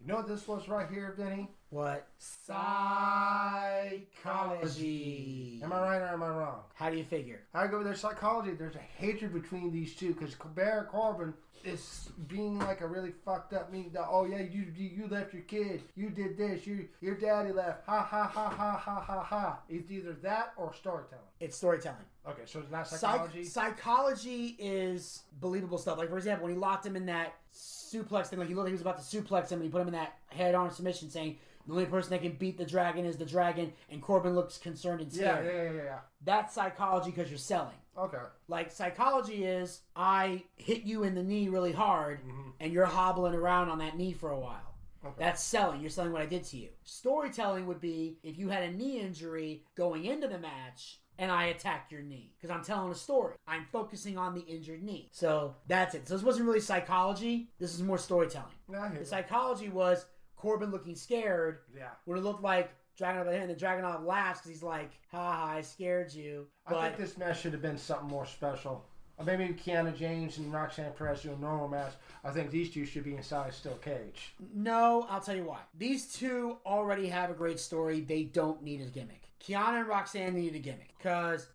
You 0.00 0.08
know 0.08 0.16
what 0.16 0.28
this 0.28 0.48
was 0.48 0.68
right 0.68 0.90
here, 0.90 1.14
Vinny? 1.16 1.48
What? 1.72 2.06
Psychology. 2.18 4.12
Am 5.64 5.72
I 5.72 5.80
right 5.80 6.02
or 6.02 6.08
am 6.08 6.22
I 6.22 6.28
wrong? 6.28 6.60
How 6.74 6.90
do 6.90 6.98
you 6.98 7.04
figure? 7.04 7.40
I 7.54 7.66
go 7.66 7.78
with 7.78 7.86
their 7.86 7.96
psychology. 7.96 8.50
There's 8.50 8.74
a 8.74 8.80
hatred 8.98 9.32
between 9.32 9.72
these 9.72 9.94
two 9.94 10.12
because 10.12 10.34
Baron 10.54 10.84
Corbin 10.84 11.32
is 11.64 12.10
being 12.28 12.58
like 12.58 12.82
a 12.82 12.86
really 12.86 13.12
fucked 13.24 13.54
up 13.54 13.72
mean. 13.72 13.90
That, 13.94 14.06
oh 14.10 14.26
yeah, 14.26 14.42
you, 14.42 14.66
you 14.76 14.90
you 14.96 15.08
left 15.08 15.32
your 15.32 15.44
kid. 15.44 15.80
You 15.96 16.10
did 16.10 16.36
this. 16.36 16.66
You 16.66 16.88
your 17.00 17.14
daddy 17.14 17.52
left. 17.52 17.86
Ha 17.86 18.02
ha 18.02 18.24
ha 18.24 18.50
ha 18.50 18.76
ha 18.76 19.00
ha 19.00 19.22
ha. 19.22 19.60
It's 19.70 19.90
either 19.90 20.12
that 20.22 20.52
or 20.58 20.74
storytelling. 20.74 21.24
It's 21.40 21.56
storytelling. 21.56 22.04
Okay, 22.28 22.42
so 22.46 22.60
it's 22.60 22.70
not 22.70 22.86
Psych- 22.86 23.00
psychology. 23.00 23.44
psychology 23.44 24.56
is 24.58 25.22
believable 25.40 25.78
stuff. 25.78 25.98
Like 25.98 26.08
for 26.08 26.18
example, 26.18 26.44
when 26.46 26.54
he 26.54 26.58
locked 26.60 26.86
him 26.86 26.94
in 26.96 27.06
that 27.06 27.34
suplex 27.52 28.26
thing, 28.28 28.38
like 28.38 28.48
he 28.48 28.54
looked 28.54 28.66
like 28.66 28.70
he 28.70 28.74
was 28.74 28.80
about 28.80 28.98
to 29.02 29.04
suplex 29.22 29.48
him, 29.50 29.58
and 29.60 29.64
he 29.64 29.68
put 29.70 29.80
him 29.82 29.88
in 29.88 29.94
that 29.94 30.14
head-on 30.28 30.70
submission, 30.70 31.10
saying 31.10 31.38
the 31.66 31.72
only 31.72 31.86
person 31.86 32.10
that 32.10 32.22
can 32.22 32.32
beat 32.32 32.58
the 32.58 32.64
dragon 32.64 33.04
is 33.04 33.16
the 33.16 33.24
dragon, 33.24 33.72
and 33.90 34.00
Corbin 34.02 34.34
looks 34.34 34.56
concerned 34.58 35.00
and 35.00 35.12
yeah, 35.12 35.36
scared. 35.38 35.46
yeah, 35.46 35.62
yeah, 35.62 35.70
yeah, 35.72 35.84
yeah. 35.84 35.98
That's 36.24 36.54
psychology 36.54 37.10
because 37.10 37.28
you're 37.30 37.38
selling. 37.38 37.74
Okay. 37.98 38.18
Like 38.48 38.70
psychology 38.70 39.44
is, 39.44 39.80
I 39.96 40.44
hit 40.56 40.82
you 40.84 41.02
in 41.02 41.14
the 41.14 41.22
knee 41.22 41.48
really 41.48 41.72
hard, 41.72 42.20
Mm-hmm. 42.20 42.50
and 42.60 42.72
you're 42.72 42.86
hobbling 42.86 43.34
around 43.34 43.68
on 43.68 43.78
that 43.78 43.96
knee 43.98 44.12
for 44.12 44.30
a 44.30 44.38
while. 44.38 44.74
Okay. 45.04 45.14
That's 45.18 45.42
selling. 45.42 45.80
You're 45.80 45.90
selling 45.90 46.12
what 46.12 46.22
I 46.22 46.26
did 46.26 46.44
to 46.44 46.56
you. 46.56 46.68
Storytelling 46.84 47.66
would 47.66 47.80
be 47.80 48.18
if 48.22 48.38
you 48.38 48.48
had 48.48 48.62
a 48.62 48.70
knee 48.70 49.00
injury 49.00 49.64
going 49.74 50.04
into 50.04 50.28
the 50.28 50.38
match 50.38 51.00
and 51.18 51.30
I 51.30 51.46
attack 51.46 51.90
your 51.90 52.02
knee 52.02 52.32
because 52.36 52.50
I'm 52.54 52.64
telling 52.64 52.90
a 52.92 52.94
story. 52.94 53.34
I'm 53.46 53.66
focusing 53.72 54.18
on 54.18 54.34
the 54.34 54.42
injured 54.42 54.82
knee. 54.82 55.08
So 55.12 55.54
that's 55.66 55.94
it. 55.94 56.08
So 56.08 56.14
this 56.14 56.24
wasn't 56.24 56.46
really 56.46 56.60
psychology. 56.60 57.48
This 57.58 57.74
is 57.74 57.82
more 57.82 57.98
storytelling. 57.98 58.54
Yeah, 58.70 58.82
I 58.82 58.88
The 58.98 59.04
psychology 59.04 59.68
was 59.68 60.06
Corbin 60.36 60.70
looking 60.70 60.96
scared. 60.96 61.60
Yeah. 61.76 61.90
Would 62.06 62.18
it 62.18 62.24
look 62.24 62.42
like 62.42 62.70
Dragunov 62.98 63.28
and 63.32 63.50
the 63.50 63.54
Dragunov 63.54 64.04
laughs 64.04 64.40
because 64.40 64.50
he's 64.50 64.62
like, 64.62 64.90
"Ha 65.10 65.18
ha, 65.18 65.52
I 65.56 65.62
scared 65.62 66.12
you." 66.12 66.46
I 66.66 66.72
But 66.72 66.82
think 66.82 66.96
this 66.96 67.16
match 67.16 67.40
should 67.40 67.52
have 67.52 67.62
been 67.62 67.78
something 67.78 68.08
more 68.08 68.26
special. 68.26 68.84
Or 69.18 69.24
maybe 69.24 69.52
Kiana 69.54 69.96
James 69.96 70.38
and 70.38 70.52
Roxanne 70.52 70.92
Perez 70.92 71.22
do 71.22 71.32
a 71.32 71.36
normal 71.36 71.68
match. 71.68 71.92
I 72.24 72.30
think 72.30 72.50
these 72.50 72.72
two 72.72 72.84
should 72.86 73.04
be 73.04 73.14
inside 73.14 73.50
a 73.50 73.52
steel 73.52 73.76
cage. 73.76 74.34
No, 74.54 75.06
I'll 75.08 75.20
tell 75.20 75.36
you 75.36 75.44
why. 75.44 75.60
These 75.76 76.12
two 76.14 76.58
already 76.64 77.06
have 77.08 77.30
a 77.30 77.34
great 77.34 77.60
story. 77.60 78.00
They 78.00 78.24
don't 78.24 78.62
need 78.62 78.80
a 78.80 78.86
gimmick. 78.86 79.21
Kiana 79.42 79.80
and 79.80 79.88
Roxanne 79.88 80.34
need 80.34 80.54
a 80.54 80.58
gimmick 80.58 80.94
because 80.98 81.48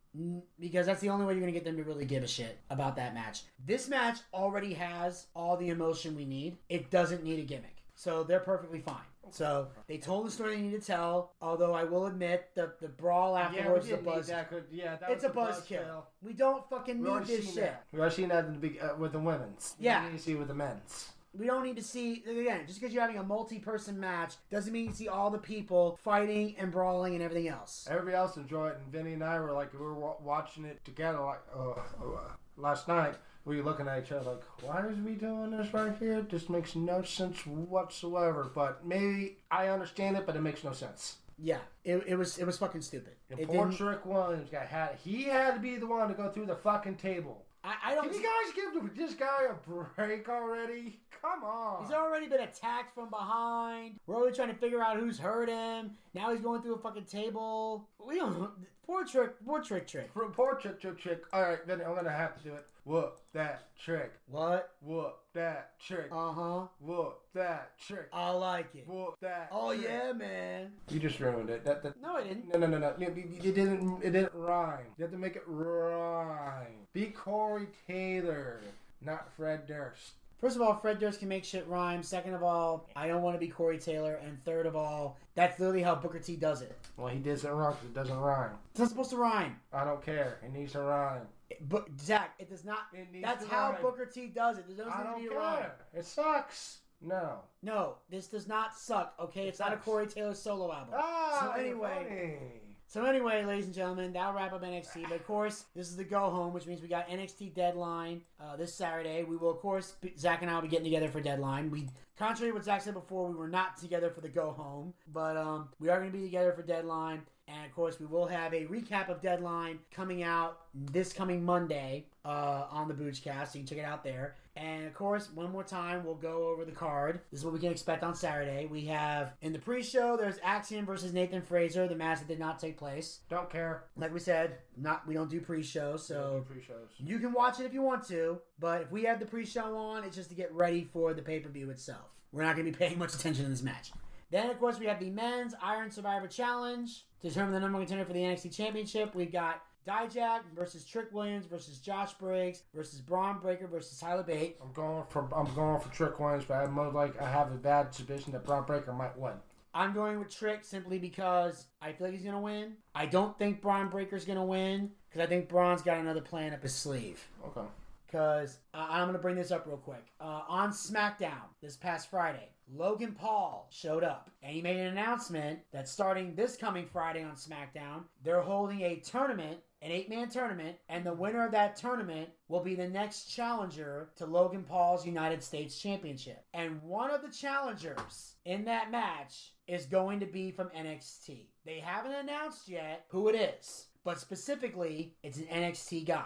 because 0.59 0.85
that's 0.87 0.99
the 1.01 1.09
only 1.09 1.25
way 1.25 1.33
you're 1.33 1.41
gonna 1.41 1.51
get 1.51 1.63
them 1.63 1.77
to 1.77 1.83
really 1.83 2.05
give 2.05 2.23
a 2.23 2.27
shit 2.27 2.57
about 2.69 2.95
that 2.95 3.13
match. 3.13 3.43
This 3.65 3.87
match 3.87 4.17
already 4.33 4.73
has 4.73 5.27
all 5.35 5.57
the 5.57 5.69
emotion 5.69 6.15
we 6.15 6.25
need. 6.25 6.57
It 6.69 6.89
doesn't 6.89 7.23
need 7.23 7.39
a 7.39 7.43
gimmick, 7.43 7.77
so 7.95 8.23
they're 8.23 8.39
perfectly 8.39 8.79
fine. 8.79 8.95
So 9.29 9.67
they 9.87 9.97
told 9.97 10.25
the 10.25 10.31
story 10.31 10.55
they 10.55 10.61
need 10.61 10.79
to 10.79 10.85
tell. 10.85 11.33
Although 11.41 11.73
I 11.73 11.83
will 11.83 12.07
admit 12.07 12.49
the 12.55 12.73
the 12.81 12.87
brawl 12.87 13.35
afterwards 13.37 13.85
is 13.87 13.91
a 13.91 13.97
buzz. 13.97 14.27
that, 14.27 14.49
'cause- 14.49 14.63
yeah, 14.71 14.95
that 14.95 15.11
it's 15.11 15.23
a 15.25 15.27
a 15.27 15.31
buzzkill. 15.31 15.83
buzzkill. 15.85 16.03
We 16.21 16.33
don't 16.33 16.67
fucking 16.69 17.01
We 17.01 17.09
need 17.13 17.27
this 17.27 17.45
shit. 17.53 17.63
that. 17.63 17.83
We 17.91 17.99
already 17.99 18.15
seen 18.15 18.29
that 18.29 18.45
in 18.45 18.53
the 18.53 18.59
big, 18.59 18.79
uh, 18.81 18.95
with 18.97 19.11
the 19.11 19.19
women's. 19.19 19.75
Yeah. 19.79 20.03
We 20.05 20.11
need 20.11 20.17
to 20.17 20.23
see 20.23 20.31
it 20.31 20.39
with 20.39 20.47
the 20.47 20.53
men's. 20.55 21.11
We 21.37 21.45
don't 21.45 21.63
need 21.63 21.75
to 21.77 21.83
see 21.83 22.23
again. 22.27 22.61
Just 22.67 22.79
because 22.79 22.93
you're 22.93 23.01
having 23.03 23.17
a 23.19 23.23
multi-person 23.23 23.99
match 23.99 24.35
doesn't 24.51 24.71
mean 24.73 24.85
you 24.85 24.93
see 24.93 25.07
all 25.07 25.29
the 25.29 25.37
people 25.37 25.99
fighting 26.03 26.55
and 26.57 26.71
brawling 26.71 27.13
and 27.13 27.23
everything 27.23 27.47
else. 27.47 27.87
Everybody 27.89 28.15
else 28.15 28.37
enjoyed 28.37 28.71
it, 28.73 28.79
and 28.83 28.91
Vinny 28.91 29.13
and 29.13 29.23
I 29.23 29.39
were 29.39 29.53
like, 29.53 29.73
we 29.73 29.79
were 29.79 29.93
wa- 29.93 30.15
watching 30.21 30.65
it 30.65 30.83
together 30.83 31.19
like 31.19 31.39
uh, 31.55 31.71
uh, 31.71 32.31
last 32.57 32.87
night. 32.87 33.15
We 33.45 33.57
were 33.57 33.63
looking 33.63 33.87
at 33.87 34.03
each 34.03 34.11
other 34.11 34.31
like, 34.31 34.43
why 34.61 34.85
is 34.87 34.97
we 34.99 35.13
doing 35.13 35.51
this 35.51 35.73
right 35.73 35.95
here? 35.99 36.21
This 36.21 36.49
makes 36.49 36.75
no 36.75 37.01
sense 37.03 37.45
whatsoever. 37.45 38.51
But 38.53 38.85
maybe 38.85 39.37
I 39.49 39.67
understand 39.69 40.17
it, 40.17 40.25
but 40.25 40.35
it 40.35 40.41
makes 40.41 40.63
no 40.63 40.73
sense. 40.73 41.17
Yeah, 41.39 41.59
it, 41.85 42.03
it 42.07 42.15
was 42.15 42.39
it 42.39 42.45
was 42.45 42.57
fucking 42.57 42.81
stupid. 42.81 43.13
And 43.29 43.39
It 43.39 43.47
poor 43.47 43.65
didn't- 43.67 43.77
Trick 43.77 44.05
Williams 44.05 44.49
got 44.49 44.65
had. 44.67 44.95
He 45.03 45.23
had 45.25 45.53
to 45.53 45.59
be 45.59 45.75
the 45.77 45.85
one 45.87 46.07
to 46.09 46.13
go 46.15 46.29
through 46.31 46.47
the 46.47 46.55
fucking 46.55 46.95
table. 46.95 47.45
I, 47.67 47.91
I 47.91 47.95
don't. 47.95 48.05
Can 48.05 48.21
you 48.21 48.23
guys 48.23 48.53
give 48.55 48.95
this 48.95 49.13
guy 49.13 49.43
a 49.49 49.53
break 49.97 50.29
already? 50.29 50.99
Come 51.21 51.43
on. 51.43 51.83
He's 51.83 51.93
already 51.93 52.27
been 52.27 52.41
attacked 52.41 52.95
from 52.95 53.09
behind. 53.09 53.99
We're 54.05 54.15
already 54.15 54.35
trying 54.35 54.49
to 54.49 54.55
figure 54.55 54.81
out 54.81 54.97
who's 54.97 55.19
hurt 55.19 55.49
him. 55.49 55.91
Now 56.13 56.31
he's 56.31 56.41
going 56.41 56.61
through 56.61 56.75
a 56.75 56.79
fucking 56.79 57.05
table. 57.05 57.89
We 58.05 58.15
don't. 58.15 58.51
Trick. 58.87 59.33
Poor 59.45 59.59
trick. 59.59 60.13
Poor 60.13 60.55
trick, 60.55 60.79
trick. 60.99 61.23
All 61.33 61.41
right, 61.41 61.65
then 61.67 61.81
I'm 61.81 61.93
gonna 61.95 62.09
have 62.11 62.37
to 62.37 62.43
do 62.43 62.53
it. 62.55 62.65
Whoop 62.85 63.19
that 63.33 63.63
trick. 63.77 64.13
What? 64.29 64.71
Whoop 64.81 65.17
that 65.33 65.71
trick. 65.79 66.07
Uh 66.11 66.31
huh. 66.31 66.67
Whoop 66.79 67.19
that 67.33 67.77
trick. 67.77 68.07
I 68.13 68.29
like 68.31 68.73
it. 68.75 68.87
Whoop 68.87 69.15
that. 69.21 69.49
Oh 69.51 69.73
trick. 69.73 69.85
yeah, 69.89 70.13
man. 70.13 70.71
You 70.89 70.99
just 70.99 71.19
ruined 71.19 71.49
it. 71.49 71.65
That, 71.65 71.83
that, 71.83 72.01
No, 72.01 72.15
I 72.15 72.23
didn't. 72.23 72.47
no, 72.51 72.59
no, 72.59 72.67
no, 72.67 72.77
no. 72.79 72.87
It, 72.99 73.17
it- 73.17 73.45
it 73.45 73.55
didn't. 73.55 73.99
It 74.03 74.11
didn't 74.11 74.33
rhyme. 74.33 74.85
You 74.97 75.03
have 75.03 75.11
to 75.11 75.17
make 75.17 75.35
it 75.35 75.43
rhyme. 75.47 76.87
Be 76.93 77.07
Corey 77.07 77.67
Taylor, 77.87 78.59
not 79.01 79.27
Fred 79.35 79.67
Durst. 79.67 80.13
First 80.39 80.55
of 80.55 80.61
all, 80.61 80.75
Fred 80.75 80.99
Durst 80.99 81.19
can 81.19 81.29
make 81.29 81.43
shit 81.43 81.67
rhyme. 81.67 82.03
Second 82.03 82.35
of 82.35 82.43
all, 82.43 82.87
I 82.95 83.07
don't 83.07 83.23
want 83.23 83.35
to 83.35 83.39
be 83.39 83.47
Corey 83.47 83.79
Taylor. 83.79 84.15
And 84.23 84.41
third 84.43 84.65
of 84.67 84.75
all, 84.75 85.17
that's 85.33 85.59
literally 85.59 85.81
how 85.81 85.95
Booker 85.95 86.19
T 86.19 86.35
does 86.35 86.61
it. 86.61 86.77
Well, 86.95 87.07
he 87.07 87.19
does 87.19 87.43
it 87.43 87.49
wrong 87.49 87.73
'cause 87.73 87.85
it 87.85 87.93
doesn't 87.93 88.17
rhyme. 88.19 88.51
It's 88.71 88.79
not 88.79 88.89
supposed 88.89 89.09
to 89.11 89.17
rhyme. 89.17 89.59
I 89.73 89.83
don't 89.83 90.01
care. 90.03 90.39
It 90.43 90.51
needs 90.53 90.73
to 90.73 90.81
rhyme. 90.81 91.27
But 91.61 91.87
Zack, 91.99 92.35
it 92.39 92.49
does 92.49 92.63
not. 92.65 92.79
It 92.93 93.11
needs 93.11 93.25
That's 93.25 93.45
to 93.45 93.49
how 93.49 93.71
rhyme. 93.71 93.81
Booker 93.81 94.05
T 94.05 94.27
does 94.27 94.57
it. 94.59 94.67
There 94.67 94.77
doesn't 94.77 94.93
I 94.93 95.03
don't 95.03 95.25
a 95.25 95.29
rhyme. 95.35 95.59
care. 95.59 95.75
It 95.93 96.05
sucks. 96.05 96.81
No. 97.01 97.39
No, 97.63 97.95
this 98.09 98.27
does 98.27 98.47
not 98.47 98.75
suck. 98.77 99.13
Okay, 99.19 99.47
it's 99.47 99.59
not 99.59 99.71
a. 99.73 99.77
Corey 99.77 100.07
Taylor 100.07 100.33
solo 100.33 100.71
album. 100.73 100.93
Ah, 100.97 101.51
so 101.55 101.59
anyway, 101.61 102.05
funny. 102.07 102.61
So 102.89 103.03
anyway, 103.03 103.43
ladies 103.43 103.65
and 103.65 103.73
gentlemen, 103.73 104.13
that'll 104.13 104.31
wrap 104.31 104.53
up 104.53 104.63
NXT. 104.63 105.03
But 105.09 105.17
of 105.17 105.27
course, 105.27 105.65
this 105.75 105.89
is 105.89 105.97
the 105.97 106.05
go 106.05 106.29
home, 106.29 106.53
which 106.53 106.65
means 106.65 106.81
we 106.81 106.87
got 106.87 107.09
NXT 107.09 107.53
Deadline 107.53 108.21
uh, 108.39 108.55
this 108.55 108.73
Saturday. 108.73 109.23
We 109.23 109.35
will, 109.35 109.51
of 109.51 109.59
course, 109.59 109.95
Zack 110.17 110.41
and 110.41 110.49
I 110.49 110.55
will 110.55 110.61
be 110.61 110.69
getting 110.69 110.85
together 110.85 111.09
for 111.09 111.19
Deadline. 111.19 111.69
We, 111.69 111.89
contrary 112.17 112.51
to 112.51 112.55
what 112.55 112.63
Zack 112.63 112.81
said 112.81 112.93
before, 112.93 113.27
we 113.29 113.35
were 113.35 113.49
not 113.49 113.75
together 113.75 114.09
for 114.09 114.21
the 114.21 114.29
go 114.29 114.51
home, 114.51 114.93
but 115.11 115.35
um, 115.35 115.67
we 115.81 115.89
are 115.89 115.99
going 115.99 116.13
to 116.13 116.17
be 116.17 116.23
together 116.23 116.53
for 116.53 116.61
Deadline. 116.61 117.23
And 117.49 117.65
of 117.65 117.73
course, 117.73 117.99
we 117.99 118.05
will 118.05 118.25
have 118.25 118.53
a 118.53 118.65
recap 118.67 119.09
of 119.09 119.21
Deadline 119.21 119.79
coming 119.91 120.23
out 120.23 120.59
this 120.73 121.11
coming 121.11 121.43
Monday 121.43 122.05
uh, 122.23 122.67
on 122.71 122.87
the 122.87 122.93
Boochcast, 122.93 123.51
so 123.51 123.59
you 123.59 123.65
can 123.65 123.67
check 123.67 123.79
it 123.79 123.85
out 123.85 124.05
there. 124.05 124.35
And 124.57 124.87
of 124.87 124.93
course, 124.93 125.29
one 125.33 125.51
more 125.51 125.63
time, 125.63 126.03
we'll 126.03 126.15
go 126.15 126.47
over 126.49 126.65
the 126.65 126.71
card. 126.71 127.21
This 127.31 127.41
is 127.41 127.45
what 127.45 127.53
we 127.53 127.59
can 127.59 127.71
expect 127.71 128.03
on 128.03 128.15
Saturday. 128.15 128.65
We 128.65 128.85
have 128.85 129.33
in 129.41 129.53
the 129.53 129.59
pre-show, 129.59 130.17
there's 130.17 130.39
Axiom 130.43 130.85
versus 130.85 131.13
Nathan 131.13 131.41
Frazer, 131.41 131.87
the 131.87 131.95
match 131.95 132.19
that 132.19 132.27
did 132.27 132.39
not 132.39 132.59
take 132.59 132.77
place. 132.77 133.19
Don't 133.29 133.49
care. 133.49 133.83
Like 133.95 134.13
we 134.13 134.19
said, 134.19 134.57
not 134.75 135.07
we 135.07 135.13
don't 135.13 135.29
do 135.29 135.39
pre-shows, 135.39 136.05
so 136.05 136.43
pre-shows. 136.49 136.89
you 136.97 137.19
can 137.19 137.33
watch 137.33 137.59
it 137.59 137.65
if 137.65 137.73
you 137.73 137.81
want 137.81 138.07
to. 138.07 138.39
But 138.59 138.81
if 138.81 138.91
we 138.91 139.03
have 139.03 139.19
the 139.19 139.25
pre-show 139.25 139.77
on, 139.77 140.03
it's 140.03 140.15
just 140.15 140.29
to 140.29 140.35
get 140.35 140.51
ready 140.53 140.83
for 140.91 141.13
the 141.13 141.21
pay-per-view 141.21 141.69
itself. 141.69 142.21
We're 142.31 142.43
not 142.43 142.55
going 142.55 142.65
to 142.65 142.71
be 142.71 142.77
paying 142.77 142.97
much 142.97 143.13
attention 143.13 143.43
to 143.43 143.49
this 143.49 143.63
match. 143.63 143.91
Then, 144.29 144.49
of 144.49 144.59
course, 144.59 144.77
we 144.79 144.87
have 144.87 144.99
the 144.99 145.09
men's 145.09 145.53
Iron 145.61 145.89
Survivor 145.89 146.27
Challenge 146.27 147.05
to 147.21 147.29
determine 147.29 147.53
the 147.53 147.59
number 147.59 147.77
one 147.77 147.85
contender 147.85 148.05
for 148.05 148.13
the 148.13 148.19
NXT 148.19 148.55
Championship. 148.55 149.15
We've 149.15 149.31
got 149.31 149.61
Dijak 149.87 150.41
versus 150.53 150.83
Trick 150.83 151.07
Williams 151.13 151.45
versus 151.45 151.79
Josh 151.79 152.13
Briggs 152.13 152.63
versus 152.75 152.99
Bron 152.99 153.39
Breakker 153.39 153.67
versus 153.67 153.97
Tyler 153.97 154.23
Bate. 154.23 154.57
I'm 154.61 154.73
going 154.73 155.03
for 155.09 155.29
I'm 155.33 155.53
going 155.55 155.79
for 155.79 155.89
Trick 155.93 156.19
Williams, 156.19 156.43
but 156.45 156.55
I'm 156.55 156.73
more 156.73 156.91
like 156.91 157.19
I 157.21 157.29
have 157.29 157.51
a 157.51 157.55
bad 157.55 157.93
suspicion 157.93 158.33
that 158.33 158.43
Bron 158.43 158.65
Breakker 158.65 158.91
might 158.91 159.17
win. 159.17 159.33
I'm 159.73 159.93
going 159.93 160.19
with 160.19 160.35
Trick 160.35 160.65
simply 160.65 160.97
because 160.97 161.67
I 161.81 161.93
feel 161.93 162.07
like 162.07 162.15
he's 162.15 162.25
gonna 162.25 162.41
win. 162.41 162.73
I 162.95 163.05
don't 163.05 163.37
think 163.37 163.61
Bron 163.61 163.89
Breakker's 163.89 164.25
gonna 164.25 164.45
win 164.45 164.91
because 165.07 165.21
I 165.21 165.27
think 165.27 165.47
Bron's 165.47 165.81
got 165.81 165.97
another 165.97 166.21
plan 166.21 166.53
up 166.53 166.63
his 166.63 166.73
sleeve. 166.73 167.25
Okay. 167.45 167.67
Because 168.05 168.57
uh, 168.73 168.87
I'm 168.89 169.07
gonna 169.07 169.19
bring 169.19 169.35
this 169.35 169.51
up 169.51 169.67
real 169.67 169.77
quick. 169.77 170.05
Uh, 170.19 170.41
on 170.49 170.71
SmackDown 170.71 171.43
this 171.61 171.77
past 171.77 172.09
Friday, 172.09 172.49
Logan 172.73 173.13
Paul 173.13 173.67
showed 173.71 174.03
up 174.03 174.29
and 174.43 174.53
he 174.53 174.61
made 174.61 174.77
an 174.77 174.87
announcement 174.87 175.59
that 175.71 175.87
starting 175.87 176.35
this 176.35 176.57
coming 176.57 176.85
Friday 176.85 177.23
on 177.23 177.35
SmackDown, 177.35 178.03
they're 178.23 178.41
holding 178.41 178.81
a 178.81 178.97
tournament. 178.97 179.59
An 179.81 179.91
eight 179.91 180.09
man 180.09 180.29
tournament, 180.29 180.77
and 180.89 181.05
the 181.05 181.13
winner 181.13 181.45
of 181.45 181.51
that 181.51 181.75
tournament 181.75 182.29
will 182.47 182.63
be 182.63 182.73
the 182.73 182.87
next 182.87 183.25
challenger 183.25 184.09
to 184.15 184.25
Logan 184.25 184.63
Paul's 184.63 185.05
United 185.05 185.43
States 185.43 185.79
Championship. 185.79 186.43
And 186.53 186.81
one 186.81 187.11
of 187.11 187.21
the 187.21 187.29
challengers 187.29 188.35
in 188.43 188.65
that 188.65 188.89
match 188.89 189.53
is 189.67 189.85
going 189.85 190.19
to 190.21 190.25
be 190.25 190.51
from 190.51 190.69
NXT. 190.69 191.45
They 191.63 191.79
haven't 191.79 192.13
announced 192.13 192.67
yet 192.67 193.05
who 193.09 193.27
it 193.27 193.35
is, 193.35 193.85
but 194.03 194.19
specifically, 194.19 195.15
it's 195.21 195.37
an 195.37 195.45
NXT 195.45 196.05
guy. 196.07 196.25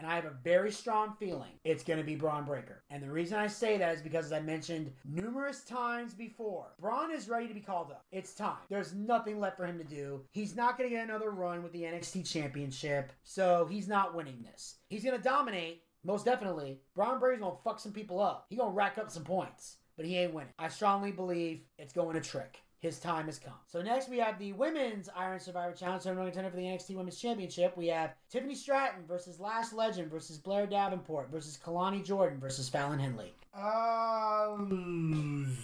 And 0.00 0.10
I 0.10 0.14
have 0.14 0.24
a 0.24 0.34
very 0.42 0.72
strong 0.72 1.12
feeling 1.20 1.50
it's 1.62 1.84
going 1.84 1.98
to 1.98 2.04
be 2.04 2.14
Bron 2.14 2.46
Breakker. 2.46 2.84
And 2.88 3.02
the 3.02 3.10
reason 3.10 3.38
I 3.38 3.48
say 3.48 3.76
that 3.76 3.94
is 3.94 4.00
because, 4.00 4.24
as 4.26 4.32
I 4.32 4.40
mentioned 4.40 4.90
numerous 5.04 5.62
times 5.62 6.14
before, 6.14 6.68
Bron 6.80 7.10
is 7.10 7.28
ready 7.28 7.46
to 7.48 7.52
be 7.52 7.60
called 7.60 7.90
up. 7.90 8.06
It's 8.10 8.32
time. 8.32 8.56
There's 8.70 8.94
nothing 8.94 9.38
left 9.38 9.58
for 9.58 9.66
him 9.66 9.76
to 9.76 9.84
do. 9.84 10.24
He's 10.30 10.56
not 10.56 10.78
going 10.78 10.88
to 10.88 10.96
get 10.96 11.04
another 11.04 11.32
run 11.32 11.62
with 11.62 11.72
the 11.72 11.82
NXT 11.82 12.32
Championship, 12.32 13.12
so 13.24 13.68
he's 13.70 13.88
not 13.88 14.14
winning 14.14 14.42
this. 14.42 14.76
He's 14.88 15.04
going 15.04 15.18
to 15.18 15.22
dominate, 15.22 15.82
most 16.02 16.24
definitely. 16.24 16.78
Bron 16.94 17.20
Breakker's 17.20 17.42
going 17.42 17.56
to 17.56 17.62
fuck 17.62 17.78
some 17.78 17.92
people 17.92 18.22
up. 18.22 18.46
He's 18.48 18.58
going 18.58 18.70
to 18.70 18.76
rack 18.76 18.96
up 18.96 19.10
some 19.10 19.24
points, 19.24 19.76
but 19.98 20.06
he 20.06 20.16
ain't 20.16 20.32
winning. 20.32 20.54
I 20.58 20.68
strongly 20.68 21.12
believe 21.12 21.60
it's 21.76 21.92
going 21.92 22.14
to 22.14 22.22
trick 22.22 22.62
his 22.80 22.98
time 22.98 23.26
has 23.26 23.38
come. 23.38 23.52
So 23.66 23.82
next 23.82 24.08
we 24.08 24.18
have 24.18 24.38
the 24.38 24.52
women's 24.54 25.08
Iron 25.14 25.38
Survivor 25.38 25.74
Challenge, 25.74 26.02
so 26.02 26.14
contender 26.14 26.50
for 26.50 26.56
the 26.56 26.62
NXT 26.62 26.96
Women's 26.96 27.20
Championship. 27.20 27.76
We 27.76 27.88
have 27.88 28.14
Tiffany 28.30 28.54
Stratton 28.54 29.04
versus 29.06 29.38
Lash 29.38 29.72
Legend 29.72 30.10
versus 30.10 30.38
Blair 30.38 30.66
Davenport 30.66 31.30
versus 31.30 31.58
Kelani 31.62 32.04
Jordan 32.04 32.40
versus 32.40 32.68
Fallon 32.68 32.98
Henley. 32.98 33.34
Um, 33.52 35.56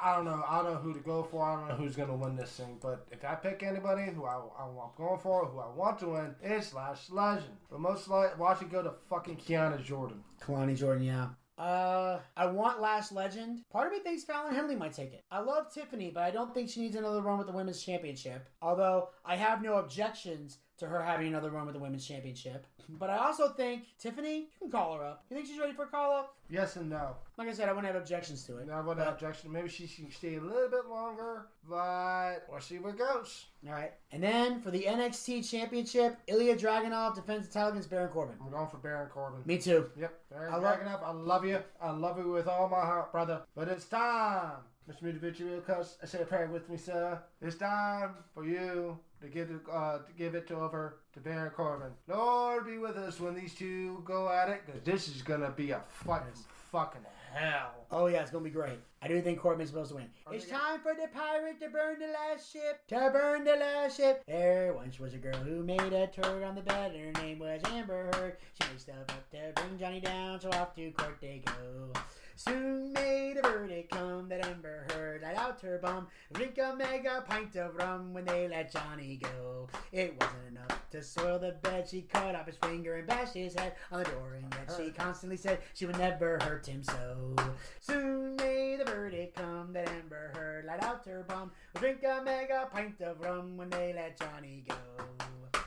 I 0.00 0.16
don't 0.16 0.24
know. 0.24 0.42
I 0.48 0.62
don't 0.62 0.72
know 0.72 0.78
who 0.78 0.94
to 0.94 1.00
go 1.00 1.24
for. 1.24 1.44
I 1.44 1.56
don't 1.56 1.68
know 1.68 1.74
who's 1.74 1.96
gonna 1.96 2.16
win 2.16 2.36
this 2.36 2.50
thing. 2.50 2.78
But 2.80 3.06
if 3.10 3.24
I 3.24 3.34
pick 3.34 3.62
anybody 3.62 4.04
who 4.04 4.24
I, 4.24 4.36
am 4.36 4.76
going 4.96 5.18
for, 5.18 5.44
who 5.46 5.58
I 5.58 5.68
want 5.68 5.98
to 5.98 6.08
win, 6.08 6.34
it's 6.40 6.72
Lash 6.72 7.10
Legend. 7.10 7.56
But 7.70 7.80
most 7.80 8.08
likely, 8.08 8.40
watch 8.40 8.62
it 8.62 8.70
go 8.70 8.82
to 8.82 8.92
fucking 9.10 9.36
Kiana 9.36 9.82
Jordan. 9.82 10.22
Kelani 10.40 10.76
Jordan, 10.76 11.02
yeah. 11.02 11.28
Uh, 11.56 12.18
I 12.36 12.46
want 12.46 12.80
Lash 12.80 13.12
Legend. 13.12 13.62
Part 13.70 13.86
of 13.86 13.92
me 13.92 14.00
thinks 14.00 14.24
Fallon 14.24 14.54
Henley 14.54 14.74
might 14.74 14.92
take 14.92 15.12
it. 15.12 15.24
I 15.30 15.40
love 15.40 15.72
Tiffany, 15.72 16.10
but 16.10 16.24
I 16.24 16.30
don't 16.30 16.52
think 16.52 16.68
she 16.68 16.80
needs 16.80 16.96
another 16.96 17.22
run 17.22 17.38
with 17.38 17.46
the 17.46 17.52
Women's 17.52 17.82
Championship. 17.82 18.48
Although 18.60 19.10
I 19.24 19.36
have 19.36 19.62
no 19.62 19.74
objections 19.76 20.58
to 20.78 20.86
her 20.86 21.02
having 21.02 21.28
another 21.28 21.50
run 21.50 21.66
with 21.66 21.74
the 21.74 21.80
Women's 21.80 22.06
Championship. 22.06 22.66
But 22.88 23.08
I 23.10 23.16
also 23.18 23.48
think 23.48 23.84
Tiffany, 23.98 24.36
you 24.40 24.46
can 24.60 24.70
call 24.70 24.96
her 24.96 25.04
up. 25.04 25.24
You 25.30 25.36
think 25.36 25.46
she's 25.48 25.58
ready 25.58 25.72
for 25.72 25.84
a 25.84 25.86
call 25.88 26.12
up? 26.12 26.36
Yes 26.50 26.76
and 26.76 26.90
no. 26.90 27.16
Like 27.38 27.48
I 27.48 27.52
said, 27.52 27.68
I 27.68 27.72
wouldn't 27.72 27.92
have 27.92 28.00
objections 28.00 28.44
to 28.44 28.58
it. 28.58 28.66
No, 28.66 28.74
I 28.74 28.80
wouldn't 28.80 29.04
have 29.04 29.14
objection. 29.14 29.50
Maybe 29.52 29.68
she 29.68 29.86
should 29.86 30.12
stay 30.12 30.34
a 30.36 30.40
little 30.40 30.68
bit 30.68 30.86
longer, 30.90 31.46
but 31.68 32.46
we'll 32.50 32.60
see 32.60 32.78
where 32.78 32.92
it 32.92 32.98
goes. 32.98 33.46
All 33.66 33.72
right. 33.72 33.92
And 34.12 34.22
then 34.22 34.60
for 34.60 34.70
the 34.70 34.82
NXT 34.82 35.48
Championship, 35.50 36.18
Ilja 36.28 36.58
Dragunov 36.60 37.14
defends 37.14 37.46
the 37.48 37.54
title 37.54 37.70
against 37.70 37.88
Baron 37.90 38.10
Corbin. 38.10 38.36
I'm 38.44 38.50
going 38.50 38.68
for 38.68 38.76
Baron 38.78 39.08
Corbin. 39.08 39.40
Me 39.46 39.56
too. 39.58 39.90
Yep. 39.98 40.12
Baron 40.30 40.52
I 40.52 40.56
love- 40.58 40.78
Dragunov, 40.80 41.02
I 41.02 41.10
love 41.12 41.44
you. 41.46 41.58
I 41.80 41.90
love 41.90 42.18
you 42.18 42.30
with 42.30 42.46
all 42.48 42.68
my 42.68 42.80
heart, 42.80 43.12
brother. 43.12 43.40
But 43.54 43.68
it's 43.68 43.86
time, 43.86 44.56
Mr. 44.90 45.04
Individual, 45.04 45.60
cuz 45.62 45.96
I 46.02 46.06
say 46.06 46.20
a 46.22 46.26
prayer 46.26 46.48
with 46.48 46.68
me, 46.68 46.76
sir. 46.76 47.18
It's 47.40 47.56
time 47.56 48.16
for 48.34 48.44
you 48.44 48.98
to 49.24 49.30
give 49.30 49.50
it, 49.50 49.60
uh, 49.72 49.98
to 49.98 50.12
give 50.16 50.34
it 50.34 50.50
over 50.52 50.98
to 51.14 51.20
Baron 51.20 51.50
Corbin. 51.50 51.92
Lord, 52.08 52.66
be 52.66 52.78
with 52.78 52.96
us 52.96 53.18
when 53.18 53.34
these 53.34 53.54
two 53.54 54.02
go 54.04 54.28
at 54.28 54.48
it, 54.48 54.62
because 54.66 54.82
this 54.82 55.08
is 55.08 55.22
gonna 55.22 55.50
be 55.50 55.70
a 55.70 55.80
fight 55.88 56.22
from 56.32 56.44
fucking 56.70 57.02
hell. 57.32 57.86
Oh 57.90 58.06
yeah, 58.06 58.20
it's 58.20 58.30
gonna 58.30 58.44
be 58.44 58.50
great. 58.50 58.78
I 59.00 59.08
do 59.08 59.20
think 59.20 59.38
Corbin's 59.38 59.70
supposed 59.70 59.90
to 59.90 59.96
win. 59.96 60.06
It's 60.30 60.46
time 60.46 60.80
for 60.80 60.94
the 60.94 61.08
pirate 61.08 61.60
to 61.60 61.68
burn 61.68 61.98
the 61.98 62.08
last 62.08 62.52
ship. 62.52 62.86
To 62.88 63.10
burn 63.12 63.44
the 63.44 63.56
last 63.56 63.96
ship. 63.96 64.22
There 64.26 64.72
once 64.74 64.98
was 64.98 65.14
a 65.14 65.18
girl 65.18 65.36
who 65.36 65.62
made 65.62 65.92
a 65.92 66.06
turd 66.08 66.42
on 66.42 66.54
the 66.54 66.62
bed, 66.62 66.94
and 66.94 67.16
her 67.16 67.22
name 67.22 67.38
was 67.38 67.60
Amber 67.70 68.10
Heard. 68.14 68.36
She 68.60 68.68
made 68.68 68.80
stuff 68.80 68.96
up 69.08 69.30
to 69.30 69.62
bring 69.62 69.78
Johnny 69.78 70.00
down, 70.00 70.40
so 70.40 70.50
off 70.50 70.74
to 70.76 70.90
court 70.92 71.18
they 71.20 71.42
go. 71.46 71.92
Soon 72.36 72.92
may 72.92 73.32
the 73.32 73.42
verdict 73.42 73.92
come 73.92 74.28
that 74.28 74.44
Amber 74.46 74.86
Heard 74.90 75.22
lied 75.22 75.36
out 75.36 75.60
her 75.60 75.78
bum. 75.78 76.08
Drink 76.32 76.58
a 76.58 76.74
mega 76.74 77.24
pint 77.26 77.54
of 77.56 77.76
rum 77.76 78.12
when 78.12 78.24
they 78.24 78.48
let 78.48 78.72
Johnny 78.72 79.20
go. 79.22 79.68
It 79.92 80.20
wasn't 80.20 80.48
enough 80.48 80.90
to 80.90 81.02
soil 81.02 81.38
the 81.38 81.52
bed. 81.62 81.88
She 81.88 82.02
cut 82.02 82.34
off 82.34 82.46
his 82.46 82.56
finger 82.56 82.96
and 82.96 83.06
bashed 83.06 83.34
his 83.34 83.54
head 83.54 83.74
on 83.92 84.02
the 84.02 84.10
door, 84.10 84.34
and 84.34 84.52
yet 84.52 84.76
she 84.76 84.90
constantly 84.90 85.36
said 85.36 85.60
she 85.74 85.86
would 85.86 85.98
never 85.98 86.38
hurt 86.42 86.66
him 86.66 86.82
so. 86.82 87.36
Soon 87.80 88.34
may 88.36 88.76
the 88.76 88.84
verdict 88.84 89.36
come 89.36 89.72
that 89.72 89.88
Amber 89.88 90.32
Heard 90.34 90.64
let 90.66 90.82
out 90.82 91.06
her 91.06 91.24
bum. 91.28 91.52
Drink 91.76 92.02
a 92.02 92.22
mega 92.24 92.68
pint 92.72 93.00
of 93.00 93.20
rum 93.20 93.56
when 93.56 93.70
they 93.70 93.92
let 93.94 94.18
Johnny 94.18 94.64
go. 94.68 94.74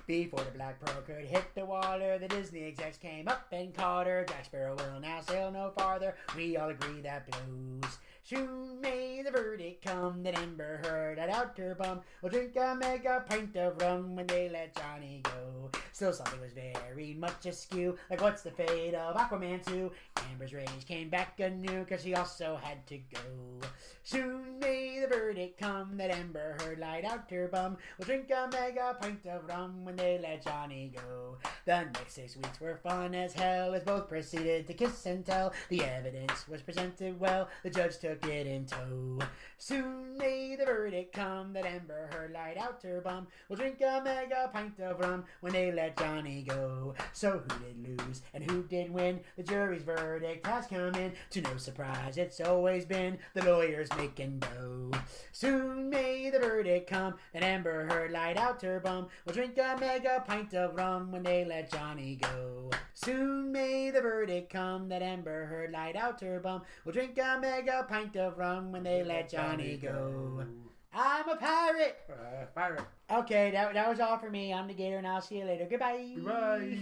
Before 0.07 0.39
the 0.39 0.51
Black 0.51 0.79
Pearl 0.79 1.01
could 1.01 1.25
hit 1.25 1.53
the 1.53 1.65
water, 1.65 2.17
the 2.17 2.29
Disney 2.29 2.63
execs 2.63 2.97
came 2.97 3.27
up 3.27 3.47
and 3.51 3.73
caught 3.73 4.07
her. 4.07 4.25
Jack 4.25 4.45
Sparrow 4.45 4.73
will 4.77 5.01
now 5.01 5.19
sail 5.19 5.51
no 5.51 5.73
farther. 5.77 6.15
We 6.33 6.55
all 6.55 6.69
agree 6.69 7.01
that 7.01 7.29
blows. 7.29 7.97
Soon 8.27 8.81
may 8.81 9.21
the 9.21 9.31
verdict 9.31 9.85
come 9.85 10.21
that 10.23 10.37
Amber 10.37 10.81
Heard 10.83 11.17
let 11.17 11.29
out 11.29 11.57
her 11.57 11.73
bum. 11.75 12.01
We'll 12.21 12.29
drink 12.29 12.57
a 12.57 12.75
mega 12.75 13.23
pint 13.25 13.55
of 13.55 13.81
rum 13.81 14.17
when 14.17 14.27
they 14.27 14.49
let 14.49 14.75
Johnny 14.75 15.21
go. 15.23 15.71
Still, 15.93 16.11
something 16.11 16.41
was 16.41 16.51
very 16.51 17.13
much 17.13 17.45
askew. 17.45 17.95
Like, 18.09 18.21
what's 18.21 18.41
the 18.41 18.51
fate 18.51 18.95
of 18.95 19.15
Aquaman 19.15 19.65
2? 19.65 19.89
Amber's 20.29 20.53
rage 20.53 20.85
came 20.85 21.09
back 21.09 21.39
anew, 21.39 21.85
cause 21.85 22.03
she 22.03 22.15
also 22.15 22.59
had 22.61 22.85
to 22.87 22.97
go. 22.97 23.67
Soon 24.03 24.59
may 24.59 24.99
the 24.99 25.07
verdict 25.07 25.57
come 25.57 25.95
that 25.97 26.11
Amber 26.11 26.57
Heard 26.59 26.79
light 26.79 27.05
out 27.05 27.31
her 27.31 27.47
bum. 27.47 27.77
We'll 27.97 28.07
drink 28.07 28.29
a 28.29 28.49
mega 28.51 28.97
pint 29.01 29.25
of 29.25 29.47
rum 29.47 29.85
when 29.85 29.95
they 29.95 30.19
let 30.21 30.43
Johnny 30.43 30.91
go. 30.93 31.37
The 31.65 31.85
next 31.85 32.13
six 32.13 32.35
weeks 32.35 32.59
were 32.59 32.77
fun 32.77 33.15
as 33.15 33.33
hell 33.33 33.73
as 33.73 33.83
both 33.83 34.07
proceeded 34.07 34.67
to 34.67 34.73
kiss 34.73 35.05
and 35.05 35.25
tell. 35.25 35.53
The 35.69 35.83
evidence 35.83 36.47
was 36.47 36.61
presented 36.61 37.19
well, 37.19 37.47
the 37.63 37.69
judge 37.69 37.97
took 37.97 38.16
it 38.25 38.47
in 38.47 38.65
tow. 38.65 39.19
Soon 39.59 40.17
may 40.17 40.55
the 40.55 40.65
verdict 40.65 41.13
come 41.13 41.51
that 41.53 41.65
Amber 41.65 42.09
Heard 42.11 42.31
light 42.31 42.57
out 42.57 42.81
her 42.83 43.01
bum. 43.01 43.27
We'll 43.49 43.57
drink 43.57 43.81
a 43.81 44.01
mega 44.03 44.49
pint 44.53 44.79
of 44.79 44.99
rum 44.99 45.25
when 45.41 45.53
they 45.53 45.71
let 45.71 45.97
Johnny 45.97 46.43
go. 46.47 46.93
So 47.11 47.41
who 47.41 47.59
did 47.59 47.99
lose 47.99 48.21
and 48.33 48.49
who 48.49 48.63
did 48.63 48.91
win? 48.91 49.19
The 49.35 49.43
jury's 49.43 49.81
verdict 49.81 50.45
has 50.45 50.67
come 50.67 50.95
in. 50.95 51.13
To 51.31 51.41
no 51.41 51.57
surprise, 51.57 52.17
it's 52.17 52.39
always 52.39 52.85
been 52.85 53.17
the 53.33 53.45
lawyers 53.45 53.89
making 53.97 54.39
dough. 54.39 54.91
Soon 55.31 55.89
may 55.89 56.29
the 56.29 56.39
verdict 56.39 56.89
come 56.89 57.15
that 57.33 57.43
Amber 57.43 57.87
Heard 57.87 58.11
light 58.11 58.37
out 58.37 58.61
her 58.61 58.79
bum. 58.79 59.07
We'll 59.25 59.35
drink 59.35 59.57
a 59.57 59.75
mega 59.79 60.23
pint 60.25 60.53
of 60.53 60.75
rum 60.75 61.11
when 61.11 61.23
they 61.23 61.45
let 61.45 61.71
Johnny 61.71 62.19
go. 62.21 62.69
Soon 62.93 63.51
may 63.51 63.91
the 63.91 64.01
verdict 64.01 64.51
come 64.51 64.87
that 64.89 65.01
Amber 65.01 65.45
Heard 65.45 65.71
light 65.71 65.95
out 65.95 66.21
her 66.21 66.39
bum. 66.39 66.61
We'll 66.85 66.93
drink 66.93 67.17
a 67.17 67.39
mega 67.39 67.85
pint 67.87 68.06
of 68.15 68.37
rum 68.37 68.71
when 68.71 68.83
they 68.83 69.03
let 69.03 69.29
Johnny 69.29 69.77
go. 69.77 70.45
I'm 70.93 71.29
a 71.29 71.35
pirate. 71.35 71.97
Uh, 72.09 72.45
pirate. 72.55 72.81
Okay, 73.11 73.51
that, 73.51 73.73
that 73.73 73.87
was 73.87 73.99
all 73.99 74.17
for 74.17 74.29
me. 74.29 74.53
I'm 74.53 74.67
the 74.67 74.73
Gator, 74.73 74.97
and 74.97 75.05
I'll 75.05 75.21
see 75.21 75.37
you 75.37 75.45
later. 75.45 75.67
Goodbye. 75.69 76.13
Goodbye. 76.15 76.77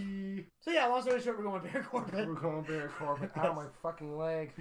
So 0.60 0.70
yeah, 0.70 0.86
long 0.86 1.02
story 1.02 1.20
short, 1.20 1.38
we're 1.38 1.44
going 1.44 1.62
Bear 1.62 1.82
Corbin. 1.82 2.28
We're 2.28 2.34
going 2.34 2.62
Barry 2.62 2.88
Corbin. 2.88 3.30
Ow, 3.36 3.52
my 3.52 3.66
fucking 3.82 4.16
leg. 4.16 4.52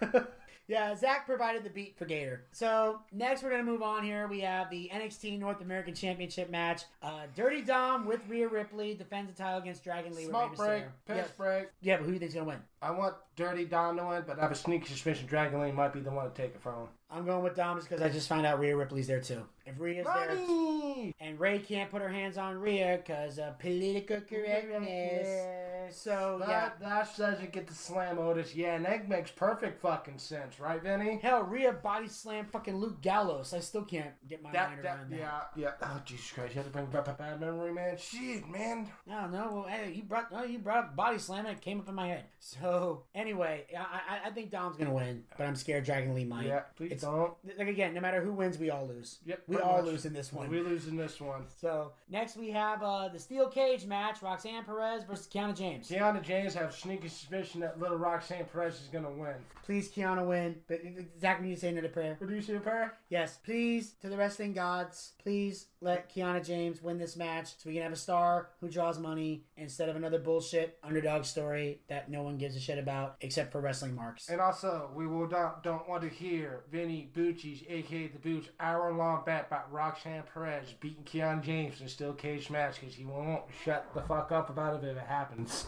Yeah, 0.72 0.94
Zack 0.96 1.26
provided 1.26 1.64
the 1.64 1.68
beat 1.68 1.98
for 1.98 2.06
Gator. 2.06 2.44
So 2.50 3.00
next, 3.12 3.42
we're 3.42 3.50
gonna 3.50 3.62
move 3.62 3.82
on 3.82 4.02
here. 4.02 4.26
We 4.26 4.40
have 4.40 4.70
the 4.70 4.90
NXT 4.90 5.38
North 5.38 5.60
American 5.60 5.94
Championship 5.94 6.48
match. 6.48 6.84
Uh, 7.02 7.26
Dirty 7.36 7.60
Dom 7.60 8.06
with 8.06 8.20
Rhea 8.26 8.48
Ripley 8.48 8.94
defends 8.94 9.30
the 9.30 9.36
title 9.36 9.60
against 9.60 9.84
Dragon 9.84 10.14
Lee. 10.14 10.22
with 10.22 10.30
Smoke 10.30 10.56
break, 10.56 10.84
piss 11.06 11.16
yeah. 11.16 11.24
break. 11.36 11.68
Yeah, 11.82 11.96
but 11.98 12.04
who 12.04 12.08
do 12.08 12.12
you 12.14 12.18
think's 12.20 12.32
gonna 12.34 12.46
win? 12.46 12.60
I 12.80 12.90
want 12.90 13.16
Dirty 13.36 13.66
Dom 13.66 13.98
to 13.98 14.06
win, 14.06 14.24
but 14.26 14.38
I 14.38 14.42
have 14.42 14.52
a 14.52 14.54
sneaky 14.54 14.86
suspicion 14.86 15.26
Dragon 15.26 15.60
Lee 15.60 15.72
might 15.72 15.92
be 15.92 16.00
the 16.00 16.10
one 16.10 16.24
to 16.24 16.34
take 16.34 16.54
it 16.54 16.62
from 16.62 16.74
him. 16.74 16.88
I'm 17.12 17.24
going 17.26 17.42
with 17.42 17.54
Dom 17.56 17.76
just 17.76 17.88
because 17.88 18.02
I 18.02 18.08
just 18.08 18.28
found 18.28 18.46
out 18.46 18.58
Rhea 18.58 18.76
Ripley's 18.76 19.06
there 19.06 19.20
too. 19.20 19.42
If 19.64 19.78
Rhea's 19.78 20.04
there, 20.06 21.12
and 21.20 21.38
Ray 21.38 21.60
can't 21.60 21.88
put 21.90 22.02
her 22.02 22.08
hands 22.08 22.36
on 22.36 22.56
Rhea 22.58 22.98
because 23.04 23.38
of 23.38 23.58
political 23.60 24.20
correctness. 24.22 25.94
So 25.94 26.38
yeah, 26.40 26.46
That, 26.46 26.80
that 26.80 27.16
doesn't 27.16 27.52
get 27.52 27.66
to 27.68 27.74
slam 27.74 28.18
Otis. 28.18 28.54
Yeah, 28.54 28.74
and 28.76 28.84
that 28.86 29.08
makes 29.08 29.30
perfect 29.30 29.80
fucking 29.82 30.18
sense, 30.18 30.58
right, 30.58 30.82
Vinny? 30.82 31.18
hell, 31.22 31.42
Rhea 31.42 31.72
body 31.74 32.08
slammed 32.08 32.50
fucking 32.50 32.76
Luke 32.76 33.02
Gallows. 33.02 33.52
I 33.52 33.60
still 33.60 33.82
can't 33.84 34.12
get 34.26 34.42
my 34.42 34.50
That, 34.52 34.70
mind 34.70 34.84
that, 34.84 34.96
around 34.96 35.10
that. 35.10 35.18
yeah, 35.18 35.40
yeah. 35.56 35.70
Oh, 35.82 36.00
Jesus 36.04 36.30
Christ, 36.32 36.54
you 36.54 36.56
have 36.56 36.66
to 36.66 36.72
bring 36.72 36.86
back 36.86 37.08
a 37.08 37.12
bad 37.12 37.40
memory, 37.40 37.72
man. 37.72 37.96
Shit, 37.98 38.48
man. 38.48 38.88
I 39.10 39.20
don't 39.22 39.32
know. 39.32 39.48
Well, 39.52 39.64
hey, 39.68 39.92
you 39.92 40.02
brought 40.02 40.28
oh, 40.32 40.44
you 40.44 40.58
brought 40.58 40.78
up 40.84 40.96
body 40.96 41.18
slam 41.18 41.46
and 41.46 41.56
it 41.56 41.60
came 41.60 41.78
up 41.78 41.88
in 41.88 41.94
my 41.94 42.08
head. 42.08 42.24
So 42.40 43.02
anyway, 43.14 43.66
I 43.76 43.80
I, 44.24 44.28
I 44.28 44.30
think 44.30 44.50
Dom's 44.50 44.76
gonna 44.76 44.92
win, 44.94 45.24
but 45.36 45.46
I'm 45.46 45.56
scared 45.56 45.84
Dragon 45.84 46.14
Lee 46.14 46.24
might. 46.24 46.46
Yeah, 46.46 46.60
please 46.76 46.86
It's- 46.92 47.01
don't. 47.02 47.34
Like 47.58 47.68
again, 47.68 47.94
no 47.94 48.00
matter 48.00 48.22
who 48.22 48.32
wins, 48.32 48.58
we 48.58 48.70
all 48.70 48.86
lose. 48.86 49.18
Yep, 49.26 49.42
we 49.46 49.56
all 49.58 49.78
much. 49.78 49.86
lose 49.86 50.04
in 50.06 50.12
this 50.12 50.32
one. 50.32 50.48
We 50.48 50.60
lose 50.60 50.86
in 50.86 50.96
this 50.96 51.20
one. 51.20 51.44
So 51.60 51.92
next 52.08 52.36
we 52.36 52.50
have 52.50 52.82
uh, 52.82 53.08
the 53.08 53.18
steel 53.18 53.48
cage 53.48 53.84
match: 53.84 54.22
Roxanne 54.22 54.64
Perez 54.64 55.04
versus 55.04 55.26
Kiana 55.26 55.56
James. 55.56 55.88
Kiana 55.88 56.22
James 56.22 56.54
have 56.54 56.70
a 56.70 56.72
sneaky 56.72 57.08
suspicion 57.08 57.60
that 57.60 57.80
little 57.80 57.98
Roxanne 57.98 58.44
Perez 58.52 58.80
is 58.80 58.88
gonna 58.92 59.10
win. 59.10 59.34
Please, 59.64 59.88
Kiana, 59.90 60.26
win. 60.26 60.56
But 60.66 60.80
Zack, 61.20 61.40
when 61.40 61.48
you 61.48 61.56
say 61.56 61.68
another 61.68 61.88
prayer, 61.88 62.18
do 62.20 62.34
you 62.34 62.42
see 62.42 62.54
a 62.54 62.60
pair? 62.60 62.94
yes, 63.08 63.38
please 63.44 63.92
to 64.02 64.08
the 64.08 64.16
wrestling 64.16 64.52
gods, 64.52 65.12
please 65.22 65.66
let 65.80 66.12
Kiana 66.12 66.44
James 66.44 66.82
win 66.82 66.98
this 66.98 67.16
match 67.16 67.48
so 67.58 67.68
we 67.68 67.74
can 67.74 67.82
have 67.82 67.92
a 67.92 67.96
star 67.96 68.50
who 68.60 68.68
draws 68.68 68.98
money 68.98 69.44
instead 69.56 69.88
of 69.88 69.96
another 69.96 70.18
bullshit 70.18 70.78
underdog 70.82 71.24
story 71.24 71.80
that 71.88 72.10
no 72.10 72.22
one 72.22 72.38
gives 72.38 72.56
a 72.56 72.60
shit 72.60 72.78
about 72.78 73.16
except 73.20 73.52
for 73.52 73.60
wrestling 73.60 73.94
marks. 73.94 74.28
And 74.28 74.40
also, 74.40 74.90
we 74.94 75.06
will 75.06 75.28
not 75.28 75.62
don't 75.62 75.88
want 75.88 76.02
to 76.02 76.08
hear 76.08 76.64
Vinny 76.70 76.91
Bucci's, 77.16 77.62
aka 77.68 78.08
the 78.08 78.18
Booch, 78.18 78.48
hour-long 78.60 79.22
bet 79.24 79.46
about 79.48 79.72
Roxanne 79.72 80.22
Perez 80.32 80.74
beating 80.80 81.04
Kiana 81.04 81.42
James 81.42 81.80
in 81.80 81.86
a 81.86 81.88
steel 81.88 82.12
cage 82.12 82.50
match 82.50 82.80
because 82.80 82.94
he 82.94 83.04
won't 83.04 83.42
shut 83.64 83.86
the 83.94 84.02
fuck 84.02 84.32
up 84.32 84.50
about 84.50 84.82
it 84.82 84.86
if 84.86 84.96
it 84.96 85.06
happens. 85.06 85.66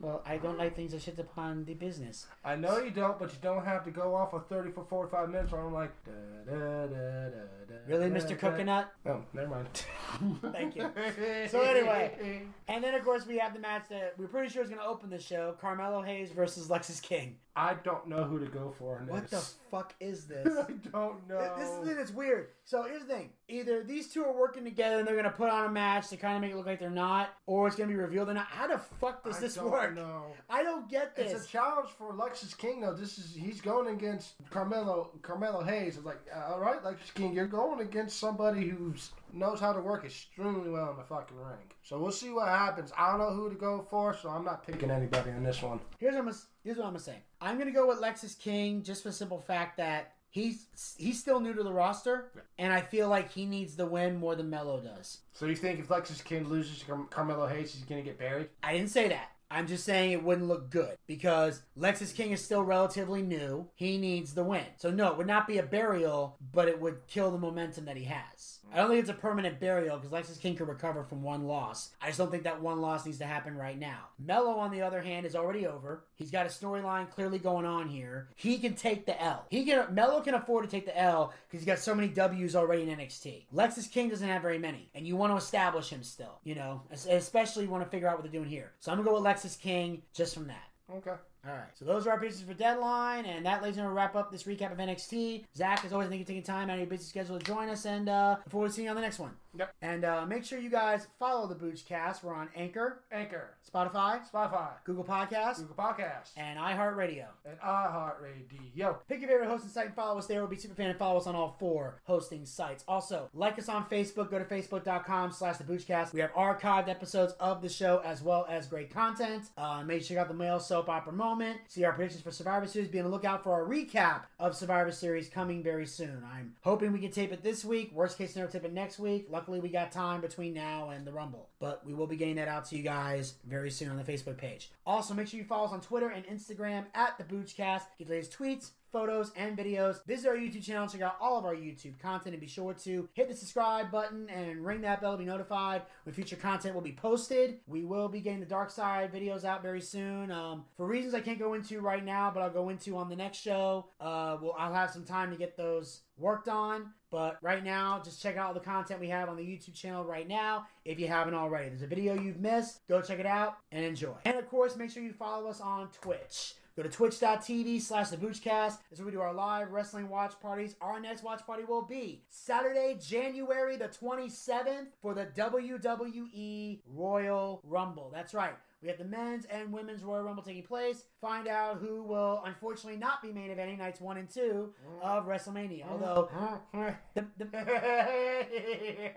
Well, 0.00 0.22
I 0.26 0.36
don't 0.36 0.58
like 0.58 0.76
things 0.76 0.92
that 0.92 1.02
shit 1.02 1.18
upon 1.18 1.64
the 1.64 1.74
business. 1.74 2.26
I 2.44 2.56
know 2.56 2.78
you 2.78 2.90
don't, 2.90 3.18
but 3.18 3.30
you 3.30 3.38
don't 3.40 3.64
have 3.64 3.84
to 3.84 3.90
go 3.90 4.14
off 4.14 4.32
of 4.32 4.46
30 4.48 4.72
for 4.72 4.84
45 4.84 5.30
minutes 5.30 5.52
where 5.52 5.62
I'm 5.62 5.72
like, 5.72 5.92
da, 6.04 6.12
da, 6.46 6.86
da, 6.86 6.86
da, 6.86 7.28
da, 7.68 7.74
Really, 7.86 8.10
da, 8.10 8.16
Mr. 8.16 8.28
da. 8.30 8.34
Coconut? 8.36 8.92
Oh, 9.06 9.22
never 9.32 9.48
mind. 9.48 9.68
Thank 10.52 10.76
you. 10.76 10.90
So 11.48 11.60
anyway, 11.62 12.42
and 12.68 12.82
then 12.82 12.94
of 12.94 13.04
course 13.04 13.26
we 13.26 13.38
have 13.38 13.52
the 13.54 13.60
match 13.60 13.84
that 13.90 14.14
we're 14.18 14.26
pretty 14.26 14.48
sure 14.48 14.62
is 14.62 14.68
going 14.68 14.80
to 14.80 14.86
open 14.86 15.10
the 15.10 15.18
show: 15.18 15.54
Carmelo 15.60 16.02
Hayes 16.02 16.30
versus 16.30 16.68
Lexis 16.68 17.00
King. 17.02 17.36
I 17.56 17.74
don't 17.84 18.08
know 18.08 18.24
who 18.24 18.38
to 18.40 18.46
go 18.46 18.74
for 18.78 18.98
in 18.98 19.06
What 19.06 19.30
the 19.30 19.44
fuck 19.70 19.94
is 20.00 20.24
this? 20.28 20.46
I 20.46 20.72
don't 20.92 21.28
know. 21.28 21.54
This 21.58 21.68
is 21.68 21.78
the 21.78 21.86
thing 21.86 21.96
that's 21.96 22.10
weird. 22.12 22.48
So 22.64 22.82
here's 22.84 23.02
the 23.02 23.08
thing: 23.14 23.30
either 23.48 23.82
these 23.82 24.08
two 24.08 24.24
are 24.24 24.32
working 24.32 24.64
together 24.64 24.98
and 24.98 25.06
they're 25.06 25.16
gonna 25.16 25.30
put 25.30 25.50
on 25.50 25.66
a 25.66 25.70
match 25.70 26.08
to 26.08 26.16
kind 26.16 26.36
of 26.36 26.40
make 26.42 26.52
it 26.52 26.56
look 26.56 26.66
like 26.66 26.80
they're 26.80 26.90
not, 26.90 27.30
or 27.46 27.66
it's 27.66 27.76
gonna 27.76 27.88
be 27.88 27.94
revealed 27.96 28.28
they're 28.28 28.34
not. 28.34 28.46
How 28.46 28.66
the 28.66 28.78
fuck 28.78 29.22
does 29.24 29.36
I 29.36 29.40
this 29.40 29.54
don't 29.56 29.70
work? 29.70 29.94
know. 29.94 30.32
I 30.48 30.62
don't 30.62 30.88
get 30.88 31.14
this. 31.14 31.32
It's 31.32 31.44
a 31.44 31.48
challenge 31.48 31.90
for 31.90 32.12
Lexis 32.12 32.56
King 32.56 32.80
though. 32.80 32.94
This 32.94 33.18
is 33.18 33.34
he's 33.34 33.60
going 33.60 33.94
against 33.94 34.34
Carmelo 34.50 35.10
Carmelo 35.22 35.62
Hayes. 35.62 35.96
It's 35.96 36.06
like, 36.06 36.20
all 36.48 36.60
right, 36.60 36.82
Lexis 36.82 37.12
King, 37.14 37.32
you're 37.34 37.46
going 37.46 37.80
against 37.80 38.18
somebody 38.18 38.68
who's 38.68 39.10
knows 39.32 39.60
how 39.60 39.72
to 39.72 39.80
work 39.80 40.04
extremely 40.04 40.70
well 40.70 40.90
in 40.92 40.96
the 40.96 41.02
fucking 41.02 41.36
ring. 41.36 41.58
So 41.82 41.98
we'll 41.98 42.12
see 42.12 42.30
what 42.30 42.48
happens. 42.48 42.92
I 42.96 43.10
don't 43.10 43.18
know 43.18 43.34
who 43.34 43.50
to 43.50 43.56
go 43.56 43.86
for, 43.90 44.14
so 44.14 44.28
I'm 44.30 44.44
not 44.44 44.66
picking 44.66 44.90
anybody 44.90 45.30
on 45.30 45.42
this 45.42 45.60
one. 45.62 45.80
Here's 45.98 46.14
what 46.14 46.26
I'm 46.28 46.34
here's 46.62 46.76
what 46.76 46.86
I'm 46.86 46.92
gonna 46.92 47.00
say. 47.00 47.18
I'm 47.40 47.58
gonna 47.58 47.72
go 47.72 47.86
with 47.86 48.00
Lexis 48.00 48.38
King 48.38 48.82
just 48.82 49.02
for 49.02 49.08
the 49.08 49.14
simple 49.14 49.38
fact 49.40 49.76
that 49.76 50.14
he's 50.34 50.66
he's 50.98 51.18
still 51.18 51.40
new 51.40 51.54
to 51.54 51.62
the 51.62 51.72
roster, 51.72 52.32
and 52.58 52.72
I 52.72 52.80
feel 52.80 53.08
like 53.08 53.30
he 53.30 53.46
needs 53.46 53.76
the 53.76 53.86
win 53.86 54.16
more 54.16 54.34
than 54.34 54.50
Melo 54.50 54.80
does. 54.80 55.20
So 55.32 55.46
you 55.46 55.56
think 55.56 55.78
if 55.78 55.88
Lexis 55.88 56.22
King 56.22 56.48
loses 56.48 56.80
to 56.80 56.86
Car- 56.86 57.06
Carmelo 57.08 57.46
Hayes, 57.46 57.72
he's 57.72 57.84
gonna 57.84 58.02
get 58.02 58.18
buried? 58.18 58.48
I 58.62 58.74
didn't 58.74 58.90
say 58.90 59.08
that. 59.08 59.30
I'm 59.50 59.68
just 59.68 59.84
saying 59.84 60.10
it 60.10 60.24
wouldn't 60.24 60.48
look 60.48 60.68
good 60.70 60.96
because 61.06 61.62
Lexis 61.78 62.14
King 62.14 62.32
is 62.32 62.44
still 62.44 62.64
relatively 62.64 63.22
new. 63.22 63.68
He 63.76 63.98
needs 63.98 64.34
the 64.34 64.42
win. 64.42 64.64
So 64.78 64.90
no, 64.90 65.12
it 65.12 65.16
would 65.16 65.28
not 65.28 65.46
be 65.46 65.58
a 65.58 65.62
burial, 65.62 66.36
but 66.52 66.66
it 66.66 66.80
would 66.80 67.06
kill 67.06 67.30
the 67.30 67.38
momentum 67.38 67.84
that 67.84 67.96
he 67.96 68.04
has. 68.04 68.58
I 68.74 68.78
don't 68.78 68.88
think 68.88 69.00
it's 69.00 69.08
a 69.10 69.14
permanent 69.14 69.60
burial 69.60 69.96
because 69.98 70.10
Lexis 70.10 70.40
King 70.40 70.56
could 70.56 70.66
recover 70.68 71.04
from 71.04 71.22
one 71.22 71.44
loss. 71.46 71.90
I 72.02 72.08
just 72.08 72.18
don't 72.18 72.30
think 72.30 72.42
that 72.42 72.60
one 72.60 72.80
loss 72.80 73.06
needs 73.06 73.18
to 73.18 73.24
happen 73.24 73.56
right 73.56 73.78
now. 73.78 74.08
Mello, 74.18 74.58
on 74.58 74.72
the 74.72 74.82
other 74.82 75.00
hand, 75.00 75.24
is 75.24 75.36
already 75.36 75.66
over. 75.66 76.04
He's 76.16 76.30
got 76.32 76.44
a 76.46 76.48
storyline 76.48 77.08
clearly 77.10 77.38
going 77.38 77.64
on 77.66 77.88
here. 77.88 78.28
He 78.34 78.58
can 78.58 78.74
take 78.74 79.06
the 79.06 79.20
L. 79.22 79.46
He 79.48 79.64
can 79.64 79.94
Mello 79.94 80.20
can 80.20 80.34
afford 80.34 80.64
to 80.64 80.70
take 80.70 80.86
the 80.86 80.98
L 80.98 81.32
because 81.48 81.60
he's 81.60 81.66
got 81.66 81.78
so 81.78 81.94
many 81.94 82.08
W's 82.08 82.56
already 82.56 82.82
in 82.82 82.88
NXT. 82.98 83.44
Lexis 83.54 83.90
King 83.90 84.08
doesn't 84.08 84.28
have 84.28 84.42
very 84.42 84.58
many, 84.58 84.90
and 84.94 85.06
you 85.06 85.14
want 85.16 85.32
to 85.32 85.36
establish 85.36 85.88
him 85.90 86.02
still. 86.02 86.40
You 86.42 86.56
know, 86.56 86.82
Es- 86.90 87.06
especially 87.06 87.66
want 87.68 87.84
to 87.84 87.90
figure 87.90 88.08
out 88.08 88.16
what 88.16 88.22
they're 88.24 88.32
doing 88.32 88.50
here. 88.50 88.72
So 88.80 88.90
I'm 88.90 88.98
gonna 88.98 89.08
go 89.08 89.14
with 89.20 89.24
Lexis 89.24 89.58
King 89.60 90.02
just 90.12 90.34
from 90.34 90.48
that. 90.48 90.68
Okay. 90.92 91.14
All 91.46 91.52
right. 91.54 91.68
So 91.74 91.84
those 91.84 92.06
are 92.06 92.10
our 92.12 92.20
pieces 92.20 92.42
for 92.42 92.54
deadline, 92.54 93.26
and 93.26 93.44
that, 93.44 93.60
ladies 93.62 93.76
and 93.76 93.82
gentlemen, 93.82 93.96
wrap 93.96 94.16
up 94.16 94.30
this 94.32 94.44
recap 94.44 94.72
of 94.72 94.78
NXT. 94.78 95.44
Zack, 95.56 95.84
as 95.84 95.92
always, 95.92 96.08
thank 96.08 96.20
you 96.20 96.24
for 96.24 96.28
taking 96.28 96.42
time 96.42 96.70
out 96.70 96.74
of 96.74 96.78
your 96.80 96.86
busy 96.88 97.04
schedule 97.04 97.38
to 97.38 97.44
join 97.44 97.68
us, 97.68 97.84
and 97.84 98.08
uh, 98.08 98.36
look 98.38 98.50
forward 98.50 98.68
to 98.68 98.74
seeing 98.74 98.84
you 98.86 98.90
on 98.90 98.96
the 98.96 99.02
next 99.02 99.18
one. 99.18 99.32
Yep. 99.56 99.72
And 99.82 100.04
uh, 100.04 100.26
make 100.26 100.44
sure 100.44 100.58
you 100.58 100.70
guys 100.70 101.06
follow 101.18 101.46
the 101.46 101.54
Boochcast. 101.54 102.24
We're 102.24 102.34
on 102.34 102.48
Anchor, 102.56 103.02
Anchor, 103.12 103.50
Spotify, 103.72 104.20
Spotify, 104.28 104.70
Google 104.82 105.04
Podcast, 105.04 105.58
Google 105.58 105.76
Podcast, 105.76 106.30
and 106.36 106.58
iHeartRadio. 106.58 107.26
and 107.44 107.58
iHeartRadio. 107.60 108.58
Yo. 108.74 108.98
Pick 109.08 109.20
your 109.20 109.28
favorite 109.30 109.48
hosting 109.48 109.70
site 109.70 109.86
and 109.86 109.94
follow 109.94 110.18
us 110.18 110.26
there. 110.26 110.40
We'll 110.40 110.50
be 110.50 110.56
super 110.56 110.74
fan 110.74 110.90
and 110.90 110.98
follow 110.98 111.18
us 111.20 111.28
on 111.28 111.36
all 111.36 111.54
four 111.60 112.00
hosting 112.04 112.44
sites. 112.46 112.82
Also, 112.88 113.28
like 113.32 113.56
us 113.58 113.68
on 113.68 113.84
Facebook. 113.86 114.28
Go 114.30 114.40
to 114.40 114.44
facebook.com 114.44 115.30
slash 115.30 115.58
the 115.58 115.64
Boochcast. 115.64 116.12
We 116.12 116.20
have 116.20 116.32
archived 116.32 116.88
episodes 116.88 117.34
of 117.34 117.62
the 117.62 117.68
show 117.68 118.02
as 118.04 118.22
well 118.22 118.46
as 118.50 118.66
great 118.66 118.90
content. 118.92 119.44
Uh, 119.56 119.84
make 119.84 120.02
sure 120.02 120.14
you 120.14 120.16
check 120.16 120.18
out 120.18 120.28
the 120.28 120.34
male 120.34 120.58
soap 120.58 120.88
opera 120.88 121.12
moment. 121.12 121.33
See 121.68 121.84
our 121.84 121.92
predictions 121.92 122.22
for 122.22 122.30
Survivor 122.30 122.66
Series. 122.66 122.88
Be 122.88 122.98
on 122.98 123.04
the 123.04 123.10
lookout 123.10 123.42
for 123.42 123.52
our 123.52 123.64
recap 123.64 124.22
of 124.38 124.54
Survivor 124.54 124.92
Series 124.92 125.28
coming 125.28 125.62
very 125.62 125.86
soon. 125.86 126.22
I'm 126.32 126.54
hoping 126.60 126.92
we 126.92 127.00
can 127.00 127.10
tape 127.10 127.32
it 127.32 127.42
this 127.42 127.64
week. 127.64 127.92
Worst 127.92 128.18
case 128.18 128.32
scenario, 128.32 128.52
tape 128.52 128.64
it 128.64 128.72
next 128.72 128.98
week. 128.98 129.26
Luckily, 129.30 129.60
we 129.60 129.68
got 129.68 129.90
time 129.90 130.20
between 130.20 130.54
now 130.54 130.90
and 130.90 131.06
the 131.06 131.12
Rumble. 131.12 131.48
But 131.64 131.80
we 131.86 131.94
will 131.94 132.06
be 132.06 132.16
getting 132.16 132.36
that 132.36 132.46
out 132.46 132.66
to 132.66 132.76
you 132.76 132.82
guys 132.82 133.36
very 133.46 133.70
soon 133.70 133.88
on 133.88 133.96
the 133.96 134.02
Facebook 134.02 134.36
page. 134.36 134.70
Also, 134.84 135.14
make 135.14 135.28
sure 135.28 135.40
you 135.40 135.46
follow 135.46 135.64
us 135.64 135.72
on 135.72 135.80
Twitter 135.80 136.10
and 136.10 136.22
Instagram 136.26 136.84
at 136.94 137.16
the 137.16 137.24
Boochcast. 137.24 137.84
Get 137.98 138.06
the 138.06 138.12
latest 138.12 138.38
tweets, 138.38 138.72
photos, 138.92 139.32
and 139.34 139.56
videos. 139.56 140.04
Visit 140.04 140.28
our 140.28 140.36
YouTube 140.36 140.62
channel, 140.62 140.86
check 140.86 141.00
out 141.00 141.16
all 141.22 141.38
of 141.38 141.46
our 141.46 141.54
YouTube 141.54 141.98
content, 141.98 142.34
and 142.34 142.40
be 142.40 142.46
sure 142.46 142.74
to 142.74 143.08
hit 143.14 143.30
the 143.30 143.34
subscribe 143.34 143.90
button 143.90 144.28
and 144.28 144.62
ring 144.62 144.82
that 144.82 145.00
bell 145.00 145.12
to 145.12 145.18
be 145.18 145.24
notified 145.24 145.80
when 146.02 146.14
future 146.14 146.36
content 146.36 146.74
will 146.74 146.82
be 146.82 146.92
posted. 146.92 147.60
We 147.66 147.82
will 147.82 148.08
be 148.08 148.20
getting 148.20 148.40
the 148.40 148.46
Dark 148.46 148.70
Side 148.70 149.10
videos 149.10 149.44
out 149.44 149.62
very 149.62 149.80
soon. 149.80 150.30
Um, 150.30 150.66
for 150.76 150.86
reasons 150.86 151.14
I 151.14 151.20
can't 151.20 151.38
go 151.38 151.54
into 151.54 151.80
right 151.80 152.04
now, 152.04 152.30
but 152.30 152.42
I'll 152.42 152.50
go 152.50 152.68
into 152.68 152.98
on 152.98 153.08
the 153.08 153.16
next 153.16 153.38
show. 153.38 153.86
Uh, 153.98 154.36
well, 154.38 154.54
I'll 154.58 154.74
have 154.74 154.90
some 154.90 155.04
time 155.04 155.30
to 155.30 155.38
get 155.38 155.56
those 155.56 156.02
worked 156.18 156.48
on. 156.48 156.90
But 157.14 157.38
right 157.42 157.62
now, 157.62 158.02
just 158.04 158.20
check 158.20 158.36
out 158.36 158.48
all 158.48 158.54
the 158.54 158.58
content 158.58 158.98
we 158.98 159.08
have 159.08 159.28
on 159.28 159.36
the 159.36 159.42
YouTube 159.44 159.72
channel 159.72 160.02
right 160.02 160.26
now 160.26 160.66
if 160.84 160.98
you 160.98 161.06
haven't 161.06 161.34
already. 161.34 161.68
There's 161.68 161.82
a 161.82 161.86
video 161.86 162.20
you've 162.20 162.40
missed. 162.40 162.80
Go 162.88 163.00
check 163.00 163.20
it 163.20 163.26
out 163.26 163.58
and 163.70 163.84
enjoy. 163.84 164.14
And 164.24 164.36
of 164.36 164.48
course, 164.48 164.74
make 164.74 164.90
sure 164.90 165.00
you 165.00 165.12
follow 165.12 165.48
us 165.48 165.60
on 165.60 165.90
Twitch. 166.00 166.54
Go 166.76 166.82
to 166.82 166.88
twitch.tv 166.88 167.80
slash 167.82 168.08
the 168.08 168.16
Boochcast. 168.16 168.78
That's 168.90 168.98
where 168.98 169.06
we 169.06 169.12
do 169.12 169.20
our 169.20 169.32
live 169.32 169.70
wrestling 169.70 170.08
watch 170.08 170.32
parties. 170.42 170.74
Our 170.80 170.98
next 170.98 171.22
watch 171.22 171.46
party 171.46 171.62
will 171.62 171.82
be 171.82 172.24
Saturday, 172.30 172.98
January 173.00 173.76
the 173.76 173.86
27th 173.86 174.86
for 175.00 175.14
the 175.14 175.26
WWE 175.26 176.80
Royal 176.96 177.60
Rumble. 177.62 178.10
That's 178.12 178.34
right. 178.34 178.54
We 178.84 178.90
have 178.90 178.98
the 178.98 179.04
men's 179.06 179.46
and 179.46 179.72
women's 179.72 180.02
Royal 180.04 180.24
Rumble 180.24 180.42
taking 180.42 180.62
place. 180.62 181.04
Find 181.18 181.48
out 181.48 181.78
who 181.78 182.02
will 182.02 182.42
unfortunately 182.44 182.98
not 182.98 183.22
be 183.22 183.32
main 183.32 183.48
eventing 183.48 183.78
nights 183.78 183.98
one 183.98 184.18
and 184.18 184.28
two 184.28 184.74
of 185.00 185.24
WrestleMania. 185.24 185.86
Although, 185.90 186.28
the, 187.14 187.24
the, 187.38 187.46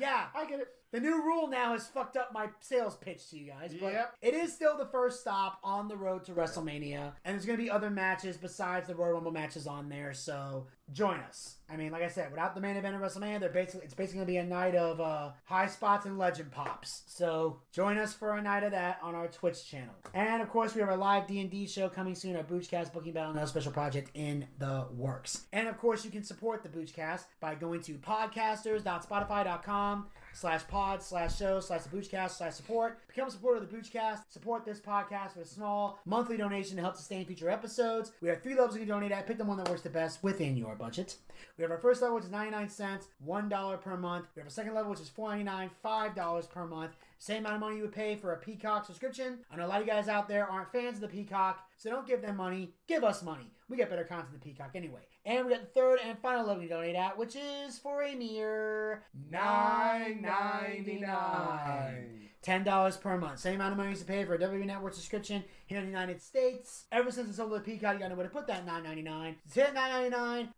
yeah, 0.00 0.26
I 0.34 0.46
get 0.48 0.58
it. 0.58 0.68
The 0.90 1.00
new 1.00 1.22
rule 1.22 1.48
now 1.48 1.72
has 1.72 1.86
fucked 1.86 2.16
up 2.16 2.32
my 2.32 2.46
sales 2.60 2.96
pitch 2.96 3.28
to 3.30 3.38
you 3.38 3.50
guys, 3.52 3.74
but 3.78 3.92
Yep. 3.92 4.14
it 4.22 4.32
is 4.34 4.54
still 4.54 4.76
the 4.78 4.86
first 4.86 5.20
stop 5.20 5.58
on 5.62 5.86
the 5.86 5.96
road 5.98 6.24
to 6.24 6.32
WrestleMania, 6.32 7.12
and 7.24 7.34
there's 7.34 7.44
going 7.44 7.58
to 7.58 7.62
be 7.62 7.70
other 7.70 7.90
matches 7.90 8.38
besides 8.38 8.88
the 8.88 8.94
Royal 8.94 9.12
Rumble 9.12 9.30
matches 9.32 9.66
on 9.66 9.90
there. 9.90 10.14
So 10.14 10.66
join 10.90 11.20
us. 11.20 11.56
I 11.68 11.76
mean, 11.76 11.92
like 11.92 12.02
I 12.02 12.08
said, 12.08 12.30
without 12.30 12.54
the 12.54 12.62
main 12.62 12.76
event 12.76 12.96
of 12.96 13.02
WrestleMania, 13.02 13.38
they're 13.38 13.50
basically 13.50 13.84
it's 13.84 13.92
basically 13.92 14.20
going 14.20 14.26
to 14.28 14.32
be 14.32 14.36
a 14.38 14.44
night 14.44 14.74
of 14.74 14.98
uh, 15.02 15.32
high 15.44 15.66
spots 15.66 16.06
and 16.06 16.16
legend 16.16 16.50
pops. 16.50 17.02
So 17.06 17.60
join 17.70 17.98
us 17.98 18.14
for 18.14 18.38
a 18.38 18.42
night 18.42 18.62
of 18.64 18.70
that 18.70 18.98
on 19.02 19.14
our 19.14 19.28
Twitch 19.28 19.66
channel, 19.70 19.94
and 20.14 20.40
of 20.40 20.48
course 20.48 20.74
we 20.74 20.80
have 20.80 20.88
our 20.88 20.96
live 20.96 21.26
D 21.26 21.40
and 21.40 21.50
D 21.50 21.66
show 21.66 21.90
coming 21.90 22.14
soon. 22.14 22.34
Our 22.34 22.44
Boochcast 22.44 22.94
booking 22.94 23.12
battle, 23.12 23.32
another 23.32 23.46
special 23.46 23.72
project 23.72 24.10
in 24.14 24.46
the 24.58 24.86
works, 24.96 25.44
and 25.52 25.68
of 25.68 25.76
course 25.76 26.02
you 26.06 26.10
can 26.10 26.24
support 26.24 26.62
the 26.62 26.70
Boochcast 26.70 27.24
by 27.40 27.54
going 27.54 27.82
to 27.82 27.98
podcasters.spotify.com 27.98 30.06
slash 30.32 30.66
pod 30.68 31.02
slash 31.02 31.36
show 31.38 31.60
slash 31.60 31.82
the 31.82 31.96
Boochcast 31.96 32.30
slash 32.30 32.54
support. 32.54 32.98
Become 33.08 33.28
a 33.28 33.30
supporter 33.30 33.62
of 33.62 33.70
the 33.70 33.76
Boochcast. 33.76 34.20
Support 34.30 34.64
this 34.64 34.80
podcast 34.80 35.36
with 35.36 35.46
a 35.46 35.48
small 35.48 35.98
monthly 36.04 36.36
donation 36.36 36.76
to 36.76 36.82
help 36.82 36.96
sustain 36.96 37.24
future 37.26 37.50
episodes. 37.50 38.12
We 38.20 38.28
have 38.28 38.42
three 38.42 38.54
levels 38.54 38.74
you 38.74 38.80
can 38.80 38.88
donate 38.88 39.12
at. 39.12 39.26
Pick 39.26 39.38
the 39.38 39.44
one 39.44 39.56
that 39.58 39.68
works 39.68 39.82
the 39.82 39.90
best 39.90 40.22
within 40.22 40.56
your 40.56 40.74
budget. 40.76 41.16
We 41.56 41.62
have 41.62 41.70
our 41.70 41.78
first 41.78 42.02
level, 42.02 42.16
which 42.16 42.24
is 42.24 42.30
99 42.30 42.68
cents, 42.68 43.08
$1 43.26 43.80
per 43.80 43.96
month. 43.96 44.26
We 44.34 44.40
have 44.40 44.48
a 44.48 44.52
second 44.52 44.74
level, 44.74 44.90
which 44.90 45.00
is 45.00 45.10
$4.99, 45.10 45.70
$5 45.84 46.50
per 46.50 46.66
month. 46.66 46.92
Same 47.18 47.44
amount 47.44 47.56
of 47.56 47.60
money 47.60 47.76
you 47.76 47.82
would 47.82 47.92
pay 47.92 48.14
for 48.14 48.32
a 48.32 48.36
Peacock 48.36 48.86
subscription. 48.86 49.38
I 49.50 49.56
know 49.56 49.66
a 49.66 49.68
lot 49.68 49.80
of 49.80 49.86
you 49.86 49.92
guys 49.92 50.08
out 50.08 50.28
there 50.28 50.48
aren't 50.48 50.70
fans 50.70 50.96
of 50.96 51.00
the 51.00 51.08
Peacock, 51.08 51.66
so 51.76 51.90
don't 51.90 52.06
give 52.06 52.22
them 52.22 52.36
money. 52.36 52.74
Give 52.86 53.02
us 53.02 53.22
money. 53.22 53.50
We 53.68 53.76
get 53.76 53.90
better 53.90 54.04
content 54.04 54.30
than 54.30 54.40
Peacock 54.40 54.70
anyway. 54.74 55.00
And 55.28 55.44
we 55.44 55.52
got 55.52 55.60
the 55.60 55.66
third 55.78 55.98
and 56.02 56.18
final 56.18 56.46
level 56.46 56.62
you 56.62 56.70
donate 56.70 56.96
at, 56.96 57.18
which 57.18 57.36
is 57.36 57.78
for 57.78 58.02
a 58.02 58.14
mere 58.14 59.02
Nine 59.30 60.22
ninety 60.22 61.00
nine. 61.00 62.30
Ten 62.40 62.62
dollars 62.62 62.96
per 62.96 63.18
month. 63.18 63.40
Same 63.40 63.56
amount 63.56 63.72
of 63.72 63.78
money 63.78 63.90
you 63.90 63.96
to 63.96 64.04
pay 64.04 64.24
for 64.24 64.34
a 64.34 64.38
WWE 64.38 64.64
Network 64.64 64.94
subscription 64.94 65.42
here 65.66 65.78
in 65.78 65.84
the 65.84 65.90
United 65.90 66.22
States. 66.22 66.84
Ever 66.92 67.10
since 67.10 67.28
it's 67.28 67.40
over 67.40 67.54
the 67.56 67.60
Peacock, 67.60 67.94
you 67.94 67.98
gotta 67.98 68.10
know 68.10 68.14
where 68.14 68.26
to 68.26 68.32
put 68.32 68.46
that 68.46 68.64
nine 68.64 68.84
ninety 68.84 69.02
nine. 69.02 69.36
Hit. 69.52 69.74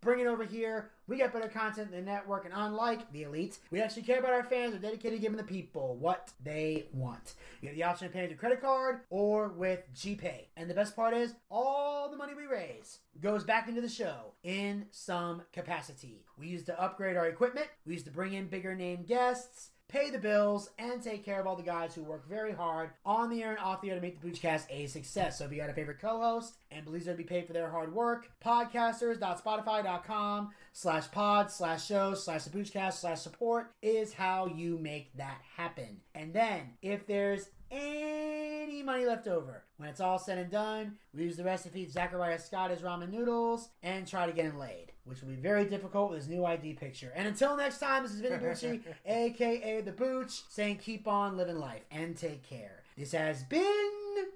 Bring 0.03 0.21
it 0.21 0.27
over 0.27 0.45
here. 0.45 0.91
We 1.09 1.17
get 1.17 1.33
better 1.33 1.49
content 1.49 1.91
than 1.91 2.05
the 2.05 2.11
network, 2.11 2.45
and 2.45 2.55
unlike 2.55 3.11
the 3.13 3.23
elite, 3.23 3.59
we 3.71 3.81
actually 3.81 4.03
care 4.03 4.21
about 4.21 4.33
our 4.33 4.45
fans. 4.45 4.75
We're 4.75 4.81
dedicated 4.81 5.19
to 5.19 5.23
giving 5.23 5.39
the 5.39 5.43
people 5.43 5.97
what 5.97 6.33
they 6.45 6.87
want. 6.93 7.35
You 7.61 7.69
have 7.69 7.77
the 7.77 7.85
option 7.85 8.07
of 8.07 8.13
paying 8.13 8.29
with 8.29 8.39
credit 8.39 8.61
card 8.61 9.01
or 9.11 9.49
with 9.49 9.83
GPay. 9.95 10.49
And 10.57 10.71
the 10.71 10.75
best 10.75 10.95
part 10.95 11.15
is, 11.15 11.35
all 11.51 12.11
the 12.11 12.17
money 12.17 12.35
we 12.35 12.47
raise 12.47 12.99
goes 13.21 13.43
back 13.43 13.69
into 13.69 13.81
the 13.81 13.89
show 13.89 14.35
in 14.45 14.87
some 14.93 15.43
capacity. 15.53 16.25
We 16.39 16.47
use 16.47 16.63
to 16.65 16.81
upgrade 16.81 17.17
our 17.17 17.27
equipment. 17.27 17.67
We 17.87 17.95
use 17.95 18.05
to 18.05 18.11
bring 18.11 18.35
in 18.35 18.47
bigger 18.47 18.75
name 18.75 19.03
guests 19.03 19.71
pay 19.91 20.11
the 20.11 20.19
bills, 20.19 20.71
and 20.79 21.03
take 21.03 21.25
care 21.25 21.41
of 21.41 21.47
all 21.47 21.57
the 21.57 21.63
guys 21.63 21.95
who 21.95 22.03
work 22.03 22.29
very 22.29 22.53
hard 22.53 22.91
on 23.05 23.29
the 23.29 23.43
air 23.43 23.51
and 23.51 23.59
off 23.59 23.83
the 23.83 23.91
air 23.91 23.97
to 23.97 24.01
make 24.01 24.21
the 24.21 24.29
Boochcast 24.29 24.67
a 24.71 24.87
success. 24.87 25.39
So 25.39 25.45
if 25.45 25.53
you 25.53 25.59
got 25.59 25.71
a 25.71 25.75
favorite 25.75 26.01
co-host 26.01 26.55
and 26.71 26.85
believes 26.85 27.07
they'll 27.07 27.17
be 27.17 27.25
paid 27.25 27.47
for 27.47 27.53
their 27.53 27.71
hard 27.71 27.95
work, 27.95 28.31
podcasters.spotify.com 28.45 30.51
slash 30.73 31.11
pod 31.11 31.51
slash 31.51 31.85
show 31.85 32.15
slash 32.15 32.45
the 32.45 32.51
Boochcast 32.51 32.95
slash 32.95 33.21
support 33.21 33.75
is 33.83 34.13
how 34.13 34.47
you 34.47 34.79
make 34.79 35.17
that 35.17 35.41
happen. 35.57 36.01
And 36.15 36.33
then 36.33 36.71
if 36.83 37.07
there's 37.07 37.49
any 37.71 38.83
money 38.83 39.07
left 39.07 39.29
over. 39.29 39.65
When 39.77 39.89
it's 39.89 40.01
all 40.01 40.19
said 40.19 40.39
and 40.39 40.51
done, 40.51 40.97
we 41.15 41.23
use 41.23 41.37
the 41.37 41.45
recipe 41.45 41.89
Zachariah 41.89 42.39
Scott 42.39 42.71
his 42.71 42.81
ramen 42.81 43.11
noodles 43.11 43.69
and 43.83 44.07
try 44.07 44.27
to 44.27 44.33
get 44.33 44.45
him 44.45 44.59
laid, 44.59 44.93
which 45.11 45.21
will 45.21 45.29
be 45.29 45.35
very 45.35 45.65
difficult 45.65 46.11
with 46.11 46.21
his 46.21 46.29
new 46.29 46.45
ID 46.45 46.75
picture. 46.75 47.13
And 47.17 47.27
until 47.27 47.57
next 47.57 47.79
time, 47.79 48.05
this 48.05 48.13
is 48.13 48.21
Vinny 48.21 48.37
Bucci, 48.37 48.81
aka 49.07 49.81
The 49.81 49.93
Booch, 49.93 50.43
saying 50.49 50.77
keep 50.79 51.09
on 51.09 51.37
living 51.37 51.59
life 51.59 51.83
and 51.91 52.17
take 52.17 52.49
care. 52.49 52.85
This 52.97 53.13
has 53.13 53.43
been 53.43 53.91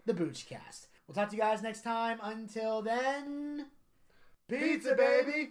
The 0.05 0.15
Boochcast. 0.15 0.89
We'll 1.07 1.15
talk 1.15 1.31
to 1.31 1.37
you 1.37 1.43
guys 1.43 1.63
next 1.63 1.83
time. 1.83 2.19
Until 2.23 2.83
then, 2.83 3.67
Pizza, 4.49 4.97
baby. 4.97 5.51